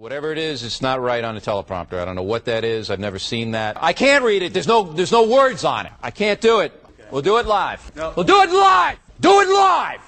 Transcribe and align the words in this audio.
Whatever 0.00 0.32
it 0.32 0.38
is, 0.38 0.62
it's 0.62 0.80
not 0.80 1.02
right 1.02 1.22
on 1.22 1.34
the 1.34 1.42
teleprompter. 1.42 2.00
I 2.00 2.06
don't 2.06 2.16
know 2.16 2.22
what 2.22 2.46
that 2.46 2.64
is. 2.64 2.88
I've 2.88 3.00
never 3.00 3.18
seen 3.18 3.50
that. 3.50 3.76
I 3.82 3.92
can't 3.92 4.24
read 4.24 4.40
it. 4.40 4.54
There's 4.54 4.66
no, 4.66 4.82
there's 4.82 5.12
no 5.12 5.28
words 5.28 5.62
on 5.62 5.84
it. 5.84 5.92
I 6.02 6.10
can't 6.10 6.40
do 6.40 6.60
it. 6.60 6.72
We'll 7.10 7.20
do 7.20 7.36
it 7.36 7.44
live. 7.44 7.92
We'll 7.94 8.24
do 8.24 8.40
it 8.40 8.50
live. 8.50 8.98
Do 9.20 9.40
it 9.40 9.48
live. 9.50 10.00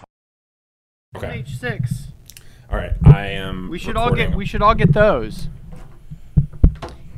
Okay. 1.14 1.26
Page 1.26 1.58
six. 1.58 2.06
All 2.70 2.78
right. 2.78 2.94
I 3.04 3.26
am. 3.26 3.68
We 3.68 3.78
should 3.78 3.98
all 3.98 4.14
get. 4.14 4.34
We 4.34 4.46
should 4.46 4.62
all 4.62 4.74
get 4.74 4.94
those. 4.94 5.48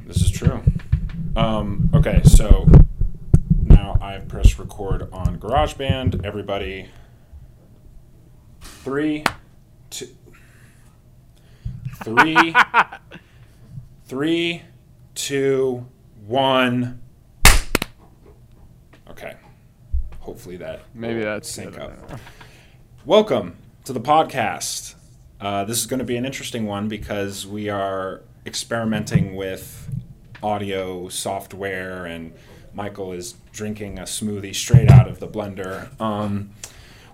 This 0.05 0.17
is 0.17 0.33
true. 0.33 0.61
Um, 1.37 1.91
okay, 1.95 2.23
so 2.25 2.67
now 3.63 3.99
I 4.01 4.19
press 4.19 4.59
record 4.59 5.09
on 5.13 5.39
GarageBand. 5.39 6.25
Everybody, 6.25 6.89
three, 8.61 9.23
two, 9.91 10.09
three, 12.03 12.55
three, 14.07 14.63
two, 15.15 15.87
one. 16.27 17.01
Okay. 19.11 19.35
Hopefully 20.21 20.57
that 20.57 20.81
Maybe 20.95 21.21
that's 21.21 21.51
sync 21.51 21.79
up. 21.79 21.93
Welcome 23.05 23.57
to 23.85 23.93
the 23.93 24.01
podcast. 24.01 24.95
Uh, 25.41 25.65
this 25.65 25.79
is 25.79 25.87
going 25.87 25.99
to 25.99 26.05
be 26.05 26.17
an 26.17 26.25
interesting 26.25 26.65
one 26.67 26.89
because 26.89 27.47
we 27.47 27.69
are 27.69 28.23
experimenting 28.47 29.37
with 29.37 29.91
audio 30.43 31.09
software, 31.09 32.07
and 32.07 32.33
Michael 32.73 33.13
is 33.13 33.35
drinking 33.53 33.99
a 33.99 34.03
smoothie 34.03 34.55
straight 34.55 34.91
out 34.91 35.07
of 35.07 35.21
the 35.21 35.29
blender. 35.29 35.89
Um, 36.01 36.51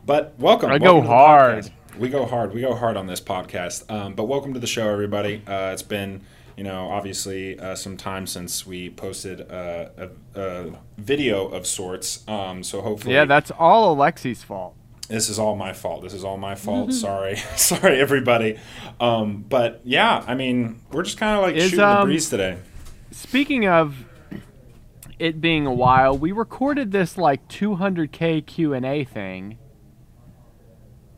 but 0.06 0.34
welcome. 0.38 0.70
I 0.70 0.78
go 0.78 0.95
welcome 0.95 1.02
the 1.04 1.09
hard. 1.09 1.73
We 2.00 2.09
go 2.09 2.24
hard. 2.24 2.54
We 2.54 2.62
go 2.62 2.74
hard 2.74 2.96
on 2.96 3.06
this 3.09 3.20
podcast. 3.20 3.90
Um, 3.90 4.14
but 4.14 4.24
welcome 4.24 4.54
to 4.54 4.59
the 4.59 4.66
show, 4.66 4.88
everybody. 4.88 5.42
Uh, 5.46 5.72
it's 5.74 5.82
been, 5.82 6.23
you 6.56 6.64
know, 6.64 6.88
obviously 6.88 7.59
uh, 7.59 7.74
some 7.74 7.98
time 7.98 8.26
since 8.26 8.66
we 8.66 8.88
posted 8.88 9.42
uh, 9.52 9.90
a, 9.98 10.09
a 10.34 10.73
video 10.96 11.48
of 11.48 11.66
sorts. 11.66 12.26
Um, 12.26 12.62
so 12.65 12.80
hopefully, 12.80 13.12
Yeah, 13.12 13.26
that's 13.26 13.51
all 13.51 13.95
Alexi's 13.95 14.43
fault. 14.43 14.76
this 15.09 15.28
is 15.28 15.38
all 15.38 15.56
my 15.56 15.74
fault. 15.74 16.02
This 16.02 16.15
is 16.15 16.24
all 16.24 16.38
my 16.38 16.54
fault. 16.54 16.90
Sorry, 16.95 17.37
sorry, 17.56 18.01
everybody. 18.01 18.59
Um, 18.98 19.45
but 19.46 19.82
yeah, 19.84 20.24
I 20.26 20.34
mean, 20.34 20.80
we're 20.93 21.02
just 21.02 21.18
kind 21.18 21.37
of 21.37 21.43
like 21.43 21.56
Is, 21.56 21.65
shooting 21.65 21.80
the 21.80 21.87
um, 21.87 22.06
breeze 22.06 22.30
today. 22.30 22.56
Speaking 23.10 23.66
of 23.68 24.06
it 25.18 25.38
being 25.43 25.66
a 25.66 25.74
while, 25.74 26.16
we 26.16 26.32
recorded 26.32 26.93
this 26.93 27.18
like 27.18 27.46
200k 27.48 28.46
Q 28.46 28.73
and 28.73 28.87
A 28.87 29.04
thing. 29.04 29.59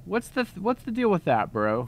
What's 0.04 0.28
the 0.28 0.44
What's 0.56 0.82
the 0.82 0.90
deal 0.90 1.10
with 1.10 1.24
that, 1.24 1.52
bro? 1.52 1.86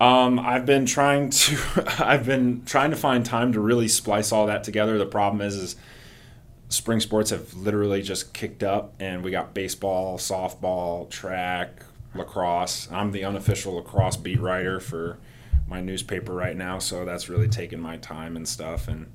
Um, 0.00 0.38
I've 0.38 0.64
been 0.64 0.86
trying 0.86 1.30
to, 1.30 1.58
I've 1.98 2.24
been 2.24 2.62
trying 2.64 2.90
to 2.90 2.96
find 2.96 3.24
time 3.24 3.52
to 3.52 3.60
really 3.60 3.88
splice 3.88 4.30
all 4.30 4.46
that 4.46 4.62
together. 4.64 4.96
The 4.96 5.06
problem 5.06 5.40
is, 5.40 5.56
is 5.56 5.76
spring 6.68 7.00
sports 7.00 7.30
have 7.30 7.54
literally 7.54 8.02
just 8.02 8.32
kicked 8.32 8.62
up, 8.62 8.94
and 9.00 9.24
we 9.24 9.30
got 9.30 9.54
baseball, 9.54 10.18
softball, 10.18 11.10
track, 11.10 11.82
lacrosse. 12.14 12.88
I'm 12.92 13.12
the 13.12 13.24
unofficial 13.24 13.74
lacrosse 13.74 14.16
beat 14.16 14.40
writer 14.40 14.78
for 14.78 15.18
my 15.66 15.80
newspaper 15.80 16.32
right 16.32 16.56
now, 16.56 16.78
so 16.78 17.04
that's 17.04 17.28
really 17.28 17.48
taking 17.48 17.80
my 17.80 17.96
time 17.96 18.36
and 18.36 18.46
stuff. 18.46 18.88
And 18.88 19.12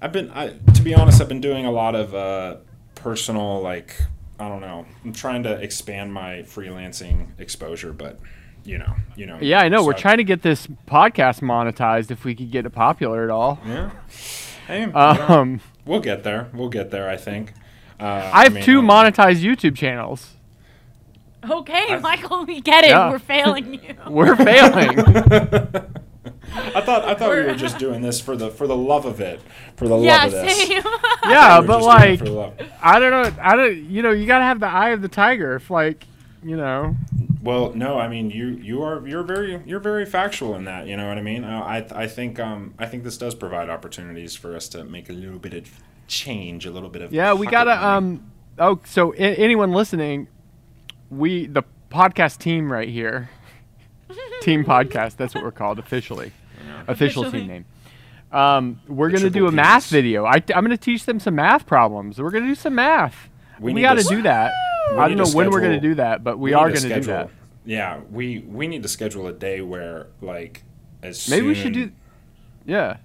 I've 0.00 0.12
been, 0.12 0.30
I, 0.30 0.54
to 0.74 0.82
be 0.82 0.94
honest, 0.94 1.20
I've 1.20 1.28
been 1.28 1.40
doing 1.40 1.64
a 1.64 1.72
lot 1.72 1.94
of 1.94 2.14
uh, 2.14 2.56
personal, 2.94 3.60
like, 3.62 3.96
I 4.38 4.48
don't 4.48 4.60
know. 4.60 4.86
I'm 5.04 5.12
trying 5.12 5.42
to 5.44 5.52
expand 5.54 6.12
my 6.12 6.38
freelancing 6.42 7.28
exposure, 7.38 7.92
but 7.92 8.18
you 8.64 8.78
know, 8.78 8.94
you 9.16 9.26
know. 9.26 9.38
Yeah, 9.40 9.60
I 9.60 9.68
know. 9.68 9.84
We're 9.84 9.92
so- 9.92 9.98
trying 9.98 10.18
to 10.18 10.24
get 10.24 10.42
this 10.42 10.66
podcast 10.86 11.40
monetized 11.40 12.10
if 12.10 12.24
we 12.24 12.34
could 12.34 12.50
get 12.50 12.66
it 12.66 12.70
popular 12.70 13.24
at 13.24 13.30
all. 13.30 13.58
Yeah. 13.66 13.90
Hey, 14.66 14.80
you 14.82 14.86
know, 14.88 15.26
Um, 15.28 15.60
we'll 15.86 16.00
get 16.00 16.22
there. 16.24 16.48
We'll 16.52 16.68
get 16.68 16.90
there. 16.90 17.08
I 17.08 17.16
think. 17.16 17.54
Uh, 17.98 18.30
I 18.32 18.44
have 18.44 18.54
mean, 18.54 18.62
two 18.64 18.78
uh, 18.80 18.82
monetized 18.82 19.42
YouTube 19.42 19.74
channels. 19.76 20.34
Okay, 21.48 21.96
Michael, 21.98 22.44
we 22.44 22.60
get 22.60 22.84
it. 22.84 22.90
Yeah. 22.90 23.10
We're 23.10 23.18
failing 23.18 23.74
you. 23.74 23.96
We're 24.08 24.36
failing. 24.36 24.98
I 26.54 26.80
thought 26.80 27.04
I 27.04 27.14
thought 27.14 27.30
we 27.30 27.42
were 27.42 27.54
just 27.54 27.78
doing 27.78 28.02
this 28.02 28.20
for 28.20 28.36
the 28.36 28.50
for 28.50 28.66
the 28.66 28.76
love 28.76 29.04
of 29.04 29.20
it, 29.20 29.40
for 29.76 29.88
the 29.88 29.96
yeah, 29.98 30.24
love 30.24 30.26
of 30.26 30.32
this. 30.32 30.66
same. 30.68 30.82
yeah, 31.24 31.60
We 31.60 31.66
but 31.66 31.80
just 31.80 31.80
doing 31.80 31.80
it 31.80 31.84
like, 32.10 32.18
for 32.18 32.24
the 32.24 32.30
love. 32.32 32.54
I 32.82 32.98
don't 32.98 33.10
know. 33.10 33.42
I 33.42 33.56
don't. 33.56 33.76
You 33.84 34.02
know, 34.02 34.10
you 34.10 34.26
gotta 34.26 34.44
have 34.44 34.60
the 34.60 34.66
eye 34.68 34.90
of 34.90 35.02
the 35.02 35.08
tiger. 35.08 35.56
If 35.56 35.70
like, 35.70 36.04
you 36.42 36.56
know. 36.56 36.96
well, 37.42 37.72
no, 37.74 37.98
I 37.98 38.08
mean 38.08 38.30
you 38.30 38.48
you 38.48 38.82
are 38.82 39.06
you're 39.06 39.22
very 39.22 39.60
you're 39.66 39.80
very 39.80 40.06
factual 40.06 40.54
in 40.54 40.64
that. 40.64 40.86
You 40.86 40.96
know 40.96 41.08
what 41.08 41.18
I 41.18 41.22
mean? 41.22 41.44
Uh, 41.44 41.60
I 41.60 41.86
I 42.02 42.06
think 42.06 42.38
um 42.40 42.74
I 42.78 42.86
think 42.86 43.04
this 43.04 43.16
does 43.18 43.34
provide 43.34 43.68
opportunities 43.70 44.34
for 44.36 44.54
us 44.56 44.68
to 44.70 44.84
make 44.84 45.08
a 45.08 45.12
little 45.12 45.38
bit 45.38 45.54
of 45.54 45.68
change, 46.06 46.64
a 46.66 46.70
little 46.70 46.88
bit 46.88 47.02
of 47.02 47.12
Yeah, 47.12 47.32
we 47.34 47.46
gotta. 47.46 47.86
Um. 47.86 48.30
Oh, 48.58 48.80
so 48.84 49.12
I- 49.14 49.36
anyone 49.38 49.72
listening, 49.72 50.26
we 51.10 51.46
the 51.46 51.62
podcast 51.90 52.38
team 52.38 52.70
right 52.72 52.88
here, 52.88 53.30
team 54.42 54.64
podcast. 54.64 55.16
That's 55.16 55.34
what 55.34 55.44
we're 55.44 55.50
called 55.50 55.78
officially. 55.78 56.32
Official 56.86 57.22
Officially. 57.22 57.40
team 57.40 57.48
name. 57.48 57.64
Um, 58.30 58.80
we're 58.88 59.08
gonna 59.08 59.30
do 59.30 59.40
triple 59.40 59.48
a 59.48 59.52
math 59.52 59.88
video. 59.88 60.24
I, 60.24 60.36
am 60.36 60.64
gonna 60.64 60.76
teach 60.76 61.06
them 61.06 61.18
some 61.18 61.34
math 61.34 61.66
problems. 61.66 62.20
We're 62.20 62.30
gonna 62.30 62.46
do 62.46 62.54
some 62.54 62.74
math. 62.74 63.28
We 63.58 63.72
We, 63.72 63.80
gotta 63.80 64.02
do 64.02 64.22
that. 64.22 64.52
We 64.92 64.98
I 64.98 65.08
don't 65.08 65.16
know 65.16 65.24
to 65.24 65.36
when 65.36 65.50
we're 65.50 65.60
gonna 65.60 65.80
do 65.80 65.94
that, 65.96 66.22
but 66.22 66.38
we, 66.38 66.50
need 66.50 66.56
are 66.56 66.70
gonna 66.70 66.94
do 66.94 67.00
that. 67.02 67.30
Yeah, 67.64 68.00
we 68.10 68.40
we 68.40 68.66
need 68.66 68.82
to 68.82 68.88
schedule 68.88 69.26
a 69.26 69.32
day 69.32 69.60
where 69.60 70.08
like 70.20 70.62
as 71.02 71.28
Maybe 71.28 71.46
we 71.46 71.54
should 71.54 71.72
do. 71.72 71.90
Yeah, 72.66 72.98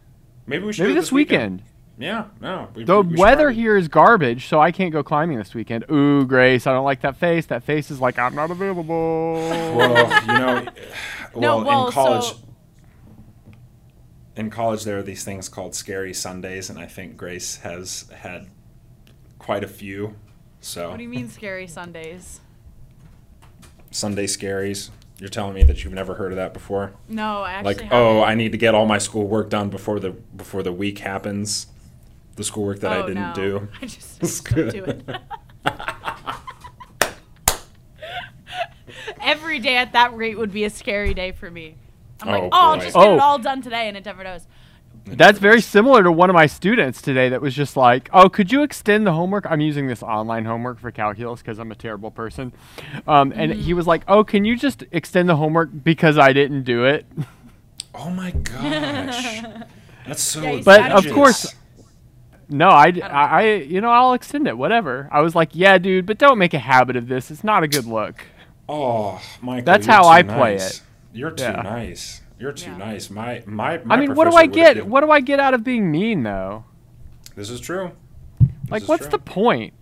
Maybe 0.45 0.65
we 0.65 0.73
should 0.73 0.83
maybe 0.83 0.93
do 0.93 0.97
it 0.97 1.01
this 1.01 1.11
weekend. 1.11 1.63
Yeah, 1.97 2.25
no. 2.41 2.69
We, 2.73 2.83
The 2.85 3.01
we 3.01 3.15
weather 3.17 3.43
probably- 3.45 3.61
here 3.61 3.77
is 3.77 3.87
garbage, 3.87 4.47
so 4.47 4.59
I 4.59 4.71
can't 4.71 4.91
go 4.91 5.03
climbing 5.03 5.37
this 5.37 5.53
weekend. 5.53 5.85
Ooh, 5.91 6.25
Grace, 6.25 6.65
I 6.65 6.73
don't 6.73 6.83
like 6.85 7.01
that 7.01 7.17
face. 7.17 7.45
That 7.47 7.63
face 7.63 7.91
is 7.91 7.99
like 8.01 8.17
I'm 8.17 8.33
not 8.35 8.49
available. 8.51 9.33
Well, 9.33 10.21
you 10.21 10.27
know, 10.27 10.65
No, 11.35 11.57
well, 11.57 11.65
well, 11.65 11.87
in 11.87 11.93
college, 11.93 12.23
so- 12.25 12.37
in 14.35 14.49
college 14.49 14.83
there 14.83 14.97
are 14.97 15.03
these 15.03 15.23
things 15.23 15.47
called 15.49 15.75
scary 15.75 16.13
Sundays, 16.13 16.69
and 16.69 16.79
I 16.79 16.87
think 16.87 17.15
Grace 17.17 17.57
has 17.57 18.09
had 18.15 18.47
quite 19.37 19.63
a 19.63 19.67
few. 19.67 20.15
So 20.61 20.89
what 20.89 20.97
do 20.97 21.03
you 21.03 21.09
mean, 21.09 21.29
scary 21.29 21.67
Sundays? 21.67 22.39
Sunday 23.91 24.25
scaries. 24.25 24.89
You're 25.19 25.29
telling 25.29 25.53
me 25.53 25.61
that 25.63 25.83
you've 25.83 25.93
never 25.93 26.15
heard 26.15 26.31
of 26.31 26.37
that 26.37 26.53
before? 26.53 26.93
No, 27.07 27.41
I 27.43 27.51
actually 27.53 27.73
Like, 27.75 27.81
oh, 27.83 27.83
haven't. 27.83 27.97
oh, 28.17 28.23
I 28.23 28.33
need 28.35 28.51
to 28.53 28.57
get 28.57 28.73
all 28.73 28.87
my 28.87 28.97
school 28.97 29.27
work 29.27 29.49
done 29.51 29.69
before 29.69 29.99
the 29.99 30.09
before 30.11 30.63
the 30.63 30.71
week 30.73 30.99
happens. 30.99 31.67
The 32.35 32.43
schoolwork 32.43 32.79
that 32.79 32.91
I 32.91 32.97
Oh, 32.99 33.07
didn't 33.07 33.21
no. 33.29 33.33
do. 33.35 33.67
I 33.81 33.85
just 33.85 34.21
It's 34.23 34.39
don't 34.41 34.69
do 34.71 34.83
it. 34.85 35.03
Every 39.21 39.59
day 39.59 39.77
at 39.77 39.93
that 39.93 40.15
rate 40.15 40.37
would 40.37 40.51
be 40.51 40.63
a 40.65 40.69
scary 40.69 41.13
day 41.13 41.31
for 41.31 41.49
me. 41.49 41.75
I'm 42.21 42.29
like, 42.29 42.43
Oh, 42.43 42.49
oh, 42.51 42.57
I'll 42.71 42.77
boy. 42.77 42.83
just 42.83 42.95
get 42.95 43.03
Oh. 43.07 43.13
it 43.15 43.19
all 43.19 43.39
done 43.39 43.61
today, 43.61 43.87
and 43.87 43.95
it 43.97 44.05
never 44.05 44.23
does. 44.23 44.47
That's 45.05 45.37
very 45.37 45.59
similar 45.59 46.01
to 46.03 46.11
one 46.13 46.29
of 46.29 46.33
my 46.33 46.45
students 46.45 47.01
today 47.01 47.27
that 47.29 47.41
was 47.41 47.53
just 47.53 47.75
like, 47.75 48.09
"Oh, 48.13 48.29
could 48.29 48.53
you 48.53 48.63
extend 48.63 49.05
the 49.05 49.11
homework?" 49.11 49.45
I'm 49.49 49.59
using 49.59 49.87
this 49.87 50.01
online 50.01 50.45
homework 50.45 50.79
for 50.79 50.91
calculus 50.91 51.41
because 51.41 51.59
I'm 51.59 51.71
a 51.71 51.75
terrible 51.75 52.09
person. 52.09 52.53
Um, 53.05 53.33
and 53.35 53.51
he 53.53 53.73
was 53.73 53.85
like, 53.85 54.03
"Oh, 54.07 54.23
can 54.23 54.45
you 54.45 54.55
just 54.55 54.85
extend 54.93 55.27
the 55.27 55.35
homework 55.35 55.71
because 55.83 56.17
I 56.17 56.31
didn't 56.31 56.63
do 56.63 56.85
it?" 56.85 57.05
Oh 57.93 58.09
my 58.11 58.31
gosh, 58.31 59.41
that's 60.07 60.21
so. 60.23 60.41
Yeah, 60.41 60.61
But, 60.63 60.91
of 60.93 61.11
course- 61.11 61.51
that. 61.51 61.55
No, 62.49 62.69
I, 62.69 62.91
d- 62.91 62.99
don't 63.01 63.11
I, 63.11 63.41
I- 63.41 63.53
you 63.55 63.81
know, 63.81 63.89
I'll 63.91 64.13
extend 64.13 64.47
it, 64.47 64.57
whatever. 64.57 65.07
I 65.11 65.21
was 65.21 65.35
like, 65.35 65.49
"Yeah, 65.53 65.77
dude, 65.77 66.05
but 66.05 66.17
don't 66.17 66.37
make 66.37 66.53
a 66.53 66.59
habit 66.59 66.95
of 66.95 67.07
this. 67.07 67.31
It's 67.31 67.43
not 67.43 67.63
a 67.63 67.67
good 67.67 67.85
look." 67.85 68.23
Oh, 68.69 69.21
Michael. 69.41 69.65
That's 69.65 69.85
you're 69.87 69.95
how 69.95 70.03
too 70.03 70.07
I 70.09 70.23
play 70.23 70.55
it. 70.55 70.81
You're 71.13 71.31
too 71.31 71.43
Yeah. 71.43 71.61
nice. 71.63 72.21
You're 72.39 72.51
too 72.53 72.71
Yeah. 72.71 72.77
nice. 72.77 73.09
My 73.09 73.43
my. 73.45 73.79
my 73.83 73.95
I 73.95 73.99
mean, 73.99 74.15
what 74.15 74.29
do 74.29 74.35
I 74.35 74.45
get? 74.45 74.75
given- 74.75 74.89
What 74.89 75.01
do 75.01 75.11
I 75.11 75.19
get 75.19 75.39
out 75.39 75.53
of 75.53 75.63
being 75.63 75.91
mean, 75.91 76.23
though? 76.23 76.65
This 77.35 77.49
is 77.49 77.59
true. 77.59 77.91
Like, 78.69 78.83
is 78.83 78.87
what's 78.87 79.03
true. 79.03 79.11
the 79.11 79.19
point? 79.19 79.73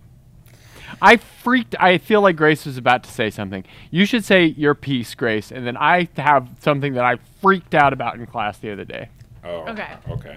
I 1.00 1.16
freaked. 1.16 1.74
I 1.80 1.98
feel 1.98 2.20
like 2.20 2.36
Grace 2.36 2.64
was 2.66 2.76
about 2.76 3.02
to 3.04 3.10
say 3.10 3.30
something. 3.30 3.64
You 3.90 4.04
should 4.04 4.24
say 4.24 4.44
your 4.46 4.74
piece, 4.74 5.14
Grace, 5.14 5.50
and 5.50 5.66
then 5.66 5.76
I 5.76 6.08
have 6.16 6.48
something 6.60 6.94
that 6.94 7.04
I 7.04 7.16
freaked 7.40 7.74
out 7.74 7.92
about 7.92 8.16
in 8.16 8.26
class 8.26 8.58
the 8.58 8.70
other 8.72 8.84
day. 8.84 9.08
Oh. 9.44 9.68
Okay. 9.70 9.88
Okay. 10.10 10.36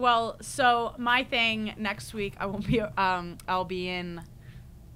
Well, 0.00 0.36
so 0.40 0.94
my 0.96 1.24
thing 1.24 1.74
next 1.76 2.14
week, 2.14 2.32
I 2.40 2.46
won't 2.46 2.66
be. 2.66 2.80
Um, 2.80 3.36
I'll 3.46 3.66
be 3.66 3.88
in 3.88 4.22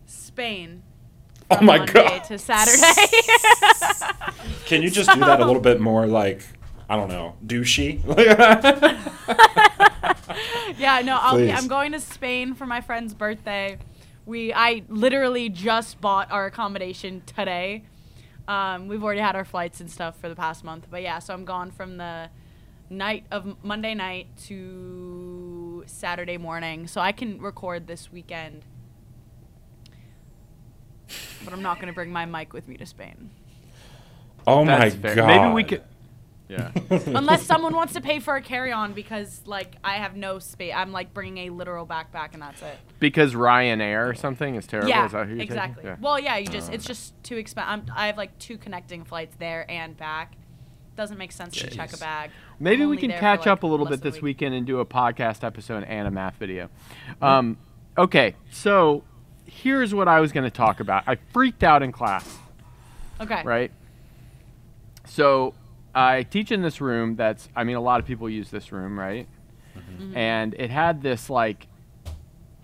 Spain. 0.06 0.82
Oh 1.50 1.60
my 1.60 1.76
Monday 1.76 1.92
god. 1.92 2.24
To 2.24 2.38
Saturday. 2.38 3.18
Can 4.64 4.82
you 4.82 4.88
just 4.88 5.12
do 5.12 5.20
that 5.20 5.40
a 5.40 5.44
little 5.44 5.60
bit 5.60 5.78
more 5.78 6.06
like 6.06 6.40
I 6.88 6.96
don't 6.96 7.08
know, 7.08 7.36
douchey? 7.46 8.00
yeah, 10.78 11.02
no, 11.04 11.18
I'll 11.20 11.36
be, 11.36 11.52
I'm 11.52 11.68
going 11.68 11.92
to 11.92 12.00
Spain 12.00 12.54
for 12.54 12.64
my 12.64 12.80
friend's 12.80 13.12
birthday. 13.12 13.76
We 14.24 14.54
I 14.54 14.84
literally 14.88 15.50
just 15.50 16.00
bought 16.00 16.32
our 16.32 16.46
accommodation 16.46 17.20
today. 17.26 17.84
Um, 18.48 18.88
we've 18.88 19.04
already 19.04 19.20
had 19.20 19.36
our 19.36 19.44
flights 19.44 19.82
and 19.82 19.90
stuff 19.90 20.18
for 20.18 20.30
the 20.30 20.36
past 20.36 20.64
month, 20.64 20.86
but 20.90 21.02
yeah, 21.02 21.18
so 21.18 21.34
I'm 21.34 21.44
gone 21.44 21.70
from 21.70 21.98
the 21.98 22.30
night 22.90 23.25
of 23.31 23.56
Monday 23.62 23.94
night 23.94 24.26
to 24.46 25.84
Saturday 25.86 26.36
morning, 26.36 26.86
so 26.86 27.00
I 27.00 27.12
can 27.12 27.40
record 27.40 27.86
this 27.86 28.12
weekend. 28.12 28.62
But 31.44 31.52
I'm 31.52 31.62
not 31.62 31.81
gonna 31.81 31.92
bring 31.92 32.10
my 32.10 32.25
mic 32.25 32.52
with 32.52 32.69
me 32.69 32.76
to 32.78 32.86
Spain. 32.86 33.31
Oh 34.46 34.64
That's 34.64 34.94
my 34.94 35.00
fair. 35.00 35.14
god. 35.14 35.26
Maybe 35.26 35.52
we 35.52 35.64
could. 35.64 35.82
Yeah. 36.48 36.70
Unless 37.06 37.44
someone 37.44 37.75
wants 37.75 37.94
to 37.94 38.02
pay 38.02 38.20
for 38.20 38.36
a 38.36 38.42
carry-on 38.42 38.92
because 38.92 39.40
like 39.46 39.76
I 39.82 39.94
have 39.94 40.14
no 40.14 40.38
space. 40.38 40.75
I'm 40.76 40.92
like 40.92 41.14
bringing 41.14 41.48
a 41.48 41.50
literal 41.50 41.86
backpack 41.86 42.34
and 42.34 42.42
that's 42.42 42.60
it. 42.60 42.76
because 43.00 43.34
Ryanair 43.34 44.08
or 44.10 44.14
something 44.14 44.54
is 44.54 44.66
terrible. 44.66 44.90
yeah, 44.90 45.06
Is 45.06 45.12
that 45.12 45.26
who 45.26 45.34
you're 45.34 45.42
exactly. 45.42 45.84
Yeah. 45.84 45.96
Well, 46.00 46.19
yeah, 46.19 46.36
you 46.36 46.46
just 46.46 46.70
oh. 46.70 46.75
it's 46.75 46.84
just 46.84 47.14
too 47.22 47.36
expensive. 47.36 47.88
I 47.94 48.06
have 48.08 48.19
like 48.19 48.38
two 48.38 48.58
connecting 48.58 49.04
flights 49.04 49.34
there 49.38 49.69
and 49.70 49.96
back. 49.96 50.36
Doesn't 50.96 51.19
make 51.19 51.32
sense 51.32 51.56
to 51.56 51.69
check 51.69 51.93
a 51.93 51.96
bag. 51.96 52.31
Maybe 52.61 52.87
we 52.87 52.96
can 52.96 53.11
catch 53.11 53.41
like, 53.41 53.46
up 53.49 53.62
a 53.64 53.67
little 53.67 53.87
bit 53.87 54.00
this 54.00 54.17
week. 54.17 54.23
weekend 54.23 54.55
and 54.55 54.67
do 54.67 54.79
a 54.79 54.87
podcast 54.87 55.43
episode 55.43 55.85
and 55.85 56.06
a 56.06 56.11
math 56.11 56.37
video. 56.37 56.69
Um, 57.20 57.56
okay, 57.99 58.37
so 58.50 59.02
here's 59.44 59.93
what 59.93 60.06
I 60.06 60.20
was 60.20 60.31
going 60.32 60.44
to 60.44 60.50
talk 60.50 60.81
about. 60.81 61.05
I 61.06 61.17
freaked 61.32 61.64
out 61.64 61.82
in 61.82 61.91
class, 61.91 62.38
Okay. 63.20 63.43
right? 63.44 63.73
So 65.06 65.55
I 65.94 66.23
teach 66.23 66.52
in 66.52 66.62
this 66.62 66.81
room 66.81 67.17
that's, 67.17 67.49
I 67.55 67.64
mean, 67.64 67.76
a 67.76 67.81
lot 67.81 68.00
of 68.00 68.06
people 68.06 68.31
use 68.31 68.50
this 68.50 68.70
room, 68.73 68.99
right? 68.99 69.29
Mm-hmm. 69.76 70.17
And 70.17 70.55
it 70.55 70.70
had 70.70 71.02
this 71.02 71.29
like 71.29 71.67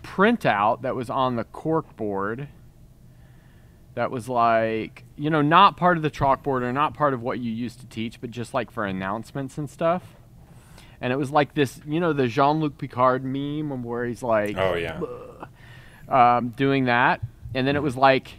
printout 0.03 0.83
that 0.83 0.95
was 0.95 1.11
on 1.11 1.37
the 1.37 1.45
cork 1.45 1.97
board 1.97 2.49
that 3.95 4.11
was 4.11 4.29
like, 4.29 5.05
you 5.21 5.29
know, 5.29 5.43
not 5.43 5.77
part 5.77 5.99
of 5.99 6.03
the 6.03 6.11
chalkboard 6.11 6.63
or 6.63 6.73
not 6.73 6.95
part 6.95 7.13
of 7.13 7.21
what 7.23 7.39
you 7.39 7.53
used 7.53 7.79
to 7.81 7.87
teach, 7.87 8.21
but 8.21 8.31
just 8.31 8.55
like 8.55 8.71
for 8.71 8.87
announcements 8.87 9.59
and 9.59 9.69
stuff. 9.69 10.03
And 11.01 11.13
it 11.13 11.17
was 11.17 11.31
like 11.31 11.55
this, 11.55 11.81
you 11.87 12.01
know, 12.01 12.13
the 12.15 12.27
Jean 12.27 12.61
Luc 12.61 12.79
Picard 12.79 13.23
meme 13.25 13.83
where 13.83 14.07
he's 14.07 14.23
like, 14.23 14.57
Oh 14.57 14.75
yeah. 14.75 15.01
um, 16.09 16.49
doing 16.51 16.87
that. 16.87 17.21
And 17.55 17.67
then 17.67 17.77
it 17.77 17.83
was 17.83 17.97
like, 17.97 18.39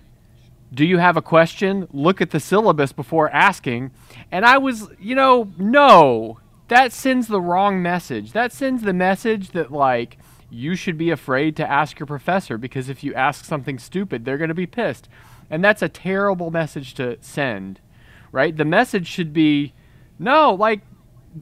do 0.74 0.84
you 0.86 0.98
have 0.98 1.18
a 1.18 1.22
question? 1.22 1.88
Look 1.92 2.20
at 2.22 2.32
the 2.32 2.40
syllabus 2.40 2.94
before 2.94 3.30
asking. 3.30 3.92
And 4.32 4.44
I 4.46 4.58
was, 4.58 4.88
you 5.00 5.16
know, 5.16 5.52
no, 5.58 6.40
that 6.68 6.94
sends 6.94 7.28
the 7.28 7.42
wrong 7.42 7.82
message. 7.82 8.32
That 8.32 8.54
sends 8.54 8.84
the 8.84 8.94
message 8.94 9.50
that, 9.52 9.72
like, 9.72 10.18
you 10.50 10.76
should 10.76 10.98
be 10.98 11.12
afraid 11.12 11.56
to 11.58 11.70
ask 11.70 12.00
your 12.00 12.08
professor 12.08 12.58
because 12.58 12.90
if 12.90 13.04
you 13.04 13.14
ask 13.14 13.44
something 13.46 13.78
stupid, 13.80 14.24
they're 14.24 14.38
going 14.38 14.48
to 14.48 14.54
be 14.54 14.66
pissed. 14.66 15.10
And 15.52 15.64
that's 15.64 15.82
a 15.84 15.90
terrible 15.90 16.50
message 16.50 16.94
to 16.96 17.18
send, 17.22 17.80
right? 18.32 18.56
The 18.58 18.66
message 18.66 19.06
should 19.06 19.34
be, 19.34 19.74
no, 20.18 20.54
like, 20.54 20.80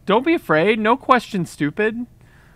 don't 0.05 0.25
be 0.25 0.33
afraid. 0.33 0.79
No 0.79 0.97
question 0.97 1.45
stupid. 1.45 2.05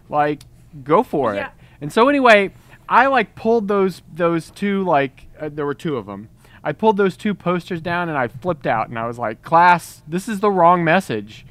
Like, 0.10 0.42
go 0.84 1.04
for 1.04 1.34
Yeah. 1.36 1.48
it. 1.48 1.52
And 1.80 1.94
so 1.94 2.10
anyway, 2.10 2.52
I 2.90 3.08
like 3.08 3.36
pulled 3.36 3.68
those 3.68 4.02
those 4.14 4.50
two 4.52 4.84
like 4.84 5.28
uh, 5.40 5.50
there 5.52 5.66
were 5.66 5.74
two 5.74 5.96
of 5.98 6.06
them. 6.06 6.30
I 6.64 6.72
pulled 6.74 6.98
those 6.98 7.16
two 7.18 7.34
posters 7.34 7.82
down 7.82 8.10
and 8.10 8.18
I 8.18 8.28
flipped 8.28 8.66
out 8.68 8.90
and 8.90 8.98
I 8.98 9.06
was 9.08 9.18
like, 9.20 9.42
"Class, 9.42 10.02
this 10.08 10.28
is 10.28 10.40
the 10.40 10.50
wrong 10.52 10.84
message. 10.84 11.46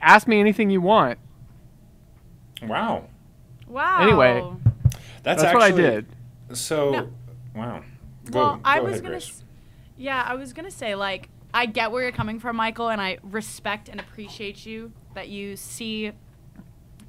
Ask 0.00 0.26
me 0.28 0.40
anything 0.40 0.70
you 0.70 0.80
want." 0.80 1.18
Wow. 2.62 3.04
Wow. 3.66 4.02
Anyway. 4.02 4.42
That's, 5.22 5.42
That's 5.42 5.54
what 5.54 5.62
I 5.62 5.70
did. 5.70 6.06
So 6.52 6.90
No. 6.92 7.08
wow. 7.54 7.82
Go, 8.30 8.38
Well, 8.38 8.60
I 8.64 8.78
go 8.78 8.84
was 8.84 8.92
ahead, 8.94 9.02
gonna. 9.04 9.16
S- 9.16 9.44
yeah, 9.96 10.22
I 10.26 10.34
was 10.34 10.52
gonna 10.52 10.70
say 10.70 10.94
like 10.94 11.28
I 11.52 11.66
get 11.66 11.92
where 11.92 12.02
you're 12.02 12.12
coming 12.12 12.40
from, 12.40 12.56
Michael, 12.56 12.88
and 12.88 13.00
I 13.00 13.18
respect 13.22 13.88
and 13.88 14.00
appreciate 14.00 14.66
you 14.66 14.92
that 15.14 15.28
you 15.28 15.56
see 15.56 16.12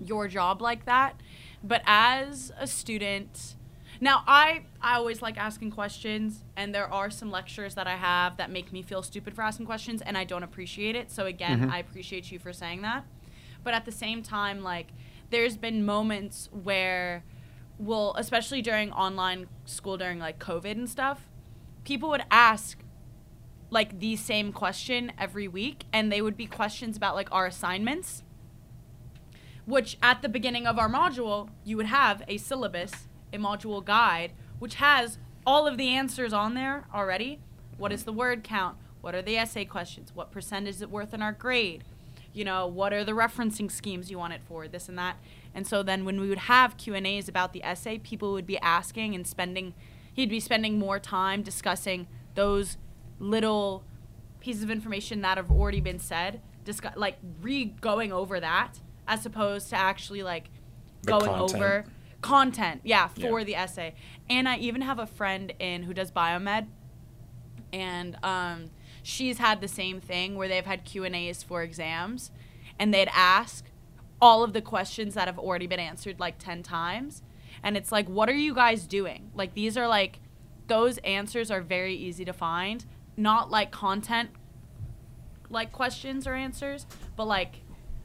your 0.03 0.27
job 0.27 0.61
like 0.61 0.85
that. 0.85 1.19
But 1.63 1.81
as 1.85 2.51
a 2.59 2.67
student, 2.67 3.55
now 3.99 4.23
I 4.27 4.65
I 4.81 4.95
always 4.95 5.21
like 5.21 5.37
asking 5.37 5.71
questions, 5.71 6.43
and 6.55 6.75
there 6.75 6.91
are 6.93 7.09
some 7.09 7.31
lectures 7.31 7.75
that 7.75 7.87
I 7.87 7.95
have 7.95 8.37
that 8.37 8.51
make 8.51 8.71
me 8.71 8.81
feel 8.83 9.01
stupid 9.01 9.33
for 9.35 9.41
asking 9.41 9.65
questions, 9.65 10.01
and 10.01 10.17
I 10.17 10.25
don't 10.25 10.43
appreciate 10.43 10.95
it. 10.95 11.11
So 11.11 11.25
again, 11.25 11.61
mm-hmm. 11.61 11.71
I 11.71 11.79
appreciate 11.79 12.31
you 12.31 12.37
for 12.37 12.53
saying 12.53 12.81
that. 12.83 13.05
But 13.63 13.73
at 13.73 13.85
the 13.85 13.91
same 13.91 14.21
time, 14.21 14.61
like 14.61 14.87
there's 15.31 15.57
been 15.57 15.83
moments 15.83 16.49
where 16.51 17.23
well, 17.77 18.13
especially 18.17 18.61
during 18.61 18.91
online 18.91 19.47
school 19.65 19.97
during 19.97 20.19
like 20.19 20.39
COVID 20.39 20.71
and 20.71 20.89
stuff, 20.89 21.27
people 21.83 22.09
would 22.09 22.23
ask 22.31 22.79
like 23.69 23.99
the 23.99 24.15
same 24.15 24.53
question 24.53 25.11
every 25.17 25.47
week 25.47 25.85
and 25.91 26.11
they 26.11 26.21
would 26.21 26.37
be 26.37 26.45
questions 26.45 26.95
about 26.95 27.15
like 27.15 27.27
our 27.31 27.45
assignments 27.45 28.23
which 29.65 29.97
at 30.01 30.21
the 30.21 30.29
beginning 30.29 30.67
of 30.67 30.77
our 30.77 30.87
module 30.87 31.49
you 31.63 31.75
would 31.75 31.87
have 31.87 32.21
a 32.27 32.37
syllabus 32.37 33.07
a 33.33 33.37
module 33.37 33.83
guide 33.83 34.31
which 34.59 34.75
has 34.75 35.17
all 35.45 35.67
of 35.67 35.77
the 35.77 35.89
answers 35.89 36.33
on 36.33 36.53
there 36.53 36.85
already. 36.93 37.39
What 37.77 37.91
is 37.91 38.03
the 38.03 38.13
word 38.13 38.43
count? 38.43 38.77
What 39.01 39.13
are 39.13 39.21
the 39.21 39.37
essay 39.37 39.65
questions? 39.65 40.11
What 40.15 40.31
percent 40.31 40.67
is 40.67 40.81
it 40.81 40.89
worth 40.89 41.13
in 41.13 41.21
our 41.21 41.33
grade? 41.33 41.83
You 42.33 42.45
know 42.45 42.67
what 42.67 42.93
are 42.93 43.03
the 43.03 43.11
referencing 43.11 43.71
schemes 43.71 44.09
you 44.09 44.17
want 44.17 44.33
it 44.33 44.41
for? 44.45 44.67
This 44.67 44.89
and 44.89 44.97
that 44.97 45.17
and 45.55 45.65
so 45.65 45.81
then 45.81 46.05
when 46.05 46.19
we 46.19 46.29
would 46.29 46.37
have 46.37 46.77
q 46.77 46.93
and 46.93 47.07
a's 47.07 47.27
about 47.27 47.53
the 47.53 47.63
essay 47.63 47.97
people 47.97 48.33
would 48.33 48.45
be 48.45 48.59
asking 48.59 49.15
and 49.15 49.25
spending 49.25 49.73
he'd 50.13 50.29
be 50.29 50.39
spending 50.39 50.77
more 50.77 50.99
time 50.99 51.41
discussing 51.41 52.05
those 52.35 52.77
little 53.19 53.83
pieces 54.39 54.61
of 54.61 54.69
information 54.69 55.21
that 55.21 55.37
have 55.37 55.49
already 55.49 55.81
been 55.81 55.97
said 55.99 56.39
discuss 56.63 56.93
like 56.95 57.17
re 57.41 57.65
going 57.81 58.11
over 58.11 58.39
that 58.39 58.79
as 59.07 59.25
opposed 59.25 59.69
to 59.69 59.75
actually 59.75 60.21
like 60.21 60.49
The 61.03 61.11
going 61.11 61.25
content. 61.25 61.55
over 61.55 61.85
content 62.21 62.81
yeah 62.83 63.07
for 63.07 63.39
Yeah. 63.39 63.45
the 63.45 63.55
essay 63.55 63.95
and 64.29 64.47
i 64.49 64.57
even 64.57 64.81
have 64.81 64.99
a 64.99 65.05
friend 65.07 65.53
in 65.59 65.83
who 65.83 65.93
does 65.93 66.11
biomed 66.11 66.67
and 67.73 68.17
um, 68.23 68.69
she's 69.03 69.37
had 69.37 69.59
the 69.61 69.67
same 69.67 69.99
thing 69.99 70.35
where 70.35 70.47
they've 70.47 70.65
had 70.65 70.83
q 70.85 71.03
and 71.03 71.15
a's 71.15 71.43
for 71.43 71.61
exams 71.63 72.31
and 72.79 72.93
they'd 72.93 73.09
ask 73.13 73.65
all 74.21 74.43
of 74.43 74.53
the 74.53 74.61
questions 74.61 75.13
that 75.13 75.27
have 75.27 75.37
already 75.39 75.67
been 75.67 75.79
answered 75.79 76.19
like 76.19 76.37
10 76.37 76.63
times 76.63 77.21
and 77.63 77.75
it's 77.77 77.91
like 77.91 78.07
what 78.07 78.29
are 78.29 78.33
you 78.35 78.53
guys 78.53 78.85
doing 78.87 79.29
like 79.35 79.53
these 79.53 79.77
are 79.77 79.87
like 79.87 80.19
those 80.67 80.97
answers 80.99 81.51
are 81.51 81.61
very 81.61 81.95
easy 81.95 82.23
to 82.25 82.33
find 82.33 82.85
not 83.17 83.51
like 83.51 83.71
content 83.71 84.29
like 85.49 85.71
questions 85.71 86.25
or 86.25 86.33
answers 86.33 86.85
but 87.15 87.25
like 87.25 87.61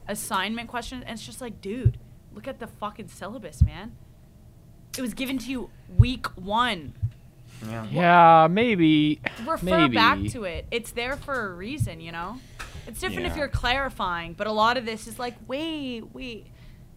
assignment 0.09 0.69
questions 0.69 1.03
and 1.07 1.15
it's 1.17 1.25
just 1.25 1.41
like 1.41 1.61
dude 1.61 1.99
look 2.34 2.46
at 2.49 2.58
the 2.58 2.67
fucking 2.67 3.08
syllabus 3.08 3.63
man 3.63 3.93
it 4.96 5.01
was 5.01 5.15
given 5.15 5.39
to 5.39 5.51
you 5.51 5.70
week 5.96 6.27
one 6.37 6.93
Yeah, 7.91 8.49
maybe. 8.51 9.20
refer 9.46 9.65
maybe. 9.65 9.94
back 9.94 10.19
to 10.31 10.44
it. 10.44 10.67
It's 10.70 10.93
there 10.93 11.15
for 11.17 11.51
a 11.51 11.55
reason, 11.55 12.01
you 12.01 12.11
know? 12.11 12.39
It's 12.91 13.01
different 13.01 13.27
if 13.27 13.37
you're 13.37 13.49
clarifying, 13.49 14.32
but 14.32 14.47
a 14.49 14.53
lot 14.53 14.77
of 14.77 14.85
this 14.85 15.06
is 15.06 15.19
like, 15.19 15.37
wait, 15.47 16.03
wait. 16.13 16.49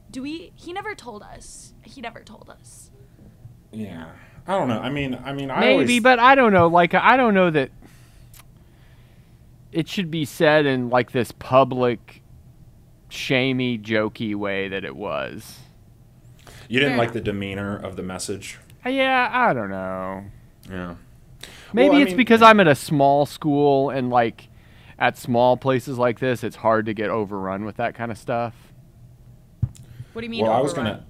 Do 0.09 0.21
we 0.23 0.51
he 0.55 0.73
never 0.73 0.95
told 0.95 1.21
us. 1.23 1.73
He 1.83 2.01
never 2.01 2.21
told 2.21 2.49
us. 2.49 2.89
Yeah. 3.71 4.07
I 4.47 4.57
don't 4.57 4.67
know. 4.67 4.79
I 4.79 4.89
mean, 4.89 5.19
I 5.23 5.33
mean, 5.33 5.49
I 5.51 5.59
Maybe, 5.59 5.73
always, 5.73 5.99
but 6.01 6.19
I 6.19 6.35
don't 6.35 6.51
know. 6.51 6.67
Like, 6.67 6.93
I 6.93 7.15
don't 7.15 7.33
know 7.33 7.49
that 7.51 7.69
it 9.71 9.87
should 9.87 10.11
be 10.11 10.25
said 10.25 10.65
in 10.65 10.89
like 10.89 11.11
this 11.11 11.31
public, 11.31 12.21
shamey, 13.09 13.77
jokey 13.77 14.35
way 14.35 14.67
that 14.69 14.83
it 14.83 14.95
was. 14.95 15.59
you 16.67 16.79
didn't 16.79 16.93
Fair 16.93 17.05
like 17.05 17.13
the 17.13 17.21
demeanor 17.21 17.77
of 17.77 17.95
the 17.95 18.03
message. 18.03 18.59
Uh, 18.85 18.89
Yeah, 18.89 19.29
I 19.31 19.53
don't 19.53 19.69
know. 19.69 20.25
Yeah. 20.69 20.95
Maybe 21.71 21.89
Well, 21.89 21.97
I 21.97 22.01
it's 22.01 22.09
mean- 22.09 22.17
because 22.17 22.41
I'm 22.41 22.59
at 22.59 22.67
a 22.67 22.75
small 22.75 23.25
school 23.25 23.89
and 23.89 24.09
like 24.09 24.47
at 24.99 25.17
small 25.17 25.57
places 25.57 25.97
like 25.97 26.19
this, 26.19 26.43
it's 26.43 26.57
hard 26.57 26.85
to 26.85 26.93
get 26.93 27.09
overrun 27.09 27.65
with 27.65 27.77
that 27.77 27.95
kind 27.95 28.11
of 28.11 28.17
stuff. 28.17 28.53
What 30.13 30.21
do 30.21 30.25
you 30.25 30.29
mean? 30.29 30.43
Well, 30.43 30.53
I 30.53 30.61
was 30.61 30.73
gonna. 30.73 31.05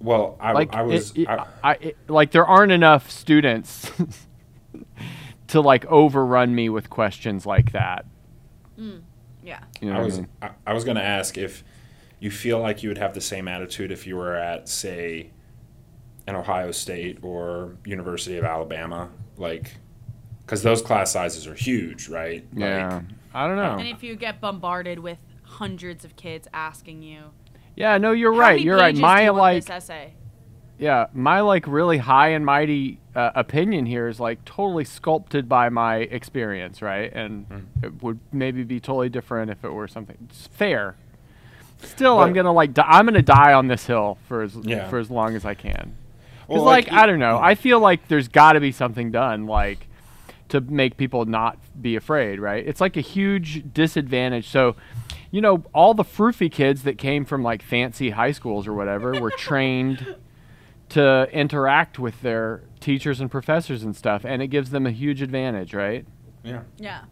Well, 0.00 0.36
I, 0.40 0.52
Like 0.52 0.74
I 0.74 0.82
was. 0.82 1.10
it- 1.12 1.20
it- 1.22 1.28
I, 1.28 1.46
I- 1.64 1.74
it- 1.80 1.96
like 2.08 2.30
there 2.32 2.46
aren't 2.46 2.72
enough 2.72 3.10
students 3.10 3.90
to 5.48 5.60
like 5.60 5.84
overrun 5.86 6.54
me 6.54 6.68
with 6.68 6.90
questions 6.90 7.46
like 7.46 7.72
that. 7.72 8.04
Mm, 8.78 9.02
yeah. 9.42 9.60
You 9.80 9.88
know 9.90 9.94
I 9.94 9.98
what 9.98 10.02
I 10.02 10.04
was 10.06 10.18
mean? 10.18 10.28
I, 10.42 10.50
I 10.66 10.72
was 10.74 10.84
going 10.84 10.96
to 10.96 11.02
ask 11.02 11.38
if 11.38 11.64
you 12.20 12.30
feel 12.30 12.58
like 12.60 12.82
you 12.82 12.88
would 12.90 12.98
have 12.98 13.14
the 13.14 13.20
same 13.20 13.46
attitude 13.48 13.90
if 13.92 14.06
you 14.06 14.16
were 14.16 14.34
at 14.34 14.68
say 14.68 15.30
an 16.26 16.34
Ohio 16.34 16.72
State 16.72 17.18
or 17.22 17.76
University 17.84 18.36
of 18.36 18.44
Alabama 18.44 19.08
like 19.36 19.76
cuz 20.46 20.62
those 20.62 20.82
class 20.82 21.10
sizes 21.12 21.46
are 21.46 21.54
huge, 21.54 22.08
right? 22.08 22.44
Yeah, 22.52 23.02
I 23.34 23.46
don't 23.46 23.56
know. 23.56 23.76
And 23.78 23.88
if 23.88 24.02
you 24.02 24.16
get 24.16 24.40
bombarded 24.40 24.98
with 25.00 25.18
hundreds 25.42 26.04
of 26.04 26.16
kids 26.16 26.48
asking 26.52 27.02
you, 27.02 27.30
Yeah, 27.74 27.98
no, 27.98 28.12
you're 28.12 28.32
"How 28.32 28.38
right. 28.40 28.52
many 28.54 28.62
You're 28.64 28.76
right. 28.78 28.96
My 28.96 29.24
you 29.24 29.30
like, 29.32 29.64
this 29.64 29.70
essay. 29.70 30.14
yeah, 30.78 31.06
my 31.12 31.40
like 31.40 31.66
really 31.66 31.98
high 31.98 32.28
and 32.28 32.44
mighty 32.44 33.00
uh, 33.14 33.30
opinion 33.34 33.86
here 33.86 34.08
is 34.08 34.18
like 34.20 34.44
totally 34.44 34.84
sculpted 34.84 35.48
by 35.48 35.68
my 35.70 35.96
experience, 35.98 36.82
right? 36.82 37.12
And 37.14 37.48
Mm-hmm. 37.48 37.84
it 37.86 38.02
would 38.02 38.18
maybe 38.32 38.62
be 38.62 38.80
totally 38.80 39.08
different 39.08 39.50
if 39.50 39.64
it 39.64 39.70
were 39.72 39.88
something 39.88 40.16
it's 40.28 40.46
fair. 40.48 40.96
Still, 41.78 42.18
I'm 42.20 42.32
gonna 42.32 42.52
like. 42.52 42.72
Di- 42.72 42.86
I'm 42.88 43.04
gonna 43.04 43.20
die 43.22 43.52
on 43.52 43.68
this 43.68 43.86
hill 43.86 44.16
for 44.26 44.42
as 44.42 44.56
Yeah. 44.62 44.88
for 44.88 44.98
as 44.98 45.10
long 45.10 45.34
as 45.36 45.44
I 45.44 45.52
can. 45.54 45.94
Because 46.46 46.62
Well, 46.62 46.64
like, 46.64 46.90
like, 46.90 47.02
I 47.02 47.06
don't 47.06 47.18
know. 47.18 47.38
I 47.38 47.54
feel 47.54 47.80
like 47.80 48.08
there's 48.08 48.28
got 48.28 48.52
to 48.54 48.60
be 48.60 48.72
something 48.72 49.10
done 49.10 49.46
like 49.46 49.85
to 50.48 50.60
make 50.60 50.96
people 50.96 51.24
not 51.24 51.58
be 51.80 51.96
afraid. 51.96 52.40
Right? 52.40 52.66
It's 52.66 52.80
like 52.80 52.96
a 52.96 53.02
huge 53.02 53.72
disadvantage. 53.72 54.48
So. 54.48 54.76
You 55.32 55.40
know, 55.40 55.64
all 55.74 55.92
the 55.92 56.04
froofy 56.04 56.50
kids 56.50 56.84
that 56.84 56.98
came 56.98 57.24
from 57.24 57.42
like 57.42 57.60
fancy 57.60 58.10
high 58.10 58.30
schools 58.30 58.66
or 58.66 58.72
whatever 58.72 59.20
were 59.20 59.30
trained 59.36 60.16
to 60.90 61.28
interact 61.32 61.98
with 61.98 62.22
their 62.22 62.62
teachers 62.80 63.20
and 63.20 63.30
professors 63.30 63.82
and 63.82 63.94
stuff, 63.94 64.24
and 64.24 64.40
it 64.40 64.46
gives 64.46 64.70
them 64.70 64.86
a 64.86 64.90
huge 64.92 65.20
advantage, 65.20 65.74
right? 65.74 66.06
Yeah. 66.44 66.62
Yeah. 66.78 67.02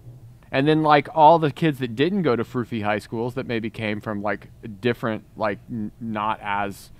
And 0.52 0.66
then 0.68 0.82
like 0.84 1.08
all 1.12 1.40
the 1.40 1.50
kids 1.50 1.80
that 1.80 1.96
didn't 1.96 2.22
go 2.22 2.36
to 2.36 2.44
froofy 2.44 2.84
high 2.84 3.00
schools 3.00 3.34
that 3.34 3.46
maybe 3.46 3.68
came 3.68 4.00
from 4.00 4.22
like 4.22 4.48
different, 4.80 5.24
like 5.36 5.58
n- 5.68 5.90
not 6.00 6.38
as, 6.40 6.92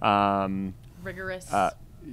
um, 0.00 0.74
Rigorous. 1.02 1.50
uh, 1.52 1.70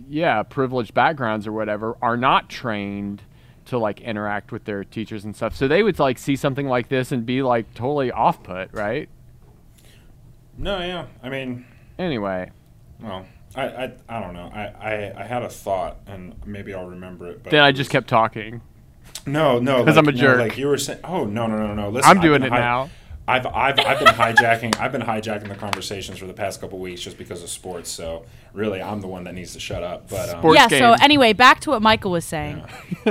yeah, 0.08 0.42
privileged 0.44 0.94
backgrounds 0.94 1.46
or 1.46 1.52
whatever, 1.52 1.98
are 2.02 2.18
not 2.18 2.50
trained 2.50 3.24
to 3.68 3.78
like 3.78 4.02
interact 4.02 4.52
with 4.52 4.66
their 4.66 4.84
teachers 4.84 5.24
and 5.26 5.36
stuff. 5.36 5.56
So 5.56 5.68
they 5.68 5.84
would 5.84 6.00
like 6.00 6.18
see 6.18 6.36
something 6.36 6.68
like 6.68 6.90
this 6.90 7.12
and 7.12 7.26
be 7.26 7.42
like 7.42 7.74
totally 7.74 8.12
off 8.12 8.44
put, 8.44 8.74
right? 8.74 9.08
No, 10.58 10.80
yeah. 10.80 11.06
I 11.22 11.30
mean, 11.30 11.66
Anyway, 12.00 12.52
well, 13.02 13.26
I, 13.56 13.64
I, 13.68 13.92
I 14.08 14.20
don't 14.22 14.34
know. 14.34 14.52
I, 14.54 14.66
I, 14.68 15.14
I 15.22 15.24
had 15.24 15.42
a 15.42 15.50
thought, 15.50 15.98
and 16.06 16.36
maybe 16.46 16.74
I'll 16.76 16.86
remember 16.86 17.28
it. 17.32 17.44
But 17.44 17.52
then 17.52 17.62
I 17.64 17.72
just 17.72 17.90
kept 17.90 18.08
talking. 18.08 18.62
No, 19.26 19.58
no, 19.60 19.78
'Cause 19.84 19.96
like, 19.96 19.98
I'm 19.98 20.08
a 20.08 20.12
no, 20.12 20.18
jerk. 20.18 20.40
like 20.40 20.58
you 20.58 20.68
were 20.68 20.78
saying. 20.78 21.00
Oh 21.04 21.26
no, 21.26 21.48
no, 21.48 21.58
no, 21.58 21.74
no. 21.74 21.90
Listen, 21.90 22.10
I'm 22.10 22.22
doing 22.22 22.42
been 22.42 22.52
it 22.54 22.56
hi- 22.56 22.60
now. 22.60 22.90
I've, 23.30 23.46
I've, 23.46 23.78
I've 23.80 24.00
been 24.00 24.08
hijacking. 24.08 24.80
I've 24.80 24.92
been 24.94 25.02
hijacking 25.02 25.50
the 25.50 25.56
conversations 25.56 26.18
for 26.18 26.26
the 26.28 26.34
past 26.34 26.62
couple 26.62 26.80
weeks 26.80 27.02
just 27.02 27.18
because 27.18 27.44
of 27.44 27.50
sports. 27.50 27.90
So 27.90 28.26
really, 28.54 28.82
I'm 28.82 29.02
the 29.02 29.08
one 29.08 29.26
that 29.26 29.34
needs 29.36 29.52
to 29.54 29.60
shut 29.60 29.84
up. 29.84 30.10
But 30.10 30.30
um, 30.30 30.40
Sports 30.40 30.60
yeah. 30.72 30.80
So 30.80 31.04
anyway, 31.04 31.34
back 31.34 31.60
to 31.62 31.72
what 31.72 31.82
Michael 31.82 32.12
was 32.12 32.24
saying. 32.24 32.64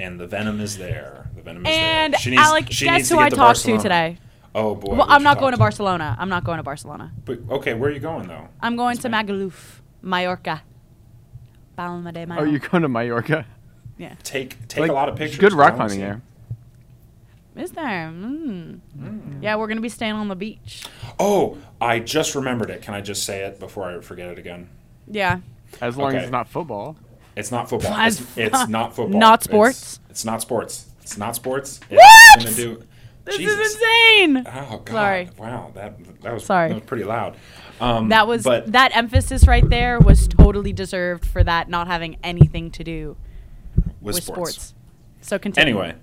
and 0.00 0.18
the 0.18 0.26
venom 0.26 0.60
is 0.60 0.78
there. 0.78 1.28
The 1.36 1.42
venom 1.42 1.66
is 1.66 1.72
And 1.76 2.14
there. 2.14 2.20
She 2.20 2.30
needs, 2.30 2.42
Alec, 2.42 2.66
she 2.70 2.86
guess 2.86 3.08
who 3.10 3.16
to 3.16 3.20
I 3.20 3.24
get 3.24 3.30
to 3.30 3.36
talked 3.36 3.62
to 3.62 3.78
today? 3.78 4.18
Oh 4.54 4.74
boy. 4.74 4.96
Well, 4.96 5.06
I'm 5.08 5.22
not 5.22 5.38
going 5.38 5.52
to 5.52 5.58
Barcelona. 5.58 6.16
I'm 6.18 6.28
not 6.28 6.44
going 6.44 6.56
to 6.56 6.62
Barcelona. 6.62 7.12
But 7.24 7.40
okay, 7.50 7.74
where 7.74 7.90
are 7.90 7.92
you 7.92 8.00
going 8.00 8.28
though? 8.28 8.48
I'm 8.60 8.76
going 8.76 8.96
to 8.96 9.02
Spain. 9.02 9.12
Magaluf, 9.12 9.80
Mallorca. 10.02 10.62
Palma 11.76 12.12
de 12.12 12.22
Oh, 12.22 12.26
Mallorca. 12.26 12.50
you 12.50 12.58
going 12.58 12.82
to 12.82 12.88
Mallorca? 12.88 13.46
Yeah. 13.96 14.14
Take 14.22 14.66
take 14.68 14.80
Like, 14.80 14.90
a 14.90 14.94
lot 14.94 15.08
of 15.08 15.16
pictures. 15.16 15.38
Good 15.38 15.52
rock 15.52 15.76
climbing 15.76 16.00
there. 16.00 16.22
Is 17.56 17.72
there? 17.72 18.10
Mm. 18.12 18.80
Yeah, 19.42 19.56
we're 19.56 19.66
gonna 19.66 19.80
be 19.80 19.88
staying 19.88 20.12
on 20.12 20.28
the 20.28 20.36
beach. 20.36 20.84
Oh, 21.18 21.58
I 21.80 21.98
just 21.98 22.34
remembered 22.34 22.70
it. 22.70 22.82
Can 22.82 22.94
I 22.94 23.00
just 23.00 23.24
say 23.24 23.44
it 23.44 23.58
before 23.58 23.90
I 23.90 24.00
forget 24.00 24.28
it 24.28 24.38
again? 24.38 24.68
Yeah. 25.06 25.40
As 25.80 25.96
long 25.96 26.14
as 26.14 26.24
it's 26.24 26.32
not 26.32 26.48
football. 26.48 26.96
It's 27.36 27.50
not 27.50 27.68
football. 27.68 27.94
It's, 28.06 28.20
it's 28.36 28.68
not 28.68 28.94
football. 28.94 29.18
Not 29.18 29.42
sports? 29.42 30.00
It's, 30.10 30.24
not 30.24 30.42
sports. 30.42 30.86
It's 31.02 31.16
not 31.16 31.34
sports. 31.36 31.80
What? 31.88 32.00
It's 32.36 32.44
gonna 32.44 32.56
do. 32.56 32.82
This 33.24 33.36
Jesus. 33.36 33.58
is 33.58 33.74
insane. 33.74 34.44
Oh 34.46 34.82
God! 34.84 34.88
Sorry. 34.88 35.28
Wow, 35.38 35.70
that 35.74 36.20
that 36.22 36.32
was 36.34 36.44
Sorry. 36.44 36.68
That 36.68 36.74
was 36.76 36.84
pretty 36.84 37.04
loud. 37.04 37.36
Um, 37.80 38.08
That 38.08 38.26
was 38.26 38.42
But 38.42 38.72
that 38.72 38.96
emphasis 38.96 39.46
right 39.46 39.68
there 39.68 39.98
was 39.98 40.28
totally 40.28 40.72
deserved 40.72 41.24
for 41.26 41.42
that 41.44 41.68
not 41.68 41.86
having 41.86 42.16
anything 42.22 42.70
to 42.72 42.84
do 42.84 43.16
with, 44.00 44.14
with 44.16 44.24
sports. 44.24 44.52
sports. 44.52 44.74
So 45.22 45.38
continue. 45.38 45.78
Anyway, 45.78 45.94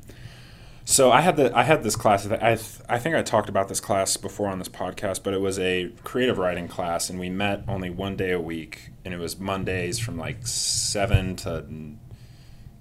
so 0.90 1.12
I 1.12 1.20
had 1.20 1.36
the 1.36 1.56
I 1.56 1.64
had 1.64 1.84
this 1.84 1.98
class. 1.98 2.26
I 2.26 2.56
th- 2.56 2.80
I 2.88 2.98
think 2.98 3.14
I 3.14 3.22
talked 3.22 3.50
about 3.50 3.68
this 3.68 3.82
class 3.82 4.16
before 4.16 4.48
on 4.48 4.58
this 4.58 4.70
podcast, 4.70 5.22
but 5.22 5.34
it 5.34 5.42
was 5.42 5.60
a 5.60 5.92
creative 6.06 6.38
writing 6.38 6.70
class, 6.70 7.10
and 7.10 7.20
we 7.20 7.30
met 7.30 7.66
only 7.68 7.90
one 7.90 8.16
day 8.16 8.32
a 8.32 8.40
week, 8.40 8.92
and 9.04 9.14
it 9.14 9.18
was 9.18 9.38
Mondays 9.38 10.00
from 10.00 10.18
like 10.18 10.48
seven 10.48 11.36
to 11.38 11.66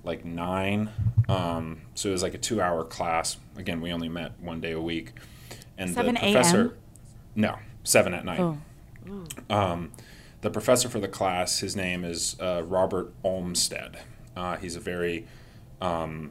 like 0.04 0.24
nine. 0.24 0.90
Um, 1.28 1.80
so 1.96 2.10
it 2.10 2.12
was 2.12 2.22
like 2.22 2.34
a 2.34 2.38
two-hour 2.38 2.84
class. 2.84 3.38
Again, 3.56 3.80
we 3.80 3.92
only 3.92 4.08
met 4.08 4.38
one 4.40 4.60
day 4.60 4.70
a 4.70 4.80
week, 4.80 5.10
and 5.76 5.92
7 5.92 6.14
the 6.14 6.20
professor. 6.20 6.76
No, 7.34 7.56
seven 7.82 8.14
at 8.14 8.24
night. 8.24 8.38
Oh. 8.38 8.56
Um, 9.50 9.90
the 10.42 10.50
professor 10.50 10.88
for 10.88 11.00
the 11.00 11.08
class, 11.08 11.58
his 11.58 11.74
name 11.74 12.04
is 12.04 12.36
uh, 12.38 12.62
Robert 12.64 13.12
Olmstead. 13.24 13.98
Uh, 14.36 14.58
he's 14.58 14.76
a 14.76 14.80
very 14.80 15.26
um, 15.80 16.30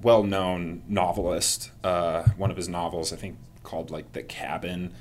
well-known 0.00 0.82
novelist. 0.88 1.70
Uh, 1.82 2.24
one 2.36 2.50
of 2.50 2.56
his 2.56 2.68
novels, 2.68 3.12
I 3.12 3.16
think, 3.16 3.38
called 3.62 3.90
like 3.90 4.12
The 4.12 4.22
Cabin, 4.22 4.92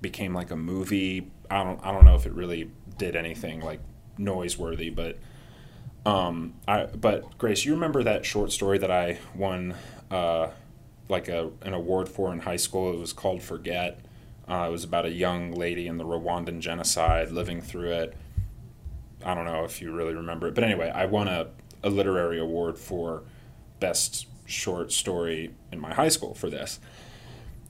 became 0.00 0.34
like 0.34 0.50
a 0.50 0.56
movie. 0.56 1.30
I 1.50 1.64
don't, 1.64 1.84
I 1.84 1.92
don't 1.92 2.04
know 2.04 2.14
if 2.14 2.26
it 2.26 2.32
really 2.32 2.70
did 2.98 3.16
anything 3.16 3.60
like 3.60 3.80
noise-worthy, 4.18 4.90
but 4.90 5.18
um, 6.06 6.54
I, 6.66 6.84
but 6.84 7.36
Grace, 7.36 7.64
you 7.64 7.74
remember 7.74 8.04
that 8.04 8.24
short 8.24 8.52
story 8.52 8.78
that 8.78 8.90
I 8.90 9.18
won, 9.34 9.74
uh, 10.10 10.48
like 11.08 11.28
a 11.28 11.50
an 11.62 11.74
award 11.74 12.08
for 12.08 12.32
in 12.32 12.40
high 12.40 12.56
school? 12.56 12.92
It 12.92 12.98
was 12.98 13.12
called 13.12 13.42
Forget. 13.42 14.00
Uh, 14.48 14.66
it 14.68 14.70
was 14.70 14.84
about 14.84 15.04
a 15.04 15.10
young 15.10 15.52
lady 15.52 15.88
in 15.88 15.98
the 15.98 16.04
Rwandan 16.04 16.60
genocide 16.60 17.32
living 17.32 17.60
through 17.60 17.90
it. 17.90 18.16
I 19.24 19.34
don't 19.34 19.44
know 19.44 19.64
if 19.64 19.82
you 19.82 19.90
really 19.92 20.14
remember 20.14 20.46
it, 20.46 20.54
but 20.54 20.62
anyway, 20.62 20.90
I 20.94 21.06
won 21.06 21.26
a, 21.26 21.48
a 21.82 21.90
literary 21.90 22.38
award 22.38 22.78
for 22.78 23.24
best 23.80 24.26
short 24.46 24.92
story 24.92 25.54
in 25.72 25.80
my 25.80 25.92
high 25.94 26.08
school 26.08 26.34
for 26.34 26.48
this. 26.48 26.78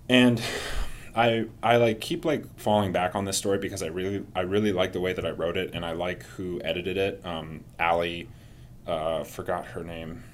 And 0.09 0.41
I 1.15 1.47
I 1.63 1.77
like 1.77 2.01
keep 2.01 2.25
like 2.25 2.59
falling 2.59 2.93
back 2.93 3.15
on 3.15 3.25
this 3.25 3.39
story 3.39 3.59
because 3.59 3.83
I 3.83 3.87
really 3.87 4.25
I 4.35 4.41
really 4.41 4.73
like 4.73 4.93
the 4.93 5.01
way 5.01 5.13
that 5.13 5.25
I 5.25 5.31
wrote 5.31 5.57
it 5.57 5.75
and 5.75 5.85
I 5.85 5.93
like 5.93 6.23
who 6.25 6.61
edited 6.63 6.97
it. 6.97 7.25
Um, 7.25 7.65
Allie, 7.79 8.29
uh, 8.87 9.25
forgot 9.25 9.67
her 9.69 9.83
name, 9.83 10.25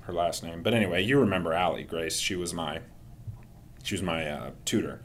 her 0.00 0.12
last 0.12 0.42
name, 0.42 0.62
but 0.62 0.74
anyway, 0.74 1.02
you 1.02 1.20
remember 1.20 1.52
Allie 1.52 1.84
Grace? 1.84 2.18
She 2.18 2.34
was 2.34 2.52
my 2.52 2.80
she 3.82 3.94
was 3.94 4.02
my 4.02 4.28
uh, 4.28 4.50
tutor 4.64 5.00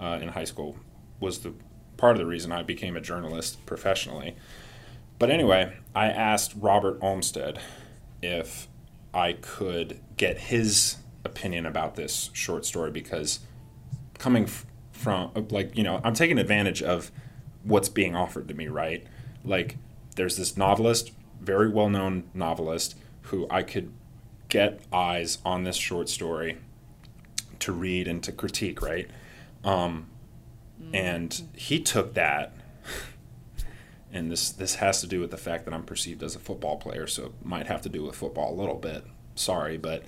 uh, 0.00 0.18
in 0.20 0.28
high 0.28 0.44
school. 0.44 0.76
Was 1.18 1.38
the 1.38 1.54
part 1.96 2.12
of 2.12 2.18
the 2.18 2.26
reason 2.26 2.52
I 2.52 2.62
became 2.62 2.96
a 2.96 3.00
journalist 3.00 3.64
professionally. 3.66 4.36
But 5.18 5.30
anyway, 5.30 5.74
I 5.94 6.08
asked 6.08 6.52
Robert 6.54 6.98
Olmstead 7.00 7.58
if 8.22 8.68
I 9.16 9.32
could 9.32 9.98
get 10.18 10.36
his 10.36 10.96
opinion 11.24 11.64
about 11.64 11.96
this 11.96 12.28
short 12.34 12.66
story 12.66 12.90
because 12.90 13.40
coming 14.18 14.44
f- 14.44 14.66
from 14.92 15.32
like 15.50 15.74
you 15.74 15.82
know 15.82 16.02
I'm 16.04 16.12
taking 16.12 16.38
advantage 16.38 16.82
of 16.82 17.10
what's 17.64 17.88
being 17.88 18.14
offered 18.14 18.46
to 18.48 18.54
me, 18.54 18.68
right? 18.68 19.06
Like 19.42 19.78
there's 20.16 20.36
this 20.36 20.58
novelist, 20.58 21.12
very 21.40 21.70
well-known 21.70 22.24
novelist 22.34 22.94
who 23.22 23.46
I 23.50 23.62
could 23.62 23.90
get 24.48 24.80
eyes 24.92 25.38
on 25.46 25.64
this 25.64 25.76
short 25.76 26.10
story 26.10 26.58
to 27.60 27.72
read 27.72 28.06
and 28.06 28.22
to 28.22 28.32
critique, 28.32 28.82
right? 28.82 29.10
Um, 29.64 30.08
and 30.92 31.42
he 31.54 31.80
took 31.80 32.12
that 32.14 32.54
and 34.16 34.30
this 34.30 34.50
this 34.50 34.76
has 34.76 35.00
to 35.02 35.06
do 35.06 35.20
with 35.20 35.30
the 35.30 35.36
fact 35.36 35.64
that 35.66 35.74
I'm 35.74 35.84
perceived 35.84 36.22
as 36.22 36.34
a 36.34 36.38
football 36.38 36.76
player, 36.76 37.06
so 37.06 37.26
it 37.26 37.32
might 37.44 37.66
have 37.66 37.82
to 37.82 37.88
do 37.88 38.02
with 38.04 38.16
football 38.16 38.52
a 38.52 38.56
little 38.58 38.76
bit. 38.76 39.04
Sorry, 39.34 39.76
but 39.76 40.04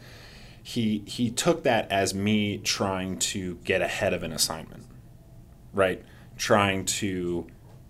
he 0.63 1.03
he 1.07 1.31
took 1.31 1.63
that 1.65 1.91
as 1.91 2.15
me 2.15 2.59
trying 2.59 3.19
to 3.19 3.57
get 3.65 3.83
ahead 3.83 4.15
of 4.15 4.23
an 4.23 4.33
assignment, 4.33 4.85
right? 5.73 6.03
Trying 6.37 6.85
to 6.87 7.47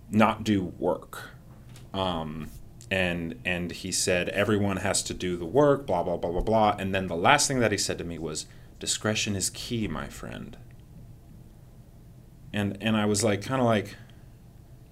not 0.09 0.43
do 0.43 0.73
work, 0.77 1.31
um, 1.93 2.49
and 2.91 3.35
and 3.45 3.71
he 3.71 3.91
said 3.91 4.29
everyone 4.29 4.77
has 4.77 5.03
to 5.03 5.13
do 5.13 5.37
the 5.37 5.45
work, 5.45 5.85
blah 5.87 6.03
blah 6.03 6.17
blah 6.17 6.31
blah 6.31 6.41
blah. 6.41 6.75
And 6.79 6.93
then 6.93 7.07
the 7.07 7.15
last 7.15 7.47
thing 7.47 7.59
that 7.59 7.71
he 7.71 7.77
said 7.77 7.97
to 7.99 8.03
me 8.03 8.17
was, 8.17 8.45
"Discretion 8.79 9.35
is 9.35 9.49
key, 9.49 9.87
my 9.87 10.07
friend." 10.07 10.57
And 12.51 12.77
and 12.81 12.97
I 12.97 13.05
was 13.05 13.23
like, 13.23 13.41
kind 13.41 13.61
of 13.61 13.67
like 13.67 13.95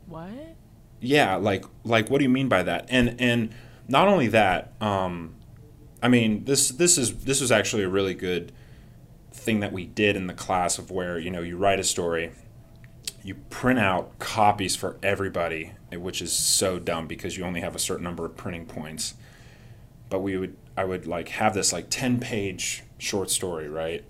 What? 0.06 0.57
Yeah 1.00 1.36
like 1.36 1.66
like 1.84 2.10
what 2.10 2.20
do 2.20 2.24
you 2.24 2.30
mean 2.30 2.50
by 2.50 2.64
that? 2.64 2.86
And 2.90 3.20
and 3.20 3.54
not 3.88 4.08
only 4.08 4.28
that 4.28 4.74
um 4.82 5.34
i 6.04 6.08
mean 6.08 6.44
this 6.44 6.70
this 6.70 6.98
is 6.98 7.24
this 7.24 7.40
was 7.40 7.52
actually 7.52 7.84
a 7.84 7.90
really 7.90 8.14
good 8.14 8.52
thing 9.32 9.62
that 9.62 9.72
we 9.72 9.86
did 9.86 10.16
in 10.16 10.28
the 10.28 10.34
class 10.34 10.78
of 10.78 10.92
where 10.92 11.18
you 11.18 11.32
know 11.32 11.42
you 11.42 11.58
write 11.58 11.80
a 11.80 11.84
story 11.84 12.32
you 13.24 13.34
print 13.50 13.80
out 13.80 14.20
copies 14.20 14.76
for 14.76 14.98
everybody 15.02 15.72
which 15.96 16.22
is 16.22 16.34
so 16.34 16.80
dumb 16.80 17.08
because 17.08 17.38
you 17.38 17.44
only 17.44 17.62
have 17.62 17.76
a 17.76 17.80
certain 17.80 18.04
number 18.04 18.26
of 18.26 18.36
printing 18.36 18.66
points. 18.66 19.14
But 20.10 20.20
we 20.20 20.38
would 20.38 20.58
i 20.76 20.84
would 20.84 21.08
like 21.08 21.30
have 21.30 21.54
this 21.54 21.74
like 21.74 21.90
10 21.90 22.20
page 22.20 22.84
short 22.98 23.30
story 23.30 23.68
right? 23.70 24.04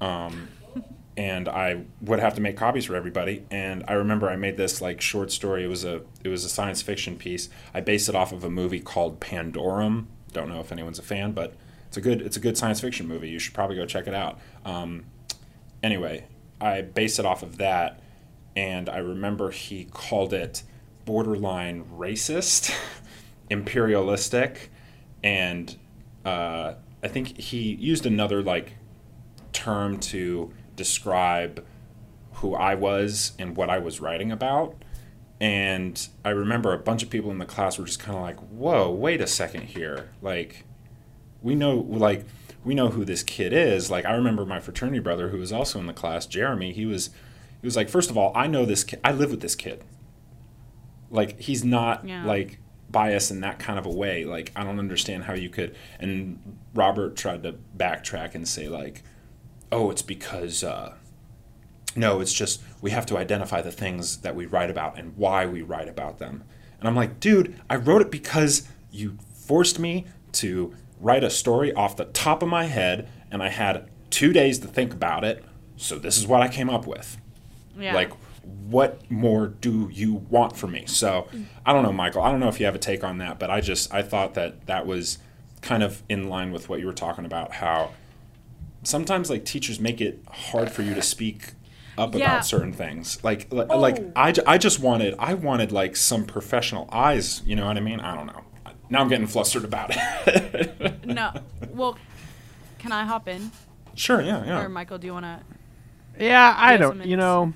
Um 0.00 0.48
and 1.16 1.48
I 1.48 1.84
would 2.00 2.20
have 2.20 2.34
to 2.34 2.40
make 2.40 2.56
copies 2.56 2.86
for 2.86 2.96
everybody. 2.96 3.44
And 3.50 3.84
I 3.86 3.94
remember 3.94 4.30
I 4.30 4.36
made 4.36 4.56
this 4.56 4.80
like 4.80 5.00
short 5.00 5.30
story. 5.30 5.64
It 5.64 5.68
was 5.68 5.84
a 5.84 6.02
it 6.24 6.28
was 6.28 6.44
a 6.44 6.48
science 6.48 6.82
fiction 6.82 7.16
piece. 7.16 7.48
I 7.74 7.80
based 7.80 8.08
it 8.08 8.14
off 8.14 8.32
of 8.32 8.44
a 8.44 8.50
movie 8.50 8.80
called 8.80 9.20
Pandorum. 9.20 10.06
Don't 10.32 10.48
know 10.48 10.60
if 10.60 10.72
anyone's 10.72 10.98
a 10.98 11.02
fan, 11.02 11.32
but 11.32 11.54
it's 11.86 11.96
a 11.96 12.00
good 12.00 12.22
it's 12.22 12.36
a 12.36 12.40
good 12.40 12.56
science 12.56 12.80
fiction 12.80 13.06
movie. 13.06 13.28
You 13.28 13.38
should 13.38 13.54
probably 13.54 13.76
go 13.76 13.84
check 13.84 14.06
it 14.06 14.14
out. 14.14 14.38
Um, 14.64 15.04
anyway, 15.82 16.24
I 16.60 16.80
base 16.80 17.18
it 17.18 17.26
off 17.26 17.42
of 17.42 17.58
that, 17.58 18.00
and 18.56 18.88
I 18.88 18.98
remember 18.98 19.50
he 19.50 19.84
called 19.84 20.32
it 20.32 20.62
borderline 21.04 21.84
racist, 21.94 22.74
imperialistic, 23.50 24.70
and 25.22 25.76
uh, 26.24 26.74
I 27.02 27.08
think 27.08 27.36
he 27.38 27.74
used 27.74 28.06
another 28.06 28.42
like 28.42 28.72
term 29.52 29.98
to 29.98 30.50
describe 30.76 31.64
who 32.34 32.54
I 32.54 32.74
was 32.74 33.32
and 33.38 33.56
what 33.56 33.70
I 33.70 33.78
was 33.78 34.00
writing 34.00 34.32
about. 34.32 34.76
And 35.40 36.06
I 36.24 36.30
remember 36.30 36.72
a 36.72 36.78
bunch 36.78 37.02
of 37.02 37.10
people 37.10 37.30
in 37.30 37.38
the 37.38 37.44
class 37.44 37.78
were 37.78 37.84
just 37.84 37.98
kind 37.98 38.16
of 38.16 38.22
like, 38.22 38.38
"Whoa, 38.38 38.90
wait 38.90 39.20
a 39.20 39.26
second 39.26 39.64
here! 39.64 40.10
Like, 40.20 40.64
we 41.42 41.54
know, 41.56 41.76
like, 41.88 42.24
we 42.64 42.74
know 42.74 42.90
who 42.90 43.04
this 43.04 43.22
kid 43.24 43.52
is." 43.52 43.90
Like, 43.90 44.04
I 44.04 44.12
remember 44.14 44.46
my 44.46 44.60
fraternity 44.60 45.00
brother, 45.00 45.30
who 45.30 45.38
was 45.38 45.52
also 45.52 45.80
in 45.80 45.86
the 45.86 45.92
class, 45.92 46.26
Jeremy. 46.26 46.72
He 46.72 46.86
was, 46.86 47.08
he 47.60 47.66
was 47.66 47.74
like, 47.76 47.88
first 47.88 48.08
of 48.08 48.16
all, 48.16 48.30
I 48.36 48.46
know 48.46 48.64
this 48.64 48.84
kid. 48.84 49.00
I 49.02 49.10
live 49.12 49.30
with 49.32 49.40
this 49.40 49.56
kid. 49.56 49.82
Like, 51.10 51.40
he's 51.40 51.64
not 51.64 52.06
Yeah. 52.06 52.24
like 52.24 52.58
biased 52.90 53.30
in 53.30 53.40
that 53.40 53.58
kind 53.58 53.78
of 53.78 53.86
a 53.86 53.90
way. 53.90 54.24
Like, 54.24 54.52
I 54.54 54.62
don't 54.64 54.78
understand 54.78 55.24
how 55.24 55.34
you 55.34 55.48
could. 55.48 55.74
And 55.98 56.58
Robert 56.74 57.16
tried 57.16 57.42
to 57.42 57.54
backtrack 57.76 58.34
and 58.34 58.46
say 58.46 58.68
like, 58.68 59.02
"Oh, 59.72 59.90
it's 59.90 60.02
because." 60.02 60.62
Uh, 60.62 60.94
no, 61.94 62.20
it's 62.20 62.32
just 62.32 62.62
we 62.80 62.90
have 62.90 63.06
to 63.06 63.18
identify 63.18 63.60
the 63.60 63.72
things 63.72 64.18
that 64.18 64.34
we 64.34 64.46
write 64.46 64.70
about 64.70 64.98
and 64.98 65.16
why 65.16 65.46
we 65.46 65.62
write 65.62 65.88
about 65.88 66.18
them. 66.18 66.44
And 66.78 66.88
I'm 66.88 66.96
like, 66.96 67.20
dude, 67.20 67.60
I 67.68 67.76
wrote 67.76 68.02
it 68.02 68.10
because 68.10 68.66
you 68.90 69.18
forced 69.34 69.78
me 69.78 70.06
to 70.32 70.74
write 71.00 71.22
a 71.24 71.30
story 71.30 71.72
off 71.74 71.96
the 71.96 72.06
top 72.06 72.42
of 72.42 72.48
my 72.48 72.64
head, 72.64 73.08
and 73.30 73.42
I 73.42 73.48
had 73.48 73.88
two 74.10 74.32
days 74.32 74.58
to 74.60 74.68
think 74.68 74.92
about 74.92 75.24
it. 75.24 75.44
So 75.76 75.98
this 75.98 76.16
is 76.16 76.26
what 76.26 76.40
I 76.40 76.48
came 76.48 76.70
up 76.70 76.86
with. 76.86 77.18
Yeah. 77.78 77.94
Like, 77.94 78.12
what 78.42 79.10
more 79.10 79.46
do 79.46 79.88
you 79.92 80.14
want 80.14 80.56
from 80.56 80.72
me? 80.72 80.86
So 80.86 81.28
I 81.64 81.72
don't 81.72 81.82
know, 81.82 81.92
Michael. 81.92 82.22
I 82.22 82.30
don't 82.30 82.40
know 82.40 82.48
if 82.48 82.58
you 82.58 82.66
have 82.66 82.74
a 82.74 82.78
take 82.78 83.04
on 83.04 83.18
that, 83.18 83.38
but 83.38 83.50
I 83.50 83.60
just 83.60 83.92
I 83.92 84.02
thought 84.02 84.34
that 84.34 84.66
that 84.66 84.86
was 84.86 85.18
kind 85.60 85.82
of 85.82 86.02
in 86.08 86.28
line 86.28 86.52
with 86.52 86.68
what 86.68 86.80
you 86.80 86.86
were 86.86 86.92
talking 86.92 87.24
about. 87.24 87.52
How 87.52 87.92
sometimes 88.82 89.30
like 89.30 89.44
teachers 89.44 89.78
make 89.80 90.00
it 90.00 90.20
hard 90.30 90.70
for 90.70 90.82
you 90.82 90.94
to 90.94 91.02
speak 91.02 91.52
up 91.98 92.14
Yeah. 92.14 92.24
about 92.32 92.46
certain 92.46 92.72
things. 92.72 93.22
Like 93.22 93.48
oh. 93.50 93.56
like 93.78 93.98
Oh. 94.00 94.12
I, 94.16 94.32
I 94.46 94.58
just 94.58 94.80
wanted 94.80 95.14
I 95.18 95.34
wanted 95.34 95.72
like 95.72 95.96
some 95.96 96.24
professional 96.24 96.88
eyes. 96.92 97.42
You 97.44 97.56
know 97.56 97.66
what 97.66 97.76
I 97.76 97.80
mean? 97.80 98.00
I 98.00 98.14
don't 98.14 98.26
know. 98.26 98.40
Now 98.90 99.00
I'm 99.00 99.08
getting 99.08 99.26
flustered 99.26 99.64
about 99.64 99.90
it. 99.94 101.04
no. 101.06 101.32
Well, 101.70 101.96
can 102.78 102.92
I 102.92 103.04
hop 103.04 103.28
in? 103.28 103.50
sure. 103.94 104.20
Yeah. 104.22 104.44
Yeah. 104.44 104.62
Or 104.62 104.68
Michael, 104.68 104.98
do 104.98 105.06
you 105.06 105.12
want 105.12 105.24
to? 105.26 105.40
Yeah, 106.18 106.54
I 106.56 106.76
don't. 106.76 107.04
You 107.06 107.16
know, 107.16 107.52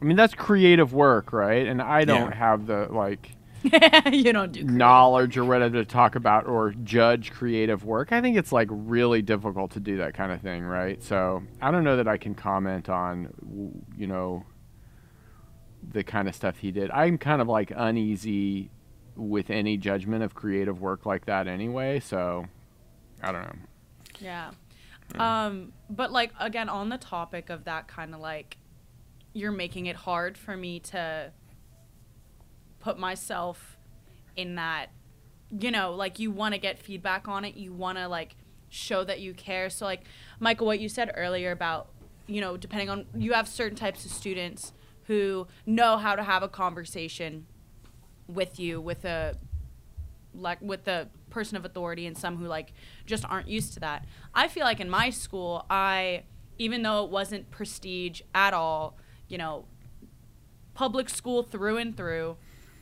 I 0.00 0.04
mean 0.04 0.16
that's 0.16 0.34
creative 0.34 0.92
work, 0.92 1.32
right? 1.32 1.66
And 1.66 1.80
I 1.80 2.04
don't 2.04 2.30
Yeah. 2.30 2.36
have 2.36 2.66
the 2.66 2.88
like 2.90 3.32
you 4.12 4.32
don't 4.32 4.52
do. 4.52 4.64
knowledge 4.64 5.36
or 5.36 5.44
whatever 5.44 5.74
to 5.74 5.84
talk 5.84 6.14
about 6.14 6.46
or 6.46 6.72
judge 6.84 7.32
creative 7.32 7.84
work. 7.84 8.12
I 8.12 8.20
think 8.20 8.36
it's 8.36 8.52
like 8.52 8.68
really 8.70 9.22
difficult 9.22 9.72
to 9.72 9.80
do 9.80 9.96
that 9.98 10.14
kind 10.14 10.32
of 10.32 10.40
thing, 10.40 10.64
right? 10.64 11.02
So 11.02 11.42
I 11.60 11.70
don't 11.70 11.84
know 11.84 11.96
that 11.96 12.08
I 12.08 12.16
can 12.16 12.34
comment 12.34 12.88
on, 12.88 13.82
you 13.96 14.06
know, 14.06 14.44
the 15.92 16.04
kind 16.04 16.28
of 16.28 16.34
stuff 16.34 16.58
he 16.58 16.70
did. 16.70 16.90
I'm 16.90 17.18
kind 17.18 17.40
of 17.40 17.48
like 17.48 17.72
uneasy 17.74 18.70
with 19.16 19.50
any 19.50 19.76
judgment 19.76 20.22
of 20.22 20.34
creative 20.34 20.80
work 20.80 21.06
like 21.06 21.26
that 21.26 21.48
anyway. 21.48 22.00
So 22.00 22.46
I 23.22 23.32
don't 23.32 23.42
know. 23.42 23.56
Yeah. 24.20 24.50
Um, 25.18 25.72
but 25.88 26.10
like 26.12 26.32
again 26.40 26.68
on 26.68 26.88
the 26.88 26.98
topic 26.98 27.50
of 27.50 27.64
that 27.64 27.86
kind 27.88 28.14
of 28.14 28.20
like 28.20 28.58
you're 29.32 29.52
making 29.52 29.86
it 29.86 29.96
hard 29.96 30.36
for 30.36 30.56
me 30.56 30.80
to 30.80 31.30
put 32.86 33.00
myself 33.00 33.76
in 34.36 34.54
that 34.54 34.90
you 35.50 35.72
know, 35.72 35.92
like 35.92 36.20
you 36.20 36.30
want 36.30 36.54
to 36.54 36.60
get 36.60 36.78
feedback 36.78 37.26
on 37.26 37.44
it, 37.44 37.56
you 37.56 37.72
want 37.72 37.98
to 37.98 38.06
like 38.06 38.36
show 38.68 39.02
that 39.02 39.18
you 39.18 39.34
care. 39.34 39.68
So 39.70 39.84
like 39.84 40.02
Michael 40.38 40.66
what 40.68 40.78
you 40.78 40.88
said 40.88 41.10
earlier 41.16 41.50
about 41.50 41.88
you 42.28 42.40
know, 42.40 42.56
depending 42.56 42.88
on 42.88 43.06
you 43.16 43.32
have 43.32 43.48
certain 43.48 43.76
types 43.76 44.04
of 44.04 44.12
students 44.12 44.72
who 45.04 45.48
know 45.64 45.96
how 45.96 46.14
to 46.14 46.22
have 46.22 46.44
a 46.44 46.48
conversation 46.48 47.46
with 48.28 48.60
you 48.60 48.80
with 48.80 49.04
a 49.04 49.34
like 50.32 50.60
with 50.62 50.84
the 50.84 51.08
person 51.28 51.56
of 51.56 51.64
authority 51.64 52.06
and 52.06 52.16
some 52.16 52.36
who 52.36 52.46
like 52.46 52.72
just 53.04 53.24
aren't 53.24 53.48
used 53.48 53.74
to 53.74 53.80
that. 53.80 54.04
I 54.32 54.46
feel 54.46 54.62
like 54.64 54.78
in 54.78 54.88
my 54.88 55.10
school, 55.10 55.66
I 55.68 56.22
even 56.56 56.82
though 56.82 57.04
it 57.04 57.10
wasn't 57.10 57.50
prestige 57.50 58.20
at 58.32 58.54
all, 58.54 58.96
you 59.26 59.38
know, 59.38 59.64
public 60.74 61.08
school 61.08 61.42
through 61.42 61.78
and 61.78 61.96
through, 61.96 62.36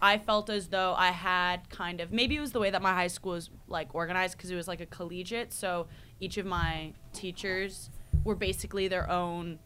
I 0.04 0.18
felt 0.18 0.50
as 0.50 0.68
though 0.68 0.92
I 0.92 1.12
had 1.12 1.70
kind 1.70 1.98
of 1.98 2.12
maybe 2.12 2.36
it 2.36 2.40
was 2.40 2.52
the 2.52 2.60
way 2.60 2.68
that 2.68 2.82
my 2.82 2.92
high 2.92 3.06
school 3.06 3.32
was 3.32 3.48
like 3.68 3.94
organized 3.94 4.36
because 4.36 4.50
it 4.50 4.54
was 4.54 4.68
like 4.68 4.82
a 4.82 4.86
collegiate, 4.86 5.50
so 5.54 5.86
each 6.20 6.36
of 6.36 6.44
my 6.44 6.92
teachers 7.14 7.88
were 8.22 8.34
basically 8.34 8.86
their 8.86 9.08
own 9.08 9.58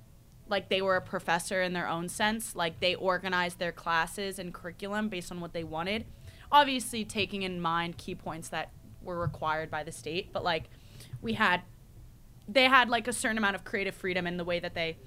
like 0.46 0.68
they 0.68 0.80
were 0.80 0.94
a 0.94 1.00
professor 1.00 1.60
in 1.60 1.72
their 1.72 1.88
own 1.88 2.08
sense 2.08 2.54
like 2.54 2.78
they 2.78 2.94
organized 2.94 3.58
their 3.58 3.72
classes 3.72 4.38
and 4.38 4.54
curriculum 4.54 5.08
based 5.08 5.32
on 5.32 5.40
what 5.40 5.52
they 5.52 5.64
wanted. 5.64 6.04
Obviously 6.52 7.04
taking 7.04 7.42
in 7.42 7.60
mind 7.60 7.98
key 7.98 8.14
points 8.14 8.48
that 8.50 8.70
were 9.02 9.18
required 9.18 9.68
by 9.72 9.82
the 9.82 9.90
state 9.90 10.32
but 10.32 10.44
like 10.44 10.70
we 11.20 11.32
had 11.32 11.62
they 12.46 12.66
had 12.66 12.88
like 12.88 13.08
a 13.08 13.12
certain 13.12 13.38
amount 13.38 13.56
of 13.56 13.64
creative 13.64 13.94
freedom 13.94 14.24
in 14.24 14.36
the 14.36 14.44
way 14.44 14.60
that 14.60 14.74
they 14.74 14.98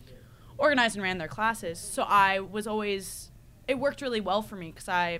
organized 0.57 0.97
and 0.97 1.03
ran 1.03 1.19
their 1.19 1.29
classes. 1.29 1.79
So 1.79 2.03
i 2.03 2.41
was 2.41 2.67
always 2.67 3.30
it 3.67 3.79
worked 3.79 4.01
really 4.01 4.21
well 4.21 4.41
for 4.41 4.55
me 4.55 4.71
because 4.71 4.89
i 4.89 5.19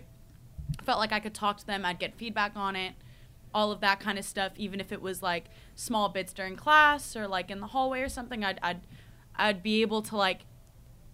felt 0.84 1.00
like 1.00 1.12
i 1.12 1.20
could 1.20 1.34
talk 1.34 1.58
to 1.58 1.66
them 1.66 1.86
i'd 1.86 2.00
get 2.00 2.16
feedback 2.16 2.54
on 2.56 2.76
it 2.76 2.94
all 3.54 3.72
of 3.72 3.82
that 3.82 4.00
kind 4.00 4.18
of 4.18 4.24
stuff 4.24 4.54
even 4.56 4.80
if 4.80 4.92
it 4.92 5.02
was 5.02 5.22
like 5.22 5.46
small 5.76 6.10
bits 6.10 6.32
during 6.34 6.56
class 6.56 7.16
or 7.16 7.28
like 7.28 7.52
in 7.52 7.60
the 7.60 7.68
hallway 7.68 8.02
or 8.02 8.10
something 8.10 8.44
i'd 8.44 8.60
i'd, 8.64 8.82
I'd 9.36 9.64
be 9.64 9.82
able 9.82 10.02
to 10.04 10.16
like 10.16 10.46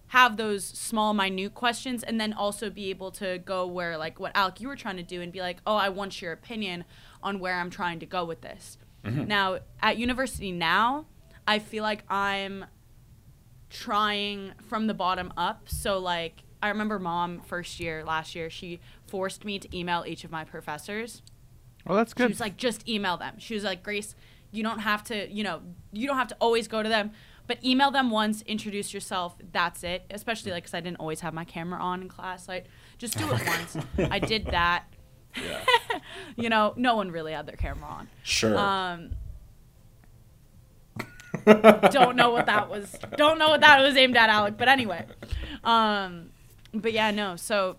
have 0.08 0.36
those 0.36 0.64
small 0.64 1.12
minute 1.12 1.54
questions 1.54 2.02
and 2.02 2.20
then 2.20 2.32
also 2.32 2.70
be 2.70 2.90
able 2.90 3.10
to 3.12 3.38
go 3.38 3.66
where 3.66 3.96
like 3.98 4.18
what 4.18 4.32
Alec 4.34 4.60
you 4.60 4.68
were 4.68 4.76
trying 4.76 4.96
to 4.96 5.02
do 5.02 5.20
and 5.20 5.32
be 5.32 5.40
like, 5.40 5.58
"Oh, 5.66 5.76
I 5.76 5.90
want 5.90 6.20
your 6.20 6.32
opinion 6.32 6.84
on 7.22 7.40
where 7.40 7.54
I'm 7.54 7.70
trying 7.70 8.00
to 8.00 8.06
go 8.06 8.24
with 8.24 8.40
this." 8.40 8.78
Mm-hmm. 9.04 9.26
Now, 9.26 9.58
at 9.80 9.98
university 9.98 10.50
now, 10.50 11.06
I 11.46 11.58
feel 11.58 11.82
like 11.82 12.04
I'm 12.10 12.64
trying 13.70 14.52
from 14.66 14.86
the 14.86 14.94
bottom 14.94 15.32
up. 15.36 15.68
So 15.68 15.98
like 15.98 16.42
I 16.62 16.68
remember 16.68 16.98
mom 16.98 17.40
first 17.40 17.78
year 17.80 18.04
last 18.04 18.34
year, 18.34 18.50
she 18.50 18.80
forced 19.06 19.44
me 19.44 19.58
to 19.58 19.76
email 19.76 20.04
each 20.06 20.24
of 20.24 20.30
my 20.30 20.44
professors. 20.44 21.22
Well, 21.86 21.96
that's 21.96 22.12
good. 22.14 22.24
She 22.24 22.32
was 22.32 22.40
like, 22.40 22.56
just 22.56 22.88
email 22.88 23.16
them. 23.16 23.36
She 23.38 23.54
was 23.54 23.64
like, 23.64 23.82
Grace, 23.82 24.14
you 24.50 24.62
don't 24.62 24.80
have 24.80 25.04
to, 25.04 25.30
you 25.30 25.44
know, 25.44 25.60
you 25.92 26.06
don't 26.06 26.16
have 26.16 26.28
to 26.28 26.36
always 26.40 26.68
go 26.68 26.82
to 26.82 26.88
them, 26.88 27.12
but 27.46 27.62
email 27.64 27.90
them 27.90 28.10
once, 28.10 28.42
introduce 28.42 28.92
yourself. 28.92 29.36
That's 29.52 29.84
it. 29.84 30.04
Especially 30.10 30.52
like, 30.52 30.64
cause 30.64 30.74
I 30.74 30.80
didn't 30.80 30.98
always 30.98 31.20
have 31.20 31.32
my 31.32 31.44
camera 31.44 31.80
on 31.80 32.02
in 32.02 32.08
class. 32.08 32.48
Like, 32.48 32.66
just 32.98 33.16
do 33.16 33.24
it 33.32 33.46
once. 33.46 33.76
I 34.10 34.18
did 34.18 34.46
that. 34.46 34.84
Yeah. 35.36 35.64
You 36.36 36.48
know, 36.48 36.72
no 36.76 36.94
one 36.94 37.10
really 37.10 37.32
had 37.32 37.46
their 37.46 37.56
camera 37.56 37.88
on. 37.88 38.08
Sure. 38.22 38.56
Um, 38.56 39.10
don't 41.90 42.16
know 42.16 42.30
what 42.30 42.46
that 42.46 42.68
was. 42.70 42.96
Don't 43.16 43.38
know 43.38 43.48
what 43.48 43.60
that 43.60 43.82
was 43.82 43.96
aimed 43.96 44.16
at, 44.16 44.30
Alec. 44.30 44.56
But 44.56 44.68
anyway, 44.68 45.04
um, 45.64 46.30
but 46.72 46.92
yeah, 46.92 47.10
no. 47.10 47.36
So 47.36 47.76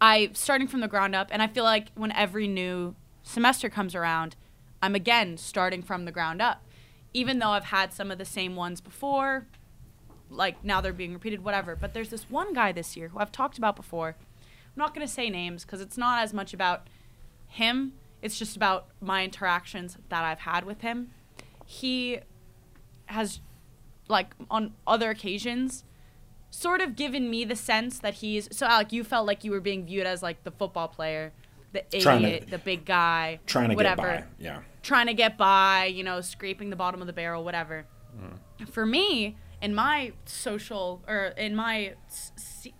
I 0.00 0.30
starting 0.32 0.68
from 0.68 0.80
the 0.80 0.88
ground 0.88 1.14
up, 1.14 1.28
and 1.30 1.42
I 1.42 1.46
feel 1.46 1.64
like 1.64 1.88
when 1.94 2.12
every 2.12 2.48
new 2.48 2.94
semester 3.22 3.68
comes 3.68 3.94
around, 3.94 4.36
I'm 4.82 4.94
again 4.94 5.36
starting 5.36 5.82
from 5.82 6.04
the 6.04 6.12
ground 6.12 6.42
up. 6.42 6.62
Even 7.14 7.38
though 7.38 7.50
I've 7.50 7.64
had 7.64 7.92
some 7.92 8.10
of 8.10 8.18
the 8.18 8.24
same 8.24 8.56
ones 8.56 8.80
before, 8.80 9.46
like 10.28 10.62
now 10.64 10.80
they're 10.80 10.92
being 10.92 11.14
repeated, 11.14 11.42
whatever. 11.42 11.74
But 11.74 11.94
there's 11.94 12.10
this 12.10 12.28
one 12.28 12.52
guy 12.52 12.72
this 12.72 12.96
year 12.96 13.08
who 13.08 13.18
I've 13.18 13.32
talked 13.32 13.58
about 13.58 13.76
before. 13.76 14.16
I'm 14.18 14.78
not 14.78 14.92
gonna 14.92 15.08
say 15.08 15.30
names 15.30 15.64
because 15.64 15.80
it's 15.80 15.96
not 15.96 16.22
as 16.22 16.34
much 16.34 16.52
about 16.52 16.88
him. 17.48 17.94
It's 18.20 18.38
just 18.38 18.56
about 18.56 18.88
my 19.00 19.24
interactions 19.24 19.96
that 20.08 20.24
I've 20.24 20.40
had 20.40 20.64
with 20.64 20.82
him. 20.82 21.10
He 21.64 22.18
has, 23.06 23.40
like, 24.08 24.34
on 24.50 24.74
other 24.86 25.10
occasions, 25.10 25.84
sort 26.56 26.80
of 26.80 26.96
given 26.96 27.28
me 27.28 27.44
the 27.44 27.56
sense 27.56 27.98
that 27.98 28.14
he's. 28.14 28.48
So, 28.50 28.66
Alec, 28.66 28.92
you 28.92 29.04
felt 29.04 29.26
like 29.26 29.44
you 29.44 29.50
were 29.50 29.60
being 29.60 29.84
viewed 29.84 30.06
as, 30.06 30.22
like, 30.22 30.42
the 30.44 30.50
football 30.50 30.88
player, 30.88 31.32
the 31.72 31.82
Trying 32.00 32.22
to- 32.22 32.28
idiot, 32.28 32.48
the 32.50 32.58
big 32.58 32.84
guy, 32.86 33.40
Trying 33.46 33.68
to 33.70 33.74
whatever. 33.76 34.02
get 34.02 34.20
by. 34.20 34.26
Yeah. 34.44 34.60
Trying 34.82 35.06
to 35.08 35.14
get 35.14 35.36
by, 35.36 35.84
you 35.86 36.02
know, 36.02 36.20
scraping 36.22 36.70
the 36.70 36.76
bottom 36.76 37.00
of 37.02 37.06
the 37.06 37.12
barrel, 37.12 37.44
whatever. 37.44 37.84
For 38.70 38.86
me, 38.86 39.36
in 39.60 39.74
my 39.74 40.12
social, 40.24 41.02
or 41.06 41.34
in 41.36 41.54
my 41.54 41.92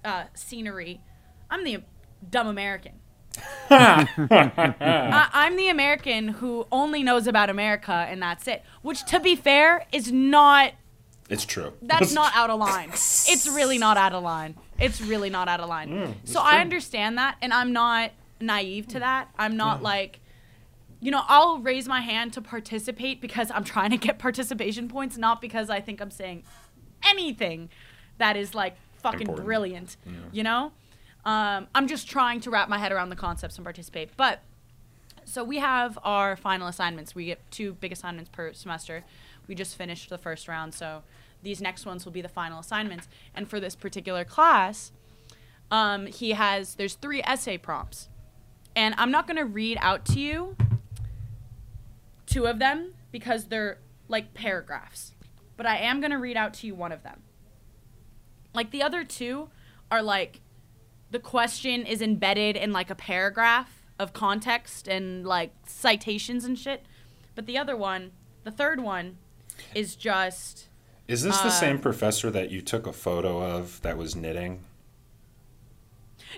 uh, 0.05 0.25
scenery, 0.33 1.03
I'm 1.51 1.63
the 1.65 1.83
dumb 2.31 2.47
American. 2.47 2.93
I, 3.71 5.29
I'm 5.33 5.57
the 5.57 5.69
American 5.69 6.29
who 6.29 6.67
only 6.73 7.03
knows 7.03 7.27
about 7.27 7.51
America 7.51 7.93
and 8.09 8.23
that's 8.23 8.49
it. 8.49 8.63
Which, 8.81 9.05
to 9.07 9.21
be 9.21 9.37
fair, 9.37 9.85
is 9.93 10.11
not 10.11 10.73
It's 11.29 11.45
true. 11.45 11.73
That's 11.83 12.13
not 12.13 12.33
out 12.37 12.51
of 12.51 12.59
line. 12.61 12.91
It's 12.91 13.49
really 13.49 13.79
not 13.79 13.97
out 13.97 14.13
of 14.13 14.23
line. 14.23 14.57
It's 14.79 15.01
really 15.01 15.31
not 15.31 15.49
out 15.49 15.61
of 15.61 15.69
line. 15.69 15.91
Mm, 15.91 16.15
so 16.25 16.41
I 16.41 16.61
understand 16.61 17.19
that, 17.19 17.37
and 17.43 17.53
I'm 17.53 17.73
not 17.73 18.13
naive 18.41 18.87
to 18.89 19.01
that. 19.01 19.29
I'm 19.39 19.57
not 19.57 19.83
like, 19.83 20.21
you 21.01 21.11
know, 21.11 21.23
I'll 21.27 21.59
raise 21.59 21.89
my 21.89 22.01
hand 22.01 22.33
to 22.35 22.41
participate 22.43 23.21
because 23.21 23.51
I'm 23.51 23.65
trying 23.65 23.91
to 23.91 23.97
get 23.97 24.19
participation 24.29 24.89
points, 24.89 25.17
not 25.17 25.41
because 25.41 25.71
I 25.71 25.81
think 25.81 26.01
I'm 26.01 26.11
saying 26.11 26.45
anything 27.09 27.71
that 28.19 28.37
is 28.37 28.55
like 28.55 28.77
fucking 29.03 29.23
Important. 29.23 29.47
brilliant. 29.47 29.97
You 30.33 30.43
know, 30.43 30.73
um, 31.25 31.67
I'm 31.75 31.87
just 31.89 32.09
trying 32.09 32.41
to 32.41 32.51
wrap 32.51 32.69
my 32.69 32.79
head 32.79 32.93
around 32.93 33.09
the 33.09 33.17
concepts 33.17 33.57
and 33.57 33.65
participate. 33.65 34.11
But 34.17 34.43
so 35.25 35.43
we 35.43 35.59
have 35.59 35.99
our 36.05 36.37
final 36.37 36.69
assignments. 36.69 37.15
We 37.15 37.27
get 37.27 37.51
two 37.51 37.75
big 37.75 37.93
assignments 37.93 38.31
per 38.31 38.53
semester. 38.53 39.05
We 39.47 39.55
just 39.55 39.77
finished 39.77 40.09
the 40.09 40.19
first 40.19 40.49
round, 40.49 40.75
so 40.75 41.03
these 41.43 41.61
next 41.61 41.87
ones 41.87 42.05
will 42.05 42.13
be 42.13 42.23
the 42.23 42.29
final 42.29 42.59
assignments. 42.59 43.09
And 43.35 43.49
for 43.49 43.61
this 43.61 43.75
particular 43.75 44.25
class, 44.25 44.93
um, 45.71 46.07
he 46.07 46.33
has 46.33 46.75
there's 46.75 46.95
three 46.95 47.23
essay 47.23 47.59
prompts, 47.59 48.09
and 48.75 48.95
I'm 48.99 49.11
not 49.11 49.27
gonna 49.27 49.45
read 49.45 49.79
out 49.81 50.05
to 50.07 50.21
you 50.21 50.57
two 52.27 52.47
of 52.47 52.59
them 52.59 52.95
because 53.13 53.47
they're 53.47 53.79
like 54.09 54.35
paragraphs, 54.35 55.15
but 55.57 55.67
I 55.67 55.79
am 55.79 56.01
gonna 56.01 56.19
read 56.19 56.37
out 56.37 56.55
to 56.55 56.67
you 56.67 56.75
one 56.75 56.93
of 56.93 57.03
them. 57.03 57.23
Like 58.55 58.71
the 58.71 58.83
other 58.83 59.05
two 59.05 59.51
are 59.91 60.03
like 60.03 60.41
the 61.11 61.19
question 61.19 61.87
is 61.87 62.03
embedded 62.03 62.57
in 62.57 62.73
like 62.73 62.91
a 62.91 62.95
paragraph 62.95 63.83
of 63.99 64.13
context 64.13 64.89
and 64.89 65.25
like 65.25 65.53
citations 65.67 66.45
and 66.45 66.59
shit. 66.59 66.85
But 67.35 67.47
the 67.47 67.59
other 67.59 67.77
one, 67.77 68.13
the 68.45 68.51
third 68.51 68.81
one, 68.81 69.19
is 69.75 69.97
just 69.97 70.69
Is 71.09 71.23
this 71.23 71.39
Uh, 71.41 71.45
the 71.45 71.51
same 71.51 71.79
professor 71.79 72.31
that 72.31 72.51
you 72.51 72.61
took 72.63 72.87
a 72.87 72.93
photo 72.93 73.41
of 73.43 73.81
that 73.83 73.97
was 73.97 74.15
knitting? 74.17 74.65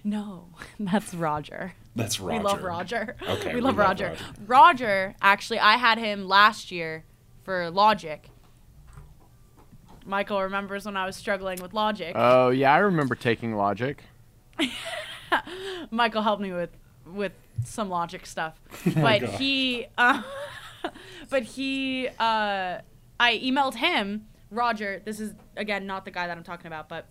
no, 0.04 0.48
that's 0.80 1.12
Roger. 1.14 1.74
That's 1.96 2.20
Roger. 2.20 2.38
We 2.38 2.44
love 2.44 2.62
Roger. 2.62 3.16
Okay, 3.28 3.54
we 3.54 3.60
love 3.60 3.76
Roger. 3.76 4.16
Roger, 4.46 5.16
actually, 5.20 5.58
I 5.58 5.76
had 5.76 5.98
him 5.98 6.28
last 6.28 6.70
year 6.70 7.04
for 7.42 7.70
logic. 7.70 8.28
Michael 10.06 10.40
remembers 10.42 10.86
when 10.86 10.96
I 10.96 11.04
was 11.04 11.16
struggling 11.16 11.60
with 11.60 11.74
logic. 11.74 12.12
Oh 12.14 12.50
yeah, 12.50 12.72
I 12.72 12.78
remember 12.78 13.14
taking 13.14 13.54
logic. 13.56 14.02
Michael 15.90 16.22
helped 16.22 16.42
me 16.42 16.52
with 16.52 16.70
with 17.06 17.32
some 17.64 17.88
logic 17.90 18.26
stuff, 18.26 18.60
Oh 18.86 18.90
but 18.94 19.20
God. 19.20 19.30
he, 19.40 19.86
uh, 19.96 20.22
but 21.30 21.42
he, 21.42 22.08
uh, 22.18 22.78
I 23.20 23.38
emailed 23.38 23.74
him 23.74 24.26
Roger. 24.50 25.02
This 25.04 25.20
is 25.20 25.34
again 25.56 25.86
not 25.86 26.04
the 26.04 26.10
guy 26.10 26.26
that 26.26 26.36
I'm 26.36 26.44
talking 26.44 26.66
about, 26.66 26.88
but 26.88 27.06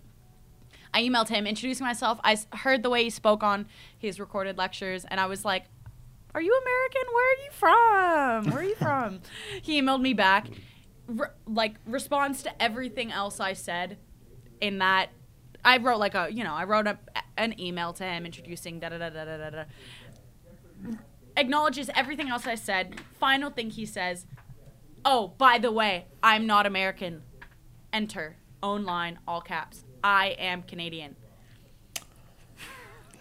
I 0.93 1.03
emailed 1.03 1.29
him 1.29 1.45
introducing 1.45 1.85
myself. 1.85 2.19
I 2.23 2.37
heard 2.53 2.83
the 2.83 2.89
way 2.89 3.03
he 3.03 3.09
spoke 3.09 3.43
on 3.43 3.67
his 3.97 4.19
recorded 4.19 4.57
lectures, 4.57 5.05
and 5.05 5.19
I 5.19 5.25
was 5.27 5.45
like, 5.45 5.65
"Are 6.33 6.41
you 6.41 6.59
American? 6.61 7.01
Where 7.13 7.33
are 7.33 7.43
you 7.43 7.51
from? 7.51 8.51
Where 8.51 8.61
are 8.61 8.67
you 8.67 8.75
from?" 8.75 9.21
he 9.61 9.81
emailed 9.81 10.01
me 10.01 10.13
back, 10.13 10.47
re- 11.07 11.27
like 11.45 11.75
responds 11.85 12.41
to 12.43 12.61
everything 12.61 13.11
else 13.11 13.39
I 13.39 13.53
said 13.53 13.97
in 14.61 14.79
that 14.79 15.09
I 15.63 15.77
wrote 15.77 15.99
like 15.99 16.15
a 16.15 16.29
you 16.31 16.43
know 16.43 16.53
I 16.53 16.63
wrote 16.63 16.87
a, 16.87 16.97
an 17.37 17.59
email 17.59 17.93
to 17.93 18.03
him 18.03 18.25
introducing 18.25 18.79
da 18.79 18.89
da 18.89 18.97
da 18.97 19.09
da 19.09 19.25
da 19.25 19.49
da. 19.49 19.63
Acknowledges 21.35 21.91
everything 21.95 22.29
else 22.29 22.47
I 22.47 22.55
said. 22.55 22.99
Final 23.19 23.51
thing 23.51 23.69
he 23.69 23.85
says, 23.85 24.25
"Oh, 25.09 25.33
by 25.37 25.57
the 25.57 25.71
way, 25.71 26.05
I'm 26.21 26.45
not 26.45 26.65
American." 26.65 27.21
Enter 27.93 28.35
own 28.61 28.83
line 28.83 29.19
all 29.27 29.41
caps. 29.41 29.83
I 30.03 30.35
am 30.37 30.63
Canadian. 30.63 31.15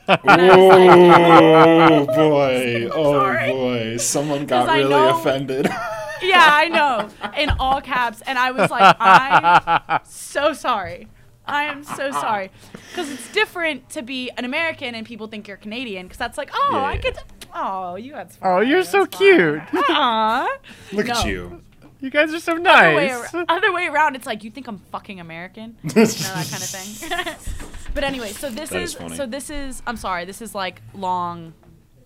Oh 0.08 2.06
boy! 2.06 2.88
Oh 2.94 3.52
boy! 3.52 3.96
Someone 3.96 4.46
got 4.46 4.68
really 4.72 4.90
know- 4.90 5.18
offended. 5.18 5.68
Yeah, 6.22 6.48
I 6.50 6.68
know. 6.68 7.10
In 7.36 7.50
all 7.60 7.82
caps. 7.82 8.22
And 8.26 8.38
I 8.38 8.50
was 8.50 8.70
like, 8.70 8.96
I'm 8.98 10.00
so 10.04 10.54
sorry. 10.54 11.08
I 11.44 11.64
am 11.64 11.84
so 11.84 12.10
sorry. 12.10 12.50
Because 12.88 13.10
it's 13.10 13.30
different 13.32 13.90
to 13.90 14.00
be 14.02 14.30
an 14.30 14.46
American 14.46 14.94
and 14.94 15.06
people 15.06 15.26
think 15.26 15.46
you're 15.46 15.58
Canadian. 15.58 16.06
Because 16.06 16.16
that's 16.16 16.38
like, 16.38 16.50
oh, 16.54 16.70
Yeah, 16.72 16.84
I 16.84 16.96
could. 16.96 17.18
Oh, 17.54 17.96
you 17.96 18.12
that's 18.12 18.38
Oh, 18.42 18.60
you're 18.60 18.82
so 18.82 19.04
cute. 19.04 19.60
Aw. 19.74 20.48
Look 20.92 21.10
at 21.10 21.26
you. 21.26 21.62
You 22.00 22.10
guys 22.10 22.32
are 22.34 22.40
so 22.40 22.54
nice. 22.54 22.84
Other 22.84 22.96
way, 22.96 23.06
nice. 23.08 23.34
ar- 23.34 23.44
other 23.48 23.72
way 23.72 23.86
around, 23.86 24.16
it's 24.16 24.26
like 24.26 24.44
you 24.44 24.50
think 24.50 24.66
I'm 24.68 24.78
fucking 24.78 25.18
American, 25.20 25.76
you 25.82 25.88
know 25.94 26.04
that 26.04 26.48
kind 26.50 26.62
of 26.62 26.68
thing. 26.68 27.34
but 27.94 28.04
anyway, 28.04 28.32
so 28.32 28.50
this 28.50 28.70
That 28.70 28.82
is, 28.82 28.90
is 28.90 28.96
funny. 28.96 29.16
so 29.16 29.26
this 29.26 29.48
is. 29.50 29.82
I'm 29.86 29.96
sorry, 29.96 30.24
this 30.24 30.42
is 30.42 30.54
like 30.54 30.82
long. 30.94 31.54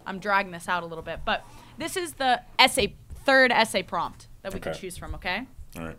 I'm 0.06 0.18
dragging 0.18 0.52
this 0.52 0.68
out 0.68 0.82
a 0.82 0.86
little 0.86 1.02
bit, 1.02 1.20
but 1.24 1.44
this 1.78 1.96
is 1.96 2.14
the 2.14 2.40
essay, 2.58 2.94
third 3.24 3.50
essay 3.52 3.82
prompt 3.82 4.28
that 4.42 4.54
we 4.54 4.60
can 4.60 4.74
choose 4.74 4.96
from. 4.96 5.14
Okay. 5.16 5.46
All 5.76 5.84
right. 5.84 5.96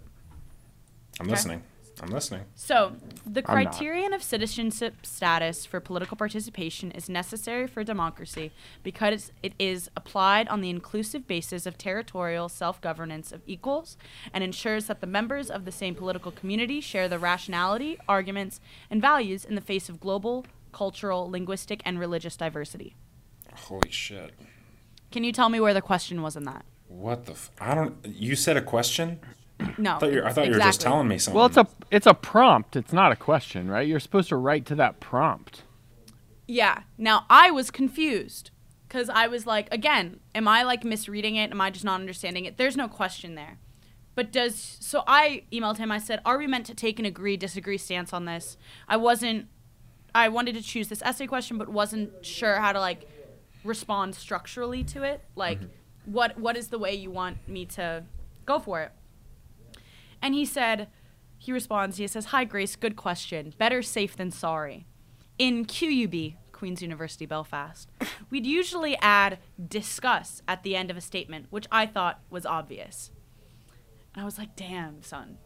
I'm 1.20 1.28
listening. 1.28 1.64
I'm 2.02 2.10
listening. 2.10 2.46
So, 2.56 2.94
the 3.28 3.44
criterion 3.44 4.12
of 4.12 4.24
citizenship 4.24 5.06
status 5.06 5.68
for 5.68 5.80
political 5.80 6.18
participation 6.18 6.92
is 6.92 7.08
necessary 7.08 7.68
for 7.68 7.84
democracy 7.84 8.52
because 8.82 9.32
it 9.44 9.54
is 9.60 9.90
applied 9.96 10.48
on 10.48 10.62
the 10.62 10.72
inclusive 10.72 11.28
basis 11.28 11.68
of 11.68 11.78
territorial 11.78 12.50
self 12.50 12.82
governance 12.82 13.32
of 13.32 13.42
equals 13.46 13.98
and 14.34 14.44
ensures 14.44 14.88
that 14.88 15.00
the 15.00 15.08
members 15.08 15.52
of 15.52 15.64
the 15.64 15.72
same 15.72 15.94
political 15.94 16.32
community 16.32 16.82
share 16.82 17.08
the 17.08 17.20
rationality, 17.20 18.00
arguments, 18.10 18.60
and 18.90 19.00
values 19.00 19.46
in 19.46 19.54
the 19.54 19.62
face 19.62 19.88
of 19.88 20.00
global, 20.00 20.44
cultural, 20.72 21.30
linguistic, 21.30 21.84
and 21.86 22.00
religious 22.00 22.36
diversity. 22.36 22.96
Holy 23.54 23.92
shit! 23.92 24.32
Can 25.12 25.24
you 25.24 25.32
tell 25.32 25.50
me 25.50 25.60
where 25.60 25.74
the 25.74 25.82
question 25.82 26.24
was 26.24 26.36
in 26.36 26.46
that? 26.46 26.66
What 26.88 27.26
the? 27.26 27.34
F- 27.34 27.52
I 27.60 27.76
don't. 27.76 27.96
You 28.06 28.36
said 28.36 28.58
a 28.58 28.62
question. 28.62 29.20
No. 29.78 29.96
I 29.96 30.00
thought, 30.00 30.14
you 30.14 30.24
I 30.24 30.34
thought 30.34 30.46
you 30.48 30.54
were 30.54 30.60
just 30.60 30.82
telling 30.82 31.08
me 31.08 31.18
something. 31.18 31.38
Well, 31.38 31.48
it's 31.48 31.58
a 31.58 31.68
it's 31.90 32.08
a 32.08 32.14
prompt. 32.14 32.76
It's 32.76 32.94
not 32.94 33.12
a 33.12 33.16
question, 33.16 33.70
right? 33.70 33.88
You're 33.88 34.00
supposed 34.00 34.30
to 34.30 34.36
write 34.36 34.66
to 34.68 34.76
that 34.76 35.00
prompt. 35.00 35.64
Yeah. 36.48 36.84
Now 36.98 37.26
I 37.30 37.52
was 37.52 37.72
confused 37.72 38.52
because 38.88 39.10
I 39.10 39.28
was 39.28 39.46
like, 39.46 39.68
again, 39.72 40.20
am 40.36 40.48
I 40.48 40.64
like 40.64 40.84
misreading 40.84 41.36
it? 41.36 41.52
Am 41.52 41.62
I 41.62 41.70
just 41.70 41.86
not 41.86 42.00
understanding 42.00 42.46
it? 42.46 42.58
There's 42.58 42.76
no 42.76 42.88
question 42.88 43.36
there. 43.36 43.58
But 44.16 44.32
does 44.32 44.78
so? 44.80 45.04
I 45.08 45.44
emailed 45.52 45.78
him. 45.78 45.92
I 45.92 45.98
said, 45.98 46.20
"Are 46.26 46.38
we 46.38 46.46
meant 46.46 46.66
to 46.66 46.76
take 46.76 47.00
an 47.00 47.06
agree 47.06 47.38
disagree 47.38 47.78
stance 47.78 48.12
on 48.12 48.26
this?" 48.26 48.58
I 48.88 48.98
wasn't. 48.98 49.48
I 50.14 50.28
wanted 50.28 50.56
to 50.56 50.62
choose 50.62 50.90
this 50.90 51.02
essay 51.02 51.28
question, 51.28 51.58
but 51.58 51.70
wasn't 51.70 52.26
sure 52.26 52.56
how 52.56 52.74
to 52.74 52.80
like 52.80 53.08
respond 53.64 54.16
structurally 54.16 54.84
to 54.84 55.04
it. 55.04 55.22
Like, 55.36 55.60
mm-hmm. 55.60 56.12
what 56.12 56.38
what 56.38 56.58
is 56.58 56.68
the 56.68 56.78
way 56.78 56.94
you 56.94 57.10
want 57.10 57.48
me 57.48 57.66
to 57.68 58.04
go 58.46 58.60
for 58.60 58.82
it? 58.82 58.92
And 60.22 60.34
he 60.34 60.46
said, 60.46 60.88
he 61.38 61.52
responds, 61.52 61.98
he 61.98 62.08
says, 62.08 62.26
Hi, 62.26 62.44
Grace, 62.44 62.76
good 62.76 62.96
question. 62.96 63.54
Better 63.58 63.82
safe 63.82 64.16
than 64.16 64.32
sorry. 64.32 64.86
In 65.40 65.66
QUB, 65.66 66.36
Queen's 66.52 66.82
University 66.84 67.26
Belfast, 67.26 67.90
we'd 68.30 68.46
usually 68.46 68.96
add 68.98 69.40
discuss 69.68 70.44
at 70.48 70.62
the 70.64 70.76
end 70.76 70.92
of 70.92 70.98
a 70.98 71.02
statement, 71.02 71.48
which 71.50 71.66
I 71.72 71.88
thought 71.88 72.22
was 72.30 72.46
obvious. 72.46 73.10
And 74.14 74.22
I 74.22 74.26
was 74.26 74.38
like, 74.38 74.56
damn, 74.56 75.02
son. 75.02 75.38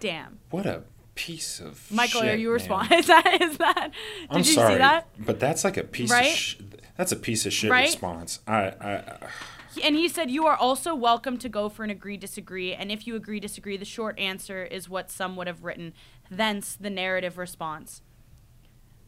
Damn. 0.00 0.38
what 0.50 0.66
a 0.66 0.82
piece 1.14 1.60
of. 1.60 1.90
Michael, 1.90 2.22
shit, 2.22 2.34
are 2.34 2.36
you 2.36 2.50
responding? 2.50 2.98
Is 3.00 3.06
that, 3.06 3.38
is 3.42 3.58
that, 3.58 3.90
did 3.92 4.28
I'm 4.30 4.38
you 4.38 4.44
sorry, 4.44 4.72
see 4.74 4.78
that? 4.78 5.08
but 5.18 5.38
that's 5.38 5.62
like 5.64 5.76
a 5.76 5.84
piece 5.84 6.10
Right? 6.10 6.30
of. 6.30 6.36
Sh- 6.36 6.56
that's 6.96 7.12
a 7.12 7.16
piece 7.16 7.44
of 7.46 7.52
shit 7.52 7.70
Right? 7.70 7.86
response. 7.86 8.40
I. 8.46 8.72
I. 8.80 8.96
He- 9.18 9.26
And 9.82 9.94
he 9.94 10.08
said, 10.08 10.30
You 10.30 10.46
are 10.46 10.56
also 10.56 10.94
welcome 10.94 11.38
to 11.38 11.48
go 11.48 11.68
for 11.68 11.84
an 11.84 11.90
agree 11.90 12.16
disagree. 12.16 12.72
And 12.74 12.90
if 12.90 13.06
you 13.06 13.14
agree 13.16 13.40
disagree, 13.40 13.76
the 13.76 13.84
short 13.84 14.18
answer 14.18 14.64
is 14.64 14.88
what 14.88 15.10
some 15.10 15.36
would 15.36 15.46
have 15.46 15.64
written, 15.64 15.92
thence 16.30 16.76
the 16.76 16.90
narrative 16.90 17.38
response. 17.38 18.02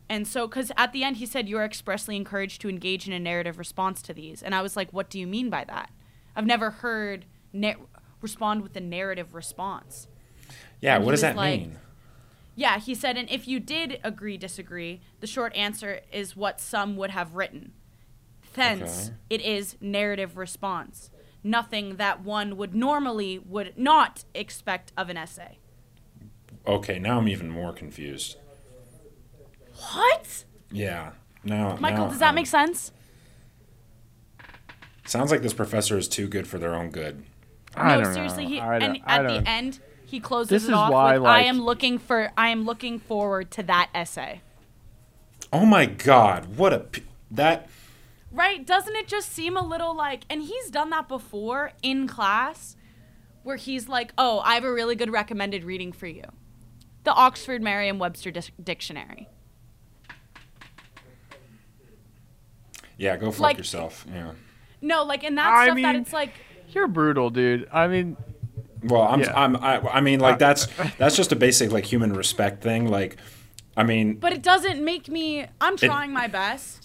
And 0.08 0.26
so, 0.28 0.46
because 0.46 0.70
at 0.76 0.92
the 0.92 1.04
end 1.04 1.16
he 1.16 1.26
said, 1.26 1.48
You 1.48 1.58
are 1.58 1.64
expressly 1.64 2.16
encouraged 2.16 2.60
to 2.62 2.68
engage 2.68 3.06
in 3.06 3.12
a 3.12 3.18
narrative 3.18 3.58
response 3.58 4.02
to 4.02 4.14
these. 4.14 4.42
And 4.42 4.54
I 4.54 4.62
was 4.62 4.76
like, 4.76 4.92
What 4.92 5.10
do 5.10 5.18
you 5.18 5.26
mean 5.26 5.50
by 5.50 5.64
that? 5.64 5.90
I've 6.36 6.46
never 6.46 6.70
heard 6.70 7.24
na- 7.52 7.74
respond 8.20 8.62
with 8.62 8.76
a 8.76 8.80
narrative 8.80 9.34
response. 9.34 10.06
Yeah. 10.80 10.96
And 10.96 11.04
What 11.04 11.12
does 11.12 11.22
that 11.22 11.36
like- 11.36 11.60
mean? 11.60 11.78
Yeah, 12.54 12.78
he 12.78 12.94
said, 12.94 13.16
and 13.16 13.30
if 13.30 13.48
you 13.48 13.58
did 13.60 13.98
agree 14.04 14.36
disagree, 14.36 15.00
the 15.20 15.26
short 15.26 15.56
answer 15.56 16.00
is 16.12 16.36
what 16.36 16.60
some 16.60 16.96
would 16.98 17.10
have 17.10 17.34
written. 17.34 17.72
Thence, 18.54 19.06
Okay. 19.08 19.16
it 19.30 19.40
is 19.40 19.76
narrative 19.80 20.36
response. 20.36 21.10
Nothing 21.44 21.96
that 21.96 22.22
one 22.22 22.56
would 22.56 22.74
normally 22.74 23.38
would 23.38 23.76
not 23.76 24.24
expect 24.34 24.92
of 24.96 25.08
an 25.08 25.16
essay. 25.16 25.58
Okay. 26.66 26.98
Now 26.98 27.18
I'm 27.18 27.28
even 27.28 27.50
more 27.50 27.72
confused. 27.72 28.36
What? 29.94 30.44
Yeah. 30.70 31.12
Now. 31.44 31.76
Michael, 31.80 32.04
now 32.04 32.08
does 32.10 32.18
that 32.20 32.26
I'm- 32.26 32.34
make 32.36 32.46
sense? 32.46 32.92
Sounds 35.04 35.32
like 35.32 35.42
this 35.42 35.52
professor 35.54 35.98
is 35.98 36.06
too 36.08 36.28
good 36.28 36.46
for 36.46 36.58
their 36.58 36.74
own 36.74 36.90
good. 36.90 37.24
I 37.74 37.96
no, 37.96 38.04
don't 38.04 38.14
seriously, 38.14 38.44
know. 38.44 38.48
he 38.50 38.60
I 38.60 38.74
and 38.76 38.80
don't- 38.94 39.02
I 39.06 39.16
at 39.18 39.22
don't- 39.22 39.44
the 39.44 39.50
end 39.50 39.80
he 40.06 40.20
closes 40.20 40.50
This 40.50 40.64
it 40.64 40.68
is 40.68 40.74
off 40.74 40.92
why, 40.92 41.14
with, 41.18 41.26
"I 41.26 41.38
like- 41.38 41.46
am 41.46 41.60
looking 41.62 41.98
for, 41.98 42.30
I 42.36 42.48
am 42.50 42.64
looking 42.64 42.98
forward 43.00 43.50
to 43.52 43.62
that 43.64 43.88
essay." 43.94 44.42
Oh 45.52 45.66
my 45.66 45.86
God! 45.86 46.56
What 46.56 46.72
a 46.72 46.86
that. 47.30 47.68
Right? 48.32 48.66
Doesn't 48.66 48.96
it 48.96 49.06
just 49.08 49.30
seem 49.32 49.56
a 49.56 49.62
little 49.66 49.94
like, 49.94 50.24
and 50.30 50.42
he's 50.42 50.70
done 50.70 50.90
that 50.90 51.06
before 51.06 51.72
in 51.82 52.08
class, 52.08 52.76
where 53.42 53.56
he's 53.56 53.88
like, 53.88 54.12
"Oh, 54.16 54.40
I 54.40 54.54
have 54.54 54.64
a 54.64 54.72
really 54.72 54.94
good 54.96 55.10
recommended 55.12 55.64
reading 55.64 55.92
for 55.92 56.06
you, 56.06 56.24
the 57.04 57.12
Oxford 57.12 57.60
Merriam-Webster 57.62 58.30
Dis- 58.30 58.50
Dictionary." 58.62 59.28
Yeah, 62.96 63.16
go 63.16 63.30
fuck 63.30 63.40
Like- 63.40 63.58
yourself. 63.58 64.06
Yeah. 64.12 64.32
No, 64.80 65.04
like 65.04 65.24
in 65.24 65.34
that 65.36 65.52
I 65.52 65.66
stuff 65.66 65.78
that 65.82 65.96
it's 65.96 66.12
like, 66.12 66.32
You're 66.70 66.88
brutal, 66.88 67.30
dude. 67.30 67.68
I 67.72 67.86
mean, 67.86 68.16
Well, 68.84 69.02
I'm, 69.02 69.20
Yeah. 69.20 69.32
I'm, 69.38 69.56
I, 69.56 69.78
I 69.78 70.00
mean, 70.00 70.18
like 70.20 70.34
uh, 70.36 70.38
that's 70.38 70.66
that's 70.98 71.14
just 71.16 71.30
a 71.32 71.36
basic 71.36 71.70
like 71.70 71.84
human 71.84 72.12
respect 72.14 72.62
thing. 72.62 72.88
Like, 72.88 73.16
I 73.76 73.84
mean, 73.84 74.14
but 74.14 74.32
it 74.32 74.42
doesn't 74.42 74.82
make 74.84 75.08
me. 75.08 75.46
I'm 75.60 75.76
trying 75.76 76.12
my 76.12 76.26
best. 76.28 76.81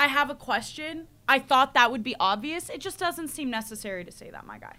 I 0.00 0.06
have 0.06 0.30
a 0.30 0.34
question. 0.34 1.06
I 1.28 1.38
thought 1.38 1.74
that 1.74 1.90
would 1.92 2.02
be 2.02 2.16
obvious. 2.18 2.70
It 2.70 2.80
just 2.80 2.98
doesn't 2.98 3.28
seem 3.28 3.50
necessary 3.50 4.04
to 4.04 4.10
say 4.10 4.30
that, 4.30 4.46
my 4.46 4.58
guy. 4.58 4.74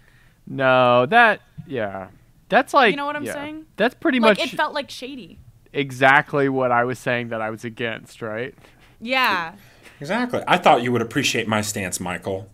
no, 0.46 1.06
that 1.06 1.40
yeah, 1.66 2.08
that's 2.48 2.74
like 2.74 2.90
You 2.90 2.96
know 2.96 3.06
what 3.06 3.16
I'm 3.16 3.24
yeah. 3.24 3.32
saying? 3.34 3.66
That's 3.76 3.94
pretty 3.94 4.18
Like 4.20 4.38
much 4.38 4.52
it 4.52 4.56
felt 4.56 4.74
like 4.74 4.90
shady. 4.90 5.38
exactly 5.72 6.48
what 6.48 6.72
I 6.72 6.84
was 6.84 6.98
saying 6.98 7.28
that 7.28 7.40
I 7.40 7.50
was 7.50 7.64
against, 7.64 8.20
right? 8.20 8.54
Yeah. 9.00 9.54
exactly. 10.00 10.42
I 10.46 10.58
thought 10.58 10.82
you 10.82 10.90
would 10.92 11.02
appreciate 11.02 11.46
my 11.48 11.60
stance, 11.62 12.00
Michael. 12.00 12.48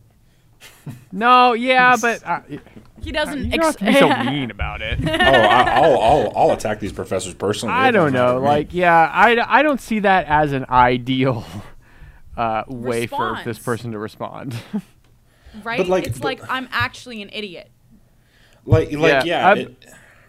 No, 1.12 1.52
yeah, 1.52 1.96
but 2.00 2.24
uh, 2.26 2.40
He 3.02 3.12
doesn't. 3.12 3.44
you 3.44 3.58
don't 3.58 3.60
have 3.62 3.68
Ex- 3.68 3.76
to 3.76 3.84
be 3.84 3.92
so 4.24 4.24
mean 4.30 4.50
about 4.50 4.80
it. 4.82 4.98
Oh, 5.06 5.10
I, 5.12 5.62
I'll, 5.82 6.00
I'll, 6.00 6.32
I'll 6.36 6.50
attack 6.52 6.80
these 6.80 6.92
professors 6.92 7.34
personally. 7.34 7.74
I 7.74 7.90
don't 7.90 8.12
know. 8.12 8.38
Like, 8.40 8.72
yeah, 8.72 9.10
I, 9.12 9.36
I 9.58 9.62
don't 9.62 9.80
see 9.80 9.98
that 10.00 10.26
as 10.26 10.52
an 10.52 10.64
ideal 10.70 11.44
uh, 12.38 12.64
way 12.68 13.06
for 13.06 13.40
this 13.44 13.58
person 13.58 13.92
to 13.92 13.98
respond. 13.98 14.54
right? 15.64 15.78
But 15.78 15.88
like, 15.88 16.06
it's 16.06 16.18
but- 16.18 16.24
like 16.24 16.50
I'm 16.50 16.68
actually 16.72 17.20
an 17.20 17.30
idiot. 17.32 17.70
like, 18.64 18.92
like, 18.92 19.24
Yeah, 19.24 19.24
yeah. 19.24 19.48
I'm- 19.48 19.58
it- 19.58 19.84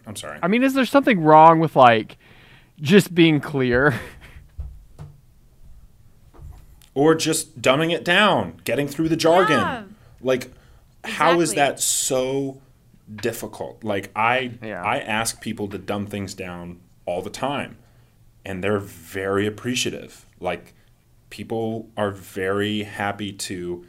I'm 0.07 0.15
sorry. 0.15 0.39
I 0.41 0.47
mean, 0.47 0.63
is 0.63 0.73
there 0.73 0.85
something 0.85 1.21
wrong 1.21 1.59
with 1.59 1.75
like 1.75 2.17
just 2.81 3.13
being 3.13 3.39
clear? 3.39 3.99
or 6.95 7.13
just 7.15 7.61
dumbing 7.61 7.91
it 7.93 8.03
down, 8.03 8.59
getting 8.63 8.87
through 8.87 9.09
the 9.09 9.15
jargon. 9.15 9.59
Yeah. 9.59 9.83
Like, 10.21 10.51
how 11.03 11.39
is 11.39 11.53
that 11.53 11.79
so 11.79 12.59
difficult? 13.15 13.83
Like, 13.83 14.11
I 14.15 14.51
Yeah. 14.63 14.83
I 14.83 14.99
ask 14.99 15.39
people 15.41 15.67
to 15.69 15.77
dumb 15.77 16.07
things 16.07 16.33
down 16.33 16.79
all 17.05 17.21
the 17.21 17.29
time, 17.29 17.77
and 18.43 18.63
they're 18.63 18.79
very 18.79 19.45
appreciative. 19.45 20.25
Like, 20.39 20.73
people 21.29 21.89
are 21.95 22.11
very 22.11 22.83
happy 22.83 23.31
to 23.31 23.85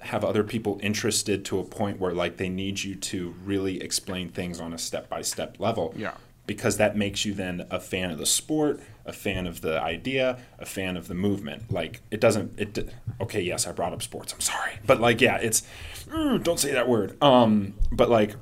have 0.00 0.24
other 0.24 0.42
people 0.42 0.80
interested 0.82 1.44
to 1.44 1.60
a 1.60 1.64
point 1.64 2.00
where 2.00 2.12
like 2.12 2.36
they 2.36 2.48
need 2.48 2.82
you 2.82 2.94
to 2.94 3.34
really 3.44 3.80
explain 3.80 4.28
things 4.28 4.60
on 4.60 4.72
a 4.72 4.78
step 4.78 5.08
by 5.08 5.22
step 5.22 5.60
level. 5.60 5.94
Yeah. 5.96 6.14
Because 6.44 6.76
that 6.78 6.96
makes 6.96 7.24
you 7.24 7.34
then 7.34 7.66
a 7.70 7.78
fan 7.78 8.10
of 8.10 8.18
the 8.18 8.26
sport, 8.26 8.80
a 9.06 9.12
fan 9.12 9.46
of 9.46 9.60
the 9.60 9.80
idea, 9.80 10.40
a 10.58 10.66
fan 10.66 10.96
of 10.96 11.06
the 11.06 11.14
movement. 11.14 11.70
Like 11.70 12.00
it 12.10 12.20
doesn't 12.20 12.58
it 12.58 12.92
okay, 13.20 13.40
yes, 13.40 13.66
I 13.66 13.72
brought 13.72 13.92
up 13.92 14.02
sports. 14.02 14.32
I'm 14.32 14.40
sorry. 14.40 14.72
But 14.84 15.00
like 15.00 15.20
yeah, 15.20 15.36
it's 15.36 15.62
don't 16.10 16.58
say 16.58 16.72
that 16.72 16.88
word. 16.88 17.22
Um 17.22 17.74
but 17.92 18.10
like 18.10 18.34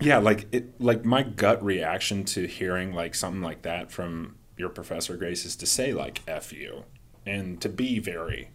yeah, 0.00 0.16
like 0.16 0.46
it 0.50 0.80
like 0.80 1.04
my 1.04 1.22
gut 1.22 1.62
reaction 1.62 2.24
to 2.24 2.46
hearing 2.46 2.94
like 2.94 3.14
something 3.14 3.42
like 3.42 3.62
that 3.62 3.92
from 3.92 4.36
your 4.56 4.70
professor 4.70 5.18
Grace 5.18 5.44
is 5.44 5.56
to 5.56 5.66
say 5.66 5.92
like 5.92 6.22
F 6.26 6.54
you 6.54 6.84
and 7.26 7.60
to 7.60 7.68
be 7.68 7.98
very 7.98 8.50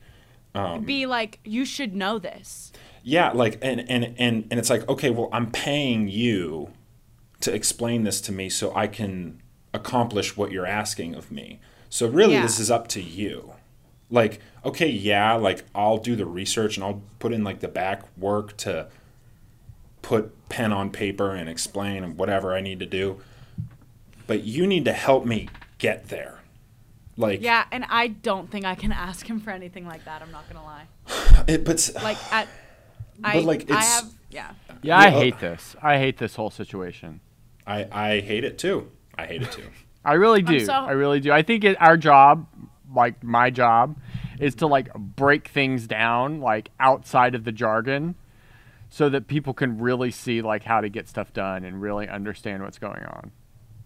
Um, 0.54 0.84
Be 0.86 1.06
like, 1.06 1.40
you 1.44 1.66
should 1.66 1.94
know 1.96 2.18
this. 2.18 2.72
yeah, 3.04 3.32
like 3.32 3.60
and 3.62 3.82
and 3.90 4.16
and 4.18 4.48
and 4.50 4.54
it's 4.60 4.70
like, 4.70 4.88
okay, 4.88 5.10
well, 5.10 5.28
I'm 5.34 5.52
paying 5.52 6.08
you 6.08 6.72
to 7.42 7.54
explain 7.54 8.04
this 8.06 8.22
to 8.22 8.32
me 8.32 8.50
so 8.50 8.74
I 8.74 8.88
can 8.88 9.42
accomplish 9.74 10.38
what 10.38 10.52
you're 10.54 10.66
asking 10.66 11.14
of 11.16 11.30
me. 11.32 11.60
So 11.90 12.08
really 12.08 12.34
Yeah. 12.36 12.42
this 12.44 12.60
is 12.60 12.72
up 12.72 12.88
to 12.90 13.02
you. 13.02 13.54
Like, 14.10 14.40
okay, 14.64 14.88
yeah, 14.90 15.34
like 15.34 15.66
I'll 15.76 15.98
do 15.98 16.16
the 16.16 16.26
research 16.26 16.78
and 16.78 16.84
I'll 16.86 17.02
put 17.20 17.34
in 17.34 17.44
like 17.44 17.60
the 17.60 17.68
back 17.68 18.04
work 18.18 18.56
to 18.58 18.88
put 20.02 20.48
pen 20.48 20.72
on 20.72 20.90
paper 20.90 21.32
and 21.32 21.50
explain 21.50 22.16
whatever 22.16 22.56
I 22.56 22.62
need 22.62 22.80
to 22.80 22.86
do. 22.86 23.20
But 24.28 24.44
you 24.44 24.66
need 24.68 24.86
to 24.86 24.94
help 24.94 25.26
me 25.26 25.50
get 25.80 26.08
there. 26.10 26.40
Like 27.18 27.42
Yeah, 27.42 27.66
and 27.72 27.86
I 27.90 28.08
don't 28.08 28.50
think 28.52 28.66
I 28.66 28.76
can 28.76 28.92
ask 28.92 29.26
him 29.26 29.40
for 29.40 29.52
anything 29.52 29.86
like 29.88 30.04
that. 30.06 30.22
I'm 30.22 30.32
not 30.32 30.48
gonna 30.50 30.66
lie. 30.66 30.86
it, 31.48 31.64
but 31.64 31.90
Like 32.04 32.18
at, 32.34 32.48
I, 33.24 33.40
like, 33.40 33.62
I 33.72 33.76
it's- 33.76 34.02
have 34.02 34.12
yeah. 34.30 34.52
Yeah, 34.82 34.98
I 34.98 35.08
uh, 35.08 35.12
hate 35.12 35.40
this. 35.40 35.76
I 35.82 35.98
hate 35.98 36.18
this 36.18 36.36
whole 36.36 36.50
situation. 36.50 37.22
I 37.66 37.88
I 37.92 38.20
hate 38.20 38.44
it 38.44 38.58
too. 38.58 38.92
I 39.18 39.26
hate 39.26 39.42
it 39.44 39.52
too. 39.52 39.64
I 40.06 40.14
really 40.14 40.42
do. 40.42 40.60
so- 40.60 40.74
I 40.74 40.92
really 40.92 41.20
do. 41.20 41.32
I 41.32 41.42
think 41.42 41.64
it, 41.64 41.82
our 41.82 41.96
job, 41.98 42.48
like 42.94 43.24
my 43.24 43.50
job, 43.50 43.96
is 44.40 44.54
to 44.56 44.68
like 44.68 44.94
break 44.94 45.48
things 45.48 45.88
down 45.88 46.42
like 46.42 46.70
outside 46.80 47.34
of 47.34 47.44
the 47.46 47.52
jargon, 47.54 48.16
so 48.90 49.08
that 49.10 49.28
people 49.28 49.54
can 49.54 49.80
really 49.80 50.12
see 50.12 50.42
like 50.42 50.64
how 50.64 50.82
to 50.82 50.90
get 50.90 51.08
stuff 51.08 51.32
done 51.34 51.64
and 51.64 51.82
really 51.82 52.08
understand 52.10 52.62
what's 52.62 52.78
going 52.78 53.04
on. 53.06 53.32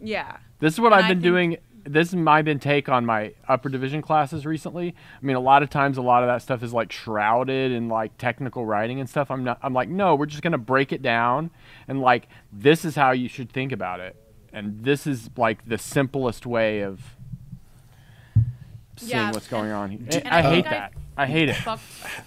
Yeah. 0.01 0.37
This 0.59 0.73
is 0.73 0.79
what 0.79 0.91
And 0.93 0.95
I've 0.99 1.05
I 1.05 1.07
been 1.09 1.17
think- 1.21 1.23
doing. 1.23 1.57
This 1.91 2.09
is 2.09 2.15
my 2.15 2.41
been 2.43 2.59
take 2.59 2.87
on 2.87 3.05
my 3.05 3.33
upper 3.47 3.67
division 3.67 4.01
classes 4.03 4.45
recently. 4.45 4.93
I 5.21 5.25
mean, 5.25 5.35
a 5.35 5.39
lot 5.39 5.63
of 5.63 5.69
times, 5.71 5.97
a 5.97 6.01
lot 6.03 6.21
of 6.21 6.27
that 6.27 6.43
stuff 6.43 6.61
is 6.61 6.71
like 6.71 6.91
shrouded 6.91 7.71
in 7.71 7.87
like 7.89 8.15
technical 8.19 8.63
writing 8.65 8.99
and 8.99 9.09
stuff. 9.09 9.31
I'm 9.31 9.43
not. 9.43 9.57
I'm 9.63 9.73
like, 9.73 9.89
no, 9.89 10.13
we're 10.15 10.27
just 10.27 10.43
gonna 10.43 10.57
break 10.59 10.91
it 10.91 11.01
down 11.01 11.49
and 11.87 11.99
like 11.99 12.27
this 12.53 12.85
is 12.85 12.95
how 12.95 13.11
you 13.11 13.27
should 13.27 13.51
think 13.51 13.71
about 13.71 13.99
it, 14.01 14.15
and 14.53 14.83
this 14.83 15.07
is 15.07 15.31
like 15.35 15.67
the 15.67 15.77
simplest 15.79 16.45
way 16.45 16.81
of 16.81 17.01
seeing 18.97 19.11
Yeah, 19.11 19.31
what's 19.31 19.47
going 19.47 19.71
on. 19.71 19.91
and 20.11 20.27
I, 20.27 20.29
I 20.29 20.39
I 20.39 20.41
hate 20.43 20.67
I- 20.67 20.69
that. 20.69 20.93
I 21.17 21.25
hate 21.25 21.49
it. 21.49 21.55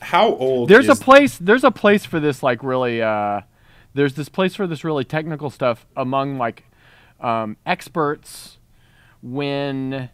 How 0.00 0.34
old 0.34 0.68
There's 0.68 0.88
is 0.88 1.00
a 1.00 1.02
place. 1.02 1.38
There's 1.38 1.64
a 1.64 1.70
place 1.70 2.04
for 2.04 2.20
this. 2.20 2.42
Like 2.42 2.62
really. 2.62 3.00
Uh, 3.00 3.40
there's 3.94 4.14
this 4.14 4.28
place 4.30 4.54
for 4.54 4.66
this 4.66 4.84
really 4.84 5.04
technical 5.04 5.50
stuff 5.50 5.86
among 5.96 6.36
like 6.38 6.64
um, 7.20 7.56
experts 7.66 8.56
when 9.22 10.10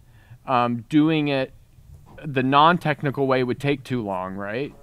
um, 0.46 0.84
doing 0.88 1.28
it 1.28 1.52
the 2.24 2.42
non-technical 2.42 3.26
way 3.26 3.44
would 3.44 3.60
take 3.60 3.84
too 3.84 4.02
long, 4.02 4.34
right? 4.34 4.74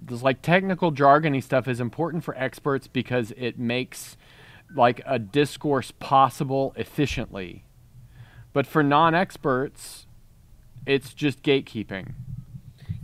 This 0.00 0.22
like 0.22 0.42
technical 0.42 0.92
jargony 0.92 1.42
stuff 1.42 1.68
is 1.68 1.80
important 1.80 2.24
for 2.24 2.36
experts 2.36 2.86
because 2.86 3.32
it 3.36 3.58
makes 3.58 4.16
like 4.74 5.00
a 5.06 5.18
discourse 5.18 5.90
possible 5.92 6.72
efficiently. 6.76 7.64
But 8.52 8.66
for 8.66 8.82
non-experts, 8.82 10.06
it's 10.86 11.12
just 11.14 11.42
gatekeeping. 11.42 12.12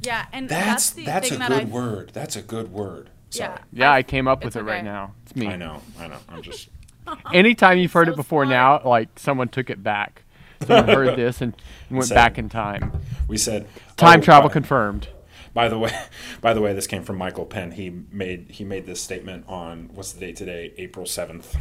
Yeah, 0.00 0.26
and 0.32 0.48
That's 0.48 0.66
that's, 0.66 0.90
the 0.90 1.04
that's 1.04 1.26
a 1.28 1.30
thing 1.30 1.38
good 1.40 1.50
that 1.50 1.62
I 1.62 1.64
word. 1.64 2.10
That's 2.12 2.36
a 2.36 2.42
good 2.42 2.72
word. 2.72 3.10
Sorry. 3.30 3.52
Yeah. 3.52 3.58
Yeah, 3.72 3.92
I, 3.92 4.02
came 4.02 4.28
up 4.28 4.40
with 4.44 4.56
it's 4.56 4.56
it 4.56 4.62
right 4.64 4.84
now. 4.84 5.14
It's 5.22 5.34
me. 5.34 5.46
I 5.48 5.56
know. 5.56 5.80
I 5.98 6.08
know. 6.08 6.18
I'm 6.28 6.42
just 6.42 6.68
Anytime 7.32 7.78
you've 7.78 7.92
heard 7.92 8.08
So 8.08 8.12
it 8.12 8.16
before 8.16 8.44
smart. 8.44 8.82
now, 8.84 8.88
like 8.88 9.08
someone 9.18 9.48
took 9.48 9.70
it 9.70 9.82
back. 9.82 10.23
Someone 10.68 10.88
heard 10.94 11.16
this 11.16 11.40
and, 11.40 11.54
and 11.88 11.98
went 11.98 12.08
Said- 12.08 12.14
back 12.14 12.38
in 12.38 12.48
time. 12.48 12.92
we 13.28 13.36
said 13.36 13.66
Time 13.96 14.20
oh, 14.20 14.22
travel 14.22 14.48
by, 14.48 14.52
confirmed. 14.54 15.08
by 15.54 15.68
the 15.68 15.78
way, 15.78 15.92
by 16.40 16.52
the 16.54 16.60
way, 16.60 16.72
this 16.72 16.86
came 16.86 17.02
from 17.04 17.16
Michael 17.16 17.46
Penn. 17.46 17.72
He 17.72 17.90
made 18.10 18.50
he 18.50 18.64
made 18.64 18.86
this 18.86 19.00
statement 19.00 19.44
on 19.48 19.90
what's 19.94 20.12
the 20.12 20.20
date 20.20 20.36
today? 20.36 20.72
April 20.78 21.06
7th, 21.06 21.56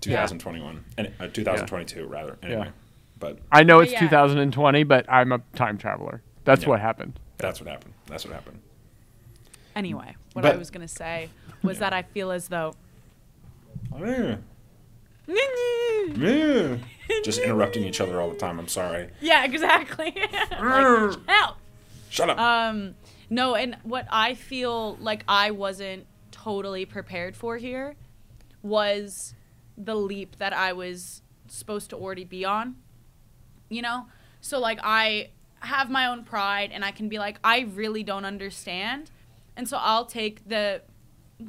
2021. 0.00 0.84
And 0.96 1.12
uh, 1.20 1.28
2022 1.28 2.06
rather. 2.06 2.36
Anyway. 2.42 2.64
Yeah. 2.66 2.70
But 3.20 3.38
I 3.50 3.62
know 3.64 3.78
Oh, 3.78 3.80
it's 3.80 3.92
yeah. 3.92 4.00
2020, 4.00 4.84
but 4.84 5.04
I'm 5.08 5.32
a 5.32 5.40
time 5.56 5.76
traveler. 5.78 6.22
That's 6.44 6.62
Yeah. 6.62 6.68
what 6.70 6.80
happened. 6.80 7.18
that's 7.38 7.60
what 7.60 7.68
happened. 7.68 7.94
That's 8.06 8.24
what 8.24 8.32
happened. 8.34 8.60
anyway, 9.76 10.14
what 10.32 10.42
But- 10.42 10.54
I 10.54 10.58
was 10.58 10.70
gonna 10.70 10.88
say 10.88 11.28
was 11.62 11.78
that 11.80 11.92
I 11.92 12.02
feel 12.02 12.30
as 12.30 12.48
though 12.48 12.74
Yeah. 13.98 14.06
Yeah. 14.06 14.36
Just 17.24 17.40
interrupting 17.40 17.84
each 17.84 18.00
other 18.00 18.20
all 18.20 18.30
the 18.30 18.36
time. 18.36 18.58
I'm 18.58 18.68
sorry. 18.68 19.10
Yeah, 19.20 19.44
exactly. 19.44 20.14
like, 20.50 21.16
help. 21.26 21.56
Shut 22.10 22.30
up. 22.30 22.38
Um, 22.38 22.94
no, 23.30 23.54
and 23.54 23.76
what 23.82 24.06
I 24.10 24.34
feel 24.34 24.96
like 24.96 25.24
I 25.28 25.50
wasn't 25.50 26.06
totally 26.30 26.86
prepared 26.86 27.36
for 27.36 27.58
here 27.58 27.96
was 28.62 29.34
the 29.76 29.94
leap 29.94 30.36
that 30.36 30.52
I 30.52 30.72
was 30.72 31.22
supposed 31.48 31.90
to 31.90 31.96
already 31.96 32.24
be 32.24 32.44
on. 32.44 32.76
You 33.68 33.82
know? 33.82 34.06
So, 34.40 34.58
like, 34.58 34.78
I 34.82 35.30
have 35.60 35.90
my 35.90 36.06
own 36.06 36.24
pride 36.24 36.70
and 36.72 36.84
I 36.84 36.90
can 36.90 37.08
be 37.08 37.18
like, 37.18 37.38
I 37.44 37.60
really 37.60 38.02
don't 38.02 38.24
understand. 38.24 39.10
And 39.56 39.68
so 39.68 39.76
I'll 39.78 40.06
take 40.06 40.48
the, 40.48 40.82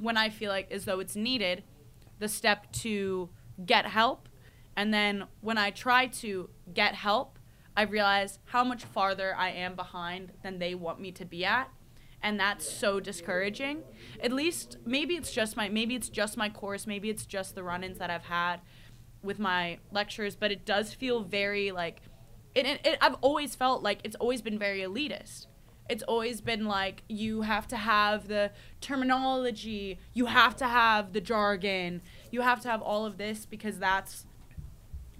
when 0.01 0.17
I 0.17 0.29
feel 0.29 0.49
like 0.51 0.71
as 0.71 0.85
though 0.85 0.99
it's 0.99 1.15
needed, 1.15 1.63
the 2.17 2.27
step 2.27 2.71
to 2.73 3.29
get 3.65 3.85
help. 3.85 4.29
And 4.75 4.93
then 4.93 5.25
when 5.41 5.57
I 5.57 5.71
try 5.71 6.07
to 6.07 6.49
get 6.73 6.95
help, 6.95 7.37
I 7.75 7.83
realize 7.83 8.39
how 8.45 8.63
much 8.63 8.83
farther 8.83 9.35
I 9.37 9.49
am 9.49 9.75
behind 9.75 10.33
than 10.43 10.59
they 10.59 10.75
want 10.75 10.99
me 10.99 11.11
to 11.13 11.25
be 11.25 11.45
at. 11.45 11.69
And 12.21 12.39
that's 12.39 12.69
so 12.69 12.99
discouraging. 12.99 13.83
At 14.21 14.33
least 14.33 14.77
maybe 14.85 15.15
it's 15.15 15.31
just 15.31 15.55
my 15.55 15.69
maybe 15.69 15.95
it's 15.95 16.09
just 16.09 16.35
my 16.35 16.49
course, 16.49 16.85
maybe 16.85 17.09
it's 17.09 17.25
just 17.25 17.55
the 17.55 17.63
run-ins 17.63 17.97
that 17.99 18.09
I've 18.09 18.25
had 18.25 18.57
with 19.23 19.39
my 19.39 19.79
lectures, 19.91 20.35
but 20.35 20.51
it 20.51 20.65
does 20.65 20.93
feel 20.93 21.23
very 21.23 21.71
like 21.71 22.01
it, 22.55 22.65
it, 22.65 22.81
it 22.85 22.97
I've 23.01 23.15
always 23.21 23.55
felt 23.55 23.83
like 23.83 23.99
it's 24.03 24.17
always 24.17 24.41
been 24.41 24.59
very 24.59 24.81
elitist 24.81 25.47
it's 25.89 26.03
always 26.03 26.39
been 26.39 26.65
like 26.65 27.03
you 27.09 27.41
have 27.41 27.67
to 27.67 27.75
have 27.75 28.27
the 28.27 28.51
terminology, 28.79 29.97
you 30.13 30.27
have 30.27 30.55
to 30.57 30.67
have 30.67 31.13
the 31.13 31.19
jargon, 31.19 32.01
you 32.31 32.41
have 32.41 32.61
to 32.61 32.69
have 32.69 32.81
all 32.81 33.05
of 33.05 33.17
this 33.17 33.45
because 33.45 33.79
that's 33.79 34.25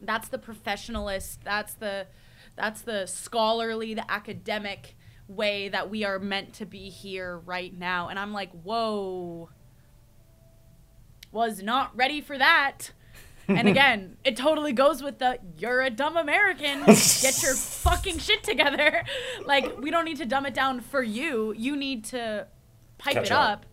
that's 0.02 0.30
the 0.30 0.38
professionalist, 0.38 1.40
that's 1.44 1.74
the 1.74 2.08
that's 2.56 2.82
the 2.82 3.06
scholarly, 3.06 3.94
the 3.94 4.10
academic 4.12 4.96
way 5.28 5.70
that 5.70 5.90
we 5.90 6.04
are 6.04 6.20
meant 6.20 6.54
to 6.56 6.66
be 6.66 6.90
here 6.90 7.38
right 7.38 7.78
now. 7.78 8.10
And 8.10 8.18
I'm 8.20 8.34
like, 8.34 8.52
"Whoa. 8.52 9.50
Was 11.32 11.62
not 11.62 11.96
ready 11.96 12.22
for 12.22 12.38
that." 12.38 12.92
and 13.48 13.68
again, 13.68 14.18
it 14.24 14.36
totally 14.36 14.74
goes 14.74 15.02
with 15.02 15.20
the 15.20 15.40
you're 15.58 15.82
a 15.82 15.90
dumb 15.90 16.18
American. 16.18 16.80
Get 16.86 17.42
your 17.42 17.56
fucking 17.56 18.20
shit 18.20 18.44
together. 18.44 19.04
Like 19.46 19.80
we 19.80 19.90
don't 19.90 20.06
need 20.06 20.18
to 20.18 20.26
dumb 20.26 20.46
it 20.46 20.54
down 20.54 20.82
for 20.82 21.02
you. 21.02 21.54
You 21.58 21.76
need 21.76 22.06
to 22.06 22.46
pipe 23.00 23.14
Catch 23.16 23.26
it 23.28 23.32
up. 23.32 23.50
up 23.50 23.66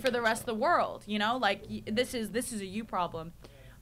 for 0.00 0.10
the 0.10 0.20
rest 0.20 0.42
of 0.42 0.46
the 0.46 0.54
world, 0.54 1.04
you 1.06 1.18
know? 1.18 1.36
Like 1.36 1.64
y- 1.68 1.82
this 1.86 2.14
is 2.14 2.30
this 2.30 2.52
is 2.52 2.60
a 2.60 2.66
you 2.66 2.84
problem. 2.84 3.32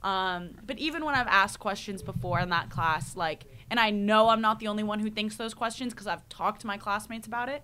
Um, 0.03 0.51
but 0.65 0.77
even 0.77 1.03
when 1.03 1.15
I've 1.15 1.27
asked 1.27 1.59
questions 1.59 2.03
before 2.03 2.39
in 2.39 2.49
that 2.49 2.69
class, 2.69 3.15
like, 3.15 3.45
and 3.71 3.79
I 3.79 3.89
know 3.89 4.29
I'm 4.29 4.41
not 4.41 4.59
the 4.59 4.67
only 4.67 4.83
one 4.83 4.99
who 4.99 5.09
thinks 5.09 5.35
those 5.35 5.55
questions 5.55 5.93
because 5.93 6.05
I've 6.05 6.27
talked 6.29 6.61
to 6.61 6.67
my 6.67 6.77
classmates 6.77 7.25
about 7.25 7.49
it, 7.49 7.63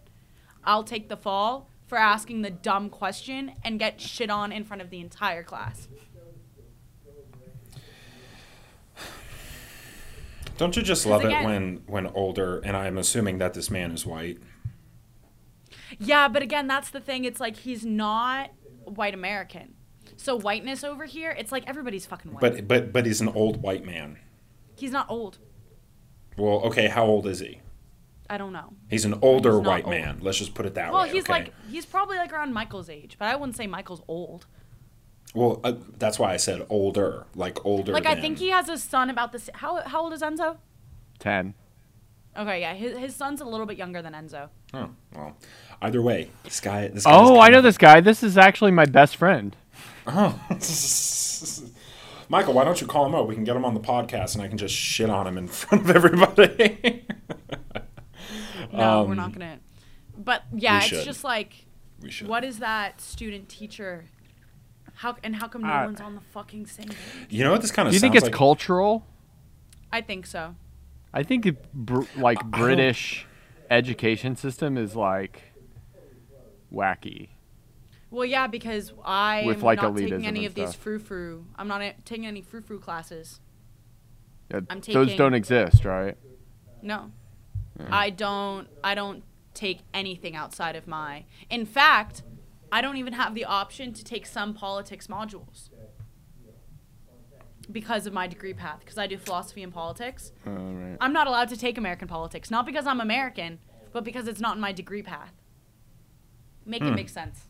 I'll 0.63 0.83
take 0.83 1.07
the 1.07 1.17
fall 1.17 1.69
for 1.85 1.99
asking 1.99 2.41
the 2.41 2.49
dumb 2.49 2.89
question 2.89 3.51
and 3.63 3.77
get 3.77 4.01
shit 4.01 4.29
on 4.31 4.51
in 4.51 4.63
front 4.63 4.81
of 4.81 4.89
the 4.89 4.99
entire 5.01 5.43
class. 5.43 5.87
Don't 10.57 10.75
you 10.75 10.83
just 10.83 11.05
love 11.05 11.25
it 11.25 11.43
when 11.43 11.81
when 11.87 12.07
older 12.07 12.59
and 12.59 12.77
I'm 12.77 12.97
assuming 12.97 13.39
that 13.39 13.53
this 13.53 13.71
man 13.71 13.91
is 13.91 14.05
white. 14.05 14.37
Yeah, 16.01 16.27
but 16.27 16.41
again, 16.41 16.67
that's 16.67 16.89
the 16.89 16.99
thing. 16.99 17.25
It's 17.25 17.39
like 17.39 17.55
he's 17.57 17.85
not 17.85 18.51
white 18.85 19.13
American. 19.13 19.75
So 20.17 20.37
whiteness 20.37 20.83
over 20.83 21.05
here, 21.05 21.31
it's 21.31 21.51
like 21.51 21.67
everybody's 21.67 22.05
fucking 22.05 22.31
white. 22.33 22.41
But 22.41 22.67
but 22.67 22.91
but 22.93 23.05
he's 23.05 23.21
an 23.21 23.29
old 23.29 23.61
white 23.61 23.85
man. 23.85 24.17
he's 24.75 24.91
not 24.91 25.05
old. 25.09 25.37
Well, 26.37 26.61
okay, 26.65 26.87
how 26.87 27.05
old 27.05 27.27
is 27.27 27.39
he? 27.39 27.59
I 28.29 28.37
don't 28.37 28.53
know. 28.53 28.73
He's 28.89 29.03
an 29.05 29.15
older 29.21 29.57
He's 29.59 29.67
white 29.67 29.83
old. 29.85 29.91
man. 29.93 30.19
Let's 30.21 30.37
just 30.37 30.53
put 30.53 30.65
it 30.65 30.75
that 30.75 30.91
Well, 30.91 31.01
way. 31.01 31.07
Well, 31.07 31.15
he's 31.15 31.23
okay? 31.25 31.33
like 31.33 31.53
he's 31.69 31.85
probably 31.85 32.17
like 32.17 32.31
around 32.33 32.53
Michael's 32.53 32.89
age, 32.89 33.15
but 33.19 33.27
I 33.27 33.35
wouldn't 33.35 33.57
say 33.57 33.67
Michael's 33.67 34.01
old. 34.07 34.45
Well, 35.33 35.59
uh, 35.63 35.73
that's 35.97 36.17
why 36.19 36.33
I 36.33 36.37
said 36.37 36.65
older, 36.69 37.25
like 37.35 37.63
older. 37.65 37.93
Like 37.93 38.05
I 38.05 38.19
think 38.19 38.37
he 38.37 38.49
has 38.49 38.69
a 38.69 38.77
son 38.77 39.09
about 39.09 39.31
this. 39.31 39.49
How 39.55 39.81
how 39.81 40.01
old 40.01 40.13
is 40.13 40.21
Enzo? 40.21 40.57
Ten. 41.19 41.53
Okay, 42.37 42.61
yeah, 42.61 42.73
his 42.73 42.97
his 42.97 43.15
son's 43.15 43.41
a 43.41 43.45
little 43.45 43.65
bit 43.65 43.77
younger 43.77 44.01
than 44.01 44.13
Enzo. 44.13 44.49
Oh 44.73 44.89
well, 45.13 45.35
either 45.81 46.01
way, 46.01 46.29
this 46.43 46.59
guy. 46.59 46.87
This 46.87 47.03
guy's 47.05 47.13
Oh, 47.15 47.39
I 47.39 47.49
know 47.49 47.61
this 47.61 47.77
guy. 47.77 48.01
This 48.01 48.23
is 48.23 48.37
actually 48.37 48.71
my 48.71 48.85
best 48.85 49.15
friend. 49.15 49.55
Oh. 50.07 50.39
Michael, 52.29 52.53
why 52.53 52.63
don't 52.63 52.79
you 52.79 52.87
call 52.87 53.05
him 53.05 53.13
up? 53.15 53.27
We 53.27 53.35
can 53.35 53.43
get 53.43 53.55
him 53.55 53.65
on 53.65 53.73
the 53.73 53.79
podcast, 53.81 54.35
and 54.35 54.41
I 54.43 54.47
can 54.47 54.57
just 54.57 54.73
shit 54.73 55.09
on 55.09 55.27
him 55.27 55.37
in 55.37 55.47
front 55.49 55.89
of 55.89 55.95
everybody. 55.95 57.05
No, 58.73 59.03
we're 59.03 59.11
Um, 59.11 59.17
not 59.17 59.33
gonna. 59.33 59.59
But 60.17 60.43
yeah, 60.53 60.73
we 60.75 60.77
it's 60.77 60.85
should. 60.87 61.03
just 61.03 61.25
like, 61.25 61.65
we 62.01 62.09
should. 62.09 62.29
what 62.29 62.45
is 62.45 62.59
that 62.59 63.01
student 63.01 63.49
teacher? 63.49 64.05
How 64.93 65.17
and 65.25 65.35
how 65.35 65.49
come 65.49 65.63
no 65.63 65.67
Uh, 65.73 65.83
one's 65.87 65.99
on 65.99 66.15
the 66.15 66.21
fucking 66.21 66.67
same 66.67 66.87
page? 66.87 66.95
You 67.29 67.43
know 67.43 67.51
what 67.51 67.61
this 67.61 67.71
kind 67.71 67.87
of 67.89 67.91
Do 67.91 67.95
you 67.97 67.99
think 67.99 68.15
it's 68.15 68.23
like? 68.23 68.33
cultural? 68.33 69.05
I 69.91 69.99
think 69.99 70.25
so. 70.25 70.55
I 71.13 71.23
think 71.23 71.43
the 71.43 71.57
br- 71.73 72.03
like 72.15 72.41
British 72.45 73.25
education 73.69 74.37
system 74.37 74.77
is 74.77 74.95
like 74.95 75.50
wacky. 76.73 77.29
Well, 78.09 78.25
yeah, 78.25 78.47
because 78.47 78.91
I 79.05 79.43
With, 79.45 79.57
am 79.57 79.63
like, 79.63 79.81
not 79.81 79.93
elitism 79.93 79.99
taking 80.09 80.25
any 80.27 80.39
and 80.39 80.47
of 80.47 80.53
these 80.55 80.69
stuff. 80.69 80.81
frou 80.81 80.99
frou. 80.99 81.45
I'm 81.55 81.67
not 81.67 81.81
a- 81.81 81.95
taking 82.03 82.25
any 82.27 82.41
frou 82.41 82.61
frou 82.61 82.79
classes. 82.79 83.39
Uh, 84.53 84.61
I'm 84.69 84.79
Those 84.81 84.85
taking- 85.07 85.17
don't 85.17 85.33
exist, 85.33 85.85
right? 85.85 86.17
No, 86.81 87.11
I 87.89 88.09
don't. 88.09 88.67
I 88.83 88.95
don't 88.95 89.23
take 89.53 89.79
anything 89.93 90.35
outside 90.35 90.75
of 90.75 90.87
my. 90.87 91.25
In 91.49 91.65
fact, 91.65 92.23
I 92.71 92.81
don't 92.81 92.97
even 92.97 93.13
have 93.13 93.33
the 93.33 93.45
option 93.45 93.93
to 93.93 94.03
take 94.03 94.25
some 94.25 94.53
politics 94.53 95.07
modules 95.07 95.69
because 97.71 98.05
of 98.07 98.13
my 98.13 98.27
degree 98.27 98.53
path. 98.53 98.79
Because 98.81 98.97
I 98.97 99.07
do 99.07 99.17
philosophy 99.17 99.63
and 99.63 99.73
politics, 99.73 100.31
Oh, 100.45 100.51
right. 100.51 100.97
I'm 100.99 101.13
not 101.13 101.27
allowed 101.27 101.49
to 101.49 101.57
take 101.57 101.77
American 101.77 102.07
politics. 102.07 102.51
Not 102.51 102.65
because 102.65 102.85
I'm 102.85 102.99
American, 102.99 103.59
but 103.93 104.03
because 104.03 104.27
it's 104.27 104.41
not 104.41 104.55
in 104.55 104.61
my 104.61 104.71
degree 104.71 105.03
path. 105.03 105.33
Make 106.71 106.81
it 106.83 106.87
Hmm. 106.89 106.95
make 106.95 107.09
sense. 107.09 107.47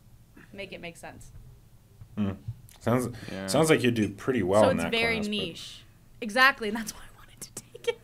Make 0.52 0.72
it 0.72 0.80
make 0.80 0.96
sense. 0.96 1.30
Sounds 2.80 3.08
Yeah. 3.30 3.46
sounds 3.46 3.70
like 3.70 3.82
you 3.84 3.90
do 3.92 4.08
pretty 4.08 4.42
well 4.42 4.64
so 4.64 4.70
in 4.70 4.76
it's 4.76 4.84
that 4.84 4.90
very 4.92 5.14
class, 5.16 5.26
but- 5.28 5.30
niche. 5.30 5.78
Exactly, 6.20 6.68
and 6.68 6.76
that's 6.76 6.92
why 6.92 7.00
I 7.00 7.16
wanted 7.18 7.40
to 7.40 7.50
take 7.54 7.88
it. 7.88 8.00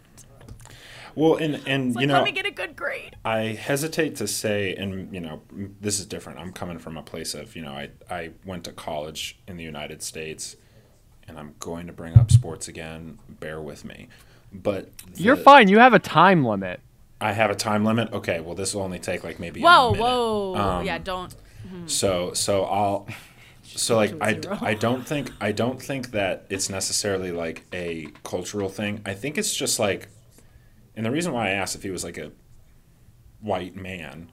Well, 1.16 1.34
and 1.36 1.60
and 1.66 1.88
It's 1.88 1.96
like, 1.96 2.02
you 2.02 2.06
know, 2.06 2.14
let 2.14 2.24
me 2.24 2.30
get 2.32 2.46
a 2.46 2.50
good 2.52 2.76
grade. 2.76 3.16
I 3.24 3.38
hesitate 3.48 4.14
to 4.16 4.28
say, 4.28 4.74
and 4.76 5.12
you 5.12 5.20
know, 5.20 5.42
this 5.80 5.98
is 5.98 6.06
different. 6.06 6.38
I'm 6.38 6.52
coming 6.52 6.78
from 6.78 6.96
a 6.96 7.02
place 7.02 7.34
of, 7.34 7.56
you 7.56 7.62
know, 7.62 7.72
I, 7.72 7.90
I 8.08 8.30
went 8.44 8.62
to 8.64 8.72
college 8.72 9.38
in 9.48 9.56
the 9.56 9.64
United 9.64 10.00
States, 10.02 10.56
and 11.26 11.36
I'm 11.38 11.54
going 11.58 11.88
to 11.88 11.92
bring 11.92 12.16
up 12.16 12.30
sports 12.30 12.68
again. 12.68 13.18
Bear 13.28 13.60
with 13.60 13.84
me, 13.84 14.06
but 14.52 14.90
You're 15.16 15.34
fine. 15.36 15.66
You 15.68 15.80
have 15.80 15.92
a 15.94 15.98
time 15.98 16.44
limit. 16.44 16.80
I 17.20 17.32
have 17.32 17.50
a 17.50 17.54
time 17.54 17.84
limit. 17.84 18.12
Okay, 18.12 18.40
well, 18.40 18.54
this 18.54 18.74
will 18.74 18.82
only 18.82 18.98
take 18.98 19.24
like 19.24 19.40
maybe. 19.40 19.60
a 19.60 19.64
Whoa, 19.64 19.92
minute. 19.92 20.02
whoa, 20.04 20.54
Um, 20.56 20.86
yeah, 20.86 20.98
don't. 20.98 21.34
So 21.86 22.32
so 22.32 22.64
I'll 22.64 23.08
so 23.62 23.96
like 23.96 24.14
I. 24.20 24.40
I 24.60 24.74
don't 24.74 25.06
think 25.12 25.32
I 25.40 25.52
don't 25.52 25.82
think 25.82 26.12
that 26.12 26.46
it's 26.48 26.70
necessarily 26.70 27.32
like 27.32 27.64
a 27.72 28.08
cultural 28.24 28.68
thing. 28.68 29.02
I 29.04 29.14
think 29.14 29.36
it's 29.36 29.54
just 29.54 29.78
like 29.78 30.08
and 30.96 31.04
the 31.06 31.10
reason 31.10 31.32
why 31.32 31.48
I 31.48 31.50
asked 31.50 31.76
if 31.76 31.82
he 31.82 31.90
was 31.90 32.04
like 32.04 32.18
a 32.18 32.32
white 33.40 33.76
man 33.76 34.30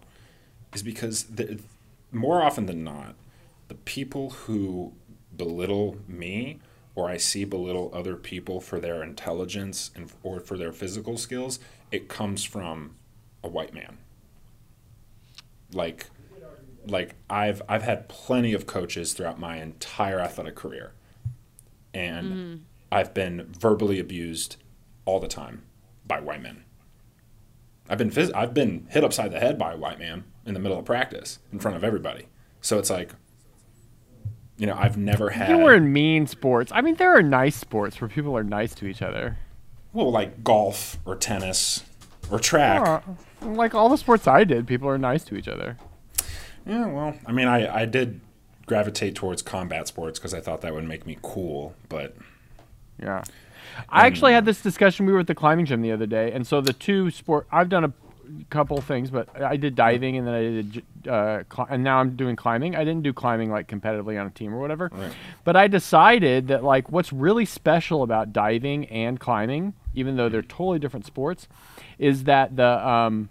is 0.73 0.81
because 0.81 1.23
the, 1.25 1.59
more 2.11 2.41
often 2.41 2.65
than 2.65 2.83
not 2.83 3.15
the 3.67 3.75
people 3.75 4.31
who 4.31 4.93
belittle 5.35 5.97
me 6.07 6.59
or 6.95 7.09
I 7.09 7.17
see 7.17 7.43
belittle 7.43 7.91
other 7.93 8.15
people 8.15 8.61
for 8.61 8.79
their 8.79 9.03
intelligence 9.03 9.91
and 9.95 10.11
or 10.23 10.39
for 10.39 10.57
their 10.57 10.71
physical 10.71 11.17
skills, 11.17 11.59
it 11.95 12.09
comes 12.09 12.43
from 12.43 12.95
a 13.41 13.47
white 13.47 13.73
man. 13.73 13.97
Like 15.71 16.07
like 16.87 17.15
I've 17.29 17.61
I've 17.67 17.83
had 17.83 18.09
plenty 18.09 18.53
of 18.53 18.67
coaches 18.67 19.13
throughout 19.13 19.39
my 19.39 19.57
entire 19.57 20.19
athletic 20.19 20.55
career. 20.55 20.93
And 21.93 22.27
mm-hmm. 22.27 22.55
I've 22.91 23.13
been 23.13 23.47
verbally 23.57 23.99
abused 23.99 24.57
all 25.05 25.19
the 25.19 25.29
time 25.29 25.63
by 26.05 26.19
white 26.19 26.41
men. 26.41 26.65
I've 27.89 27.97
been 27.97 28.11
phys- 28.11 28.35
I've 28.35 28.53
been 28.53 28.87
hit 28.89 29.03
upside 29.03 29.31
the 29.31 29.39
head 29.39 29.57
by 29.57 29.73
a 29.73 29.77
white 29.77 29.99
man 29.99 30.25
in 30.45 30.53
the 30.53 30.59
middle 30.59 30.77
of 30.77 30.85
practice 30.85 31.39
in 31.51 31.59
front 31.59 31.77
of 31.77 31.83
everybody. 31.83 32.27
So 32.61 32.77
it's 32.77 32.89
like 32.89 33.11
you 34.57 34.67
know, 34.67 34.75
I've 34.77 34.97
never 34.97 35.29
had 35.29 35.49
You 35.49 35.57
were 35.57 35.75
in 35.75 35.91
mean 35.91 36.27
sports. 36.27 36.71
I 36.73 36.81
mean, 36.81 36.95
there 36.95 37.17
are 37.17 37.21
nice 37.21 37.55
sports 37.55 37.99
where 37.99 38.09
people 38.09 38.37
are 38.37 38.43
nice 38.43 38.73
to 38.75 38.85
each 38.85 39.01
other. 39.01 39.37
Well 39.95 40.11
like 40.11 40.43
golf 40.43 40.99
or 41.05 41.15
tennis 41.15 41.83
or 42.29 42.37
track. 42.39 42.87
Uh, 43.41 43.47
like 43.47 43.73
all 43.73 43.89
the 43.89 43.97
sports 43.97 44.27
I 44.27 44.43
did, 44.43 44.67
people 44.67 44.87
are 44.87 44.97
nice 44.97 45.23
to 45.25 45.35
each 45.35 45.47
other. 45.47 45.77
Yeah, 46.67 46.87
well, 46.87 47.15
I 47.25 47.31
mean, 47.31 47.47
I, 47.47 47.81
I 47.81 47.85
did 47.85 48.21
gravitate 48.65 49.15
towards 49.15 49.41
combat 49.41 49.87
sports 49.87 50.19
because 50.19 50.33
I 50.33 50.41
thought 50.41 50.61
that 50.61 50.73
would 50.73 50.83
make 50.83 51.05
me 51.05 51.17
cool, 51.21 51.75
but 51.89 52.15
Yeah. 53.01 53.23
I 53.89 54.05
actually 54.07 54.33
had 54.33 54.45
this 54.45 54.61
discussion. 54.61 55.05
We 55.05 55.11
were 55.13 55.19
at 55.19 55.27
the 55.27 55.35
climbing 55.35 55.65
gym 55.65 55.81
the 55.81 55.91
other 55.91 56.05
day, 56.05 56.31
and 56.31 56.47
so 56.47 56.61
the 56.61 56.71
two 56.73 57.11
sport. 57.11 57.45
I've 57.51 57.67
done 57.69 57.83
a 57.83 57.93
couple 58.49 58.79
things, 58.81 59.09
but 59.09 59.29
I 59.41 59.57
did 59.57 59.75
diving, 59.75 60.17
and 60.17 60.27
then 60.27 60.33
I 60.33 60.41
did, 60.41 60.83
uh, 61.07 61.43
cli- 61.49 61.65
and 61.69 61.83
now 61.83 61.99
I'm 61.99 62.15
doing 62.15 62.35
climbing. 62.35 62.75
I 62.75 62.83
didn't 62.83 63.03
do 63.03 63.13
climbing 63.13 63.49
like 63.51 63.67
competitively 63.67 64.19
on 64.19 64.27
a 64.27 64.29
team 64.31 64.53
or 64.53 64.59
whatever, 64.59 64.89
Right. 64.93 65.11
but 65.43 65.55
I 65.55 65.67
decided 65.67 66.47
that 66.47 66.63
like 66.63 66.91
what's 66.91 67.11
really 67.13 67.45
special 67.45 68.03
about 68.03 68.33
diving 68.33 68.85
and 68.87 69.19
climbing, 69.19 69.73
even 69.93 70.15
though 70.15 70.29
they're 70.29 70.41
totally 70.41 70.79
different 70.79 71.05
sports, 71.05 71.47
is 71.99 72.23
that 72.25 72.55
the 72.55 72.87
um, 72.87 73.29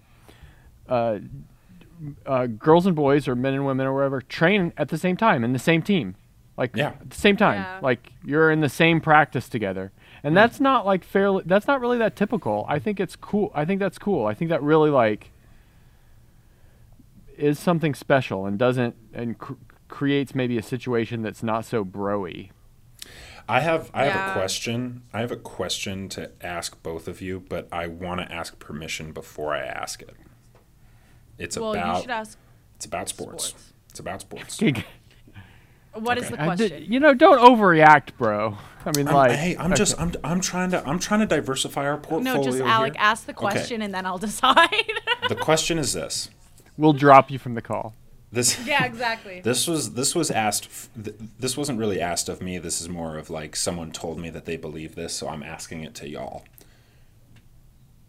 uh, 0.88 1.18
uh, 2.26 2.46
girls 2.46 2.86
and 2.86 2.96
boys 2.96 3.26
or 3.28 3.34
men 3.34 3.54
and 3.54 3.64
women 3.66 3.86
or 3.86 3.94
whatever 3.94 4.20
train 4.20 4.72
at 4.76 4.88
the 4.88 4.98
same 4.98 5.16
time 5.16 5.44
in 5.44 5.52
the 5.52 5.58
same 5.58 5.82
team. 5.82 6.14
Like 6.56 6.76
Yeah. 6.76 6.88
at 6.88 7.10
the 7.10 7.16
same 7.16 7.36
time, 7.36 7.62
Yeah. 7.62 7.78
like 7.82 8.12
you're 8.24 8.50
in 8.50 8.60
the 8.60 8.68
same 8.68 9.00
practice 9.00 9.48
together, 9.48 9.90
and 10.24 10.32
hmm. 10.32 10.34
that's 10.34 10.58
not 10.58 10.84
like 10.86 11.04
fairly. 11.04 11.44
That's 11.46 11.68
not 11.68 11.80
really 11.80 11.98
that 11.98 12.16
typical. 12.16 12.64
I 12.68 12.80
think 12.80 12.98
it's 12.98 13.14
cool. 13.14 13.52
I 13.54 13.64
think 13.64 13.78
that's 13.78 13.98
cool. 13.98 14.26
I 14.26 14.34
think 14.34 14.48
that 14.48 14.62
really 14.62 14.90
like 14.90 15.30
is 17.36 17.58
something 17.58 17.94
special 17.94 18.46
and 18.46 18.58
doesn't 18.58 18.96
and 19.12 19.38
cr- 19.38 19.52
creates 19.88 20.34
maybe 20.34 20.56
a 20.56 20.62
situation 20.62 21.22
that's 21.22 21.42
not 21.42 21.64
so 21.64 21.84
broy. 21.84 22.50
I 23.46 23.60
have 23.60 23.90
I 23.92 24.06
have 24.06 24.14
Yeah. 24.14 24.30
a 24.30 24.32
question. 24.32 25.02
I 25.12 25.20
have 25.20 25.30
a 25.30 25.36
question 25.36 26.08
to 26.10 26.30
ask 26.40 26.82
both 26.82 27.06
of 27.06 27.20
you, 27.20 27.40
but 27.40 27.68
I 27.70 27.86
want 27.86 28.20
to 28.22 28.32
ask 28.32 28.58
permission 28.58 29.12
before 29.12 29.54
I 29.54 29.60
ask 29.60 30.00
it. 30.00 30.16
It's 31.36 31.58
well, 31.58 31.74
about 31.74 31.96
you 31.96 32.02
should 32.02 32.10
ask. 32.10 32.38
it's 32.76 32.86
about 32.86 33.08
sports. 33.10 33.48
sports. 33.48 33.72
It's 33.90 34.00
about 34.00 34.20
sports. 34.22 34.62
What 35.94 36.18
is 36.18 36.24
Okay. 36.26 36.34
the 36.36 36.42
I 36.42 36.54
did- 36.56 36.70
question? 36.70 36.92
you 36.92 37.00
know, 37.00 37.14
don't 37.14 37.38
overreact, 37.38 38.16
bro. 38.18 38.58
I 38.86 38.90
mean, 38.96 39.08
I'm, 39.08 39.14
like, 39.14 39.30
hey, 39.32 39.56
I'm 39.58 39.74
just 39.74 39.98
I'm 39.98 40.12
I'm 40.22 40.40
trying 40.40 40.70
to 40.72 40.86
I'm 40.86 40.98
trying 40.98 41.20
to 41.20 41.26
diversify 41.26 41.86
our 41.86 41.96
portfolio. 41.96 42.36
no, 42.36 42.42
just 42.44 42.60
Alec, 42.60 42.94
here. 42.94 43.02
ask 43.02 43.24
the 43.26 43.32
question 43.32 43.80
and 43.80 43.94
then 43.94 44.04
I'll 44.04 44.18
decide. 44.30 44.68
The 45.28 45.36
question 45.36 45.78
is 45.78 45.92
this. 45.94 46.28
we'll 46.76 46.92
drop 46.92 47.30
you 47.30 47.38
from 47.38 47.54
the 47.54 47.62
call. 47.62 47.94
This 48.30 48.58
yeah, 48.66 48.84
exactly. 48.84 49.40
This 49.40 49.66
was 49.66 49.94
this 49.94 50.14
was 50.14 50.30
asked. 50.30 50.68
th- 51.02 51.16
This 51.38 51.56
wasn't 51.56 51.78
really 51.78 52.00
asked 52.00 52.28
of 52.28 52.42
me. 52.42 52.58
This 52.58 52.80
is 52.80 52.88
more 52.88 53.16
of 53.16 53.30
like 53.30 53.56
someone 53.56 53.90
told 53.92 54.18
me 54.18 54.28
that 54.30 54.44
they 54.44 54.56
believe 54.58 54.96
this, 54.96 55.14
so 55.14 55.28
I'm 55.28 55.42
asking 55.42 55.82
it 55.84 55.94
to 55.96 56.08
y'all. 56.08 56.44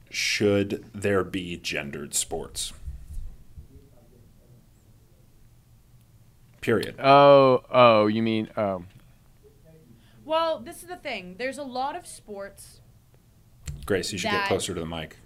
Should 0.10 0.86
there 0.94 1.24
be 1.24 1.58
gendered 1.58 2.14
sports? 2.16 2.74
Period. 6.66 6.96
Oh, 7.00 7.62
oh, 7.70 8.08
you 8.08 8.24
mean 8.24 8.50
oh. 8.58 8.84
Well, 10.26 10.60
this 10.60 10.82
is 10.82 10.90
the 10.90 10.96
thing. 10.96 11.36
There's 11.38 11.60
a 11.60 11.64
lot 11.64 11.96
of 11.96 12.08
sports. 12.08 12.82
Grace, 13.86 14.12
you 14.12 14.18
should 14.18 14.32
that- 14.32 14.42
get 14.42 14.48
closer 14.48 14.74
to 14.74 14.80
the 14.80 14.86
mic. 14.88 15.18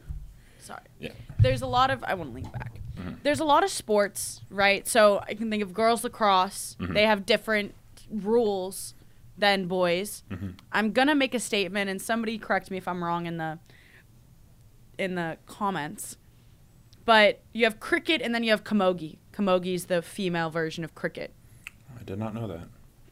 Sorry. 0.59 0.81
Yeah. 0.99 1.11
There's 1.39 1.61
a 1.61 1.65
lot 1.65 1.91
of. 1.91 2.03
I 2.03 2.13
want 2.15 2.31
to 2.31 2.35
lean 2.35 2.51
back. 2.51 2.81
Mm-hmm. 2.97 3.13
There's 3.23 3.39
a 3.39 3.45
lot 3.45 3.63
of 3.63 3.69
sports, 3.69 4.41
right? 4.49 4.85
So 4.85 5.23
I 5.25 5.33
can 5.33 5.49
think 5.49 5.63
of 5.63 5.73
girls 5.73 6.03
lacrosse. 6.03 6.75
Mm-hmm. 6.77 6.93
They 6.93 7.05
have 7.05 7.25
different 7.25 7.73
rules 8.11 8.93
than 9.37 9.67
boys. 9.67 10.23
Mm-hmm. 10.29 10.49
I'm 10.73 10.91
gonna 10.91 11.15
make 11.15 11.33
a 11.33 11.39
statement, 11.39 11.89
and 11.89 12.01
somebody 12.01 12.37
correct 12.37 12.69
me 12.69 12.75
if 12.75 12.85
I'm 12.85 13.01
wrong 13.01 13.27
in 13.27 13.37
the 13.37 13.59
in 14.97 15.15
the 15.15 15.37
comments. 15.45 16.17
But 17.05 17.39
you 17.53 17.63
have 17.63 17.79
cricket, 17.79 18.21
and 18.21 18.35
then 18.35 18.43
you 18.43 18.51
have 18.51 18.65
camogie. 18.65 19.19
Camogie 19.39 19.73
is 19.73 19.85
the 19.85 20.01
female 20.01 20.49
version 20.49 20.83
of 20.83 20.93
cricket. 20.95 21.33
I 21.97 22.03
did 22.03 22.19
not 22.19 22.33
know 22.33 22.47
that. 22.47 22.67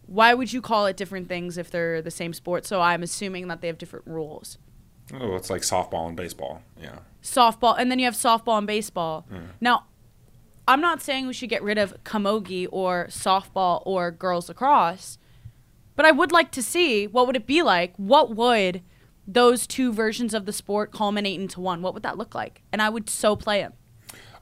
Why 0.08 0.34
would 0.34 0.52
you 0.52 0.62
call 0.62 0.86
it 0.86 0.98
different 0.98 1.28
things 1.28 1.58
if 1.58 1.72
they're 1.72 2.02
the 2.02 2.12
same 2.12 2.34
sport? 2.34 2.66
So 2.66 2.82
I'm 2.82 3.04
assuming 3.04 3.48
that 3.48 3.62
they 3.62 3.68
have 3.68 3.78
different 3.78 4.06
rules. 4.08 4.58
Oh, 5.14 5.36
it's 5.36 5.50
like 5.50 5.62
softball 5.62 6.08
and 6.08 6.18
baseball. 6.18 6.62
Yeah. 6.82 7.00
softball, 7.24 7.76
and 7.78 7.90
then 7.90 8.00
you 8.00 8.06
have 8.06 8.14
softball 8.14 8.58
and 8.58 8.68
baseball. 8.68 9.26
Hmm. 9.30 9.46
Now, 9.62 9.86
I'm 10.68 10.82
not 10.82 11.02
saying 11.02 11.28
we 11.28 11.34
should 11.34 11.50
get 11.50 11.64
rid 11.64 11.78
of 11.78 12.04
camogie 12.04 12.68
or 12.72 13.08
softball 13.10 13.82
or 13.86 14.12
girls 14.12 14.50
lacrosse, 14.50 15.18
but 15.96 16.06
I 16.06 16.12
would 16.12 16.34
like 16.34 16.52
to 16.52 16.62
see 16.64 17.08
what 17.08 17.26
would 17.26 17.38
it 17.38 17.48
be 17.48 17.62
like. 17.64 17.94
What 17.96 18.36
would 18.36 18.82
those 19.26 19.66
two 19.66 19.94
versions 19.94 20.34
of 20.34 20.46
the 20.46 20.54
sport 20.54 20.92
culminate 20.92 21.40
into 21.40 21.62
one? 21.62 21.82
What 21.82 21.94
would 21.94 22.04
that 22.04 22.18
look 22.18 22.36
like? 22.36 22.64
And 22.72 22.82
I 22.82 22.90
would 22.90 23.10
so 23.10 23.36
play 23.38 23.62
them. 23.62 23.74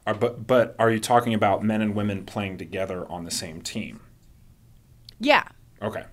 Are, 0.07 0.13
but 0.13 0.45
but 0.45 0.75
are 0.77 0.91
you 0.91 0.99
talking 0.99 1.33
about 1.33 1.63
men 1.63 1.81
and 1.81 1.95
women 1.95 2.25
playing 2.25 2.57
together 2.57 3.09
on 3.11 3.23
the 3.23 3.31
same 3.31 3.61
team? 3.61 4.01
Yeah. 5.19 5.43
Okay. 5.81 6.03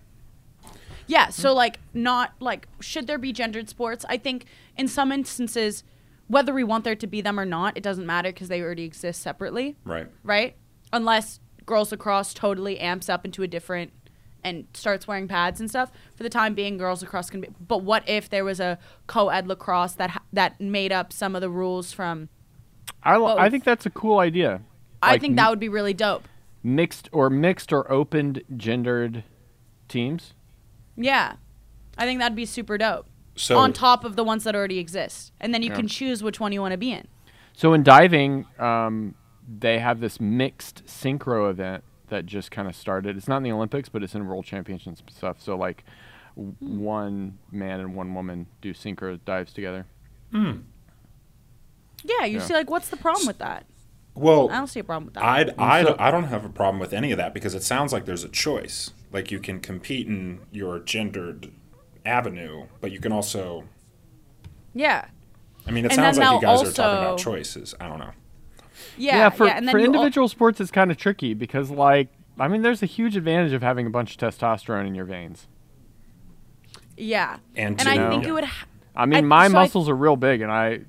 Yeah, 1.07 1.28
so 1.28 1.53
like 1.53 1.78
not 1.93 2.32
like 2.40 2.68
should 2.80 3.07
there 3.07 3.18
be 3.18 3.32
gendered 3.32 3.68
sports? 3.68 4.05
I 4.09 4.16
think 4.16 4.47
in 4.76 4.88
some 4.88 5.12
instances 5.12 5.84
whether 6.32 6.55
we 6.55 6.64
want 6.64 6.82
there 6.84 6.97
to 6.97 7.07
be 7.07 7.20
them 7.20 7.38
or 7.38 7.45
not, 7.45 7.76
it 7.76 7.82
doesn't 7.82 8.07
matter 8.07 8.30
because 8.30 8.49
they 8.49 8.62
already 8.62 8.84
exist 8.84 9.20
separately. 9.20 9.76
Right. 9.84 10.09
right? 10.24 10.57
Unless 10.90 11.40
girls 11.66 11.93
lacrosse 11.93 12.32
totally 12.32 12.78
amps 12.78 13.11
up 13.11 13.26
into 13.26 13.43
a 13.43 13.47
different 13.47 13.93
and 14.43 14.66
starts 14.72 15.07
wearing 15.07 15.28
pads 15.28 15.61
and 15.61 15.68
stuff. 15.68 15.93
For 16.16 16.22
the 16.22 16.30
time 16.30 16.55
being, 16.55 16.78
girls 16.78 17.03
lacrosse 17.03 17.28
can 17.28 17.43
be. 17.43 17.49
But 17.61 17.82
what 17.82 18.09
if 18.09 18.30
there 18.30 18.45
was 18.45 18.61
a 18.61 18.78
co-ed 19.07 19.47
lacrosse 19.47 19.93
that 19.93 20.11
ha- 20.11 20.22
that 20.32 20.59
made 20.59 20.90
up 20.90 21.12
some 21.12 21.34
of 21.34 21.43
the 21.43 21.51
rules 21.51 21.93
from? 21.93 22.30
I, 23.05 23.16
li- 23.16 23.34
I 23.38 23.50
think 23.50 23.64
that's 23.64 23.86
a 23.86 23.90
cool 23.90 24.18
idea. 24.20 24.61
I 25.03 25.12
Like 25.12 25.20
think 25.20 25.36
that 25.36 25.50
would 25.50 25.59
be 25.61 25.68
really 25.68 25.94
dope. 25.94 26.28
mixed 26.62 27.09
or 27.12 27.28
mixed 27.30 27.72
or 27.72 27.90
opened 27.90 28.42
gendered 28.57 29.24
teams. 29.88 30.34
Yeah, 30.96 31.34
I 31.98 32.05
think 32.05 32.20
that'd 32.20 32.36
be 32.36 32.46
super 32.46 32.78
dope. 32.78 33.07
So 33.34 33.57
on 33.59 33.72
top 33.72 34.05
of 34.05 34.14
the 34.14 34.22
ones 34.24 34.44
that 34.44 34.55
already 34.55 34.78
exist, 34.78 35.32
and 35.40 35.53
then 35.55 35.62
you 35.62 35.70
Yeah. 35.70 35.76
can 35.76 35.88
choose 35.88 36.22
which 36.22 36.38
one 36.38 36.53
you 36.53 36.61
want 36.61 36.72
to 36.72 36.78
be 36.78 36.92
in. 36.92 37.09
So 37.55 37.72
in 37.72 37.82
diving, 37.82 38.46
um, 38.59 39.14
they 39.48 39.78
have 39.78 40.00
this 40.00 40.20
mixed 40.20 40.84
synchro 40.86 41.50
event 41.50 41.82
that 42.09 42.26
just 42.26 42.50
kind 42.50 42.68
of 42.68 42.76
started. 42.76 43.16
It's 43.16 43.26
not 43.28 43.38
in 43.38 43.42
the 43.42 43.53
Olympics, 43.53 43.88
but 43.88 44.03
it's 44.03 44.14
in 44.14 44.26
World 44.26 44.44
Championships 44.44 45.00
and 45.00 45.11
stuff. 45.11 45.40
So 45.40 45.57
like, 45.57 45.82
w- 46.36 46.55
one 46.61 47.38
man 47.50 47.80
and 47.80 47.94
one 47.96 48.14
woman 48.14 48.46
do 48.61 48.72
synchro 48.74 49.18
dives 49.24 49.53
together. 49.53 49.86
Yeah, 52.05 52.24
you 52.26 52.38
Yeah. 52.38 52.44
see, 52.44 52.55
like, 52.55 52.70
what's 52.70 52.88
the 52.88 52.96
problem 52.96 53.26
with 53.26 53.38
that? 53.38 53.66
well, 54.14 54.50
I 54.50 54.57
don't 54.59 54.66
see 54.66 54.80
a 54.80 54.84
problem 54.84 55.07
with 55.07 55.14
that. 55.14 55.24
I'd, 55.24 55.55
I, 55.59 55.82
so- 55.84 55.96
I 55.98 56.11
don't 56.11 56.24
have 56.24 56.44
a 56.44 56.48
problem 56.50 56.78
with 56.78 56.92
any 56.92 57.12
of 57.12 57.16
that 57.18 57.32
because 57.32 57.55
it 57.55 57.62
sounds 57.62 57.92
like 57.94 58.05
there's 58.05 58.24
a 58.24 58.28
choice. 58.28 58.90
Like 59.11 59.30
you 59.30 59.38
can 59.40 59.59
compete 59.61 60.07
in 60.07 60.40
your 60.50 60.78
gendered 60.80 61.50
avenue, 62.05 62.66
but 62.82 62.92
you 62.92 63.00
can 63.00 63.11
also. 63.12 63.64
yeah, 64.74 65.07
I 65.66 65.70
mean, 65.70 65.84
it 65.86 65.92
And 65.92 65.96
sounds 65.96 66.18
like 66.18 66.26
you 66.26 66.40
they'll 66.40 66.57
guys 66.59 66.68
are 66.68 66.72
talking 66.72 66.98
about 67.05 67.18
choices. 67.18 67.74
I 67.80 67.88
don't 67.88 67.98
know. 68.00 68.11
yeah, 68.98 69.30
for 69.30 69.46
yeah. 69.46 69.57
And 69.57 69.66
then 69.68 69.72
for 69.72 69.78
you 69.78 69.86
al- 69.86 69.92
individual 69.94 70.28
sports, 70.28 70.61
it's 70.61 70.70
kind 70.70 70.90
of 70.90 70.96
tricky 70.98 71.32
because 71.34 71.70
like, 71.70 72.09
I 72.38 72.48
mean, 72.48 72.61
there's 72.62 72.82
a 72.82 72.86
huge 72.86 73.16
advantage 73.16 73.53
of 73.53 73.62
having 73.62 73.86
a 73.86 73.90
bunch 73.90 74.12
of 74.12 74.18
testosterone 74.18 74.86
in 74.86 74.94
your 74.94 75.05
veins. 75.07 75.46
yeah, 76.96 77.38
And 77.57 77.78
and 77.80 77.88
I 77.88 77.96
to- 77.96 78.09
think 78.11 78.24
it 78.26 78.32
would. 78.32 78.44
Ha- 78.44 78.66
I 78.94 79.07
mean, 79.07 79.18
I- 79.24 79.28
my 79.28 79.48
so 79.48 79.57
I- 79.57 79.62
muscles 79.62 79.88
are 79.88 79.96
real 79.96 80.16
big, 80.16 80.40
and 80.42 80.53
I. 80.53 80.80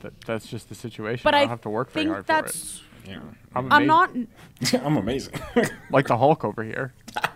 That, 0.00 0.20
that's 0.22 0.46
just 0.46 0.68
the 0.68 0.74
situation. 0.74 1.22
but 1.24 1.34
I 1.34 1.38
I 1.38 1.40
don't 1.42 1.50
have 1.50 1.60
to 1.62 1.70
work 1.70 1.90
very 1.90 2.04
think 2.04 2.12
hard 2.14 2.26
that's. 2.26 2.78
for 2.78 2.84
it. 3.04 3.10
Yeah. 3.10 3.20
I'm, 3.54 3.72
I'm 3.72 3.90
amazing. 3.90 4.28
not. 4.72 4.84
I'm 4.84 4.96
amazing. 4.96 5.34
like 5.90 6.06
the 6.08 6.16
Hulk 6.18 6.44
over 6.44 6.62
here. 6.62 6.94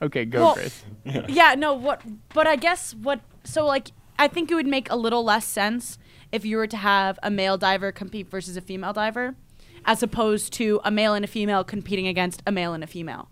Okay, 0.00 0.24
go, 0.24 0.42
Well- 0.46 0.54
Grace. 0.54 0.84
Yeah, 1.28 1.54
no, 1.56 1.74
what 1.74 2.02
but 2.34 2.46
I 2.48 2.56
guess 2.56 2.92
what 2.94 3.20
so 3.44 3.64
like 3.64 3.92
I 4.18 4.26
think 4.26 4.50
it 4.50 4.54
would 4.56 4.66
make 4.66 4.90
a 4.90 4.96
little 4.96 5.22
less 5.22 5.46
sense 5.46 5.96
if 6.32 6.44
you 6.44 6.56
were 6.56 6.66
to 6.66 6.76
have 6.76 7.18
a 7.22 7.30
male 7.30 7.56
diver 7.56 7.92
compete 7.92 8.28
versus 8.28 8.56
a 8.56 8.60
female 8.60 8.92
diver 8.92 9.36
as 9.84 10.02
opposed 10.02 10.52
to 10.54 10.80
a 10.84 10.90
male 10.90 11.14
and 11.14 11.24
a 11.24 11.28
female 11.28 11.62
competing 11.62 12.08
against 12.08 12.42
a 12.46 12.52
male 12.52 12.72
and 12.74 12.82
a 12.82 12.86
female. 12.88 13.30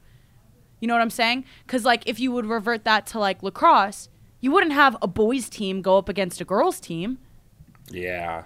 You 0.81 0.87
know 0.89 0.95
what 0.95 1.03
I'm 1.03 1.11
saying? 1.11 1.45
Cuz 1.67 1.85
like 1.85 2.05
if 2.07 2.21
you 2.21 2.31
would 2.31 2.47
revert 2.47 2.85
that 2.85 3.05
to 3.09 3.19
like 3.19 3.43
lacrosse, 3.43 4.09
you 4.41 4.53
wouldn't 4.53 4.73
have 4.73 4.97
a 5.03 5.09
boys 5.09 5.49
team 5.49 5.83
go 5.83 5.99
up 5.99 6.09
against 6.09 6.41
a 6.41 6.45
girls 6.45 6.79
team. 6.79 7.19
Yeah. 7.91 8.43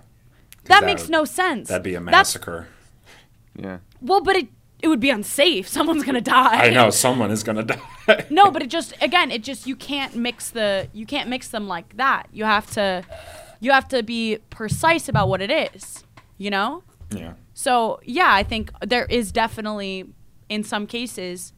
'Cause 0.65 0.69
That, 0.81 0.85
makes 0.85 1.03
would- 1.03 1.11
no 1.11 1.25
sense. 1.25 1.69
That'd 1.69 1.83
be 1.83 1.95
a 1.95 2.01
That's- 2.01 2.11
massacre. 2.13 2.69
Yeah. 3.57 3.79
well, 4.01 4.21
but 4.23 4.37
it 4.37 4.49
it 4.83 4.89
would 4.89 5.01
be 5.01 5.09
unsafe. 5.11 5.67
Someone's 5.77 6.03
going 6.05 6.15
to 6.17 6.21
die. 6.21 6.67
I 6.67 6.71
know 6.71 6.91
someone 6.91 7.31
is 7.31 7.43
gonna 7.43 7.63
die. 7.63 7.81
no, 8.31 8.51
but 8.51 8.63
it 8.63 8.69
just 8.71 8.93
again, 9.03 9.31
it 9.31 9.43
just 9.43 9.67
you 9.67 9.77
can't 9.77 10.15
mix 10.17 10.51
the 10.51 10.89
you 10.93 11.07
can't 11.07 11.29
mix 11.31 11.49
them 11.49 11.67
like 11.69 11.97
that. 11.97 12.27
You 12.33 12.45
have 12.45 12.71
to 12.73 13.03
you 13.61 13.71
have 13.73 13.89
to 13.89 14.03
be 14.03 14.39
precise 14.51 15.09
about 15.09 15.29
what 15.29 15.41
it 15.41 15.51
is, 15.51 16.05
you 16.39 16.51
know? 16.51 16.83
yeah. 17.11 17.35
So, 17.57 18.01
yeah, 18.05 18.29
I 18.35 18.43
think 18.43 18.73
there 18.81 19.05
is 19.07 19.31
definitely 19.33 20.07
in 20.49 20.65
some 20.65 20.87
cases 20.87 21.53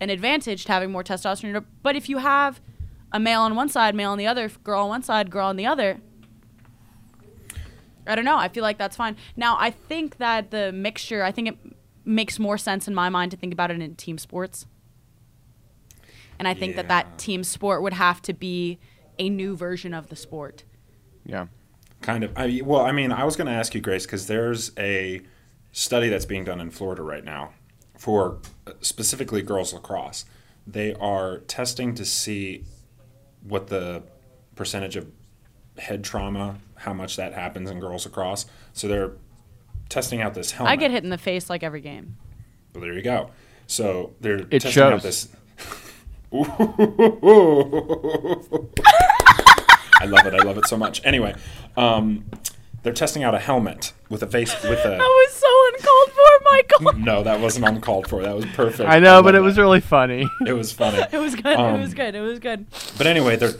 an 0.00 0.10
advantage 0.10 0.64
to 0.66 0.72
having 0.72 0.92
more 0.92 1.02
testosterone, 1.02 1.64
but 1.82 1.96
if 1.96 2.08
you 2.08 2.18
have 2.18 2.60
a 3.10 3.18
male 3.18 3.40
on 3.40 3.54
one 3.56 3.68
side, 3.68 3.94
male 3.94 4.10
on 4.10 4.18
the 4.18 4.26
other, 4.26 4.48
girl 4.62 4.82
on 4.82 4.88
one 4.90 5.02
side, 5.02 5.30
girl 5.30 5.46
on 5.46 5.56
the 5.56 5.64
other, 5.66 5.98
I 8.06 8.14
don't 8.14 8.24
know. 8.24 8.36
I 8.36 8.48
feel 8.48 8.62
like 8.62 8.78
that's 8.78 8.96
fine. 8.96 9.16
Now, 9.36 9.56
I 9.58 9.70
think 9.70 10.16
that 10.18 10.50
the 10.50 10.72
mixture, 10.72 11.22
I 11.22 11.30
think 11.32 11.48
it 11.48 11.58
makes 12.04 12.38
more 12.38 12.58
sense 12.58 12.88
in 12.88 12.94
my 12.94 13.08
mind 13.08 13.30
to 13.30 13.36
think 13.36 13.52
about 13.52 13.70
it 13.70 13.80
in 13.80 13.94
team 13.94 14.18
sports. 14.18 14.66
And 16.38 16.48
I 16.48 16.54
think 16.54 16.74
that 16.76 16.86
Yeah. 16.86 17.02
that 17.02 17.18
team 17.18 17.44
sport 17.44 17.82
would 17.82 17.92
have 17.92 18.20
to 18.22 18.32
be 18.32 18.78
a 19.18 19.28
new 19.28 19.56
version 19.56 19.94
of 19.94 20.08
the 20.08 20.16
sport. 20.16 20.64
Yeah. 21.24 21.46
Kind 22.00 22.24
of. 22.24 22.32
I, 22.36 22.60
well, 22.64 22.80
I 22.80 22.90
mean, 22.90 23.12
I 23.12 23.24
was 23.24 23.36
going 23.36 23.46
to 23.46 23.52
ask 23.52 23.74
you, 23.74 23.80
Grace, 23.80 24.04
because 24.06 24.26
there's 24.26 24.72
a 24.76 25.20
study 25.70 26.08
that's 26.08 26.24
being 26.24 26.44
done 26.44 26.60
in 26.60 26.70
Florida 26.70 27.02
right 27.02 27.24
now 27.24 27.52
for 27.96 28.38
uh, 28.66 28.72
specifically 28.80 29.42
girls 29.42 29.72
lacrosse. 29.72 30.24
They 30.66 30.94
are 30.94 31.38
testing 31.38 31.94
to 31.94 32.04
see 32.04 32.64
what 33.42 33.68
the 33.68 34.02
percentage 34.56 34.96
of 34.96 35.06
head 35.78 36.02
trauma, 36.02 36.56
how 36.82 36.92
much 36.92 37.16
that 37.16 37.32
happens 37.34 37.70
in 37.70 37.78
girls 37.80 38.04
lacrosse. 38.04 38.46
So 38.72 38.88
they're 38.88 39.12
testing 39.88 40.20
out 40.20 40.34
this 40.34 40.50
helmet. 40.52 40.72
I 40.72 40.76
get 40.76 40.90
hit 40.90 41.04
in 41.04 41.10
the 41.10 41.18
face 41.18 41.48
like 41.50 41.62
every 41.62 41.80
game. 41.80 42.16
Well, 42.74 42.82
there 42.82 42.92
you 42.94 43.02
go. 43.02 43.30
So 43.66 44.14
they're 44.20 44.40
It 44.50 44.60
testing 44.62 44.82
out 44.82 45.02
shows. 45.02 45.02
this. 45.02 45.28
I 46.34 46.38
love 50.06 50.26
it. 50.26 50.34
I 50.34 50.42
love 50.42 50.58
it 50.58 50.66
so 50.66 50.76
much. 50.76 51.00
Anyway, 51.04 51.34
um, 51.76 52.24
they're 52.82 52.92
testing 52.92 53.22
out 53.22 53.34
a 53.34 53.38
helmet 53.38 53.92
with 54.08 54.22
a 54.22 54.26
face 54.26 54.52
with 54.62 54.84
a. 54.84 54.88
That 54.98 54.98
was 54.98 55.32
so 55.32 55.46
uncalled 55.74 56.10
for, 56.10 56.40
Michael. 56.50 56.92
No, 57.12 57.22
that 57.22 57.40
wasn't 57.40 57.66
uncalled 57.66 58.08
for. 58.08 58.22
That 58.22 58.34
was 58.34 58.44
perfect. 58.46 58.88
I 58.88 58.98
know, 58.98 59.22
but 59.22 59.34
love 59.34 59.42
it 59.42 59.46
was 59.46 59.58
really 59.58 59.80
funny. 59.80 60.28
It 60.46 60.52
was 60.52 60.72
funny. 60.72 60.98
It 61.12 61.18
was 61.18 61.34
good. 61.36 61.46
it 61.46 61.58
Um, 61.58 61.80
was 61.80 61.94
good. 61.94 62.14
It 62.14 62.20
was 62.20 62.38
good. 62.40 62.66
But 62.98 63.06
anyway, 63.06 63.36
their 63.36 63.52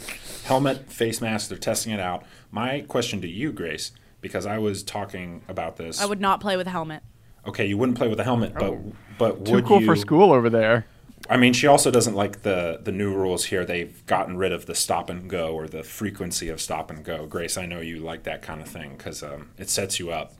helmet, 0.44 0.90
face 0.90 1.20
mask, 1.20 1.48
they're 1.50 1.58
testing 1.58 1.92
it 1.92 2.00
out. 2.00 2.24
My 2.52 2.82
question 2.82 3.20
to 3.22 3.28
you, 3.28 3.50
Grace, 3.50 3.90
because 4.20 4.46
I 4.46 4.58
was 4.58 4.82
talking 4.84 5.42
about 5.48 5.76
this. 5.78 6.00
I 6.00 6.06
would 6.06 6.20
not 6.20 6.40
play 6.40 6.56
with 6.56 6.66
a 6.66 6.70
helmet. 6.70 7.02
Okay, 7.46 7.66
you 7.66 7.76
wouldn't 7.76 7.98
play 7.98 8.06
with 8.08 8.20
a 8.20 8.24
helmet, 8.24 8.54
but 8.54 8.76
but 9.18 9.36
Oh. 9.40 9.44
Too 9.44 9.52
would 9.54 9.64
cool 9.64 9.80
you? 9.80 9.86
for 9.86 9.96
school 9.96 10.32
over 10.32 10.48
there. 10.48 10.86
I 11.30 11.36
mean, 11.36 11.52
she 11.52 11.66
also 11.66 11.90
doesn't 11.90 12.14
like 12.14 12.42
the 12.42 12.80
the 12.82 12.92
new 12.92 13.12
rules 13.14 13.46
here. 13.46 13.64
They've 13.64 14.04
gotten 14.06 14.36
rid 14.36 14.52
of 14.52 14.66
the 14.66 14.74
stop 14.74 15.08
and 15.10 15.28
go 15.30 15.54
or 15.54 15.66
the 15.66 15.82
frequency 15.82 16.48
of 16.50 16.60
stop 16.60 16.90
and 16.90 17.02
go. 17.04 17.26
Grace, 17.26 17.56
I 17.56 17.64
know 17.66 17.80
you 17.80 17.98
like 18.00 18.24
that 18.24 18.42
kind 18.42 18.60
of 18.60 18.68
thing 18.68 18.94
because 18.96 19.22
um, 19.22 19.50
it 19.58 19.68
sets 19.70 19.98
you 19.98 20.10
up 20.12 20.34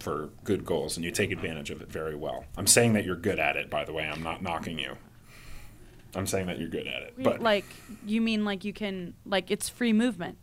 for 0.00 0.28
good 0.44 0.64
goals 0.66 0.96
and 0.96 1.04
you 1.04 1.10
take 1.10 1.30
advantage 1.32 1.70
of 1.70 1.80
it 1.80 1.90
very 1.90 2.14
well. 2.14 2.44
I'm 2.58 2.66
saying 2.66 2.92
that 2.92 3.04
you're 3.06 3.16
good 3.16 3.38
at 3.38 3.56
it, 3.56 3.70
by 3.70 3.84
the 3.84 3.92
way. 3.92 4.04
I'm 4.04 4.22
not 4.22 4.42
knocking 4.42 4.78
you. 4.78 4.96
I'm 6.14 6.26
saying 6.26 6.46
that 6.46 6.58
you're 6.58 6.68
good 6.68 6.86
at 6.86 7.02
it, 7.02 7.14
but 7.18 7.40
like 7.40 7.64
you 8.06 8.20
mean 8.20 8.44
like 8.44 8.64
you 8.64 8.72
can 8.72 9.14
like 9.24 9.50
it's 9.50 9.68
free 9.68 9.92
movement. 9.92 10.36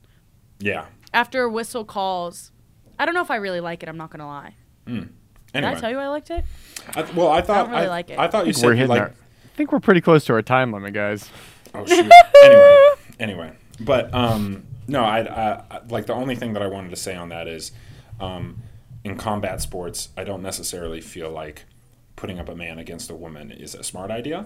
yeah. 0.59 0.86
After 1.14 1.43
a 1.43 1.49
whistle 1.49 1.84
calls, 1.86 2.51
I 2.97 3.05
don't 3.05 3.14
know 3.14 3.22
if 3.22 3.32
I 3.32 3.36
really 3.38 3.59
like 3.59 3.84
it. 3.84 3.89
I'm 3.89 3.97
not 3.97 4.09
gonna 4.12 4.28
lie. 4.28 4.55
Did 4.86 5.09
Anyway, 5.53 5.74
I 5.74 5.80
tell 5.80 5.89
you 5.91 5.97
I 5.97 6.07
liked 6.07 6.30
it? 6.32 6.45
I, 6.95 7.01
well, 7.14 7.28
I 7.30 7.41
thought 7.41 7.70
really 7.70 7.88
like 7.88 8.09
it. 8.09 8.18
I 8.18 8.28
thought 8.28 8.45
you 8.45 8.49
I 8.49 8.53
said 8.53 8.66
we're 8.68 8.72
you 8.74 8.78
hitting 8.78 8.89
like 8.89 9.01
our, 9.01 9.07
I 9.09 9.57
think 9.57 9.72
we're 9.74 9.80
pretty 9.82 9.99
close 10.01 10.24
to 10.26 10.34
our 10.34 10.41
time 10.41 10.72
limit, 10.72 10.93
guys. 10.93 11.30
Oh 11.74 11.86
shoot. 11.86 12.09
anyway, 12.43 12.89
anyway, 13.20 13.53
but 13.80 14.14
um, 14.14 14.64
no, 14.88 15.03
I, 15.03 15.20
I 15.22 15.64
I- 15.70 15.82
like 15.89 16.05
the 16.05 16.14
only 16.14 16.36
thing 16.36 16.53
that 16.53 16.62
I 16.62 16.68
wanted 16.68 16.89
to 16.91 16.95
say 16.95 17.16
on 17.16 17.30
that 17.30 17.47
is, 17.47 17.72
um, 18.22 18.62
in 19.03 19.18
combat 19.18 19.62
sports, 19.62 20.09
I 20.16 20.24
don't 20.24 20.41
necessarily 20.41 21.01
feel 21.01 21.30
like 21.30 21.66
putting 22.16 22.39
up 22.39 22.47
a 22.49 22.55
man 22.55 22.78
against 22.80 23.09
a 23.09 23.16
woman 23.16 23.51
is 23.51 23.76
a 23.76 23.84
smart 23.84 24.09
idea. 24.12 24.45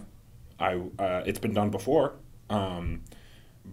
I 0.59 0.81
uh, 0.97 1.23
it's 1.25 1.39
been 1.39 1.53
done 1.53 1.69
before, 1.69 2.13
um, 2.49 3.01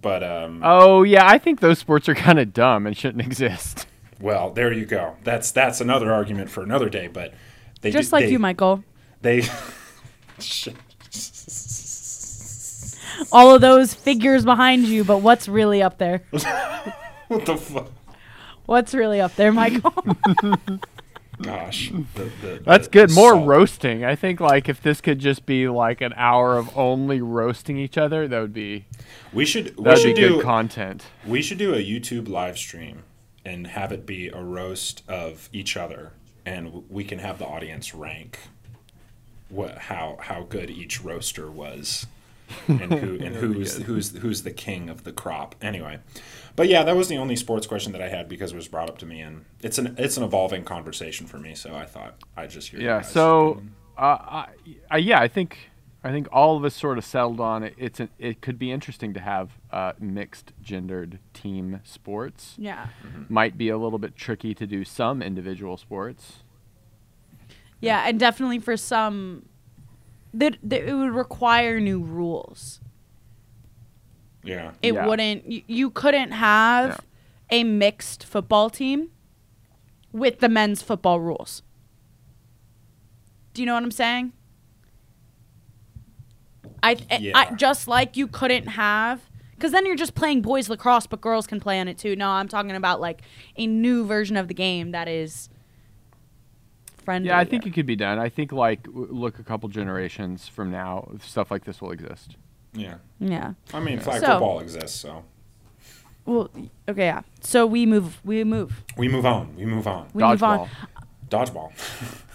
but 0.00 0.22
um, 0.22 0.60
Oh 0.64 1.02
yeah, 1.02 1.26
I 1.26 1.38
think 1.38 1.60
those 1.60 1.78
sports 1.78 2.08
are 2.08 2.14
kind 2.14 2.38
of 2.38 2.52
dumb 2.52 2.86
and 2.86 2.96
shouldn't 2.96 3.24
exist. 3.24 3.86
well, 4.20 4.50
there 4.50 4.72
you 4.72 4.86
go. 4.86 5.16
That's 5.24 5.50
that's 5.52 5.80
another 5.80 6.12
argument 6.12 6.50
for 6.50 6.62
another 6.62 6.88
day. 6.88 7.08
But 7.08 7.34
they 7.80 7.90
Just 7.90 8.10
do- 8.10 8.16
like 8.16 8.24
they, 8.26 8.32
you, 8.32 8.38
Michael. 8.38 8.84
They. 9.20 9.42
All 13.30 13.54
of 13.54 13.60
those 13.60 13.94
figures 13.94 14.44
behind 14.44 14.84
you, 14.84 15.04
but 15.04 15.18
what's 15.18 15.48
really 15.48 15.82
up 15.82 15.98
there? 15.98 16.22
what 17.28 17.46
the 17.46 17.56
fuck? 17.56 17.90
What's 18.66 18.94
really 18.94 19.20
up 19.20 19.34
there, 19.36 19.52
Michael? 19.52 19.92
Gosh, 21.42 21.90
the, 22.14 22.30
the, 22.40 22.62
That's 22.64 22.86
the- 22.86 22.92
good. 22.92 23.10
the 23.10 23.14
More 23.14 23.32
salt. 23.32 23.46
roasting. 23.46 24.04
I 24.04 24.14
think 24.16 24.40
like 24.40 24.68
if 24.68 24.82
this 24.82 25.00
could 25.00 25.18
just 25.18 25.44
be 25.46 25.68
like 25.68 26.00
an 26.00 26.12
hour 26.16 26.56
of 26.56 26.76
only 26.76 27.20
roasting 27.20 27.76
each 27.78 27.98
other, 27.98 28.26
that 28.28 28.40
would 28.40 28.54
be 28.54 28.86
We 29.32 29.44
should 29.44 29.76
we 29.76 29.84
that 29.84 29.90
would 29.90 29.98
should 29.98 30.14
be 30.16 30.20
do 30.22 30.28
good 30.36 30.44
content. 30.44 31.04
we 31.26 31.42
should 31.42 31.58
do 31.58 31.74
a 31.74 31.78
YouTube 31.78 32.28
live 32.28 32.56
stream 32.58 33.02
and 33.44 33.66
have 33.68 33.90
it 33.92 34.06
be 34.06 34.28
a 34.28 34.40
roast 34.42 35.02
of 35.08 35.48
each 35.52 35.76
other, 35.76 36.12
and 36.46 36.84
we 36.88 37.02
can 37.04 37.18
have 37.18 37.38
the 37.38 37.46
audience 37.46 37.94
rank 37.94 38.38
what 39.48 39.76
how 39.78 40.16
how 40.20 40.42
good 40.48 40.70
each 40.70 41.02
roaster 41.02 41.50
was, 41.50 42.06
and 42.68 42.92
who 42.94 43.14
and 43.24 43.34
who's 43.36 43.76
who's 43.82 44.16
who's 44.18 44.42
the 44.44 44.50
king 44.50 44.88
of 44.88 45.04
the 45.04 45.12
crop. 45.12 45.54
Anyway, 45.60 45.98
but 46.56 46.68
yeah, 46.68 46.82
that 46.84 46.96
was 46.96 47.08
the 47.08 47.16
only 47.16 47.36
sports 47.36 47.66
question 47.66 47.92
that 47.92 48.02
I 48.02 48.08
had 48.08 48.28
because 48.28 48.52
it 48.52 48.56
was 48.56 48.68
brought 48.68 48.88
up 48.88 48.98
to 48.98 49.06
me, 49.06 49.20
and 49.20 49.44
it's 49.60 49.78
an 49.78 49.94
it's 49.98 50.16
an 50.16 50.22
evolving 50.22 50.64
conversation 50.64 51.26
for 51.26 51.38
me. 51.38 51.54
So 51.54 51.74
I 51.74 51.86
thought 51.86 52.16
I'd 52.36 52.50
just 52.50 52.68
hear. 52.68 52.80
Yeah. 52.80 53.00
So, 53.00 53.62
uh, 53.96 54.00
I, 54.00 54.46
I, 54.90 54.96
yeah, 54.98 55.20
I 55.20 55.28
think 55.28 55.70
I 56.04 56.10
think 56.10 56.28
all 56.32 56.56
of 56.56 56.64
us 56.64 56.74
sort 56.74 56.98
of 56.98 57.04
settled 57.04 57.40
on 57.40 57.62
it. 57.62 57.74
It's 57.76 58.00
an, 58.00 58.08
it 58.18 58.40
could 58.40 58.58
be 58.58 58.72
interesting 58.72 59.14
to 59.14 59.20
have 59.20 59.50
uh, 59.70 59.92
mixed 60.00 60.52
gendered 60.60 61.20
team 61.32 61.80
sports. 61.84 62.54
yeah. 62.58 62.88
Might 63.28 63.56
be 63.56 63.68
a 63.68 63.78
little 63.78 63.98
bit 63.98 64.16
tricky 64.16 64.52
to 64.54 64.66
do 64.66 64.84
some 64.84 65.22
individual 65.22 65.76
sports. 65.76 66.42
Yeah, 67.80 68.04
and 68.06 68.18
definitely 68.18 68.58
for 68.60 68.76
some, 68.76 69.46
that, 70.34 70.56
that 70.62 70.88
it 70.88 70.94
would 70.94 71.10
require 71.10 71.80
new 71.80 72.00
rules. 72.00 72.80
Yeah, 74.42 74.72
It 74.82 74.94
Yeah. 74.94 75.06
wouldn't. 75.06 75.46
You, 75.46 75.62
you 75.66 75.90
couldn't 75.90 76.32
have 76.32 77.00
a 77.50 77.64
mixed 77.64 78.24
football 78.24 78.70
team 78.70 79.10
with 80.12 80.40
the 80.40 80.48
men's 80.48 80.82
football 80.82 81.20
rules. 81.20 81.62
Do 83.54 83.62
you 83.62 83.66
know 83.66 83.74
what 83.74 83.82
I'm 83.82 83.90
saying? 83.90 84.32
I, 86.82 86.96
I 87.34 87.54
just 87.54 87.86
like 87.86 88.16
you 88.16 88.26
couldn't 88.26 88.66
have 88.68 89.20
because 89.54 89.70
then 89.70 89.86
you're 89.86 89.94
just 89.94 90.14
playing 90.16 90.42
boys 90.42 90.68
lacrosse, 90.68 91.06
but 91.06 91.20
girls 91.20 91.46
can 91.46 91.60
play 91.60 91.78
on 91.78 91.86
it 91.86 91.96
too. 91.96 92.16
No, 92.16 92.30
I'm 92.30 92.48
talking 92.48 92.72
about 92.72 93.00
like 93.00 93.20
a 93.56 93.66
new 93.66 94.04
version 94.04 94.36
of 94.36 94.48
the 94.48 94.54
game 94.54 94.90
that 94.90 95.06
is 95.06 95.48
friendly. 97.04 97.28
Yeah, 97.28 97.38
I 97.38 97.44
think 97.44 97.64
it 97.66 97.70
could 97.72 97.86
be 97.86 97.94
done. 97.94 98.18
I 98.18 98.28
think 98.28 98.50
like 98.50 98.82
w- 98.84 99.06
look 99.10 99.38
a 99.38 99.44
couple 99.44 99.68
generations 99.68 100.48
from 100.48 100.72
now, 100.72 101.12
stuff 101.20 101.50
like 101.52 101.64
this 101.64 101.80
will 101.80 101.92
exist. 101.92 102.36
Yeah. 102.72 102.96
Yeah. 103.20 103.54
I 103.72 103.80
mean, 103.80 104.00
flag 104.00 104.20
So- 104.20 104.26
football 104.26 104.60
exists, 104.60 104.98
so 105.00 105.24
Well, 106.24 106.50
okay, 106.88 107.06
yeah. 107.06 107.22
So 107.40 107.66
we 107.66 107.86
move. 107.86 108.20
We 108.24 108.44
move. 108.44 108.84
we 108.96 109.08
move 109.08 109.26
on. 109.26 109.56
We 109.56 109.64
move 109.64 109.86
on. 109.86 110.08
We 110.14 110.22
move 110.22 110.42
on. 110.42 110.68
Dodgeball. 111.28 111.72
Dodgeball. 111.72 111.72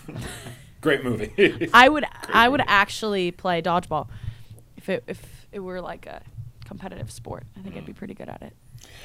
Great 0.81 1.03
movie. 1.03 1.69
I 1.73 1.89
would 1.89 2.05
I 2.33 2.47
would 2.49 2.61
actually 2.67 3.31
play 3.31 3.61
dodgeball 3.61 4.07
if 4.75 4.89
it 4.89 5.03
if 5.07 5.47
it 5.51 5.59
were 5.59 5.81
like 5.81 6.05
a 6.05 6.21
competitive 6.65 7.11
sport. 7.11 7.45
I 7.57 7.61
think 7.61 7.75
I'd 7.75 7.85
be 7.85 7.93
mm. 7.93 7.97
pretty 7.97 8.13
good 8.13 8.29
at 8.29 8.41
it. 8.41 8.53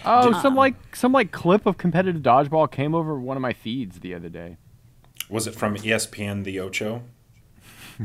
Oh, 0.04 0.32
Did- 0.32 0.42
some 0.42 0.54
like 0.54 0.94
some 0.94 1.12
like 1.12 1.30
clip 1.32 1.66
of 1.66 1.78
competitive 1.78 2.22
dodgeball 2.22 2.70
came 2.70 2.94
over 2.94 3.18
one 3.18 3.36
of 3.36 3.40
my 3.40 3.52
feeds 3.52 4.00
the 4.00 4.14
other 4.14 4.28
day. 4.28 4.56
Was 5.28 5.46
it 5.46 5.54
from 5.54 5.76
ESPN 5.76 6.44
The 6.44 6.60
Ocho? 6.60 7.02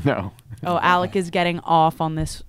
No, 0.03 0.33
Oh, 0.65 0.77
Alec 0.79 1.15
is 1.15 1.29
getting 1.29 1.59
off 1.61 2.01
on 2.01 2.15
this 2.15 2.43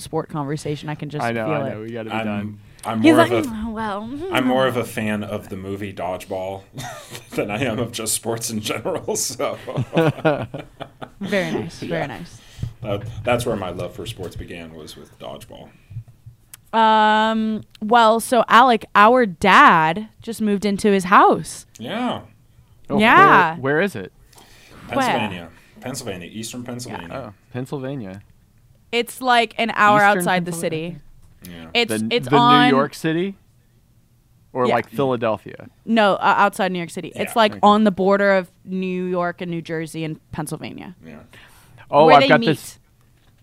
sport 0.00 0.28
conversation. 0.28 0.88
I 0.88 0.94
can 0.94 1.08
just 1.10 1.24
I 1.24 1.32
know, 1.32 1.46
feel 1.46 1.54
I 1.54 1.66
it. 1.68 1.74
know. 1.74 1.80
We 1.82 1.90
got 1.92 2.02
to 2.04 2.10
be 2.10 2.16
I'm, 2.16 2.24
done. 2.26 2.58
I'm 2.84 3.02
He's 3.02 3.12
more 3.14 3.22
like, 3.22 3.32
of 3.32 3.46
a 3.46 3.48
"Mm, 3.48 3.72
well, 3.72 4.10
I'm 4.32 4.46
more 4.46 4.66
of 4.66 4.76
a 4.76 4.84
fan 4.84 5.24
of 5.24 5.48
the 5.48 5.56
movie 5.56 5.92
Dodgeball 5.92 6.62
than 7.30 7.50
I 7.50 7.64
am 7.64 7.78
of 7.80 7.90
just 7.92 8.14
sports 8.14 8.50
in 8.50 8.60
general. 8.60 9.16
So 9.16 9.58
very 11.20 11.50
nice, 11.52 11.82
Yeah. 11.82 11.88
very 11.88 12.06
nice. 12.06 12.40
that, 12.82 13.02
that's 13.24 13.44
where 13.44 13.56
my 13.56 13.70
love 13.70 13.94
for 13.94 14.06
sports 14.06 14.36
began 14.36 14.74
was 14.74 14.96
with 14.96 15.18
Dodgeball. 15.18 15.70
Um. 16.72 17.62
Well, 17.80 18.20
so 18.20 18.44
Alec, 18.48 18.84
our 18.94 19.24
dad 19.26 20.08
just 20.22 20.40
moved 20.42 20.64
into 20.64 20.90
his 20.90 21.04
house. 21.04 21.66
Yeah, 21.78 22.22
Oh, 22.90 22.98
Yeah. 22.98 23.54
Where, 23.54 23.60
where 23.74 23.80
is 23.80 23.96
it? 23.96 24.12
Pennsylvania, 24.88 25.50
Pennsylvania, 25.80 26.28
Eastern 26.30 26.62
Pennsylvania. 26.64 27.08
Oh, 27.12 27.34
Pennsylvania. 27.52 28.22
It's 28.92 29.20
like 29.20 29.54
an 29.58 29.70
hour 29.74 29.98
Eastern 29.98 30.18
outside 30.18 30.44
the 30.44 30.52
city. 30.52 30.98
Yeah. 31.42 31.70
It's 31.74 32.00
the 32.00 32.08
it's 32.10 32.28
the 32.28 32.36
on 32.36 32.68
New 32.70 32.76
York 32.76 32.94
City, 32.94 33.36
or 34.52 34.66
Yeah. 34.66 34.74
like 34.74 34.88
Philadelphia. 34.88 35.68
no 35.84 36.14
uh, 36.14 36.34
outside 36.38 36.72
New 36.72 36.78
York 36.78 36.90
City. 36.90 37.12
Yeah. 37.14 37.22
It's 37.22 37.36
like 37.36 37.52
Okay. 37.52 37.60
on 37.62 37.84
the 37.84 37.90
border 37.90 38.32
of 38.32 38.50
New 38.64 39.04
York 39.04 39.40
and 39.40 39.50
New 39.50 39.62
Jersey 39.62 40.04
and 40.04 40.18
Pennsylvania. 40.32 40.94
yeah. 41.04 41.20
Oh, 41.90 42.08
I've 42.10 42.28
got 42.28 42.40
meet. 42.40 42.46
this. 42.46 42.78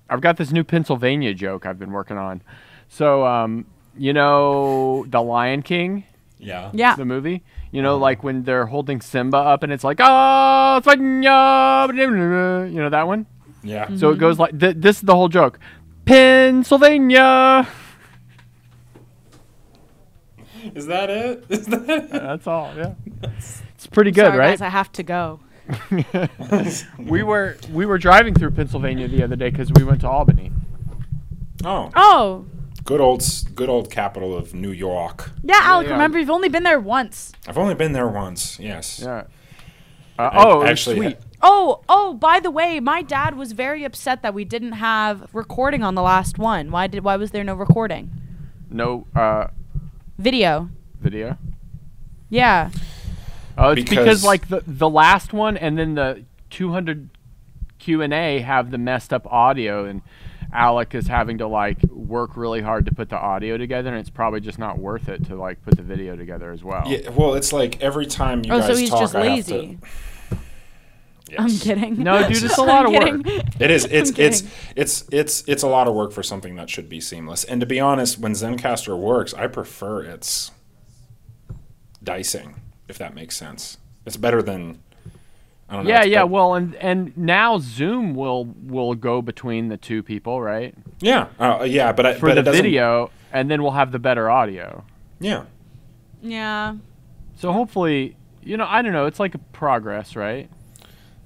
I've 0.09 0.21
got 0.21 0.37
this 0.37 0.51
new 0.51 0.63
Pennsylvania 0.63 1.33
joke 1.33 1.65
I've 1.65 1.79
been 1.79 1.91
working 1.91 2.17
on. 2.17 2.41
So, 2.89 3.25
um, 3.25 3.65
you 3.97 4.13
know, 4.13 5.05
The 5.07 5.21
Lion 5.21 5.63
King, 5.63 6.03
Yeah. 6.37 6.69
Yeah. 6.73 6.95
the 6.95 7.05
movie. 7.05 7.41
You 7.71 7.81
know, 7.81 7.97
like 7.97 8.23
when 8.23 8.43
they're 8.43 8.67
holding 8.67 9.01
Simba 9.01 9.37
up 9.37 9.63
and 9.63 9.71
it's 9.73 9.83
like, 9.83 9.97
oh, 9.99 10.75
it's 10.77 10.85
like, 10.85 10.99
you 10.99 11.05
know 12.81 12.89
that 12.89 13.07
one. 13.07 13.25
Yeah. 13.65 13.87
So 13.87 13.93
Mm-hmm. 13.93 14.13
it 14.15 14.19
goes 14.19 14.39
like 14.39 14.59
th- 14.59 14.75
this 14.77 14.97
is 14.97 15.01
the 15.01 15.15
whole 15.15 15.27
joke. 15.29 15.59
Pennsylvania. 16.05 17.67
Is 20.73 20.87
that 20.87 21.09
it? 21.09 21.45
Is 21.49 21.65
that 21.67 21.89
it? 21.89 22.09
That's 22.11 22.47
all. 22.47 22.73
Yeah. 22.75 22.93
It's 23.23 23.87
pretty 23.87 24.11
good, 24.11 24.25
Sorry, 24.25 24.37
right? 24.37 24.49
guys, 24.51 24.61
I 24.61 24.69
have 24.69 24.91
to 24.93 25.03
go. 25.03 25.39
we 26.99 27.23
were 27.23 27.57
we 27.71 27.85
were 27.85 27.97
driving 27.97 28.33
through 28.35 28.51
Pennsylvania 28.51 29.07
the 29.07 29.23
other 29.23 29.35
day 29.35 29.49
because 29.49 29.71
we 29.73 29.83
went 29.83 30.01
to 30.01 30.09
Albany. 30.09 30.51
Oh, 31.63 31.89
Oh, 31.95 32.45
good 32.83 33.01
old, 33.01 33.23
good 33.55 33.69
old 33.69 33.89
capital 33.89 34.35
of 34.37 34.53
New 34.53 34.69
York. 34.71 35.31
yeah, 35.43 35.59
Alec. 35.63 35.87
yeah. 35.87 35.93
Remember, 35.93 36.19
you've 36.19 36.29
only 36.29 36.49
been 36.49 36.61
there 36.63 36.79
once. 36.79 37.31
I've 37.47 37.57
only 37.57 37.73
been 37.73 37.93
there 37.93 38.07
once. 38.07 38.59
Yes. 38.59 38.99
Yeah. 39.03 39.23
Uh, 40.19 40.29
oh, 40.33 40.63
actually 40.63 40.97
sweet. 40.97 41.17
Oh, 41.47 41.81
oh, 41.87 42.15
by 42.15 42.39
the 42.39 42.49
way, 42.49 42.79
my 42.79 43.03
dad 43.03 43.37
was 43.37 43.51
very 43.51 43.83
upset 43.83 44.23
that 44.23 44.33
we 44.33 44.43
didn't 44.45 44.71
have 44.73 45.29
recording 45.31 45.83
on 45.83 45.93
the 45.93 46.01
last 46.01 46.39
one. 46.39 46.71
Why 46.71 46.87
did 46.87 47.03
why 47.03 47.17
was 47.17 47.29
there 47.29 47.43
no 47.43 47.53
recording? 47.53 48.09
No 48.69 49.05
uh, 49.15 49.47
Video. 50.17 50.69
video. 50.99 51.37
Yeah. 52.31 52.71
Oh, 53.57 53.69
it's 53.71 53.83
because, 53.83 53.97
Because- 54.05 54.23
like 54.25 54.47
the 54.47 54.63
the 54.65 54.89
last 54.89 55.33
one 55.33 55.55
and 55.55 55.77
then 55.77 55.93
the 55.93 56.23
200 56.49 57.09
Q 57.77 58.01
and 58.01 58.11
A 58.13 58.39
have 58.39 58.71
the 58.71 58.79
messed 58.79 59.13
up 59.13 59.27
audio, 59.31 59.85
and 59.85 60.01
Alec 60.51 60.95
is 60.95 61.05
having 61.07 61.37
to 61.37 61.47
like 61.47 61.77
work 61.91 62.35
really 62.35 62.61
hard 62.61 62.85
to 62.87 62.91
put 62.95 63.09
the 63.09 63.17
audio 63.17 63.55
together, 63.57 63.89
and 63.89 63.99
it's 63.99 64.09
probably 64.09 64.39
just 64.39 64.57
not 64.57 64.79
worth 64.79 65.09
it 65.09 65.25
to 65.25 65.35
like 65.35 65.61
put 65.63 65.75
the 65.77 65.83
video 65.83 66.15
together 66.15 66.51
as 66.51 66.63
well. 66.63 66.83
Yeah, 66.87 67.09
well, 67.11 67.35
it's 67.35 67.53
like 67.53 67.79
every 67.83 68.07
time 68.07 68.43
you 68.43 68.51
Oh, 68.51 68.59
guys 68.61 68.67
so 68.67 68.75
he's 68.75 68.89
talk, 68.89 69.01
just 69.01 69.15
I 69.15 69.25
have 69.25 69.27
lazy. 69.49 69.77
To. 71.25 71.41
I'm 71.41 71.49
kidding. 71.49 71.97
No, 72.03 72.27
dude, 72.27 72.43
it's 72.43 72.57
a 72.57 72.63
lot 72.63 72.85
of 72.85 72.91
work. 72.91 73.23
kidding. 73.23 73.43
It 73.59 73.71
is. 73.71 73.85
It's 73.85 74.11
it's 74.17 74.43
it's 74.75 75.05
it's 75.11 75.43
it's 75.47 75.63
a 75.63 75.67
lot 75.67 75.87
of 75.87 75.95
work 75.95 76.11
for 76.11 76.21
something 76.23 76.55
that 76.55 76.69
should 76.69 76.87
be 76.89 77.01
seamless. 77.01 77.43
And 77.43 77.59
to 77.61 77.65
be 77.65 77.79
honest, 77.79 78.19
when 78.19 78.33
Zencastr 78.33 78.97
works, 78.97 79.33
I 79.33 79.47
prefer 79.47 80.03
its 80.03 80.51
dicing, 82.03 82.61
if 82.87 82.97
that 82.97 83.15
makes 83.15 83.35
sense. 83.35 83.77
It's 84.05 84.17
better 84.17 84.41
than 84.41 84.81
I 85.69 85.75
don't 85.77 85.85
know. 85.85 85.89
Yeah, 85.89 86.03
yeah. 86.03 86.21
bet- 86.21 86.29
Well, 86.29 86.53
and 86.53 86.75
and 86.75 87.17
now 87.17 87.57
Zoom 87.57 88.13
will 88.13 88.45
will 88.45 88.93
go 88.95 89.21
between 89.21 89.69
the 89.69 89.77
two 89.77 90.03
people, 90.03 90.41
right? 90.41 90.75
yeah, 90.99 91.27
uh, 91.39 91.65
yeah. 91.67 91.91
But 91.91 92.05
I, 92.05 92.13
For 92.13 92.27
but 92.33 92.45
the 92.45 92.51
it 92.51 92.55
video, 92.55 93.09
and 93.33 93.49
then 93.49 93.63
we'll 93.63 93.71
have 93.71 93.91
the 93.91 93.99
better 93.99 94.29
audio. 94.29 94.83
Yeah, 95.19 95.45
Yeah. 96.21 96.75
So 97.37 97.51
hopefully, 97.51 98.15
you 98.43 98.57
know, 98.57 98.65
I 98.67 98.81
don't 98.81 98.93
know. 98.93 99.07
It's 99.07 99.19
like 99.19 99.33
a 99.33 99.39
progress, 99.39 100.15
right? 100.15 100.49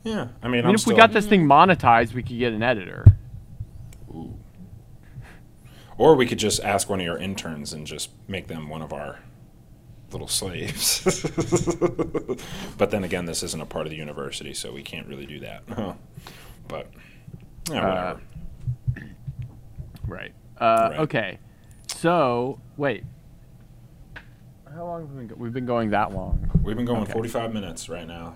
Yeah. 0.03 0.13
I 0.13 0.23
mean, 0.23 0.29
I 0.41 0.47
mean, 0.49 0.65
I'm 0.65 0.75
if 0.75 0.81
still, 0.81 0.93
we 0.93 0.97
got 0.97 1.11
this 1.13 1.25
thing 1.27 1.45
monetized, 1.45 2.13
we 2.13 2.23
could 2.23 2.37
get 2.37 2.53
an 2.53 2.63
editor. 2.63 3.05
Ooh. 4.11 4.33
or 5.97 6.15
we 6.15 6.25
could 6.25 6.39
just 6.39 6.63
ask 6.63 6.89
one 6.89 6.99
of 6.99 7.05
your 7.05 7.17
interns 7.17 7.73
and 7.73 7.85
just 7.85 8.09
make 8.27 8.47
them 8.47 8.69
one 8.69 8.81
of 8.81 8.91
our 8.93 9.19
little 10.11 10.27
slaves. 10.27 11.03
but 12.77 12.89
then 12.89 13.03
again, 13.03 13.25
this 13.25 13.43
isn't 13.43 13.61
a 13.61 13.65
part 13.65 13.85
of 13.85 13.91
the 13.91 13.97
university, 13.97 14.53
so 14.53 14.71
we 14.71 14.81
can't 14.81 15.07
really 15.07 15.25
do 15.27 15.39
that. 15.41 15.63
but 16.67 16.87
yeah, 17.69 17.81
Uh, 17.85 17.89
whatever. 17.89 18.21
Right. 20.07 20.31
Uh, 20.57 20.87
Right. 20.91 20.99
Okay. 21.01 21.39
So 21.87 22.59
wait. 22.77 23.03
How 24.73 24.85
long 24.85 25.01
have 25.01 25.11
we 25.11 25.17
been? 25.17 25.27
Go- 25.27 25.35
we've 25.37 25.53
been 25.53 25.65
going 25.65 25.89
that 25.91 26.13
long. 26.13 26.49
We've 26.63 26.75
been 26.75 26.85
going 26.85 27.03
okay. 27.03 27.13
45 27.13 27.53
minutes 27.53 27.89
right 27.89 28.07
now. 28.07 28.35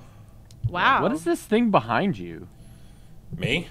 Wow. 0.69 1.03
What 1.03 1.11
is 1.11 1.23
this 1.23 1.41
thing 1.41 1.69
behind 1.71 2.17
you? 2.17 2.47
Me? 3.37 3.67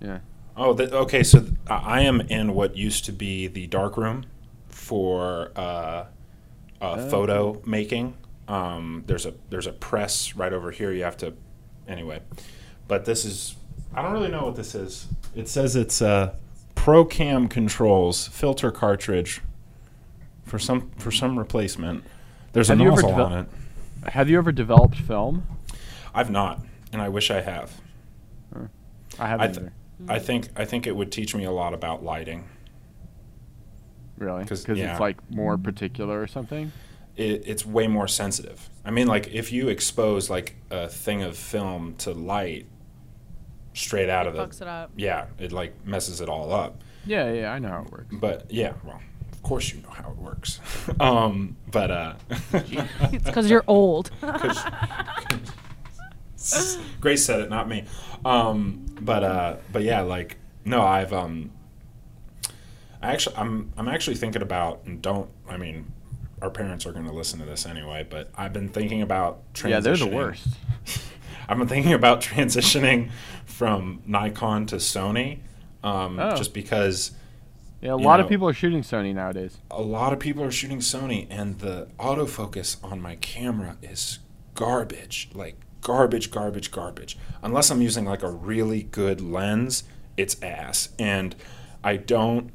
Yeah. 0.00 0.18
Oh, 0.56 0.74
th- 0.74 0.90
okay. 0.92 1.22
So 1.22 1.40
th- 1.40 1.52
I 1.68 1.98
I 1.98 2.00
am 2.02 2.20
in 2.22 2.54
what 2.54 2.76
used 2.76 3.04
to 3.06 3.12
be 3.12 3.46
the 3.46 3.66
dark 3.66 3.96
room 3.96 4.26
for 4.68 5.50
uh, 5.56 6.04
uh, 6.80 7.08
photo 7.08 7.60
making. 7.64 8.14
Um, 8.48 9.04
there's 9.06 9.24
a 9.26 9.34
there's 9.50 9.66
a 9.66 9.72
press 9.72 10.34
right 10.34 10.52
over 10.52 10.70
here. 10.70 10.92
You 10.92 11.04
have 11.04 11.16
to 11.18 11.34
anyway. 11.88 12.20
But 12.88 13.04
this 13.04 13.24
is 13.24 13.54
I 13.94 14.02
don't 14.02 14.12
really 14.12 14.30
know 14.30 14.44
what 14.46 14.56
this 14.56 14.74
is. 14.74 15.06
It 15.34 15.48
says 15.48 15.76
it's 15.76 16.02
uh, 16.02 16.34
ProCam 16.74 17.48
controls 17.48 18.26
filter 18.28 18.70
cartridge 18.70 19.40
for 20.44 20.58
some 20.58 20.90
for 20.98 21.10
some 21.10 21.38
replacement. 21.38 22.04
There's 22.52 22.68
a 22.68 22.72
Have 22.74 22.80
you 22.80 22.92
ever 22.92 23.02
nozzle 23.02 23.10
devel- 23.18 23.26
on 23.26 23.32
it. 24.04 24.10
Have 24.10 24.28
you 24.28 24.36
ever 24.38 24.50
developed 24.52 24.96
film? 24.96 25.46
I've 26.14 26.30
not, 26.30 26.60
and 26.92 27.00
I 27.00 27.08
wish 27.08 27.30
I 27.30 27.40
have. 27.40 27.80
I 28.54 29.24
I, 29.24 29.28
haven't 29.28 29.52
th- 29.54 29.58
either. 29.58 29.72
I 30.08 30.18
think 30.18 30.48
I 30.56 30.64
think 30.64 30.86
it 30.86 30.96
would 30.96 31.12
teach 31.12 31.34
me 31.34 31.44
a 31.44 31.50
lot 31.50 31.74
about 31.74 32.02
lighting. 32.02 32.48
Really? 34.18 34.42
Because 34.42 34.66
yeah. 34.68 34.92
it's 34.92 35.00
like 35.00 35.16
more 35.30 35.58
particular 35.58 36.20
or 36.20 36.26
something. 36.26 36.72
It, 37.16 37.42
it's 37.46 37.66
way 37.66 37.88
more 37.88 38.08
sensitive. 38.08 38.70
I 38.84 38.90
mean, 38.90 39.06
like 39.06 39.28
if 39.32 39.52
you 39.52 39.68
expose 39.68 40.30
like 40.30 40.56
a 40.70 40.88
thing 40.88 41.22
of 41.22 41.36
film 41.36 41.94
to 41.98 42.12
light 42.12 42.66
straight 43.74 44.08
out 44.08 44.26
of 44.26 44.34
the 44.34 44.46
Fucks 44.46 44.60
it 44.60 44.68
up. 44.68 44.90
yeah, 44.96 45.26
it 45.38 45.52
like 45.52 45.86
messes 45.86 46.20
it 46.20 46.28
all 46.28 46.52
up. 46.52 46.82
Yeah, 47.04 47.32
yeah. 47.32 47.52
I 47.52 47.58
know 47.58 47.68
how 47.68 47.82
it 47.82 47.90
works. 47.90 48.14
But 48.14 48.50
yeah, 48.50 48.74
well, 48.84 49.00
of 49.32 49.42
course 49.42 49.72
you 49.72 49.82
know 49.82 49.90
how 49.90 50.10
it 50.10 50.16
works. 50.16 50.60
um, 51.00 51.56
but 51.70 51.90
uh, 51.90 52.14
It's 52.52 53.24
because 53.24 53.50
you're 53.50 53.64
old. 53.66 54.10
Grace 57.00 57.24
said 57.24 57.40
it, 57.40 57.50
not 57.50 57.68
me. 57.68 57.84
Um, 58.24 58.84
but 59.00 59.22
uh, 59.24 59.56
but 59.72 59.82
yeah, 59.82 60.00
like 60.02 60.36
no, 60.64 60.82
I've 60.82 61.12
um, 61.12 61.50
I 63.02 63.12
actually 63.12 63.36
I'm 63.36 63.72
I'm 63.76 63.88
actually 63.88 64.16
thinking 64.16 64.42
about 64.42 64.80
and 64.86 65.02
don't 65.02 65.28
I 65.48 65.56
mean, 65.56 65.90
our 66.40 66.50
parents 66.50 66.86
are 66.86 66.92
going 66.92 67.06
to 67.06 67.12
listen 67.12 67.38
to 67.40 67.44
this 67.44 67.66
anyway, 67.66 68.06
but 68.08 68.30
I've 68.36 68.52
been 68.52 68.68
thinking 68.68 69.02
about 69.02 69.40
transitioning. 69.54 69.70
Yeah, 69.70 69.80
they're 69.80 69.96
the 69.96 70.06
worst. 70.06 70.48
I've 71.48 71.58
been 71.58 71.68
thinking 71.68 71.92
about 71.92 72.20
transitioning 72.20 73.10
from 73.44 74.02
Nikon 74.06 74.66
to 74.66 74.76
Sony, 74.76 75.40
um, 75.82 76.18
Oh. 76.18 76.36
just 76.36 76.54
because 76.54 77.10
Yeah, 77.80 77.92
a 77.92 77.96
lot 77.96 78.18
know- 78.18 78.24
of 78.24 78.28
people 78.30 78.48
are 78.48 78.52
shooting 78.54 78.82
Sony 78.82 79.12
nowadays. 79.14 79.58
a 79.70 79.82
lot 79.82 80.12
of 80.12 80.18
people 80.20 80.42
are 80.44 80.52
shooting 80.52 80.78
Sony, 80.78 81.26
and 81.28 81.58
the 81.58 81.88
autofocus 81.98 82.76
on 82.84 83.00
my 83.00 83.16
camera 83.16 83.76
is 83.82 84.20
garbage. 84.54 85.28
Like 85.34 85.56
garbage, 85.82 86.30
garbage, 86.30 86.70
garbage. 86.70 87.18
Unless 87.42 87.70
I'm 87.70 87.82
using 87.82 88.06
like 88.06 88.22
a 88.22 88.30
really 88.30 88.84
good 88.84 89.20
lens, 89.20 89.84
it's 90.16 90.40
ass. 90.42 90.88
And 90.98 91.36
I 91.84 91.96
don't 91.96 92.50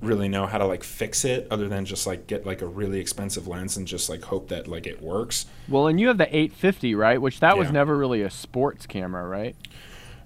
really 0.00 0.28
know 0.28 0.46
how 0.46 0.58
to 0.58 0.64
like 0.64 0.84
fix 0.84 1.24
it 1.24 1.48
other 1.50 1.68
than 1.68 1.84
just 1.84 2.06
like 2.06 2.28
get 2.28 2.46
like 2.46 2.62
a 2.62 2.66
really 2.66 3.00
expensive 3.00 3.48
lens 3.48 3.76
and 3.76 3.86
just 3.86 4.08
like 4.08 4.22
hope 4.22 4.48
that 4.48 4.68
like 4.68 4.86
it 4.86 5.02
works. 5.02 5.46
Well, 5.68 5.88
and 5.88 5.98
you 5.98 6.06
have 6.08 6.18
the 6.18 6.28
850, 6.28 6.94
right? 6.94 7.20
Which 7.20 7.40
that 7.40 7.58
was 7.58 7.72
never 7.72 7.96
really 7.96 8.22
a 8.22 8.30
sports 8.30 8.86
camera, 8.86 9.26
right? 9.26 9.56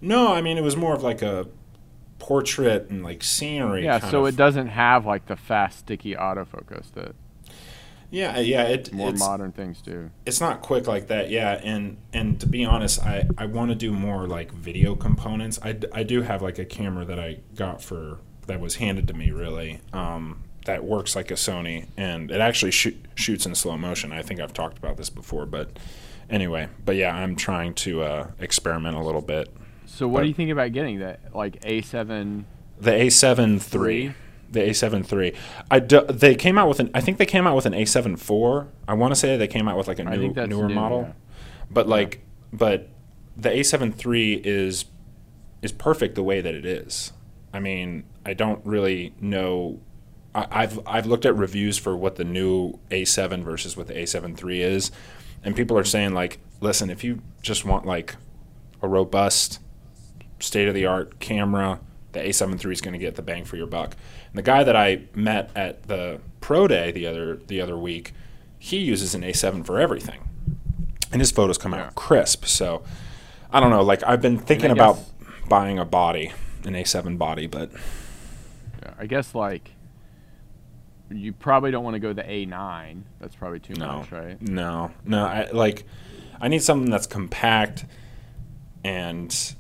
No, 0.01 0.35
I 0.35 0.43
mean 0.43 0.59
it 0.59 0.63
was 0.63 0.77
more 0.77 0.95
of 0.95 1.03
like 1.03 1.23
a 1.23 1.47
portrait 2.19 2.91
and 2.91 3.03
like 3.03 3.23
scenery. 3.23 3.85
Yeah, 3.85 3.99
so 3.99 4.27
of- 4.27 4.35
it 4.35 4.37
doesn't 4.37 4.69
have 4.69 5.07
like 5.07 5.27
the 5.27 5.37
fast, 5.37 5.81
sticky 5.81 6.15
autofocus 6.15 6.93
that 6.93 7.15
Yeah, 8.13 8.39
yeah. 8.41 8.65
It, 8.65 8.93
more 8.93 9.11
modern 9.13 9.53
things 9.53 9.81
too. 9.83 10.11
it's 10.27 10.41
not 10.41 10.61
quick 10.63 10.87
like 10.87 11.07
that 11.09 11.31
yeah 11.31 11.61
and 11.65 11.97
and 12.13 12.39
to 12.41 12.47
be 12.47 12.65
honest 12.65 13.03
i 13.05 13.27
i 13.39 13.47
want 13.47 13.71
to 13.71 13.75
do 13.75 13.91
more 13.93 14.27
like 14.27 14.53
video 14.53 14.95
components 14.95 15.59
I, 15.63 15.79
I 15.93 16.03
do 16.03 16.21
have 16.23 16.43
like 16.43 16.59
a 16.59 16.65
camera 16.67 17.05
that 17.07 17.19
i 17.19 17.39
got 17.55 17.83
for 17.83 18.19
that 18.47 18.61
was 18.61 18.75
handed 18.77 19.09
to 19.09 19.15
me 19.15 19.31
really 19.31 19.81
um 19.95 20.43
that 20.67 20.85
works 20.85 21.17
like 21.17 21.31
a 21.31 21.35
sony 21.35 21.87
and 21.97 22.31
it 22.31 22.41
actually 22.41 22.71
shoot, 22.71 22.97
shoots 23.15 23.47
in 23.47 23.55
slow 23.55 23.77
motion 23.79 24.13
i 24.13 24.21
think 24.23 24.41
i've 24.41 24.53
talked 24.53 24.77
about 24.79 24.97
this 24.99 25.09
before 25.11 25.47
but 25.47 25.79
anyway 26.29 26.69
but 26.85 26.97
yeah 26.97 27.15
i'm 27.17 27.35
trying 27.35 27.73
to 27.75 28.03
uh 28.03 28.27
experiment 28.41 28.95
a 28.97 29.01
little 29.03 29.23
bit 29.23 29.49
So 29.87 30.07
what 30.07 30.19
But- 30.19 30.23
do 30.25 30.29
you 30.29 30.35
think 30.35 30.51
about 30.51 30.73
getting 30.73 30.99
that 31.01 31.21
like 31.35 31.61
A7? 31.63 32.45
the 32.79 32.91
a7 32.91 33.85
III. 33.87 34.15
The 34.53 34.61
A7 34.61 35.11
III. 35.11 35.35
I 35.71 35.79
do, 35.81 36.03
they 36.03 36.35
came 36.35 36.59
out 36.59 36.69
with 36.69 36.79
an. 36.81 36.91
I 36.95 37.01
think 37.01 37.19
they 37.19 37.27
came 37.27 37.47
out 37.47 37.57
with 37.57 37.67
an 37.67 37.73
A7 37.73 38.15
IV. 38.15 38.69
I 38.87 38.95
want 38.95 39.13
to 39.13 39.17
say 39.17 39.37
they 39.37 39.49
came 39.49 39.67
out 39.67 39.77
with 39.77 39.89
like 39.89 39.99
a 39.99 40.05
new, 40.05 40.33
newer 40.33 40.69
new, 40.69 40.75
model. 40.75 41.03
yeah. 41.03 41.13
But 41.71 41.89
like, 41.89 42.25
but 42.53 42.89
the 43.37 43.49
A7 43.49 44.05
III 44.05 44.43
is 44.45 44.85
is 45.63 45.73
perfect 45.73 46.15
the 46.15 46.23
way 46.23 46.41
that 46.41 46.55
it 46.55 46.67
is. 46.67 47.13
I 47.53 47.61
mean, 47.61 48.05
I 48.27 48.35
don't 48.35 48.65
really 48.65 49.15
know. 49.21 49.81
I, 50.35 50.47
I've 50.51 50.81
I've 50.87 51.07
looked 51.07 51.25
at 51.25 51.37
reviews 51.37 51.79
for 51.79 51.97
what 51.97 52.17
the 52.17 52.25
new 52.25 52.79
A7 52.91 53.43
versus 53.43 53.77
what 53.77 53.87
the 53.87 53.95
A7 53.95 54.43
III 54.45 54.63
is, 54.63 54.91
and 55.43 55.57
people 55.57 55.79
are 55.79 55.85
saying 55.85 56.15
like, 56.15 56.41
listen, 56.61 56.91
if 56.91 57.03
you 57.03 57.23
just 57.41 57.65
want 57.65 57.87
like 57.87 58.17
a 58.83 58.89
robust, 58.89 59.61
state 60.41 60.69
of 60.69 60.75
the 60.75 60.87
art 60.87 61.21
camera, 61.21 61.81
the 62.13 62.21
A7 62.21 62.65
III 62.65 62.73
is 62.73 62.81
going 62.81 62.93
to 62.93 62.99
get 62.99 63.15
the 63.15 63.23
bang 63.23 63.45
for 63.45 63.57
your 63.57 63.67
buck. 63.67 63.97
And 64.33 64.39
the 64.39 64.43
guy 64.43 64.65
that 64.65 64.75
I 64.77 65.03
met 65.15 65.51
at 65.55 65.85
the 65.85 66.21
pro 66.41 66.67
day 66.67 66.91
the 66.91 67.07
other 67.07 67.37
the 67.37 67.61
other 67.61 67.77
week, 67.77 68.13
he 68.59 68.79
uses 68.79 69.15
an 69.15 69.23
A7 69.23 69.65
for 69.65 69.79
everything, 69.79 70.21
and 71.13 71.21
his 71.21 71.31
photos 71.31 71.59
come 71.59 71.73
Yeah. 71.73 71.87
out 71.87 71.95
crisp. 71.95 72.47
So 72.47 72.83
I 73.53 73.61
don't 73.61 73.71
know. 73.71 73.83
Like 73.83 74.03
I've 74.07 74.23
been 74.23 74.39
thinking 74.39 74.71
about 74.71 74.97
guess- 74.97 75.11
buying 75.49 75.79
a 75.79 75.85
body, 75.85 76.33
an 76.65 76.75
A7 76.75 77.19
body, 77.19 77.47
but 77.47 77.71
Yeah, 78.83 78.95
I 78.99 79.07
guess 79.07 79.35
like 79.35 79.73
you 81.11 81.35
probably 81.35 81.71
don't 81.71 81.85
want 81.85 81.93
to 81.95 82.01
go 82.01 82.15
the 82.15 82.23
A9. 82.23 83.03
That's 83.21 83.37
probably 83.37 83.61
too 83.61 83.75
no, 83.75 83.99
much, 83.99 84.11
right? 84.13 84.41
no, 84.41 84.91
no. 85.05 85.27
I 85.27 85.51
like 85.53 85.85
I 86.41 86.49
need 86.49 86.63
something 86.63 86.91
that's 86.91 87.07
compact 87.07 87.85
and 88.83 89.55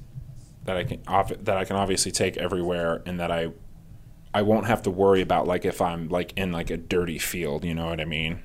that 0.64 0.76
I 0.78 0.84
can 0.84 1.02
that 1.44 1.56
I 1.58 1.64
can 1.64 1.76
obviously 1.76 2.10
take 2.10 2.36
everywhere, 2.38 3.02
and 3.04 3.20
that 3.20 3.30
I 3.30 3.48
I 4.34 4.42
won't 4.42 4.66
have 4.66 4.82
to 4.82 4.90
worry 4.90 5.20
about 5.20 5.46
like 5.46 5.64
if 5.64 5.80
I'm 5.80 6.08
like 6.08 6.32
in 6.36 6.52
like 6.52 6.70
a 6.70 6.76
dirty 6.76 7.18
field. 7.18 7.64
You 7.64 7.74
know 7.74 7.86
what 7.86 8.00
I 8.00 8.04
mean? 8.04 8.42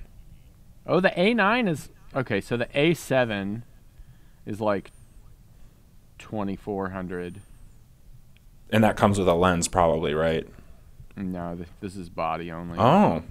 Oh, 0.86 1.00
the 1.00 1.10
A9 1.10 1.70
is 1.70 1.90
okay. 2.16 2.42
So 2.42 2.58
the 2.58 2.66
A7 2.68 3.64
is 4.46 4.60
like 4.62 4.92
2400. 6.20 7.42
And 8.70 8.84
that 8.84 8.98
comes 8.98 9.18
with 9.18 9.28
a 9.28 9.34
lens, 9.34 9.68
probably, 9.68 10.14
right? 10.14 10.48
No, 11.16 11.56
th- 11.56 11.68
this 11.80 11.96
is 11.96 12.10
body 12.10 12.52
only. 12.52 12.78
Oh, 12.78 13.24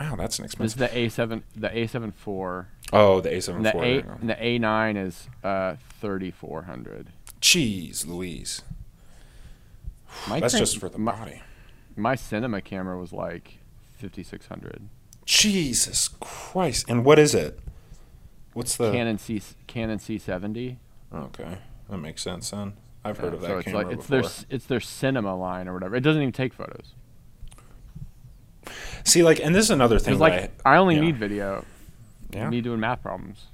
wow, 0.00 0.16
that's 0.16 0.38
an 0.38 0.46
expensive. 0.46 0.78
This 0.78 0.90
is 0.90 1.16
the 1.16 1.24
A7, 1.24 1.42
the 1.54 1.68
A7 1.68 2.08
IV. 2.08 2.66
oh, 2.92 3.20
the 3.20 3.28
A7 3.28 3.56
And 3.56 3.66
the 3.66 3.76
IV. 3.76 4.06
A, 4.06 4.10
and 4.20 4.30
the 4.30 4.34
A9 4.34 5.06
is 5.06 5.28
uh 5.44 5.76
3400. 6.00 7.08
Jeez, 7.40 8.06
Louise. 8.06 8.62
My 10.28 10.40
That's 10.40 10.58
just 10.58 10.78
for 10.78 10.88
the 10.88 10.98
my, 10.98 11.12
body. 11.12 11.42
My 11.98 12.14
cinema 12.14 12.60
camera 12.60 12.98
was 12.98 13.12
like 13.12 13.58
5600. 13.98 14.88
Jesus 15.24 16.08
Christ! 16.20 16.86
And 16.88 17.04
what 17.04 17.18
is 17.18 17.34
it? 17.34 17.58
What's 18.54 18.76
the? 18.76 18.90
Canon 18.92 19.18
C 19.18 19.42
Canon 19.66 19.98
C70. 19.98 20.76
Okay, 21.12 21.58
that 21.90 21.98
makes 21.98 22.22
sense. 22.22 22.50
Then 22.50 22.74
I've 23.04 23.18
heard 23.18 23.34
of 23.34 23.40
that 23.42 23.48
so 23.48 23.58
it's 23.58 23.64
camera 23.66 23.82
like 23.84 23.92
it's 23.92 24.06
before. 24.06 24.22
their 24.22 24.30
it's 24.48 24.66
their 24.66 24.80
cinema 24.80 25.36
line 25.36 25.68
or 25.68 25.74
whatever. 25.74 25.96
It 25.96 26.00
doesn't 26.00 26.22
even 26.22 26.32
take 26.32 26.54
photos. 26.54 26.94
See, 29.04 29.22
like, 29.22 29.40
and 29.40 29.54
this 29.54 29.64
is 29.66 29.70
another 29.70 29.98
thing. 29.98 30.18
Like 30.18 30.32
that 30.32 30.50
I, 30.64 30.76
only 30.76 30.94
yeah. 30.96 31.00
need 31.00 31.16
video. 31.16 31.64
Yeah. 32.30 32.50
Me 32.50 32.60
doing 32.60 32.80
math 32.80 33.02
problems. 33.02 33.46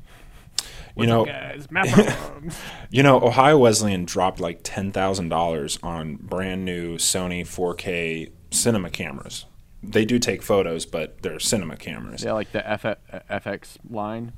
You 0.97 1.07
know, 1.07 1.25
Guys, 1.25 1.67
math 1.71 2.63
you 2.91 3.03
know, 3.03 3.21
Ohio 3.21 3.59
Wesleyan 3.59 4.05
dropped 4.05 4.41
like 4.41 4.61
ten 4.63 4.93
thousand 4.93 5.29
dollars 5.29 5.79
on 5.83 6.17
brand 6.17 6.65
new 6.65 6.97
Sony 6.99 7.43
4K 7.43 8.31
cinema 8.51 8.91
cameras. 8.91 9.47
They 9.83 10.05
do 10.05 10.19
take 10.19 10.43
photos, 10.43 10.87
but 10.87 11.21
they're 11.23 11.41
cinema 11.41 11.77
cameras. 11.77 12.23
yeah, 12.25 12.33
like 12.33 12.53
the 12.53 12.67
F- 12.69 12.85
FX 13.31 13.77
line. 13.91 14.33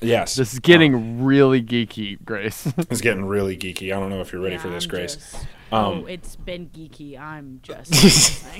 Yes, 0.00 0.34
This 0.34 0.52
is 0.52 0.58
getting 0.58 1.22
really 1.24 1.62
geeky, 1.62 2.22
Grace. 2.24 2.66
it's 2.90 3.00
getting 3.00 3.24
really 3.24 3.56
geeky. 3.56 3.94
I 3.96 4.00
don't 4.00 4.10
know 4.10 4.20
if 4.20 4.32
you're 4.32 4.42
ready 4.42 4.58
for 4.58 4.68
this, 4.68 4.84
I'm 4.84 4.90
Grace. 4.90 5.14
just- 5.14 5.34
Um, 5.70 6.02
oh, 6.02 6.06
it's 6.06 6.34
been 6.36 6.68
geeky. 6.70 7.18
I'm 7.18 7.60
just. 7.62 7.92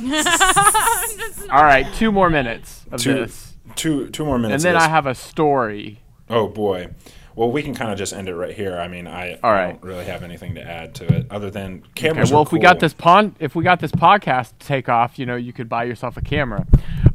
just 0.01 1.49
All 1.51 1.63
right, 1.65 1.87
two 1.95 2.13
more 2.13 2.31
minutes 2.31 2.85
of 2.91 3.01
Two, 3.01 3.15
this. 3.15 3.55
two, 3.77 4.09
two 4.11 4.25
more 4.25 4.39
minutes. 4.39 4.65
And 4.65 4.75
then 4.75 4.77
of 4.77 4.83
I 4.89 4.89
have 4.89 5.07
a 5.07 5.15
story. 5.15 6.01
Oh 6.31 6.49
boy. 6.49 6.89
Well, 7.35 7.51
we 7.51 7.63
can 7.63 7.75
kind 7.75 7.91
of 7.91 7.99
just 7.99 8.13
end 8.13 8.29
it 8.29 8.35
right 8.35 8.55
here. 8.55 8.79
I 8.79 8.89
mean, 8.89 9.07
I, 9.07 9.39
All 9.43 9.53
I 9.53 9.69
don't 9.69 9.83
really 9.83 10.05
have 10.05 10.23
anything 10.23 10.55
to 10.57 10.63
add 10.63 10.95
to 10.97 11.07
it 11.07 11.27
other 11.31 11.51
than 11.51 11.83
cameras. 11.95 12.29
Okay, 12.29 12.35
well, 12.35 12.43
if 12.43 12.53
we 12.53 12.59
got 12.59 12.79
this 12.81 12.93
pon- 12.93 13.37
if 13.41 13.55
we 13.55 13.65
got 13.65 13.81
this 13.81 13.93
podcast 13.93 14.59
to 14.59 14.67
take 14.67 14.89
off, 14.89 15.19
you 15.19 15.25
know, 15.25 15.37
you 15.37 15.53
could 15.53 15.69
buy 15.69 15.85
yourself 15.85 16.17
a 16.17 16.21
camera. 16.21 16.67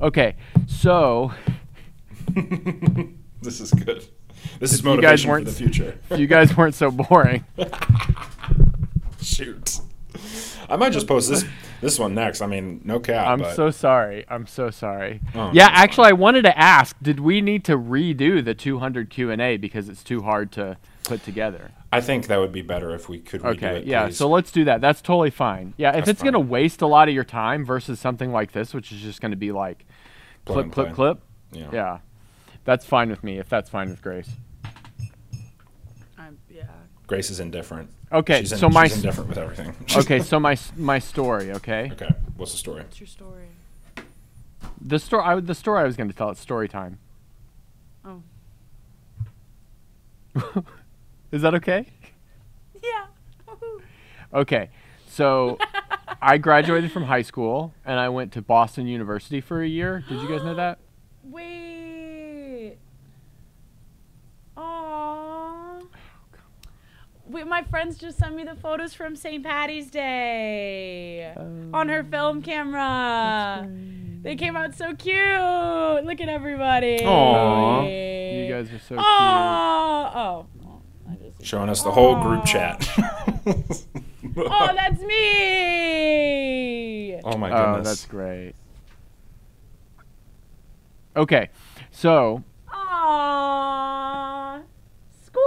Okay, 0.02 0.36
so 0.66 1.32
this 3.42 3.60
is 3.60 3.72
good. 3.72 4.08
This 4.60 4.74
is 4.74 4.84
motivation 4.84 5.30
for 5.30 5.44
the 5.44 5.52
future. 5.52 6.00
you 6.16 6.28
guys 6.28 6.56
weren't 6.56 6.76
so 6.76 6.90
boring. 6.90 7.46
Shoot. 9.22 9.80
I 10.70 10.76
might 10.76 10.94
just 10.94 11.08
post 11.08 11.30
this 11.30 11.46
this 11.82 12.00
one 12.00 12.14
next. 12.16 12.42
I 12.42 12.48
mean, 12.48 12.82
no 12.84 13.00
cap. 13.00 13.28
I'm 13.28 13.40
but 13.40 13.56
so 13.56 13.70
sorry. 13.72 14.26
I'm 14.30 14.48
so 14.48 14.70
sorry. 14.70 15.22
Oh, 15.36 15.52
yeah, 15.54 15.68
that's 15.68 15.80
actually, 15.80 16.08
I 16.10 16.14
wanted 16.14 16.44
to 16.44 16.58
ask: 16.58 16.96
Did 17.02 17.20
we 17.20 17.42
need 17.42 17.64
to 17.66 17.78
redo 17.78 18.44
the 18.44 18.54
200 18.54 19.10
Q 19.10 19.32
and 19.32 19.42
A 19.42 19.58
because 19.58 19.90
it's 19.90 20.04
too 20.04 20.22
hard 20.24 20.52
to 20.54 20.78
put 21.04 21.24
together? 21.24 21.72
I 21.94 22.02
think 22.02 22.28
that 22.28 22.38
would 22.40 22.52
be 22.52 22.62
better 22.62 22.94
if 22.94 23.08
we 23.08 23.20
could 23.20 23.42
redo 23.42 23.56
Okay, 23.56 23.78
it. 23.78 23.86
yeah. 23.86 24.06
please. 24.08 24.18
So 24.18 24.28
let's 24.28 24.52
do 24.52 24.66
that. 24.66 24.82
That's 24.82 25.02
totally 25.02 25.30
fine. 25.30 25.74
Yeah, 25.78 25.96
if 25.98 26.08
it's 26.08 26.22
gonna 26.22 26.40
waste 26.40 26.82
a 26.82 26.88
lot 26.88 27.08
of 27.08 27.14
your 27.16 27.24
time 27.24 27.66
versus 27.66 28.00
something 28.00 28.32
like 28.32 28.52
this, 28.52 28.74
which 28.74 28.92
is 28.92 29.00
just 29.02 29.22
gonna 29.22 29.36
be 29.38 29.52
like 29.52 29.86
Plug 30.46 30.72
clip, 30.72 30.94
clip, 30.94 30.96
clip. 30.96 31.20
yeah. 31.52 31.70
Yeah, 31.72 31.98
that's 32.66 32.86
fine 32.86 33.10
with 33.10 33.24
me. 33.24 33.38
If 33.38 33.48
that's 33.50 33.70
fine 33.70 33.90
with 33.90 34.02
Grace. 34.02 34.30
I'm, 36.18 36.38
yeah. 36.50 36.64
Grace 37.06 37.30
is 37.30 37.40
indifferent. 37.40 37.90
Okay, 38.12 38.40
She's 38.42 38.54
in- 38.54 38.58
so 38.60 38.70
my 38.70 38.88
she's 38.88 38.98
indifferent 38.98 39.30
with 39.30 39.38
everything. 39.38 39.76
okay, 39.98 40.20
so 40.22 40.40
my 40.40 40.58
my 40.78 40.98
story. 41.00 41.52
Okay, 41.52 41.90
okay. 41.92 42.10
What's 42.38 42.54
the 42.54 42.58
story? 42.58 42.84
What's 42.84 43.00
your 43.00 43.08
story? 43.08 43.48
the 44.82 45.00
story. 45.00 45.24
I, 45.26 45.40
the 45.40 45.56
story 45.56 45.82
I 45.82 45.84
was 45.84 45.98
going 45.98 46.10
to 46.10 46.16
tell. 46.16 46.30
It's 46.30 46.40
story 46.40 46.70
time. 46.70 47.00
Oh. 48.06 48.22
Is 51.32 51.42
that 51.42 51.54
okay? 51.56 51.88
Yeah. 52.84 53.06
Okay, 54.34 54.70
so 55.08 55.58
I 56.22 56.38
graduated 56.38 56.92
from 56.92 57.04
high 57.04 57.24
school 57.24 57.74
and 57.86 58.00
I 58.00 58.08
went 58.10 58.32
to 58.34 58.42
Boston 58.42 58.86
University 58.88 59.42
for 59.42 59.62
a 59.64 59.68
year. 59.68 60.04
Did 60.08 60.22
you 60.22 60.28
guys 60.30 60.44
know 60.44 60.54
that? 60.54 60.78
Wait. 61.24 62.78
Aww. 64.56 65.82
Wait, 67.30 67.46
my 67.48 67.64
friends 67.64 67.98
just 67.98 68.18
sent 68.18 68.36
me 68.36 68.44
the 68.44 68.56
photos 68.56 68.94
from 68.94 69.16
St. 69.16 69.44
Patty's 69.44 69.92
Day 69.92 71.34
on 71.74 71.90
her 71.90 72.06
oh. 72.06 72.10
film 72.10 72.42
camera. 72.42 73.68
They 74.22 74.36
came 74.36 74.56
out 74.56 74.76
so 74.76 74.96
cute. 74.96 75.16
Look 75.16 76.22
at 76.22 76.30
everybody. 76.30 77.04
Aw. 77.06 77.82
You 77.84 78.50
guys 78.50 78.72
are 78.72 78.80
so 78.80 78.96
cute. 78.96 79.00
Aw. 79.00 80.14
Oh. 80.16 80.46
Just- 81.22 81.46
Showing 81.46 81.70
us 81.70 81.84
the 81.84 81.92
whole 81.92 82.22
group 82.22 82.46
chat. 82.46 82.88
Oh, 84.40 84.72
that's 84.76 85.02
me. 85.02 86.36
oh 87.24 87.38
my 87.38 87.50
goodness. 87.50 87.60
Oh, 87.60 87.74
goodness. 87.74 87.88
that's 87.88 88.06
great. 88.06 88.54
Okay, 91.16 91.50
so 91.90 92.44
Aww. 92.72 94.62
Squad. 95.26 95.42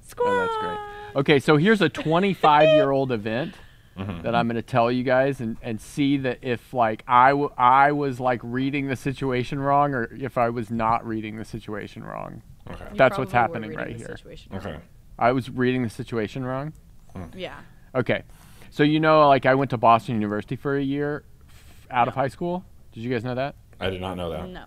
Squad. 0.00 0.26
Oh, 0.26 0.36
that's 0.36 0.56
great. 0.56 0.78
Okay, 1.14 1.38
so 1.38 1.56
here's 1.56 1.80
a 1.80 1.88
25 1.88 2.68
year 2.70 2.90
old 2.90 3.12
event 3.20 3.54
mm-hmm. 3.96 4.22
that 4.22 4.34
I'm 4.34 4.46
going 4.46 4.56
to 4.56 4.62
tell 4.62 4.90
you 4.90 5.02
guys 5.02 5.40
and, 5.40 5.56
and 5.62 5.80
see 5.80 6.16
that 6.18 6.38
if 6.42 6.72
like 6.72 7.04
I, 7.06 7.30
w- 7.30 7.52
I 7.56 7.92
was 7.92 8.20
like 8.20 8.40
reading 8.42 8.88
the 8.88 8.96
situation 8.96 9.60
wrong 9.60 9.94
or 9.94 10.12
if 10.14 10.38
I 10.38 10.48
was 10.48 10.70
not 10.70 11.06
reading 11.06 11.36
the 11.36 11.44
situation 11.44 12.02
wrong. 12.04 12.42
okay. 12.70 12.84
You 12.90 12.96
That's 12.96 13.18
what's 13.18 13.32
happening 13.32 13.74
right 13.74 13.96
here. 13.96 14.16
Okay. 14.54 14.78
I 15.18 15.32
was 15.32 15.50
reading 15.50 15.82
the 15.82 15.90
situation 15.90 16.44
wrong. 16.44 16.72
Hmm. 17.14 17.24
Yeah. 17.36 17.60
Okay, 17.94 18.22
so 18.70 18.82
you 18.82 18.98
know 18.98 19.28
like 19.28 19.44
I 19.44 19.54
went 19.54 19.70
to 19.70 19.76
Boston 19.76 20.14
University 20.14 20.56
for 20.56 20.76
a 20.76 20.82
year 20.82 21.24
f- 21.46 21.86
out 21.90 22.08
of 22.08 22.14
high 22.14 22.28
school. 22.28 22.64
Did 22.92 23.00
you 23.02 23.10
guys 23.10 23.22
know 23.22 23.34
that? 23.34 23.54
I 23.78 23.90
did 23.90 24.00
not 24.00 24.16
know 24.16 24.30
that. 24.30 24.48
No. 24.48 24.64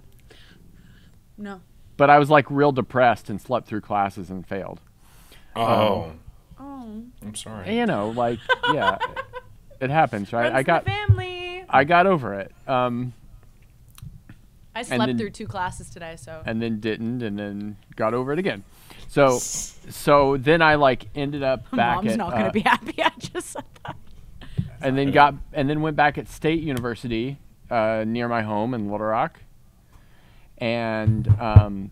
No. 1.38 1.62
But 1.98 2.10
I 2.10 2.20
was 2.20 2.30
like 2.30 2.50
real 2.52 2.72
depressed 2.72 3.30
and 3.30 3.41
slept 3.41 3.68
through 3.68 3.82
classes 3.82 4.30
and 4.30 4.46
failed. 4.46 4.82
Oh, 5.56 6.04
um, 6.04 6.20
Oh. 6.60 7.03
I'm 7.22 7.36
sorry. 7.36 7.78
You 7.78 7.86
know, 7.86 8.10
like 8.10 8.39
yeah, 8.74 8.97
it 9.80 9.89
happens, 9.89 10.32
right? 10.32 10.45
Runs 10.45 10.56
I 10.56 10.64
got 10.64 10.86
family. 10.86 11.66
I 11.70 11.84
got 11.84 12.08
over 12.08 12.34
it. 12.36 12.51
Um, 12.68 13.14
I 14.76 14.84
slept 14.84 15.08
then- 15.08 15.18
through 15.18 15.32
two 15.32 15.47
classes 15.47 15.89
today, 15.89 16.16
so. 16.18 16.41
and 16.45 16.62
then 16.62 16.80
didn't, 16.80 17.22
and 17.22 17.39
then 17.39 17.78
got 17.95 18.14
over 18.14 18.34
it 18.34 18.39
again. 18.39 18.64
So, 19.08 19.38
so 19.39 20.38
then 20.38 20.62
I 20.62 20.76
like 20.76 21.08
ended 21.16 21.43
up 21.43 21.70
back 21.76 21.97
Mom's 21.97 22.12
at, 22.12 22.18
not 22.18 22.32
gonna 22.32 22.47
uh, 22.47 22.51
be 22.51 22.62
happy. 22.62 23.01
I 23.01 23.12
just 23.18 23.51
said 23.51 23.64
that. 23.86 23.95
and 24.82 24.97
then 24.97 25.12
got 25.12 25.36
and 25.53 25.70
then 25.70 25.82
went 25.82 25.95
back 25.95 26.18
at 26.18 26.28
State 26.28 26.62
University 26.62 27.38
uh, 27.70 28.03
near 28.06 28.28
my 28.28 28.41
home 28.41 28.74
in 28.74 28.91
Little 28.91 29.08
Rock, 29.08 29.39
and 30.58 31.28
um, 31.39 31.91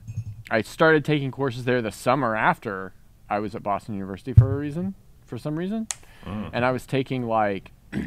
I 0.51 0.61
started 0.61 1.05
taking 1.05 1.31
courses 1.31 1.65
there 1.65 1.81
the 1.81 1.91
summer 1.91 2.35
after 2.35 2.93
I 3.33 3.39
was 3.39 3.55
at 3.55 3.63
Boston 3.63 3.95
University 3.95 4.31
for 4.33 4.53
a 4.53 4.55
reason, 4.55 4.93
for 5.25 5.39
some 5.39 5.57
reason, 5.57 5.87
and 6.25 6.63
I 6.63 6.71
was 6.71 6.85
taking 6.85 7.23
like. 7.27 7.71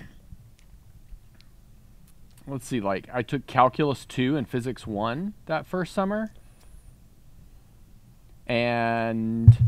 Let's 2.49 2.65
see, 2.65 2.81
like 2.81 3.09
I 3.13 3.23
took 3.23 3.49
calculus 3.49 4.05
2 4.05 4.37
and 4.37 4.49
physics 4.49 4.87
1 4.87 5.35
that 5.47 5.67
first 5.67 5.93
summer. 5.93 6.31
And 8.47 9.59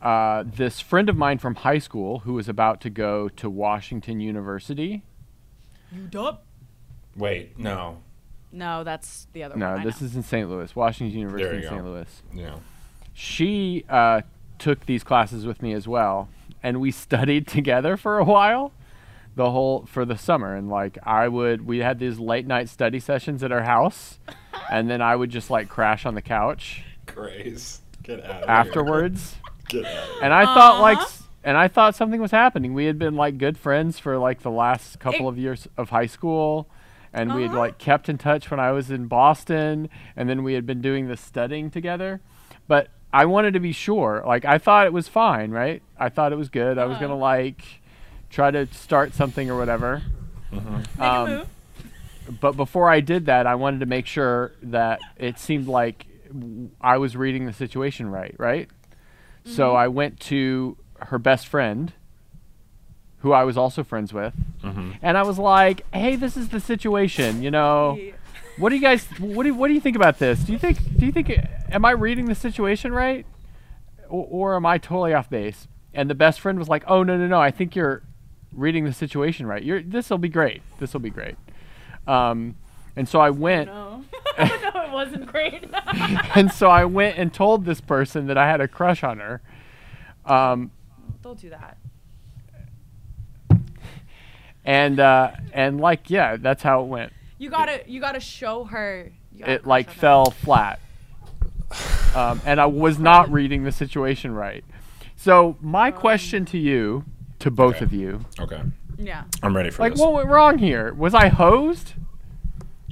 uh, 0.00 0.44
this 0.46 0.80
friend 0.80 1.10
of 1.10 1.16
mine 1.18 1.36
from 1.36 1.56
high 1.56 1.76
school 1.78 2.20
who 2.20 2.32
was 2.32 2.48
about 2.48 2.80
to 2.80 2.90
go 2.90 3.28
to 3.28 3.50
Washington 3.50 4.18
University. 4.20 5.02
You 5.94 6.04
dumb. 6.08 6.38
Wait, 7.14 7.58
no. 7.58 7.98
No, 8.50 8.82
that's 8.82 9.26
the 9.34 9.42
other 9.44 9.56
No, 9.56 9.72
one. 9.72 9.80
I 9.80 9.84
this 9.84 10.00
know. 10.00 10.06
is 10.06 10.16
in 10.16 10.22
St. 10.22 10.48
Louis, 10.48 10.74
Washington 10.74 11.18
University 11.18 11.56
in 11.56 11.62
you 11.64 11.68
St. 11.68 11.84
Louis. 11.84 12.22
Yeah. 12.32 12.54
She 13.12 13.84
uh, 13.90 14.22
took 14.62 14.86
these 14.86 15.02
classes 15.04 15.44
with 15.46 15.60
me 15.62 15.72
as 15.72 15.86
well, 15.88 16.28
and 16.62 16.80
we 16.80 16.90
studied 17.06 17.46
together 17.46 17.96
for 17.96 18.18
a 18.18 18.24
while, 18.24 18.72
the 19.34 19.50
whole 19.50 19.84
for 19.86 20.04
the 20.04 20.16
summer. 20.16 20.54
And 20.54 20.68
like 20.68 20.98
I 21.02 21.28
would, 21.28 21.66
we 21.66 21.78
had 21.78 21.98
these 21.98 22.18
late 22.18 22.46
night 22.46 22.68
study 22.68 23.00
sessions 23.00 23.42
at 23.42 23.50
our 23.52 23.62
house, 23.62 24.18
and 24.70 24.88
then 24.88 25.00
I 25.02 25.16
would 25.16 25.30
just 25.30 25.50
like 25.50 25.68
crash 25.68 26.06
on 26.06 26.14
the 26.14 26.22
couch 26.22 26.84
Grace, 27.06 27.80
get 28.02 28.24
out 28.24 28.42
of 28.44 28.48
afterwards. 28.48 29.36
Here. 29.70 29.82
Get 29.82 29.92
out. 29.92 30.08
Of 30.16 30.22
And 30.22 30.32
I 30.34 30.44
thought 30.44 30.80
like, 30.80 30.98
Uh-huh. 30.98 31.06
s- 31.06 31.18
and 31.44 31.56
I 31.56 31.66
thought 31.68 31.94
something 31.96 32.20
was 32.20 32.30
happening. 32.30 32.72
We 32.74 32.84
had 32.84 32.98
been 32.98 33.16
like 33.16 33.36
good 33.38 33.58
friends 33.58 33.98
for 33.98 34.16
like 34.18 34.42
the 34.42 34.50
last 34.50 34.98
couple 35.00 35.26
It- 35.26 35.30
of 35.30 35.38
years 35.38 35.66
of 35.76 35.90
high 35.90 36.06
school, 36.06 36.68
and 37.12 37.34
we 37.34 37.42
had 37.42 37.50
Uh-huh. 37.50 37.58
like 37.60 37.78
kept 37.78 38.08
in 38.08 38.16
touch 38.18 38.50
when 38.50 38.60
I 38.60 38.70
was 38.70 38.90
in 38.90 39.06
Boston, 39.06 39.88
and 40.16 40.28
then 40.28 40.42
we 40.44 40.54
had 40.54 40.64
been 40.66 40.80
doing 40.80 41.08
this 41.08 41.20
studying 41.20 41.70
together. 41.70 42.20
But 42.68 42.88
I 43.12 43.26
wanted 43.26 43.54
to 43.54 43.60
be 43.60 43.72
sure. 43.72 44.22
Like 44.26 44.44
I 44.44 44.58
thought 44.58 44.86
it 44.86 44.92
was 44.92 45.08
fine, 45.08 45.50
right? 45.50 45.82
I 45.98 46.08
thought 46.08 46.32
it 46.32 46.36
was 46.36 46.48
good. 46.48 46.78
I 46.78 46.84
was 46.86 46.96
Uh-huh. 46.96 47.06
gonna 47.08 47.18
like 47.18 47.62
try 48.30 48.50
to 48.50 48.66
start 48.68 49.12
something 49.14 49.50
or 49.50 49.58
whatever. 49.58 50.02
Make 50.50 50.62
Um, 51.00 51.00
a 51.00 51.26
move. 51.38 51.48
But 52.40 52.56
before 52.56 52.88
I 52.88 53.00
did 53.00 53.26
that, 53.26 53.46
I 53.46 53.54
wanted 53.56 53.80
to 53.80 53.86
make 53.86 54.06
sure 54.06 54.52
that 54.62 55.00
it 55.18 55.38
seemed 55.38 55.66
like 55.66 56.06
w- 56.28 56.70
I 56.80 56.96
was 56.98 57.16
reading 57.16 57.46
the 57.46 57.52
situation 57.52 58.08
right, 58.10 58.34
right? 58.38 58.68
So 59.44 59.74
I 59.74 59.88
went 59.88 60.20
to 60.20 60.76
her 61.00 61.18
best 61.18 61.48
friend, 61.48 61.92
who 63.18 63.32
I 63.32 63.42
was 63.44 63.56
also 63.58 63.82
friends 63.82 64.12
with, 64.12 64.34
and 65.02 65.18
I 65.18 65.22
was 65.22 65.38
like, 65.38 65.84
"Hey, 65.92 66.14
this 66.16 66.36
is 66.36 66.48
the 66.50 66.60
situation. 66.60 67.42
You 67.42 67.50
know, 67.50 67.98
what 68.58 68.68
do 68.70 68.76
you 68.76 68.82
guys? 68.82 69.04
What 69.18 69.44
do 69.44 69.54
what 69.54 69.68
do 69.68 69.74
you 69.74 69.80
think 69.80 69.96
about 69.96 70.18
this? 70.18 70.40
Do 70.40 70.52
you 70.52 70.58
think? 70.58 70.78
Do 70.98 71.06
you 71.06 71.12
think? 71.12 71.30
Am 71.70 71.84
I 71.84 71.92
reading 71.92 72.26
the 72.26 72.34
situation 72.34 72.92
right, 72.92 73.26
or, 74.08 74.26
or 74.30 74.56
am 74.56 74.66
I 74.66 74.78
totally 74.78 75.14
off 75.14 75.30
base?" 75.30 75.68
And 75.94 76.08
the 76.08 76.14
best 76.14 76.40
friend 76.40 76.58
was 76.58 76.68
like, 76.68 76.84
"Oh 76.86 77.02
no, 77.02 77.16
no, 77.16 77.26
no! 77.26 77.40
I 77.40 77.50
think 77.50 77.74
you're 77.76 78.02
reading 78.52 78.84
the 78.84 78.92
situation 78.92 79.46
right. 79.46 79.62
You're 79.62 79.82
this 79.82 80.10
will 80.10 80.18
be 80.18 80.28
great. 80.28 80.62
This 80.78 80.92
will 80.92 81.00
be 81.00 81.10
great." 81.10 81.36
Um, 82.06 82.56
and 82.96 83.08
so 83.08 83.20
I 83.20 83.30
went, 83.30 83.68
No. 83.68 84.04
no, 84.38 84.44
it 84.46 84.90
wasn't 84.92 85.26
great. 85.26 85.64
and 86.34 86.52
so 86.52 86.68
I 86.68 86.84
went 86.84 87.18
and 87.18 87.32
told 87.32 87.64
this 87.64 87.80
person 87.80 88.26
that 88.26 88.36
I 88.36 88.46
had 88.48 88.60
a 88.60 88.68
crush 88.68 89.02
on 89.02 89.18
her. 89.18 89.40
Um, 90.26 90.70
Don't 91.22 91.40
do 91.40 91.50
that. 91.50 91.78
and 94.64 95.00
uh, 95.00 95.32
and 95.52 95.80
like 95.80 96.10
yeah, 96.10 96.36
that's 96.36 96.62
how 96.62 96.82
it 96.82 96.86
went. 96.86 97.12
You 97.42 97.50
gotta 97.50 97.80
you 97.88 97.98
gotta 98.00 98.20
show 98.20 98.62
her. 98.64 99.10
got 99.36 99.48
a 99.48 99.52
It 99.54 99.66
like 99.66 99.88
on 99.88 99.94
her. 99.94 100.00
fell 100.00 100.24
flat, 100.30 100.78
um, 102.14 102.40
and 102.46 102.60
I 102.60 102.66
was 102.66 103.00
not 103.00 103.32
reading 103.38 103.64
the 103.64 103.72
situation 103.72 104.32
right. 104.32 104.64
So 105.16 105.56
my 105.60 105.90
question 105.90 106.44
to 106.46 106.58
you, 106.58 107.04
to 107.40 107.50
both 107.50 107.76
Okay. 107.76 107.84
of 107.84 107.92
you, 107.92 108.24
Okay, 108.38 108.62
Yeah. 108.96 109.24
I'm 109.42 109.56
ready 109.56 109.70
for 109.70 109.82
like 109.82 109.92
this. 109.94 110.00
Like, 110.00 110.06
what 110.08 110.14
went 110.16 110.28
wrong 110.28 110.58
here? 110.58 110.94
Was 110.94 111.14
I 111.14 111.28
hosed? 111.28 111.94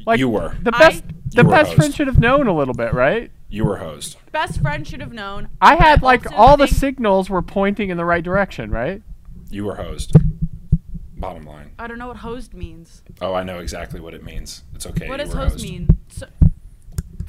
Like 0.04 0.18
you 0.18 0.28
were. 0.28 0.56
the 0.60 0.74
I- 0.74 0.78
best. 0.80 1.04
the 1.30 1.42
You 1.42 1.48
were 1.48 1.50
best 1.54 1.74
friend 1.74 1.94
should 1.94 2.08
have 2.08 2.18
known 2.18 2.48
a 2.48 2.52
little 2.52 2.74
bit, 2.74 2.92
right? 2.92 3.30
You 3.48 3.64
were 3.64 3.76
hosed. 3.76 4.16
Best 4.32 4.60
friend 4.60 4.84
should 4.86 5.00
have 5.00 5.12
known. 5.12 5.48
I 5.60 5.76
had 5.76 6.02
like 6.02 6.26
all 6.32 6.56
the 6.56 6.66
think- 6.66 6.76
signals 6.78 7.30
were 7.30 7.42
pointing 7.42 7.90
in 7.90 7.96
the 7.96 8.04
right 8.04 8.24
direction, 8.24 8.72
right? 8.72 9.00
You 9.48 9.64
were 9.66 9.76
hosed. 9.76 10.12
Bottom 11.20 11.44
line. 11.44 11.70
I 11.78 11.86
don't 11.86 11.98
know 11.98 12.08
what 12.08 12.16
hosed 12.16 12.54
means. 12.54 13.02
Oh, 13.20 13.34
I 13.34 13.42
know 13.42 13.58
exactly 13.60 14.00
what 14.00 14.14
it 14.14 14.24
means. 14.24 14.62
It's 14.74 14.86
okay. 14.86 15.08
What 15.08 15.18
does 15.18 15.34
were 15.34 15.40
hosed. 15.48 15.62
mean? 15.62 15.88
So, 16.08 16.26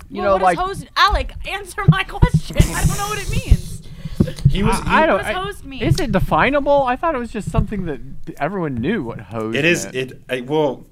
You 0.09 0.21
well, 0.21 0.23
know, 0.23 0.33
what 0.33 0.41
like 0.43 0.57
does 0.57 0.67
hosed? 0.67 0.89
Alec, 0.95 1.33
answer 1.45 1.83
my 1.89 2.03
question. 2.07 2.57
I 2.59 2.85
don't 2.85 2.97
know 2.97 3.07
what 3.07 3.19
it 3.21 3.29
means. 3.29 3.81
He 4.49 4.63
was. 4.63 4.75
I, 4.85 5.03
I 5.03 5.05
don't. 5.05 5.17
What 5.17 5.23
does 5.27 5.35
I- 5.35 5.39
hosed 5.43 5.65
mean? 5.65 5.81
Is 5.83 5.99
it 5.99 6.11
definable? 6.11 6.83
I 6.83 6.95
thought 6.95 7.15
it 7.15 7.17
was 7.19 7.31
just 7.31 7.49
something 7.51 7.85
that 7.85 7.99
everyone 8.39 8.75
knew 8.75 9.03
what 9.03 9.19
hosed. 9.19 9.57
It 9.57 9.65
is. 9.65 9.83
meant. 9.85 9.95
It. 9.95 10.21
I, 10.29 10.41
well, 10.41 10.85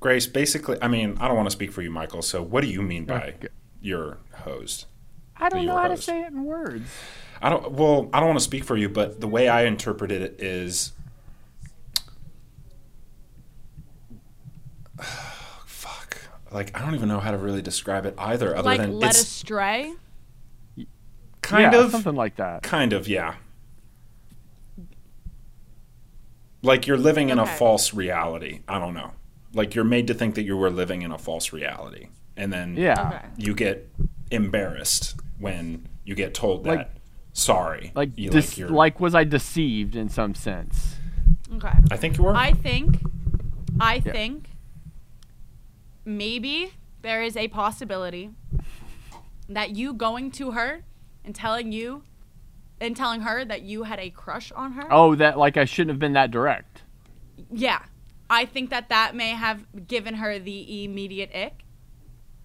Grace. 0.00 0.26
Basically, 0.26 0.76
I 0.80 0.88
mean, 0.88 1.16
I 1.18 1.26
don't 1.26 1.36
want 1.36 1.46
to 1.46 1.52
speak 1.52 1.72
for 1.72 1.82
you, 1.82 1.90
Michael. 1.90 2.22
So, 2.22 2.42
what 2.42 2.60
do 2.62 2.68
you 2.68 2.82
mean 2.82 3.06
by 3.06 3.14
Okay. 3.28 3.48
you're 3.80 4.18
hosed? 4.34 4.86
I 5.36 5.48
don't 5.48 5.66
know 5.66 5.74
were 5.74 5.80
how 5.80 5.88
to 5.88 5.96
say 5.96 6.22
it 6.22 6.28
in 6.32 6.44
words. 6.44 6.88
I 7.42 7.50
don't. 7.50 7.72
Well, 7.72 8.08
I 8.12 8.20
don't 8.20 8.28
want 8.28 8.38
to 8.38 8.44
speak 8.44 8.64
for 8.64 8.76
you, 8.76 8.88
but 8.88 9.20
the 9.20 9.28
way 9.28 9.48
I 9.48 9.64
interpreted 9.64 10.22
it 10.22 10.40
is. 10.40 10.92
Fuck. 15.66 16.18
Like 16.52 16.76
I 16.78 16.84
don't 16.84 16.94
even 16.94 17.08
know 17.08 17.20
how 17.20 17.30
to 17.32 17.38
really 17.38 17.62
describe 17.62 18.06
it 18.06 18.14
either, 18.18 18.54
other 18.56 18.62
like 18.62 18.80
than 18.80 18.98
led 18.98 19.10
it's 19.10 19.22
astray. 19.22 19.92
kind 21.42 21.72
Yeah, 21.72 21.80
of 21.84 21.90
something 21.90 22.14
like 22.14 22.36
that. 22.36 22.62
Kind 22.62 22.92
of, 22.92 23.08
yeah. 23.08 23.34
Like 26.62 26.86
you're 26.86 26.96
living 26.98 27.30
in 27.30 27.38
a 27.38 27.46
false 27.46 27.94
reality. 27.94 28.60
I 28.66 28.78
don't 28.78 28.94
know. 28.94 29.12
Like 29.52 29.74
you're 29.74 29.84
made 29.84 30.06
to 30.08 30.14
think 30.14 30.34
that 30.34 30.42
you 30.42 30.56
were 30.56 30.70
living 30.70 31.02
in 31.02 31.12
a 31.12 31.18
false 31.18 31.52
reality, 31.52 32.08
and 32.36 32.52
then 32.52 32.76
Yeah. 32.76 33.08
Okay. 33.08 33.26
you 33.36 33.54
get 33.54 33.88
embarrassed 34.30 35.14
when 35.38 35.88
you 36.04 36.14
get 36.14 36.34
told 36.34 36.64
that 36.64 36.76
Like- 36.76 36.90
sorry. 37.32 37.92
Like, 37.94 38.10
you, 38.16 38.30
dis- 38.30 38.58
you're- 38.58 38.72
like, 38.72 38.98
was 39.00 39.14
I 39.14 39.24
deceived 39.24 39.94
in 39.94 40.08
some 40.08 40.34
sense? 40.34 40.96
Okay. 41.54 41.72
I 41.90 41.96
think 41.96 42.16
you 42.18 42.24
were. 42.24 42.34
I 42.34 42.52
think, 42.52 43.00
I 43.78 43.96
Yeah. 44.04 44.12
think, 44.12 44.45
maybe 46.06 46.72
there 47.02 47.22
is 47.22 47.36
a 47.36 47.48
possibility 47.48 48.30
that 49.48 49.76
you 49.76 49.92
going 49.92 50.30
to 50.32 50.52
her 50.52 50.82
and 51.24 51.34
telling 51.34 51.72
you, 51.72 52.02
and 52.80 52.96
telling 52.96 53.22
her 53.22 53.44
that 53.44 53.62
you 53.62 53.82
had 53.82 53.98
a 53.98 54.10
crush 54.10 54.52
on 54.52 54.72
her. 54.72 54.86
Oh, 54.90 55.14
that 55.16 55.36
like 55.38 55.56
I 55.56 55.64
shouldn't 55.64 55.90
have 55.90 55.98
been 55.98 56.12
that 56.14 56.30
direct. 56.30 56.82
Yeah, 57.50 57.82
I 58.30 58.44
think 58.46 58.70
that 58.70 58.88
that 58.88 59.14
may 59.14 59.30
have 59.30 59.86
given 59.88 60.14
her 60.14 60.38
the 60.38 60.84
immediate 60.84 61.30
ick. 61.34 61.64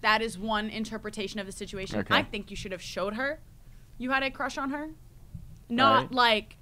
That 0.00 0.20
is 0.20 0.36
one 0.38 0.68
interpretation 0.68 1.38
of 1.38 1.46
the 1.46 1.52
situation. 1.52 2.00
Okay. 2.00 2.14
I 2.14 2.22
think 2.24 2.50
you 2.50 2.56
should 2.56 2.72
have 2.72 2.82
showed 2.82 3.14
her 3.14 3.40
you 3.98 4.10
had 4.10 4.22
a 4.24 4.30
crush 4.30 4.58
on 4.58 4.70
her, 4.70 4.88
not 5.68 6.04
Right. 6.04 6.12
like 6.12 6.56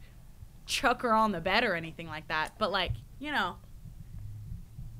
chuck 0.66 1.00
her 1.02 1.12
on 1.12 1.32
the 1.32 1.40
bed 1.40 1.64
or 1.64 1.74
anything 1.74 2.06
like 2.06 2.28
that, 2.28 2.52
but 2.58 2.70
like 2.70 2.92
you 3.18 3.30
know, 3.32 3.56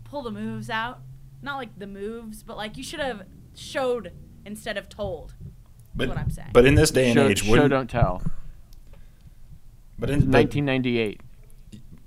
pull 0.05 0.22
the 0.22 0.30
moves 0.30 0.70
out. 0.70 1.01
Not 1.43 1.57
like 1.57 1.78
the 1.78 1.86
moves, 1.86 2.43
but 2.43 2.57
like 2.57 2.76
you 2.76 2.82
should 2.82 3.01
have 3.01 3.22
showed 3.55 4.12
instead 4.45 4.76
of 4.76 4.88
told. 4.88 5.34
but, 5.95 6.09
what 6.09 6.18
I'm 6.18 6.30
saying. 6.30 6.51
But 6.53 6.66
in 6.66 6.74
this 6.74 6.91
day 6.91 7.11
and 7.11 7.14
Show, 7.18 7.28
age, 7.28 7.45
show 7.45 7.68
don't 7.68 7.88
tell. 7.91 8.22
but 9.99 10.11
in 10.11 10.30
1998. 10.30 11.20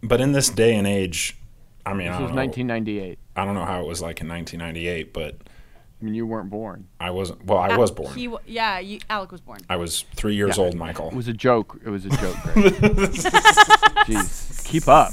but 0.01 0.19
in 0.21 0.31
this 0.31 0.49
day 0.49 0.75
and 0.75 0.85
age, 0.87 1.37
I 1.85 1.93
mean, 1.93 2.07
This 2.07 2.15
I 2.17 2.21
was 2.21 2.29
don't, 2.29 2.35
know, 2.35 2.41
1998. 2.41 3.19
I 3.35 3.45
don't 3.45 3.55
know 3.55 3.65
how 3.65 3.81
it 3.81 3.87
was 3.87 4.01
like 4.01 4.21
in 4.21 4.27
1998, 4.27 5.13
but 5.13 5.35
I 6.01 6.05
mean, 6.05 6.13
you 6.15 6.25
weren't 6.25 6.49
born. 6.49 6.87
I 6.99 7.11
wasn't. 7.11 7.45
Well, 7.45 7.57
I 7.59 7.69
Al- 7.69 7.79
was 7.79 7.91
born. 7.91 8.13
He, 8.13 8.29
yeah, 8.45 8.79
you, 8.79 8.99
Alec 9.09 9.31
was 9.31 9.41
born. 9.41 9.59
I 9.69 9.77
was 9.77 10.05
three 10.15 10.35
years 10.35 10.57
Yeah. 10.57 10.65
old, 10.65 10.75
Michael. 10.75 11.07
It 11.09 11.15
was 11.15 11.27
a 11.27 11.33
joke. 11.33 11.79
It 11.85 11.89
was 11.89 12.05
a 12.05 12.09
joke. 12.09 12.35
Greg. 12.43 12.63
Jeez, 14.05 14.65
keep 14.65 14.87
up. 14.87 15.11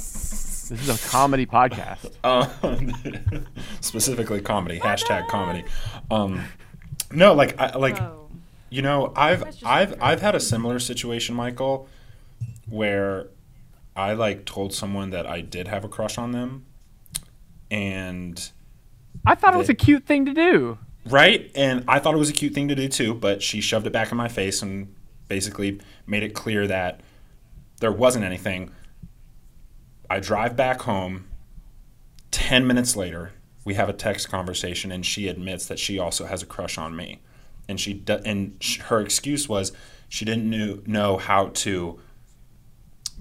This 0.71 0.89
is 0.89 1.05
a 1.05 1.09
comedy 1.09 1.47
podcast. 1.47 2.12
Um, 2.25 2.95
specifically 3.81 4.41
comedy. 4.41 4.79
Hashtag 4.79 5.27
comedy. 5.27 5.64
Um, 6.12 6.45
no, 7.11 7.35
like 7.35 7.59
I 7.59 7.77
like 7.77 8.01
Oh. 8.01 8.29
you 8.68 8.81
know 8.81 9.12
I've 9.16 9.43
I've 9.64 9.91
weird. 9.91 10.01
I've 10.01 10.21
had 10.21 10.37
a 10.37 10.41
similar 10.41 10.79
situation, 10.79 11.35
Michael, 11.35 11.89
where 12.68 13.27
I 13.97 14.12
like 14.12 14.45
told 14.45 14.73
someone 14.73 15.11
that 15.11 15.27
I 15.27 15.41
did 15.41 15.66
have 15.66 15.85
a 15.85 15.89
crush 15.89 16.18
on 16.18 16.31
them, 16.31 16.66
and 17.68 18.51
I 19.27 19.35
thought 19.35 19.55
it 19.55 19.59
was 19.59 19.68
a 19.68 19.75
cute 19.75 20.07
thing 20.07 20.25
to 20.27 20.33
do. 20.33 20.79
right, 21.05 21.51
and 21.57 21.83
I 21.89 21.99
thought 21.99 22.14
it 22.14 22.18
was 22.18 22.31
a 22.31 22.35
cute 22.35 22.55
thing 22.55 22.68
to 22.68 22.77
do 22.77 22.87
too, 22.87 23.12
but 23.14 23.43
she 23.43 23.61
shoved 23.61 23.89
it 23.89 23.93
back 23.93 24.12
in 24.12 24.16
my 24.16 24.29
face 24.29 24.62
and 24.62 24.95
basically 25.27 25.81
made 26.07 26.23
it 26.23 26.33
clear 26.35 26.68
that 26.68 27.01
there 27.81 27.91
wasn't 27.93 28.25
anything. 28.25 28.71
I 30.11 30.19
drive 30.19 30.57
back 30.57 30.83
home. 30.83 31.29
10 32.33 32.67
minutes 32.67 32.97
later, 32.97 33.33
we 33.65 33.75
have 33.75 33.89
a 33.89 33.93
text 33.93 34.29
conversation 34.29 34.91
and 34.91 35.07
she 35.07 35.29
admits 35.29 35.67
that 35.67 35.79
she 35.79 35.99
also 35.99 36.27
has 36.27 36.43
a 36.43 36.47
crush 36.47 36.77
on 36.77 36.97
me. 36.97 37.23
And 37.69 37.79
she 37.79 38.03
and 38.09 38.57
sh- 38.61 38.81
her 38.81 39.01
excuse 39.01 39.49
was 39.49 39.73
she 40.09 40.25
didn't 40.25 40.51
knew, 40.51 40.83
know 40.85 41.17
how 41.17 41.51
to 41.55 42.01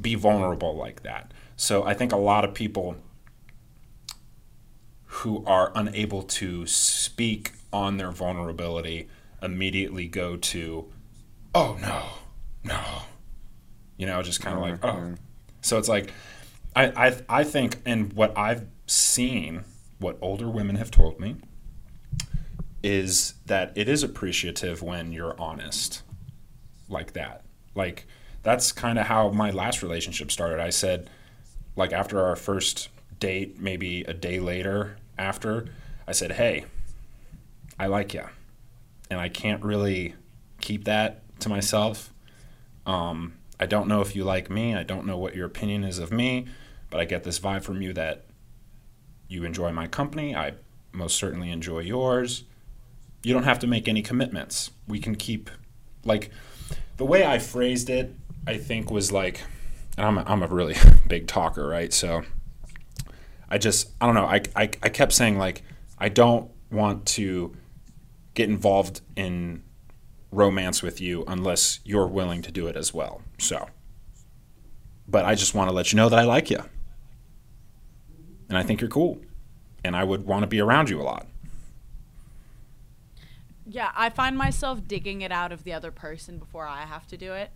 be 0.01 0.15
vulnerable 0.15 0.75
like 0.75 1.03
that. 1.03 1.31
So 1.55 1.83
I 1.83 1.93
think 1.93 2.11
a 2.11 2.17
lot 2.17 2.43
of 2.43 2.55
people 2.55 2.95
who 5.05 5.43
are 5.45 5.71
unable 5.75 6.23
to 6.23 6.65
speak 6.65 7.51
on 7.71 7.97
their 7.97 8.11
vulnerability 8.11 9.09
immediately 9.43 10.07
go 10.07 10.37
to, 10.37 10.91
oh 11.53 11.77
no, 11.79 12.05
no. 12.63 12.81
You 13.97 14.07
know, 14.07 14.23
just 14.23 14.41
kind 14.41 14.55
of 14.55 14.63
like, 14.63 14.79
mm-hmm. 14.79 15.13
oh. 15.13 15.17
So 15.61 15.77
it's 15.77 15.89
like, 15.89 16.13
I, 16.79 17.07
I, 17.07 17.21
I 17.27 17.43
think, 17.43 17.77
and 17.85 18.13
what 18.13 18.37
I've 18.37 18.65
seen, 18.85 19.65
what 19.99 20.17
older 20.21 20.49
women 20.49 20.77
have 20.77 20.91
told 20.91 21.19
me, 21.19 21.35
is 22.81 23.33
that 23.45 23.73
it 23.75 23.89
is 23.89 24.01
appreciative 24.01 24.81
when 24.81 25.11
you're 25.11 25.35
honest 25.37 26.03
like 26.87 27.11
that. 27.13 27.43
Like, 27.75 28.07
that's 28.43 28.71
kind 28.71 28.97
of 28.97 29.07
how 29.07 29.29
my 29.29 29.51
last 29.51 29.83
relationship 29.83 30.31
started. 30.31 30.61
I 30.61 30.69
said, 30.69 31.09
like, 31.75 31.91
after 31.91 32.23
our 32.25 32.37
first 32.37 32.87
date, 33.19 33.59
maybe 33.59 34.03
a 34.03 34.13
day 34.13 34.39
later 34.39 34.95
after, 35.17 35.67
I 36.07 36.13
said, 36.13 36.31
hey, 36.31 36.63
I 37.77 37.87
like 37.87 38.13
you. 38.13 38.23
And 39.11 39.19
I 39.19 39.27
can't 39.27 39.61
really 39.63 40.15
keep 40.61 40.85
that 40.85 41.23
to 41.41 41.49
myself. 41.49 42.13
Um, 42.85 43.33
I 43.59 43.65
don't 43.65 43.89
know 43.89 43.99
if 43.99 44.15
you 44.15 44.23
like 44.23 44.49
me. 44.49 44.75
I 44.75 44.83
don't 44.83 45.05
know 45.05 45.17
what 45.17 45.35
your 45.35 45.45
opinion 45.45 45.83
is 45.83 45.99
of 45.99 46.11
me, 46.13 46.45
but 46.89 46.99
I 46.99 47.05
get 47.05 47.23
this 47.23 47.39
vibe 47.39 47.63
from 47.63 47.81
you 47.81 47.93
that 47.93 48.25
you 49.27 49.43
enjoy 49.43 49.71
my 49.71 49.87
company. 49.87 50.35
I 50.35 50.53
most 50.91 51.17
certainly 51.17 51.51
enjoy 51.51 51.79
yours. 51.79 52.43
You 53.23 53.33
don't 53.33 53.43
have 53.43 53.59
to 53.59 53.67
make 53.67 53.87
any 53.87 54.01
commitments. 54.01 54.71
We 54.87 54.99
can 54.99 55.15
keep 55.15 55.49
like 56.03 56.31
the 56.97 57.05
way 57.05 57.25
I 57.25 57.39
phrased 57.39 57.89
it, 57.89 58.13
I 58.47 58.57
think 58.57 58.91
was 58.91 59.11
like, 59.11 59.41
and 59.97 60.05
I'm 60.05 60.17
a, 60.17 60.23
I'm 60.23 60.43
a 60.43 60.47
really 60.47 60.75
big 61.07 61.27
talker, 61.27 61.67
right? 61.67 61.93
So 61.93 62.23
I 63.49 63.57
just 63.57 63.91
I 64.01 64.05
don't 64.05 64.15
know. 64.15 64.25
I, 64.25 64.41
I 64.55 64.63
I 64.83 64.89
kept 64.89 65.13
saying 65.13 65.37
like 65.37 65.63
I 65.97 66.09
don't 66.09 66.51
want 66.71 67.05
to 67.07 67.55
get 68.33 68.49
involved 68.49 69.01
in 69.15 69.63
romance 70.31 70.83
with 70.83 71.01
you 71.01 71.23
unless 71.27 71.79
you're 71.83 72.07
willing 72.07 72.41
to 72.43 72.51
do 72.51 72.67
it 72.67 72.75
as 72.75 72.93
well. 72.93 73.21
So, 73.37 73.67
but 75.07 75.25
I 75.25 75.35
just 75.35 75.53
want 75.53 75.69
to 75.69 75.75
let 75.75 75.91
you 75.91 75.97
know 75.97 76.09
that 76.09 76.19
I 76.19 76.23
like 76.23 76.49
you, 76.49 76.63
and 78.49 78.57
I 78.57 78.63
think 78.63 78.81
you're 78.81 78.89
cool, 78.89 79.19
and 79.83 79.95
I 79.95 80.03
would 80.03 80.25
want 80.25 80.43
to 80.43 80.47
be 80.47 80.59
around 80.59 80.89
you 80.89 80.99
a 81.01 81.03
lot. 81.03 81.27
Yeah, 83.65 83.91
I 83.95 84.09
find 84.09 84.37
myself 84.37 84.87
digging 84.87 85.21
it 85.21 85.31
out 85.31 85.51
of 85.51 85.63
the 85.63 85.73
other 85.73 85.91
person 85.91 86.39
before 86.39 86.65
I 86.65 86.85
have 86.85 87.07
to 87.07 87.17
do 87.17 87.33
it. 87.33 87.51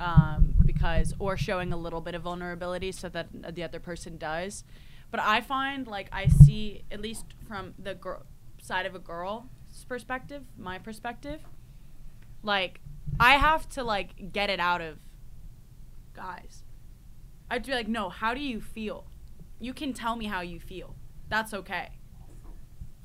Um, 0.00 0.54
because, 0.64 1.14
or 1.18 1.36
showing 1.36 1.72
a 1.72 1.76
little 1.76 2.00
bit 2.00 2.14
of 2.14 2.22
vulnerability 2.22 2.92
so 2.92 3.08
that 3.10 3.54
the 3.54 3.62
other 3.62 3.78
person 3.78 4.16
does. 4.16 4.64
But 5.10 5.20
I 5.20 5.42
find, 5.42 5.86
like, 5.86 6.08
I 6.10 6.26
see, 6.26 6.84
at 6.90 7.00
least 7.00 7.26
from 7.46 7.74
the 7.78 7.94
gr- 7.94 8.24
side 8.60 8.86
of 8.86 8.94
a 8.94 8.98
girl's 8.98 9.44
perspective, 9.86 10.44
my 10.56 10.78
perspective, 10.78 11.40
like, 12.42 12.80
I 13.20 13.32
have 13.34 13.68
to, 13.70 13.84
like, 13.84 14.32
get 14.32 14.48
it 14.48 14.58
out 14.58 14.80
of 14.80 14.96
guys. 16.14 16.64
I'd 17.50 17.66
be 17.66 17.72
like, 17.72 17.86
no, 17.86 18.08
how 18.08 18.32
do 18.32 18.40
you 18.40 18.60
feel? 18.60 19.04
You 19.62 19.72
can 19.72 19.92
tell 19.92 20.16
me 20.16 20.24
how 20.26 20.40
you 20.40 20.58
feel. 20.58 20.96
That's 21.28 21.54
okay. 21.54 21.90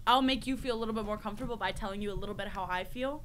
I'll 0.08 0.24
make 0.24 0.48
you 0.48 0.58
feel 0.58 0.76
a 0.76 0.80
little 0.80 0.94
bit 0.96 1.06
more 1.06 1.18
comfortable 1.18 1.56
by 1.56 1.72
telling 1.72 2.02
you 2.02 2.12
a 2.12 2.16
little 2.16 2.34
bit 2.34 2.48
how 2.50 2.66
I 2.70 2.84
feel. 2.84 3.24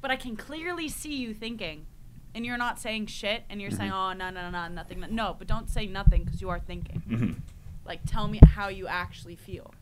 But 0.00 0.10
I 0.10 0.16
can 0.16 0.34
clearly 0.34 0.88
see 0.88 1.14
you 1.16 1.34
thinking, 1.34 1.86
and 2.34 2.46
you're 2.46 2.56
not 2.56 2.78
saying 2.80 3.06
shit, 3.06 3.44
and 3.50 3.60
you're 3.60 3.70
saying, 3.70 3.92
"Oh, 3.92 4.12
no, 4.14 4.30
no, 4.30 4.50
no, 4.50 4.50
no, 4.50 4.68
nothing." 4.68 5.00
no- 5.00 5.08
No, 5.08 5.36
but 5.38 5.46
don't 5.46 5.68
say 5.68 5.86
nothing 5.86 6.24
because 6.24 6.40
you 6.40 6.48
are 6.48 6.58
thinking. 6.60 7.02
Mhm. 7.06 7.40
Like, 7.84 8.00
tell 8.06 8.28
me 8.28 8.40
how 8.46 8.68
you 8.68 8.86
actually 8.86 9.36
feel. 9.36 9.74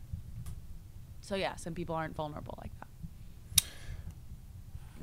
So 1.21 1.35
yeah, 1.35 1.55
some 1.55 1.73
people 1.73 1.95
aren't 1.95 2.15
vulnerable 2.17 2.57
like 2.61 2.71
that. 2.79 3.65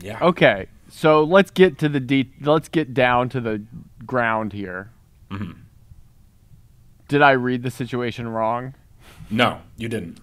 Yeah. 0.01 0.19
Okay, 0.21 0.67
so 0.91 1.25
let's 1.25 1.51
get 1.51 1.79
to 1.79 1.89
the 1.89 2.01
de- 2.01 2.33
let's 2.41 2.69
get 2.69 2.93
down 2.93 3.29
to 3.31 3.41
the 3.41 3.63
ground 4.07 4.53
here. 4.53 4.91
Mhm. 5.31 5.60
Did 7.11 7.23
I 7.23 7.33
read 7.33 7.65
the 7.65 7.73
situation 7.73 8.29
wrong? 8.29 8.75
No, 9.31 9.61
you 9.77 9.89
didn't. 9.89 10.21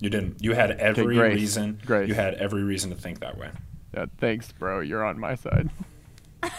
You 0.00 0.08
didn't. 0.08 0.42
You 0.42 0.54
had 0.54 0.70
every 0.72 1.14
Grace. 1.16 1.34
reason. 1.34 1.78
Grace. 1.84 2.08
You 2.08 2.14
had 2.14 2.34
every 2.34 2.62
reason 2.62 2.88
to 2.90 2.96
think 2.96 3.20
that 3.20 3.36
way. 3.36 3.50
Yeah, 3.94 4.06
thanks, 4.16 4.50
bro. 4.50 4.80
You're 4.80 5.04
on 5.04 5.20
my 5.20 5.34
side. 5.34 5.68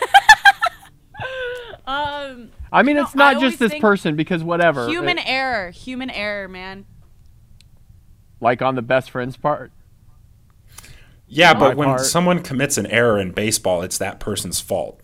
Um, 1.88 2.50
I 2.72 2.82
mean, 2.82 2.96
No, 2.96 3.04
it's 3.04 3.14
not 3.14 3.38
I 3.38 3.40
just 3.40 3.60
this 3.60 3.76
person 3.80 4.16
because 4.16 4.44
whatever. 4.44 4.88
human 4.88 5.20
it- 5.20 5.28
error, 5.28 5.70
human 5.70 6.10
error, 6.10 6.48
man. 6.48 6.86
like 8.42 8.64
on 8.64 8.74
the 8.74 8.82
best 8.82 9.12
friends 9.12 9.38
part. 9.38 9.72
Yeah, 11.28 11.54
but 11.54 11.78
when 11.78 11.90
part- 11.90 12.02
someone 12.02 12.42
commits 12.42 12.80
an 12.80 12.88
error 12.88 13.20
in 13.20 13.32
baseball, 13.34 13.84
it's 13.84 14.00
that 14.00 14.20
person's 14.20 14.60
fault. 14.60 15.00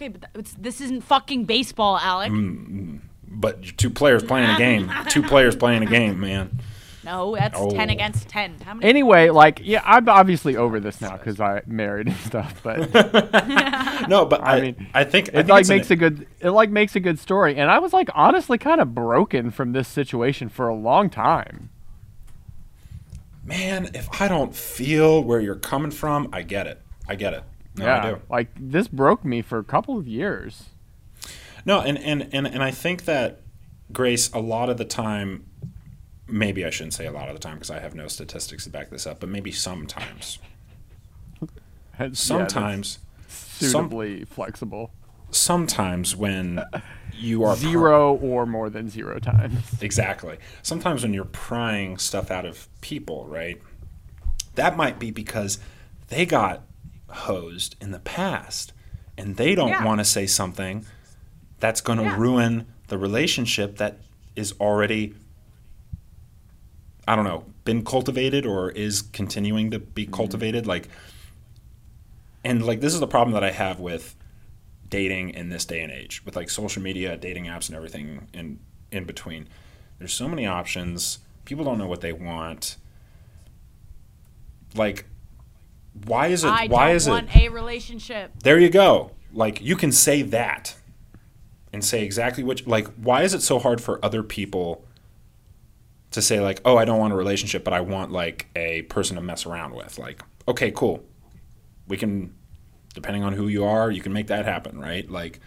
Okay, 0.00 0.08
but 0.08 0.22
th- 0.22 0.30
it's, 0.34 0.54
this 0.54 0.80
isn't 0.80 1.02
fucking 1.02 1.44
baseball, 1.44 1.98
Alec. 1.98 2.32
Mm. 2.32 3.00
But 3.28 3.62
two 3.76 3.90
players 3.90 4.22
playing 4.22 4.48
a 4.48 4.56
game. 4.56 4.90
Two 5.10 5.22
players 5.22 5.54
playing 5.54 5.82
a 5.82 5.86
game, 5.86 6.18
man. 6.18 6.58
No, 7.04 7.36
that's 7.36 7.58
ten 7.74 7.90
against 7.90 8.26
ten. 8.26 8.58
How 8.60 8.74
many? 8.74 8.88
Anyway, 8.88 9.28
like, 9.28 9.60
yeah, 9.62 9.82
I'm 9.84 10.08
obviously 10.08 10.56
over 10.56 10.80
this 10.80 11.02
now 11.02 11.18
because 11.18 11.38
I 11.38 11.62
married 11.66 12.06
and 12.08 12.16
stuff. 12.16 12.60
But 12.62 12.92
No, 14.08 14.24
but 14.24 14.40
I, 14.40 14.54
I 14.54 14.56
I 14.56 14.60
mean, 14.62 14.86
I 14.94 15.04
think 15.04 15.28
I 15.28 15.40
it 15.40 15.46
think 15.46 15.48
like 15.50 15.68
makes 15.68 15.90
a 15.90 15.96
good 15.96 16.26
it 16.40 16.50
like 16.50 16.70
makes 16.70 16.96
a 16.96 17.00
good 17.00 17.18
story. 17.18 17.56
And 17.56 17.70
I 17.70 17.78
was 17.78 17.92
like 17.92 18.08
honestly 18.14 18.56
kind 18.58 18.80
of 18.80 18.94
broken 18.94 19.50
from 19.50 19.72
this 19.72 19.86
situation 19.86 20.48
for 20.48 20.66
a 20.66 20.74
long 20.74 21.10
time. 21.10 21.68
man. 23.44 23.90
If 23.94 24.20
I 24.20 24.28
don't 24.28 24.54
feel 24.54 25.22
where 25.22 25.40
you're 25.40 25.56
coming 25.56 25.90
from, 25.90 26.30
I 26.32 26.42
get 26.42 26.66
it. 26.66 26.80
I 27.06 27.14
get 27.16 27.34
it. 27.34 27.44
No, 27.76 27.84
yeah, 27.84 28.02
I 28.04 28.10
do. 28.10 28.20
like 28.28 28.48
this 28.56 28.88
broke 28.88 29.24
me 29.24 29.42
for 29.42 29.58
a 29.58 29.64
couple 29.64 29.96
of 29.98 30.06
years. 30.08 30.64
No, 31.64 31.80
and, 31.80 31.98
and, 31.98 32.28
and, 32.32 32.46
and 32.46 32.62
I 32.62 32.70
think 32.70 33.04
that 33.04 33.42
Grace, 33.92 34.30
a 34.32 34.38
lot 34.40 34.68
of 34.70 34.76
the 34.78 34.84
time, 34.84 35.44
maybe 36.26 36.64
I 36.64 36.70
shouldn't 36.70 36.94
say 36.94 37.06
a 37.06 37.12
lot 37.12 37.28
of 37.28 37.34
the 37.34 37.40
time 37.40 37.54
because 37.56 37.70
I 37.70 37.80
have 37.80 37.94
no 37.94 38.08
statistics 38.08 38.64
to 38.64 38.70
back 38.70 38.90
this 38.90 39.06
up, 39.06 39.20
but 39.20 39.28
maybe 39.28 39.52
sometimes. 39.52 40.38
And, 41.98 42.10
yeah, 42.12 42.14
Sometimes, 42.14 42.98
some, 43.28 43.68
suitably 43.68 44.24
flexible. 44.24 44.90
sometimes 45.30 46.16
when 46.16 46.62
you 47.14 47.44
are 47.44 47.54
pr- 47.54 47.60
Zero 47.60 48.14
or 48.14 48.46
more 48.46 48.70
than 48.70 48.88
zero 48.88 49.18
times. 49.18 49.60
exactly. 49.82 50.38
Sometimes 50.62 51.02
when 51.02 51.12
you're 51.12 51.24
prying 51.26 51.98
stuff 51.98 52.30
out 52.30 52.46
of 52.46 52.68
people, 52.80 53.26
right? 53.26 53.60
That 54.54 54.76
might 54.78 54.98
be 54.98 55.10
because 55.10 55.58
they 56.08 56.24
got 56.24 56.62
hosed 57.10 57.76
in 57.80 57.90
the 57.90 57.98
past 58.00 58.72
and 59.16 59.36
they 59.36 59.54
don't 59.54 59.68
Yeah. 59.68 59.84
want 59.84 59.98
to 59.98 60.04
say 60.04 60.26
something 60.26 60.86
that's 61.58 61.80
going 61.80 61.98
to 61.98 62.04
Yeah. 62.04 62.16
ruin 62.16 62.66
the 62.88 62.98
relationship 62.98 63.76
that 63.76 63.98
is 64.36 64.52
already 64.60 65.14
I 67.08 67.16
don't 67.16 67.24
know, 67.24 67.44
been 67.64 67.84
cultivated 67.84 68.46
or 68.46 68.70
is 68.70 69.02
continuing 69.02 69.70
to 69.72 69.80
be 69.80 70.04
mm-hmm. 70.04 70.14
cultivated 70.14 70.66
like 70.66 70.88
and 72.44 72.64
like 72.64 72.80
this 72.80 72.94
is 72.94 73.00
the 73.00 73.06
problem 73.08 73.34
that 73.34 73.44
I 73.44 73.50
have 73.50 73.80
with 73.80 74.16
dating 74.88 75.30
in 75.30 75.48
this 75.50 75.64
day 75.64 75.80
and 75.80 75.92
age 75.92 76.24
with 76.24 76.36
like 76.36 76.50
social 76.50 76.82
media, 76.82 77.16
dating 77.16 77.44
apps 77.44 77.68
and 77.68 77.76
everything 77.76 78.28
in 78.32 78.58
in 78.90 79.04
between. 79.04 79.48
There's 79.98 80.12
so 80.12 80.28
many 80.28 80.46
options. 80.46 81.18
People 81.44 81.64
don't 81.64 81.78
know 81.78 81.86
what 81.86 82.00
they 82.00 82.12
want. 82.12 82.76
Like 84.74 85.04
why 86.04 86.28
is 86.28 86.44
it 86.44 86.48
I 86.48 86.66
why 86.66 86.92
is 86.92 87.06
it 87.06 87.36
a 87.36 87.48
relationship. 87.48 88.32
there 88.42 88.58
you 88.58 88.70
go. 88.70 89.12
Like 89.32 89.60
you 89.60 89.76
can 89.76 89.92
say 89.92 90.22
that 90.22 90.76
and 91.72 91.84
say 91.84 92.04
exactly 92.04 92.42
which 92.44 92.66
like 92.66 92.88
why 92.94 93.22
is 93.22 93.34
it 93.34 93.42
so 93.42 93.58
hard 93.58 93.80
for 93.80 94.04
other 94.04 94.22
people 94.22 94.84
to 96.10 96.20
say 96.20 96.40
like, 96.40 96.60
"Oh, 96.64 96.76
I 96.76 96.84
don't 96.84 96.98
want 96.98 97.12
a 97.12 97.16
relationship, 97.16 97.62
but 97.64 97.72
I 97.72 97.80
want 97.80 98.10
like 98.10 98.48
a 98.56 98.82
person 98.82 99.16
to 99.16 99.22
mess 99.22 99.46
around 99.46 99.74
with." 99.74 99.98
Like, 99.98 100.22
okay, 100.48 100.70
cool. 100.70 101.04
We 101.86 101.96
can 101.96 102.34
depending 102.94 103.22
on 103.22 103.32
who 103.32 103.48
you 103.48 103.64
are, 103.64 103.90
you 103.90 104.02
can 104.02 104.12
make 104.12 104.26
that 104.28 104.44
happen, 104.44 104.78
right? 104.80 105.08
Like 105.10 105.40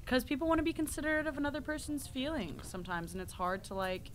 Because 0.00 0.24
people 0.24 0.48
want 0.48 0.58
to 0.58 0.64
be 0.64 0.72
considerate 0.72 1.26
of 1.26 1.38
another 1.38 1.60
person's 1.60 2.06
feelings 2.06 2.68
sometimes, 2.68 3.12
and 3.12 3.22
it's 3.22 3.34
hard 3.34 3.64
to 3.64 3.74
like 3.74 4.10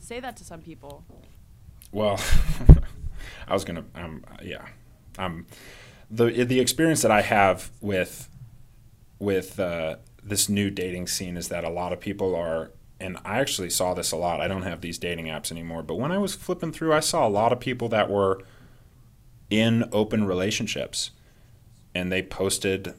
say 0.00 0.20
that 0.20 0.36
to 0.36 0.44
some 0.44 0.60
people. 0.60 1.04
Well, 1.90 2.20
I 3.46 3.54
was 3.54 3.64
gonna, 3.64 3.84
um, 3.94 4.24
yeah, 4.42 4.66
um, 5.18 5.46
the 6.10 6.44
the 6.44 6.60
experience 6.60 7.02
that 7.02 7.10
I 7.10 7.22
have 7.22 7.70
with 7.80 8.28
with 9.18 9.58
uh, 9.58 9.96
this 10.22 10.48
new 10.48 10.70
dating 10.70 11.06
scene 11.08 11.36
is 11.36 11.48
that 11.48 11.64
a 11.64 11.70
lot 11.70 11.92
of 11.92 12.00
people 12.00 12.34
are, 12.34 12.70
and 13.00 13.16
I 13.24 13.38
actually 13.40 13.70
saw 13.70 13.94
this 13.94 14.12
a 14.12 14.16
lot. 14.16 14.40
I 14.40 14.48
don't 14.48 14.62
have 14.62 14.80
these 14.80 14.98
dating 14.98 15.26
apps 15.26 15.50
anymore, 15.50 15.82
but 15.82 15.96
when 15.96 16.12
I 16.12 16.18
was 16.18 16.34
flipping 16.34 16.72
through, 16.72 16.92
I 16.92 17.00
saw 17.00 17.26
a 17.26 17.30
lot 17.30 17.52
of 17.52 17.60
people 17.60 17.88
that 17.88 18.08
were 18.10 18.42
in 19.50 19.88
open 19.92 20.24
relationships, 20.24 21.10
and 21.94 22.12
they 22.12 22.22
posted 22.22 22.94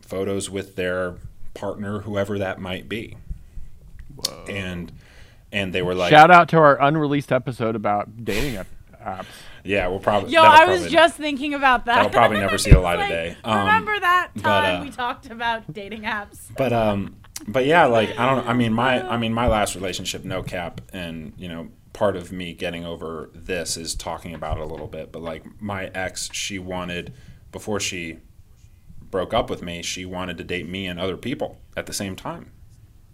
photos 0.00 0.48
with 0.48 0.76
their 0.76 1.16
partner, 1.54 2.00
whoever 2.00 2.38
that 2.38 2.60
might 2.60 2.88
be, 2.88 3.16
and 4.48 4.92
and 5.52 5.72
they 5.72 5.82
were 5.82 5.94
like, 5.94 6.10
Shout 6.10 6.30
out 6.30 6.48
to 6.50 6.58
our 6.58 6.80
unreleased 6.80 7.32
episode 7.32 7.74
about 7.74 8.24
dating 8.24 8.56
app- 8.56 8.66
yeah, 9.64 9.88
we'll 9.88 9.98
probably. 10.00 10.32
Yo, 10.32 10.42
I 10.42 10.66
was 10.66 10.90
just 10.90 11.16
thinking 11.16 11.54
about 11.54 11.86
that. 11.86 11.98
I'll 11.98 12.10
probably 12.10 12.38
never 12.40 12.58
see 12.64 12.70
the 12.70 12.80
light 12.80 13.00
of 13.00 13.08
day. 13.08 13.36
Um, 13.44 13.60
remember 13.60 13.98
that 13.98 14.30
but, 14.34 14.42
time 14.42 14.80
uh, 14.80 14.84
we 14.84 14.90
talked 14.90 15.30
about 15.30 15.72
dating 15.72 16.02
apps? 16.02 16.48
but 16.56 16.72
um 16.72 17.16
but 17.46 17.64
yeah 17.64 17.86
like 17.86 18.18
i 18.18 18.26
don't 18.26 18.46
i 18.46 18.52
mean 18.52 18.72
my 18.72 19.06
i 19.08 19.16
mean 19.16 19.32
my 19.32 19.46
last 19.46 19.74
relationship 19.74 20.24
no 20.24 20.42
cap 20.42 20.80
and 20.92 21.32
you 21.38 21.48
know 21.48 21.68
part 21.92 22.16
of 22.16 22.30
me 22.30 22.52
getting 22.52 22.84
over 22.84 23.30
this 23.32 23.76
is 23.76 23.94
talking 23.94 24.34
about 24.34 24.58
it 24.58 24.62
a 24.62 24.66
little 24.66 24.86
bit 24.86 25.10
but 25.10 25.22
like 25.22 25.44
my 25.60 25.86
ex 25.94 26.28
she 26.32 26.58
wanted 26.58 27.12
before 27.50 27.80
she 27.80 28.18
broke 29.10 29.32
up 29.32 29.48
with 29.48 29.62
me 29.62 29.82
she 29.82 30.04
wanted 30.04 30.36
to 30.36 30.44
date 30.44 30.68
me 30.68 30.86
and 30.86 31.00
other 31.00 31.16
people 31.16 31.58
at 31.76 31.86
the 31.86 31.92
same 31.92 32.14
time 32.14 32.50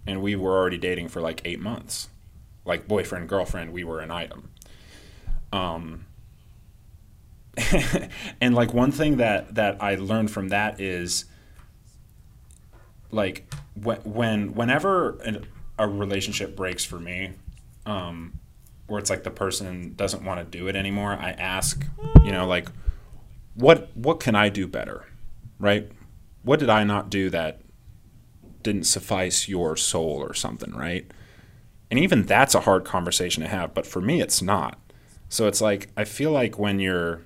and 0.07 0.21
we 0.21 0.35
were 0.35 0.57
already 0.57 0.79
dating 0.79 1.09
for 1.09 1.21
like 1.21 1.41
eight 1.45 1.61
months 1.61 2.09
like 2.65 2.89
boyfriend 2.89 3.29
girlfriend 3.29 3.73
we 3.73 3.85
were 3.85 4.01
an 4.01 4.11
item 4.11 4.51
um 5.55 6.07
and 8.41 8.55
like 8.55 8.75
one 8.75 8.91
thing 8.91 9.19
that 9.19 9.55
that 9.55 9.81
i 9.81 9.95
learned 9.95 10.31
from 10.31 10.49
that 10.49 10.81
is 10.81 11.25
like 13.11 13.53
when, 13.81 13.99
when 13.99 14.55
whenever 14.55 15.19
an, 15.21 15.47
a 15.79 15.87
relationship 15.87 16.57
breaks 16.57 16.85
for 16.85 16.99
me 16.99 17.33
um 17.87 18.39
where 18.87 18.99
it's 18.99 19.11
like 19.11 19.23
the 19.23 19.31
person 19.31 19.95
doesn't 19.95 20.25
want 20.25 20.39
to 20.41 20.59
do 20.59 20.67
it 20.67 20.77
anymore 20.77 21.13
i 21.13 21.31
ask 21.31 21.87
you 22.25 22.33
know 22.33 22.47
like 22.47 22.69
what 23.55 23.97
what 23.97 24.21
can 24.21 24.35
I 24.35 24.49
do 24.49 24.67
better, 24.67 25.07
right? 25.59 25.91
What 26.43 26.59
did 26.59 26.69
I 26.69 26.85
not 26.85 27.11
do 27.11 27.31
that 27.31 27.61
didn't 28.63 28.85
suffice 28.85 29.49
your 29.49 29.77
soul 29.77 30.23
or 30.23 30.35
something, 30.35 30.73
right? 30.73 31.11
And 31.91 32.01
even 32.01 32.25
that's 32.25 32.55
a 32.55 32.61
hard 32.61 32.85
conversation 32.85 33.43
to 33.43 33.49
have, 33.49 33.75
but 33.75 33.87
for 33.87 34.01
me, 34.01 34.21
it's 34.21 34.43
not. 34.43 34.79
So 35.35 35.49
it's 35.49 35.61
like 35.61 35.89
I 35.97 36.05
feel 36.05 36.31
like 36.31 36.61
when 36.61 36.79
you're 36.79 37.23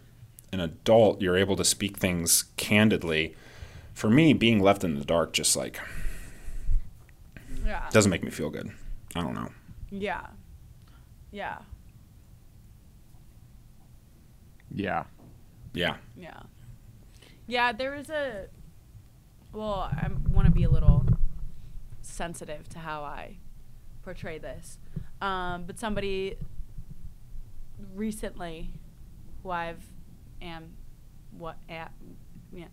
an 0.51 0.61
adult, 0.61 1.21
you're 1.21 1.37
able 1.37 1.57
to 1.57 1.65
speak 1.65 1.99
things 1.99 2.45
candidly. 2.57 3.37
For 3.93 4.09
me, 4.09 4.33
being 4.33 4.61
left 4.61 4.83
in 4.83 4.99
the 4.99 5.05
dark 5.05 5.35
just 5.35 5.55
like 5.55 5.79
Yeah. 7.67 7.87
doesn't 7.91 8.09
make 8.09 8.25
me 8.25 8.31
feel 8.31 8.49
good. 8.49 8.71
I 9.15 9.21
don't 9.21 9.35
know. 9.35 9.51
Yeah. 9.91 10.27
Yeah. 11.33 11.59
Yeah. 14.71 15.05
Yeah. 15.75 15.97
Yeah. 16.17 16.41
Yeah, 17.47 17.73
there 17.73 17.91
was 17.95 18.09
a. 18.09 18.47
Well, 19.53 19.91
I 19.93 20.09
want 20.31 20.47
to 20.47 20.51
be 20.53 20.65
a 20.65 20.71
little 20.71 21.05
sensitive 22.01 22.71
to 22.71 22.79
how 22.79 23.03
I 23.03 23.37
portray 24.01 24.39
this. 24.39 24.79
Um, 25.21 25.65
but 25.67 25.79
somebody 25.79 26.39
recently 27.95 28.73
who 29.43 29.51
I've 29.51 29.83
am 30.41 30.71
what 31.37 31.57
at 31.69 31.93
yeah. 32.53 32.67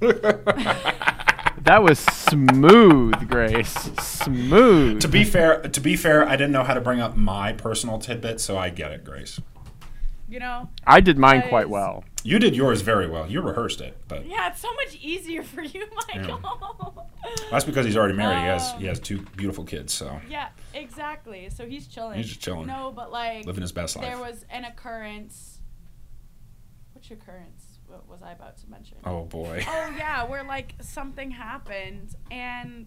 That 1.64 1.82
was 1.82 1.98
smooth, 1.98 3.28
Grace. 3.28 3.72
Smooth. 3.72 5.00
To 5.00 5.08
be 5.08 5.24
fair, 5.24 5.62
to 5.62 5.80
be 5.80 5.96
fair, 5.96 6.28
I 6.28 6.32
didn't 6.36 6.52
know 6.52 6.64
how 6.64 6.74
to 6.74 6.80
bring 6.80 7.00
up 7.00 7.16
my 7.16 7.54
personal 7.54 7.98
tidbit, 7.98 8.40
so 8.40 8.58
I 8.58 8.68
get 8.68 8.92
it, 8.92 9.02
Grace. 9.02 9.40
you 10.28 10.40
know? 10.40 10.68
I 10.86 11.00
did 11.00 11.16
mine 11.16 11.40
Guys. 11.40 11.48
quite 11.48 11.70
well. 11.70 12.04
You 12.26 12.38
did 12.38 12.56
yours 12.56 12.80
very 12.80 13.06
well. 13.06 13.30
You 13.30 13.42
rehearsed 13.42 13.82
it, 13.82 13.98
but 14.08 14.26
Yeah, 14.26 14.48
it's 14.48 14.60
so 14.60 14.72
much 14.72 14.96
easier 15.00 15.42
for 15.42 15.62
you, 15.62 15.86
Michael. 16.14 17.06
that's 17.50 17.66
because 17.66 17.84
he's 17.84 17.98
already 17.98 18.14
married. 18.14 18.38
He 18.40 18.46
has 18.46 18.72
Um, 18.72 18.80
he 18.80 18.86
has 18.86 18.98
two 18.98 19.20
beautiful 19.36 19.62
kids, 19.64 19.92
so 19.92 20.18
Yeah, 20.28 20.48
exactly. 20.72 21.50
So 21.50 21.66
he's 21.66 21.86
chilling. 21.86 22.16
He's 22.16 22.28
just 22.28 22.40
chilling. 22.40 22.66
No, 22.66 22.92
but 22.96 23.12
like 23.12 23.44
living 23.44 23.60
his 23.60 23.72
best 23.72 23.94
life. 23.96 24.06
there 24.06 24.18
was 24.18 24.46
an 24.48 24.64
occurrence. 24.64 25.60
Which 26.94 27.10
occurrence? 27.10 27.78
What 27.86 28.08
was 28.08 28.22
I 28.22 28.32
about 28.32 28.56
to 28.58 28.70
mention? 28.70 28.96
oh 29.04 29.24
boy. 29.24 29.62
Oh 29.68 29.94
yeah, 29.94 30.24
where 30.24 30.44
like 30.44 30.74
something 30.80 31.30
happened 31.30 32.14
and 32.30 32.86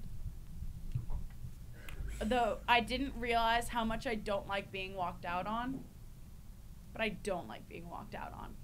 the 2.19 2.57
I 2.67 2.79
didn't 2.79 3.13
realize 3.15 3.69
how 3.69 3.85
much 3.85 4.07
I 4.07 4.15
don't 4.15 4.47
like 4.47 4.71
being 4.71 4.95
walked 4.95 5.25
out 5.25 5.45
on. 5.45 5.83
But 6.91 7.01
I 7.03 7.09
don't 7.09 7.47
like 7.47 7.69
being 7.69 7.87
walked 7.87 8.15
out 8.15 8.33
on 8.33 8.55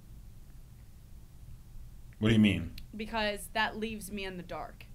What 2.24 2.30
do 2.30 2.36
you 2.36 2.42
mean? 2.42 2.72
because 2.96 3.50
that 3.54 3.78
leaves 3.78 4.12
me 4.12 4.24
in 4.24 4.38
the 4.38 4.44
dark. 4.44 4.86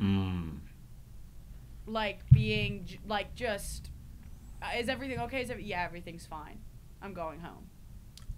Mm. 0.00 0.58
Like 1.86 2.20
being 2.32 2.88
like 3.06 3.34
just 3.34 3.90
uh, 4.60 4.76
is 4.76 4.88
everything 4.88 5.20
okay? 5.20 5.42
Is 5.42 5.50
it, 5.50 5.60
yeah, 5.60 5.84
everything's 5.84 6.26
fine. 6.26 6.58
I'm 7.00 7.14
going 7.14 7.40
home. 7.40 7.68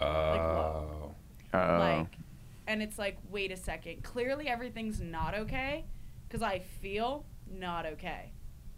Oh. 0.01 1.15
Oh. 1.55 1.57
like 1.57 2.19
and 2.67 2.83
it's 2.83 2.99
like 2.99 3.17
wait 3.31 3.51
a 3.51 3.57
second 3.57 4.05
clearly 4.05 4.49
everything's 4.49 5.01
not 5.01 5.35
okay 5.35 5.87
because 6.29 6.43
i 6.43 6.59
feel 6.59 7.25
not 7.51 7.87
okay 7.87 8.33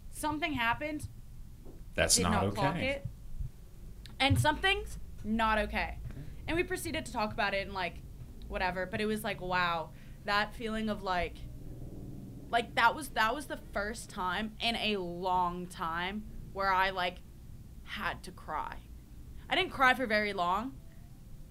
something 0.09 0.53
happened 0.53 1.09
That's 1.95 2.15
did 2.15 2.23
not, 2.23 2.45
not, 2.45 2.55
clock 2.55 2.75
okay. 2.77 2.87
it 2.87 3.05
and 4.21 4.39
something's 4.39 4.99
not 5.25 5.57
okay 5.57 5.97
and 6.47 6.55
we 6.55 6.63
proceeded 6.63 7.05
to 7.07 7.11
talk 7.11 7.33
about 7.33 7.53
it 7.53 7.67
and 7.67 7.73
like 7.73 7.95
whatever 8.51 8.85
but 8.85 9.01
it 9.01 9.05
was 9.05 9.23
like 9.23 9.41
wow 9.41 9.89
that 10.25 10.53
feeling 10.53 10.89
of 10.89 11.01
like 11.01 11.37
like 12.49 12.75
that 12.75 12.93
was 12.93 13.09
that 13.09 13.33
was 13.33 13.45
the 13.47 13.59
first 13.73 14.09
time 14.09 14.51
in 14.59 14.75
a 14.75 14.97
long 14.97 15.65
time 15.65 16.23
where 16.53 16.71
i 16.71 16.89
like 16.89 17.17
had 17.91 18.23
to 18.23 18.31
cry. 18.31 18.77
I 19.49 19.55
didn't 19.55 19.71
cry 19.71 19.93
for 19.93 20.05
very 20.07 20.33
long 20.33 20.73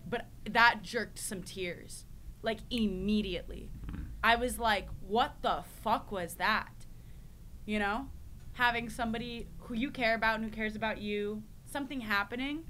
but 0.08 0.26
that 0.48 0.82
jerked 0.82 1.18
some 1.18 1.42
tears 1.42 2.06
like 2.42 2.60
immediately. 2.70 3.70
I 4.24 4.36
was 4.36 4.58
like 4.58 4.88
what 5.00 5.36
the 5.42 5.64
fuck 5.82 6.10
was 6.10 6.34
that? 6.34 6.86
You 7.66 7.78
know? 7.78 8.08
Having 8.54 8.90
somebody 8.90 9.48
who 9.58 9.74
you 9.74 9.90
care 9.90 10.14
about 10.14 10.40
and 10.40 10.44
who 10.44 10.50
cares 10.50 10.74
about 10.76 10.98
you 10.98 11.42
something 11.66 12.00
happening 12.00 12.64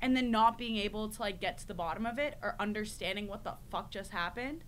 and 0.00 0.16
then 0.16 0.30
not 0.30 0.58
being 0.58 0.76
able 0.76 1.08
to 1.08 1.20
like 1.20 1.40
get 1.40 1.58
to 1.58 1.66
the 1.66 1.74
bottom 1.74 2.06
of 2.06 2.18
it 2.18 2.36
or 2.42 2.54
understanding 2.60 3.26
what 3.26 3.44
the 3.44 3.54
fuck 3.70 3.90
just 3.90 4.12
happened. 4.12 4.64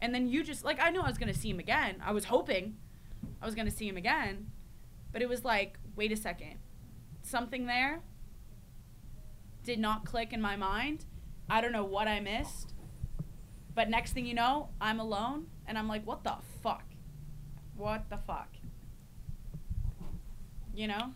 And 0.00 0.14
then 0.14 0.28
you 0.28 0.42
just 0.42 0.64
like 0.64 0.80
i 0.80 0.90
knew 0.90 1.00
i 1.00 1.08
was 1.08 1.18
gonna 1.18 1.34
see 1.34 1.50
him 1.50 1.58
again. 1.58 1.96
I 2.04 2.12
was 2.12 2.26
hoping 2.26 2.76
i 3.42 3.46
was 3.46 3.54
gonna 3.54 3.70
see 3.70 3.88
him 3.88 3.96
again. 3.96 4.50
But 5.12 5.22
it 5.22 5.28
was 5.28 5.44
like 5.44 5.78
wait 5.94 6.12
a 6.12 6.16
second. 6.16 6.58
Something 7.22 7.66
there 7.66 8.00
did 9.64 9.78
not 9.78 10.04
click 10.04 10.32
in 10.32 10.40
my 10.40 10.56
mind. 10.56 11.04
I 11.50 11.60
don't 11.60 11.72
know 11.72 11.84
what 11.84 12.08
i 12.08 12.20
missed. 12.20 12.72
But 13.74 13.90
next 13.90 14.12
thing 14.12 14.26
you 14.26 14.34
know 14.34 14.70
i'm 14.80 15.00
alone 15.00 15.46
and 15.66 15.76
i'm 15.76 15.88
like 15.88 16.06
what 16.06 16.24
the 16.24 16.36
fuck? 16.62 16.84
What 17.76 18.08
the 18.08 18.16
fuck? 18.16 18.48
You 20.74 20.88
know? 20.88 21.12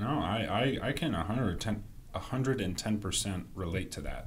No, 0.00 0.06
I, 0.06 0.78
I, 0.82 0.88
I 0.88 0.92
can 0.92 1.12
110, 1.12 1.82
110% 2.14 3.44
relate 3.54 3.90
to 3.92 4.00
that. 4.02 4.26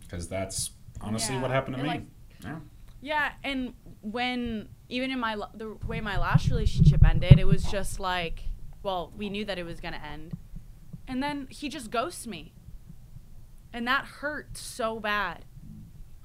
Because 0.00 0.28
that's 0.28 0.70
honestly 1.00 1.36
what 1.38 1.50
happened 1.50 1.76
to 1.76 1.80
and, 1.82 1.88
me. 1.88 1.94
like, 1.94 2.04
yeah. 2.44 2.56
Yeah, 3.04 3.32
and 3.42 3.74
when 4.02 4.68
even 4.88 5.10
in 5.10 5.18
my 5.18 5.36
the 5.54 5.76
way 5.86 6.00
my 6.00 6.18
last 6.18 6.48
relationship 6.48 7.04
ended, 7.04 7.38
it 7.40 7.46
was 7.46 7.64
just 7.64 7.98
like, 7.98 8.44
well, 8.84 9.12
we 9.16 9.28
knew 9.28 9.44
that 9.44 9.58
it 9.58 9.64
was 9.64 9.80
gonna 9.80 10.00
end, 10.08 10.34
and 11.08 11.20
then 11.20 11.48
he 11.50 11.68
just 11.68 11.90
ghosts 11.90 12.26
me, 12.28 12.52
and 13.72 13.88
that 13.88 14.04
hurt 14.04 14.56
so 14.56 15.00
bad, 15.00 15.44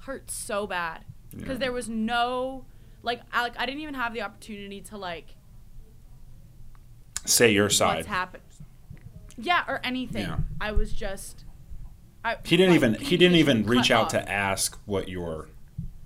hurt 0.02 0.30
so 0.30 0.68
bad, 0.68 1.04
because 1.30 1.54
Yeah. 1.54 1.54
there 1.56 1.72
was 1.72 1.88
no, 1.88 2.64
like, 3.02 3.22
I, 3.32 3.42
like 3.42 3.58
I 3.58 3.66
didn't 3.66 3.80
even 3.80 3.94
have 3.94 4.14
the 4.14 4.22
opportunity 4.22 4.80
to 4.82 4.96
like 4.98 5.34
Say 7.24 7.52
your 7.52 7.70
side. 7.70 7.96
what's 7.96 8.06
happened, 8.08 8.44
yeah, 9.38 9.64
or 9.68 9.80
anything. 9.84 10.26
Yeah. 10.26 10.38
I 10.60 10.72
was 10.72 10.92
just, 10.92 11.44
I. 12.24 12.36
He 12.44 12.56
didn't 12.56 12.74
even 12.74 12.94
he 12.94 13.16
didn't 13.16 13.36
even 13.36 13.64
reach 13.64 13.90
out 13.90 14.06
off. 14.06 14.10
to 14.12 14.30
ask 14.30 14.78
what 14.84 15.08
your 15.08 15.48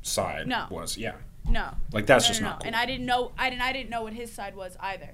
side 0.03 0.47
No. 0.47 0.67
was. 0.71 0.97
Yeah. 0.99 1.15
No. 1.49 1.71
Like 1.93 2.07
that's 2.07 2.25
no, 2.27 2.29
just 2.29 2.41
no, 2.43 2.49
not 2.51 2.61
no. 2.63 2.67
And. 2.67 2.77
I 2.77 2.87
didn't 2.87 3.07
know 3.07 3.33
I 3.39 3.51
didn't 3.51 3.63
I 3.63 3.73
didn't 3.73 3.91
know 3.91 4.03
what 4.03 4.13
his 4.13 4.31
side 4.33 4.55
was 4.55 4.77
either. 4.81 5.11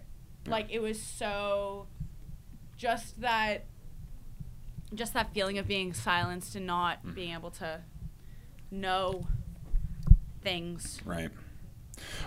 Like 0.46 0.66
it 0.70 0.80
was 0.80 1.00
so 1.00 1.86
just 2.76 3.20
that 3.20 3.64
just 4.94 5.12
that 5.14 5.32
feeling 5.34 5.58
of 5.58 5.66
being 5.68 5.92
silenced 5.92 6.54
and 6.56 6.66
not 6.66 7.04
Mm. 7.06 7.14
being 7.14 7.34
able 7.34 7.50
to 7.52 7.80
know 8.70 9.26
things. 10.42 11.00
Right. 11.04 11.30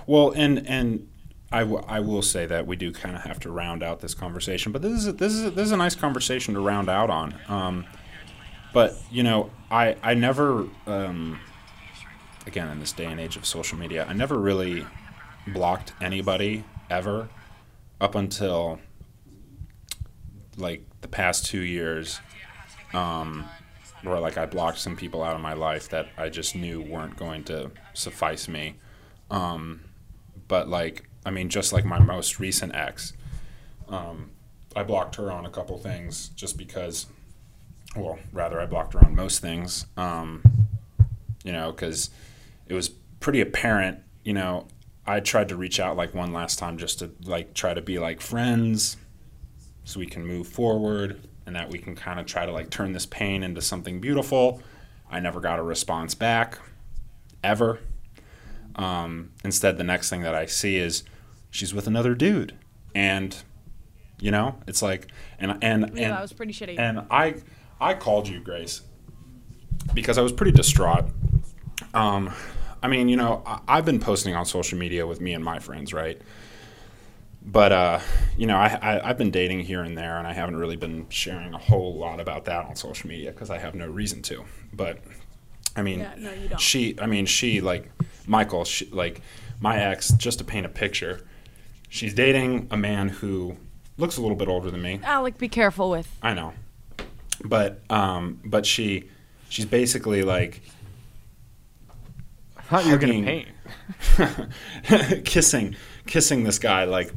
Well, 0.06 0.32
and 0.32 0.66
and 0.68 1.08
I, 1.52 1.60
w- 1.62 1.84
I 1.88 2.00
will 2.00 2.22
say 2.22 2.46
that 2.46 2.66
we 2.66 2.76
do 2.76 2.92
kind 2.92 3.16
of 3.16 3.24
have 3.24 3.40
to 3.42 3.52
round 3.52 3.84
out 3.84 4.00
this 4.00 4.14
conversation, 4.14 4.72
but 4.72 4.82
this 4.82 4.94
is 4.94 5.08
a, 5.08 5.14
this 5.14 5.34
is 5.34 5.46
a, 5.46 5.52
this 5.52 5.66
is 5.66 5.72
a 5.72 5.78
nice 5.78 5.96
conversation 5.96 6.54
to 6.54 6.62
round 6.62 6.90
out 6.90 7.10
on. 7.10 7.36
Um, 7.48 7.86
but 8.74 8.98
you 9.12 9.24
know, 9.24 9.52
I 9.70 9.98
I 10.02 10.14
never 10.14 10.68
um, 10.88 11.40
again 12.48 12.70
in 12.70 12.80
this 12.80 12.94
day 12.94 13.06
and 13.06 13.20
age 13.20 13.36
of 13.36 13.46
social 13.46 13.78
media, 13.78 14.06
I 14.08 14.14
never 14.14 14.38
really 14.38 14.86
blocked 15.48 15.94
anybody 16.02 16.64
ever 16.90 17.28
up 18.00 18.16
until 18.16 18.80
like 20.58 20.86
the 21.02 21.08
past 21.08 21.46
two 21.46 21.62
years. 21.62 22.20
Um, 22.94 23.46
where 24.04 24.20
like 24.20 24.38
I 24.38 24.46
blocked 24.46 24.80
some 24.80 24.96
people 24.96 25.24
out 25.24 25.36
of 25.36 25.42
my 25.42 25.54
life 25.54 25.90
that 25.90 26.08
I 26.18 26.30
just 26.30 26.56
knew 26.56 26.82
weren't 26.82 27.18
going 27.18 27.44
to 27.46 27.72
suffice 27.94 28.48
me. 28.48 28.76
Um, 29.30 29.82
but 30.48 30.68
like, 30.68 31.08
I 31.26 31.32
mean, 31.32 31.50
just 31.50 31.72
like 31.72 31.86
my 31.86 32.00
most 32.00 32.40
recent 32.40 32.76
ex, 32.76 33.14
um, 33.90 34.32
I 34.76 34.84
blocked 34.84 35.16
her 35.16 35.32
on 35.32 35.46
a 35.46 35.50
couple 35.50 35.78
things 35.78 36.30
just 36.30 36.58
because, 36.58 37.08
well, 37.96 38.20
rather 38.32 38.60
I 38.60 38.66
blocked 38.66 38.94
her 38.94 39.04
on 39.04 39.16
most 39.16 39.40
things, 39.40 39.86
um, 39.98 40.44
you 41.44 41.52
know, 41.52 41.72
because 41.72 42.10
it 42.68 42.74
was 42.74 42.90
pretty 43.20 43.42
apparent, 43.42 44.00
you 44.24 44.34
know, 44.34 44.68
I 45.06 45.20
tried 45.20 45.50
to 45.50 45.56
reach 45.56 45.80
out 45.80 45.98
like 45.98 46.14
one 46.14 46.32
last 46.32 46.60
time 46.60 46.78
just 46.78 47.00
to 47.00 47.12
like 47.24 47.54
try 47.54 47.74
to 47.74 47.82
be 47.82 48.00
like 48.00 48.22
friends 48.22 48.98
so 49.84 50.00
we 50.00 50.06
can 50.06 50.26
move 50.26 50.48
forward 50.48 51.28
and 51.46 51.56
that 51.56 51.70
we 51.70 51.80
can 51.80 51.96
kind 51.96 52.20
of 52.20 52.26
try 52.26 52.46
to 52.46 52.52
like 52.52 52.70
turn 52.70 52.94
this 52.94 53.06
pain 53.06 53.44
into 53.44 53.62
something 53.62 54.00
beautiful. 54.00 54.62
I 55.10 55.20
never 55.20 55.40
got 55.40 55.60
a 55.60 55.64
response 55.64 56.16
back, 56.16 56.60
ever. 57.44 57.80
Um, 58.76 59.32
instead, 59.44 59.78
the 59.78 59.84
next 59.84 60.10
thing 60.10 60.22
that 60.22 60.36
I 60.36 60.46
see 60.46 60.78
is 60.78 61.04
she's 61.52 61.74
with 61.74 61.86
another 61.86 62.16
dude, 62.16 62.56
and 62.96 63.36
you 64.20 64.32
know, 64.32 64.56
it's 64.68 64.82
like, 64.82 65.08
and 65.40 65.58
and 65.62 65.92
Yeah, 65.96 66.04
and 66.06 66.14
that 66.14 66.22
was 66.22 66.34
pretty 66.34 66.54
shitty. 66.54 66.80
and 66.80 67.02
I 67.12 67.36
I 67.80 67.94
called 67.94 68.28
you, 68.28 68.40
Grace. 68.40 68.82
because 69.94 70.18
I 70.18 70.22
was 70.22 70.32
pretty 70.32 70.52
distraught. 70.52 71.06
Um, 71.94 72.32
I 72.84 72.88
mean, 72.88 73.10
you 73.10 73.18
know, 73.18 73.44
I, 73.46 73.60
I've 73.68 73.86
been 73.86 74.00
posting 74.00 74.36
on 74.36 74.46
social 74.46 74.78
media 74.78 75.06
with 75.06 75.20
me 75.22 75.34
and 75.34 75.44
my 75.44 75.60
friends, 75.60 75.94
right? 75.94 76.20
But 77.44 77.72
uh, 77.72 78.00
you 78.38 78.46
know, 78.46 78.58
I, 78.58 78.78
I 78.82 79.10
I've 79.10 79.18
been 79.18 79.32
dating 79.32 79.62
here 79.62 79.82
and 79.82 79.98
there, 79.98 80.18
and 80.20 80.28
I 80.28 80.34
haven't 80.34 80.58
really 80.58 80.76
been 80.76 81.08
sharing 81.10 81.54
a 81.54 81.58
whole 81.58 81.96
lot 81.98 82.20
about 82.20 82.46
that 82.46 82.66
on 82.66 82.76
social 82.76 83.10
media 83.10 83.32
because 83.32 83.50
I 83.50 83.58
have 83.58 83.74
no 83.74 83.88
reason 83.88 84.22
to. 84.24 84.46
But 84.72 85.00
I 85.76 85.82
mean, 85.82 86.02
Yeah, 86.02 86.14
no, 86.18 86.58
she, 86.58 86.96
I 87.02 87.08
mean, 87.08 87.26
she 87.26 87.60
like 87.62 87.90
Michael, 88.28 88.64
she, 88.66 88.86
like 88.92 89.22
my 89.60 89.80
ex, 89.80 90.12
just 90.12 90.38
to 90.38 90.44
paint 90.44 90.68
a 90.68 90.70
picture, 90.70 91.26
she's 91.92 92.14
dating 92.16 92.68
a 92.72 92.78
man 92.78 93.10
who 93.10 93.56
looks 93.98 94.18
a 94.18 94.22
little 94.22 94.38
bit 94.38 94.48
older 94.48 94.72
than 94.72 94.82
me. 94.82 95.00
Alec, 95.04 95.38
be 95.38 95.48
careful 95.50 95.92
with. 95.92 96.08
I 96.24 96.34
know, 96.34 96.54
but 97.46 97.82
um, 97.92 98.40
but 98.44 98.66
she, 98.66 99.10
she's 99.50 99.66
basically 99.66 100.24
like 100.24 100.62
I 102.72 102.82
you 102.82 102.92
were 102.92 102.98
Hugging. 102.98 103.26
gonna 103.26 103.46
paint. 104.86 105.26
kissing, 105.26 105.76
kissing 106.08 106.44
this 106.44 106.58
guy 106.60 106.86
like, 106.86 107.12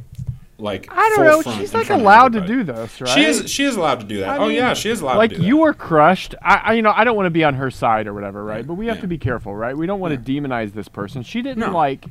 like 0.57 0.87
I 0.91 1.09
don't 1.15 1.25
know. 1.45 1.53
She's 1.57 1.73
like 1.73 1.89
allowed 1.89 2.33
to 2.33 2.41
do 2.45 2.63
this, 2.63 2.99
right? 3.01 3.09
She 3.09 3.23
is. 3.25 3.49
She 3.49 3.63
is 3.63 3.75
allowed 3.75 4.01
to 4.01 4.05
do 4.05 4.19
that. 4.19 4.29
I 4.29 4.37
oh 4.37 4.47
mean, 4.47 4.57
yeah, 4.57 4.73
she 4.73 4.89
is 4.89 5.01
allowed 5.01 5.17
like 5.17 5.31
to 5.31 5.37
do 5.37 5.43
you 5.43 5.55
that. 5.55 5.61
were 5.61 5.73
crushed. 5.73 6.35
I, 6.41 6.55
I, 6.55 6.73
you 6.73 6.81
know, 6.81 6.93
I 6.95 7.03
don't 7.03 7.15
want 7.15 7.25
to 7.27 7.31
be 7.31 7.43
on 7.43 7.53
her 7.55 7.71
side 7.71 8.07
or 8.07 8.13
whatever, 8.13 8.43
right? 8.43 8.65
But 8.65 8.75
we 8.75 8.87
have 8.87 8.97
Yeah. 8.97 9.01
to 9.01 9.07
be 9.07 9.17
careful, 9.17 9.55
right? 9.55 9.75
We 9.75 9.85
don't 9.85 9.99
want 9.99 10.13
to 10.13 10.31
demonize 10.31 10.73
this 10.73 10.87
person. 10.87 11.23
She 11.23 11.41
didn't 11.41 11.59
No. 11.59 11.71
like 11.73 12.05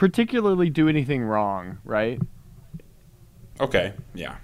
particularly 0.00 0.70
do 0.70 0.88
anything 0.88 1.22
wrong, 1.22 1.76
right? 1.84 2.18
Okay. 3.60 3.92
Yeah. 4.14 4.36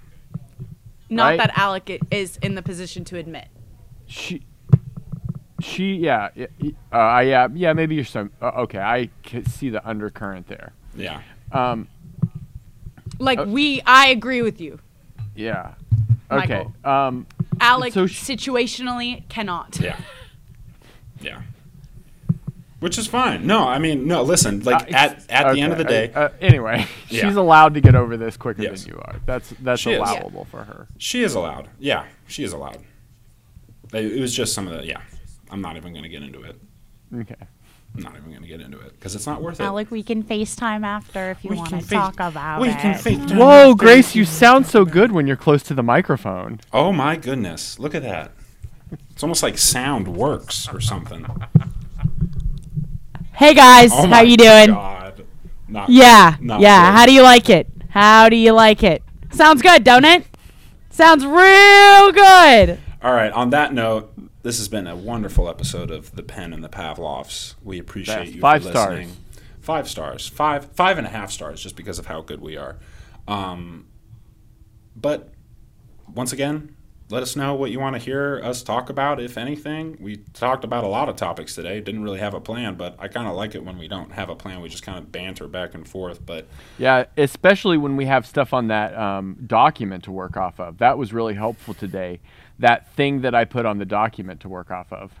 Not 1.09 1.29
Right? 1.29 1.37
that 1.39 1.57
Alec 1.57 1.99
is 2.11 2.37
in 2.43 2.53
the 2.53 2.61
position 2.61 3.03
to 3.05 3.17
admit. 3.17 3.47
She, 4.05 4.43
she, 5.59 5.95
yeah, 5.95 6.29
y- 6.35 6.47
y- 6.61 6.73
uh, 7.17 7.21
yeah, 7.21 7.47
yeah. 7.55 7.73
Maybe 7.73 7.95
you're 7.95 8.03
some. 8.05 8.29
Uh, 8.39 8.49
okay, 8.65 8.77
I 8.77 9.09
can 9.23 9.47
see 9.47 9.69
the 9.71 9.81
undercurrent 9.87 10.45
there. 10.47 10.73
Yeah. 10.95 11.21
Um, 11.51 11.87
Like 13.17 13.39
Uh, 13.39 13.45
we, 13.45 13.81
I 13.81 14.09
agree 14.09 14.43
with 14.43 14.61
you. 14.61 14.79
yeah. 15.35 15.73
Okay. 16.29 16.65
Michael. 16.65 16.73
Um, 16.83 17.25
Alec 17.59 17.93
So 17.93 18.05
sh- 18.05 18.19
situationally 18.21 19.27
cannot. 19.27 19.79
Yeah. 19.81 19.97
Yeah. 21.19 21.41
Which 22.79 22.97
is 22.99 23.07
fine. 23.07 23.47
No, 23.47 23.67
I 23.67 23.79
mean, 23.79 24.05
no. 24.07 24.21
Listen, 24.21 24.59
like 24.61 24.93
uh, 24.93 24.95
at 24.97 25.25
at 25.31 25.53
the 25.53 25.61
end 25.61 25.71
of 25.71 25.79
the 25.79 25.83
day, 25.83 26.11
uh, 26.13 26.19
uh, 26.19 26.29
anyway, 26.39 26.85
Yeah. 27.09 27.23
she's 27.27 27.35
allowed 27.35 27.73
to 27.73 27.81
get 27.81 27.95
over 27.95 28.17
this 28.17 28.37
quicker 28.37 28.61
Yes. 28.61 28.83
than 28.83 28.93
you 28.93 28.99
are. 28.99 29.15
That's 29.25 29.49
that's 29.61 29.81
She 29.81 29.93
is. 29.93 29.97
allowable 29.99 30.45
for 30.45 30.63
her. 30.63 30.87
she 30.99 31.23
is 31.23 31.33
allowed. 31.33 31.69
Yeah, 31.79 32.05
she 32.27 32.43
is 32.43 32.53
allowed. 32.53 32.77
It, 33.93 34.05
it 34.17 34.21
was 34.21 34.33
just 34.35 34.53
some 34.53 34.67
of 34.67 34.77
the. 34.79 34.85
Yeah, 34.85 35.01
I'm 35.49 35.59
not 35.61 35.75
even 35.75 35.91
going 35.91 36.03
to 36.03 36.09
get 36.09 36.21
into 36.21 36.43
it. 36.43 36.55
Okay. 37.15 37.35
I'm 37.95 38.03
not 38.03 38.15
even 38.15 38.29
going 38.29 38.43
to 38.43 38.47
get 38.47 38.61
into 38.61 38.77
it 38.79 38.91
because 38.91 39.15
it's 39.15 39.25
not 39.25 39.41
worth 39.41 39.59
it. 39.59 39.63
Alec, 39.63 39.89
we 39.89 40.03
can 40.03 40.21
FaceTime 40.21 40.85
after 40.85 41.31
if 41.31 41.43
you 41.43 41.55
want 41.55 41.69
to 41.71 41.77
face- 41.77 41.89
talk 41.89 42.19
about 42.19 42.61
we 42.61 42.69
it. 42.69 42.77
can 42.77 42.93
FaceTime. 42.93 43.37
Whoa, 43.37 43.73
Grace, 43.73 44.13
you 44.13 44.23
sound 44.23 44.67
so 44.67 44.85
good 44.85 45.11
when 45.11 45.25
you're 45.25 45.35
close 45.37 45.63
to 45.63 45.73
the 45.73 45.81
microphone. 45.81 46.59
Oh 46.71 46.91
my 46.93 47.15
goodness! 47.15 47.79
Look 47.79 47.95
at 47.95 48.03
that. 48.03 48.33
It's 49.09 49.23
almost 49.23 49.41
like 49.41 49.57
sound 49.57 50.09
works 50.15 50.67
or 50.71 50.79
something. 50.79 51.25
Hey 53.37 53.53
guys, 53.53 53.91
Oh 53.93 54.01
how 54.01 54.07
my 54.07 54.21
you 54.21 54.35
doing? 54.37 54.67
God. 54.67 55.25
Not, 55.67 55.89
Yeah, 55.89 56.37
not 56.41 56.59
yeah. 56.59 56.89
good. 56.91 56.97
How 56.97 57.05
do 57.05 57.13
you 57.13 57.21
like 57.21 57.49
it? 57.49 57.67
How 57.89 58.29
do 58.29 58.35
you 58.35 58.51
like 58.51 58.83
it? 58.83 59.03
Sounds 59.31 59.61
good, 59.61 59.83
don't 59.83 60.05
it? 60.05 60.25
Sounds 60.89 61.23
real 61.25 62.11
good. 62.11 62.79
All 63.03 63.13
right. 63.13 63.31
On 63.31 63.51
that 63.51 63.73
note, 63.73 64.11
this 64.41 64.57
has 64.57 64.67
been 64.67 64.87
a 64.87 64.95
wonderful 64.95 65.49
episode 65.49 65.91
of 65.91 66.15
the 66.15 66.23
Pen 66.23 66.51
and 66.53 66.63
the 66.63 66.69
Pavlovs. 66.69 67.55
We 67.63 67.77
appreciate 67.79 68.25
Yes, 68.27 68.35
you 68.35 68.41
five 68.41 68.63
for 68.63 68.69
stars. 68.69 68.99
listening. 68.99 69.17
Five 69.59 69.87
stars. 69.89 70.27
Five 70.27 70.71
five 70.71 70.97
and 70.97 71.05
a 71.05 71.09
half 71.09 71.31
stars, 71.31 71.61
just 71.61 71.75
because 71.75 71.99
of 71.99 72.07
how 72.07 72.21
good 72.21 72.41
we 72.41 72.57
are. 72.57 72.77
Um, 73.27 73.85
but 74.95 75.29
once 76.11 76.31
again, 76.33 76.75
let 77.09 77.23
us 77.23 77.37
know 77.37 77.55
what 77.55 77.71
you 77.71 77.79
want 77.79 77.95
to 77.95 78.01
hear 78.01 78.41
us 78.43 78.61
talk 78.61 78.89
about, 78.89 79.21
if 79.21 79.37
anything. 79.37 79.97
We 79.99 80.17
talked 80.33 80.65
about 80.65 80.83
a 80.83 80.87
lot 80.87 81.07
of 81.07 81.15
topics 81.15 81.55
today. 81.55 81.79
Didn't 81.79 82.03
really 82.03 82.19
have 82.19 82.33
a 82.33 82.41
plan, 82.41 82.75
but 82.75 82.95
I 82.99 83.07
kind 83.07 83.27
of 83.27 83.35
like 83.35 83.55
it 83.55 83.63
when 83.63 83.77
we 83.77 83.87
don't 83.87 84.11
have 84.11 84.29
a 84.29 84.35
plan. 84.35 84.61
We 84.61 84.67
just 84.67 84.83
kind 84.83 84.97
of 84.97 85.09
banter 85.09 85.47
back 85.47 85.73
and 85.73 85.87
forth. 85.87 86.25
But 86.25 86.47
Yeah, 86.77 87.05
especially 87.15 87.77
when 87.77 87.95
we 87.95 88.07
have 88.07 88.25
stuff 88.25 88.53
on 88.53 88.67
that 88.67 88.93
um, 88.97 89.37
document 89.47 90.03
to 90.05 90.11
work 90.11 90.35
off 90.35 90.59
of. 90.59 90.79
That 90.79 90.97
was 90.97 91.13
really 91.13 91.35
helpful 91.35 91.73
today. 91.73 92.19
That 92.59 92.91
thing 92.93 93.21
that 93.21 93.33
I 93.33 93.45
put 93.45 93.65
on 93.65 93.77
the 93.77 93.85
document 93.85 94.41
to 94.41 94.49
work 94.49 94.69
off 94.69 94.91
of. 94.91 95.13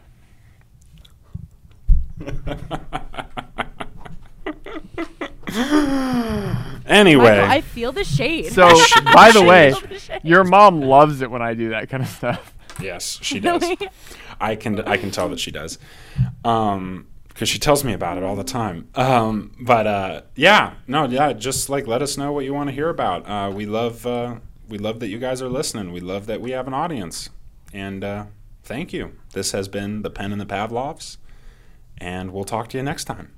anyway, 6.85 7.23
Michael, 7.23 7.51
I 7.51 7.61
feel 7.61 7.91
the 7.91 8.03
shade. 8.03 8.51
So, 8.51 8.69
by 9.13 9.31
the 9.31 9.43
way, 9.43 9.71
the 9.71 10.19
your 10.23 10.43
mom 10.43 10.81
loves 10.81 11.21
it 11.21 11.31
when 11.31 11.41
I 11.41 11.53
do 11.53 11.69
that 11.69 11.89
kind 11.89 12.03
of 12.03 12.09
stuff. 12.09 12.53
Yes, 12.81 13.19
she 13.21 13.39
does. 13.39 13.61
Really? 13.79 13.89
I 14.39 14.55
can 14.55 14.79
I 14.81 14.97
can 14.97 15.09
tell 15.09 15.29
that 15.29 15.39
she 15.39 15.49
does, 15.49 15.79
um, 16.43 17.07
because 17.27 17.49
she 17.49 17.57
tells 17.57 17.83
me 17.83 17.93
about 17.93 18.17
it 18.17 18.23
all 18.23 18.35
the 18.35 18.43
time. 18.43 18.87
Um, 18.93 19.55
but 19.59 19.87
uh, 19.87 20.21
yeah, 20.35 20.75
no, 20.85 21.05
yeah, 21.05 21.33
just 21.33 21.69
like 21.69 21.87
let 21.87 22.03
us 22.03 22.17
know 22.17 22.31
what 22.31 22.45
you 22.45 22.53
want 22.53 22.69
to 22.69 22.75
hear 22.75 22.89
about. 22.89 23.27
Uh, 23.27 23.51
we 23.51 23.65
love 23.65 24.05
uh, 24.05 24.35
we 24.69 24.77
love 24.77 24.99
that 24.99 25.07
you 25.07 25.17
guys 25.17 25.41
are 25.41 25.49
listening. 25.49 25.91
We 25.91 26.01
love 26.01 26.27
that 26.27 26.39
we 26.39 26.51
have 26.51 26.67
an 26.67 26.75
audience, 26.75 27.29
and 27.73 28.03
uh, 28.03 28.25
thank 28.63 28.93
you. 28.93 29.13
This 29.33 29.53
has 29.53 29.67
been 29.67 30.03
the 30.03 30.11
Pen 30.11 30.31
and 30.31 30.39
the 30.39 30.45
Pavlovs, 30.45 31.17
and 31.97 32.31
we'll 32.31 32.43
talk 32.43 32.67
to 32.69 32.77
you 32.77 32.83
next 32.83 33.05
time. 33.05 33.31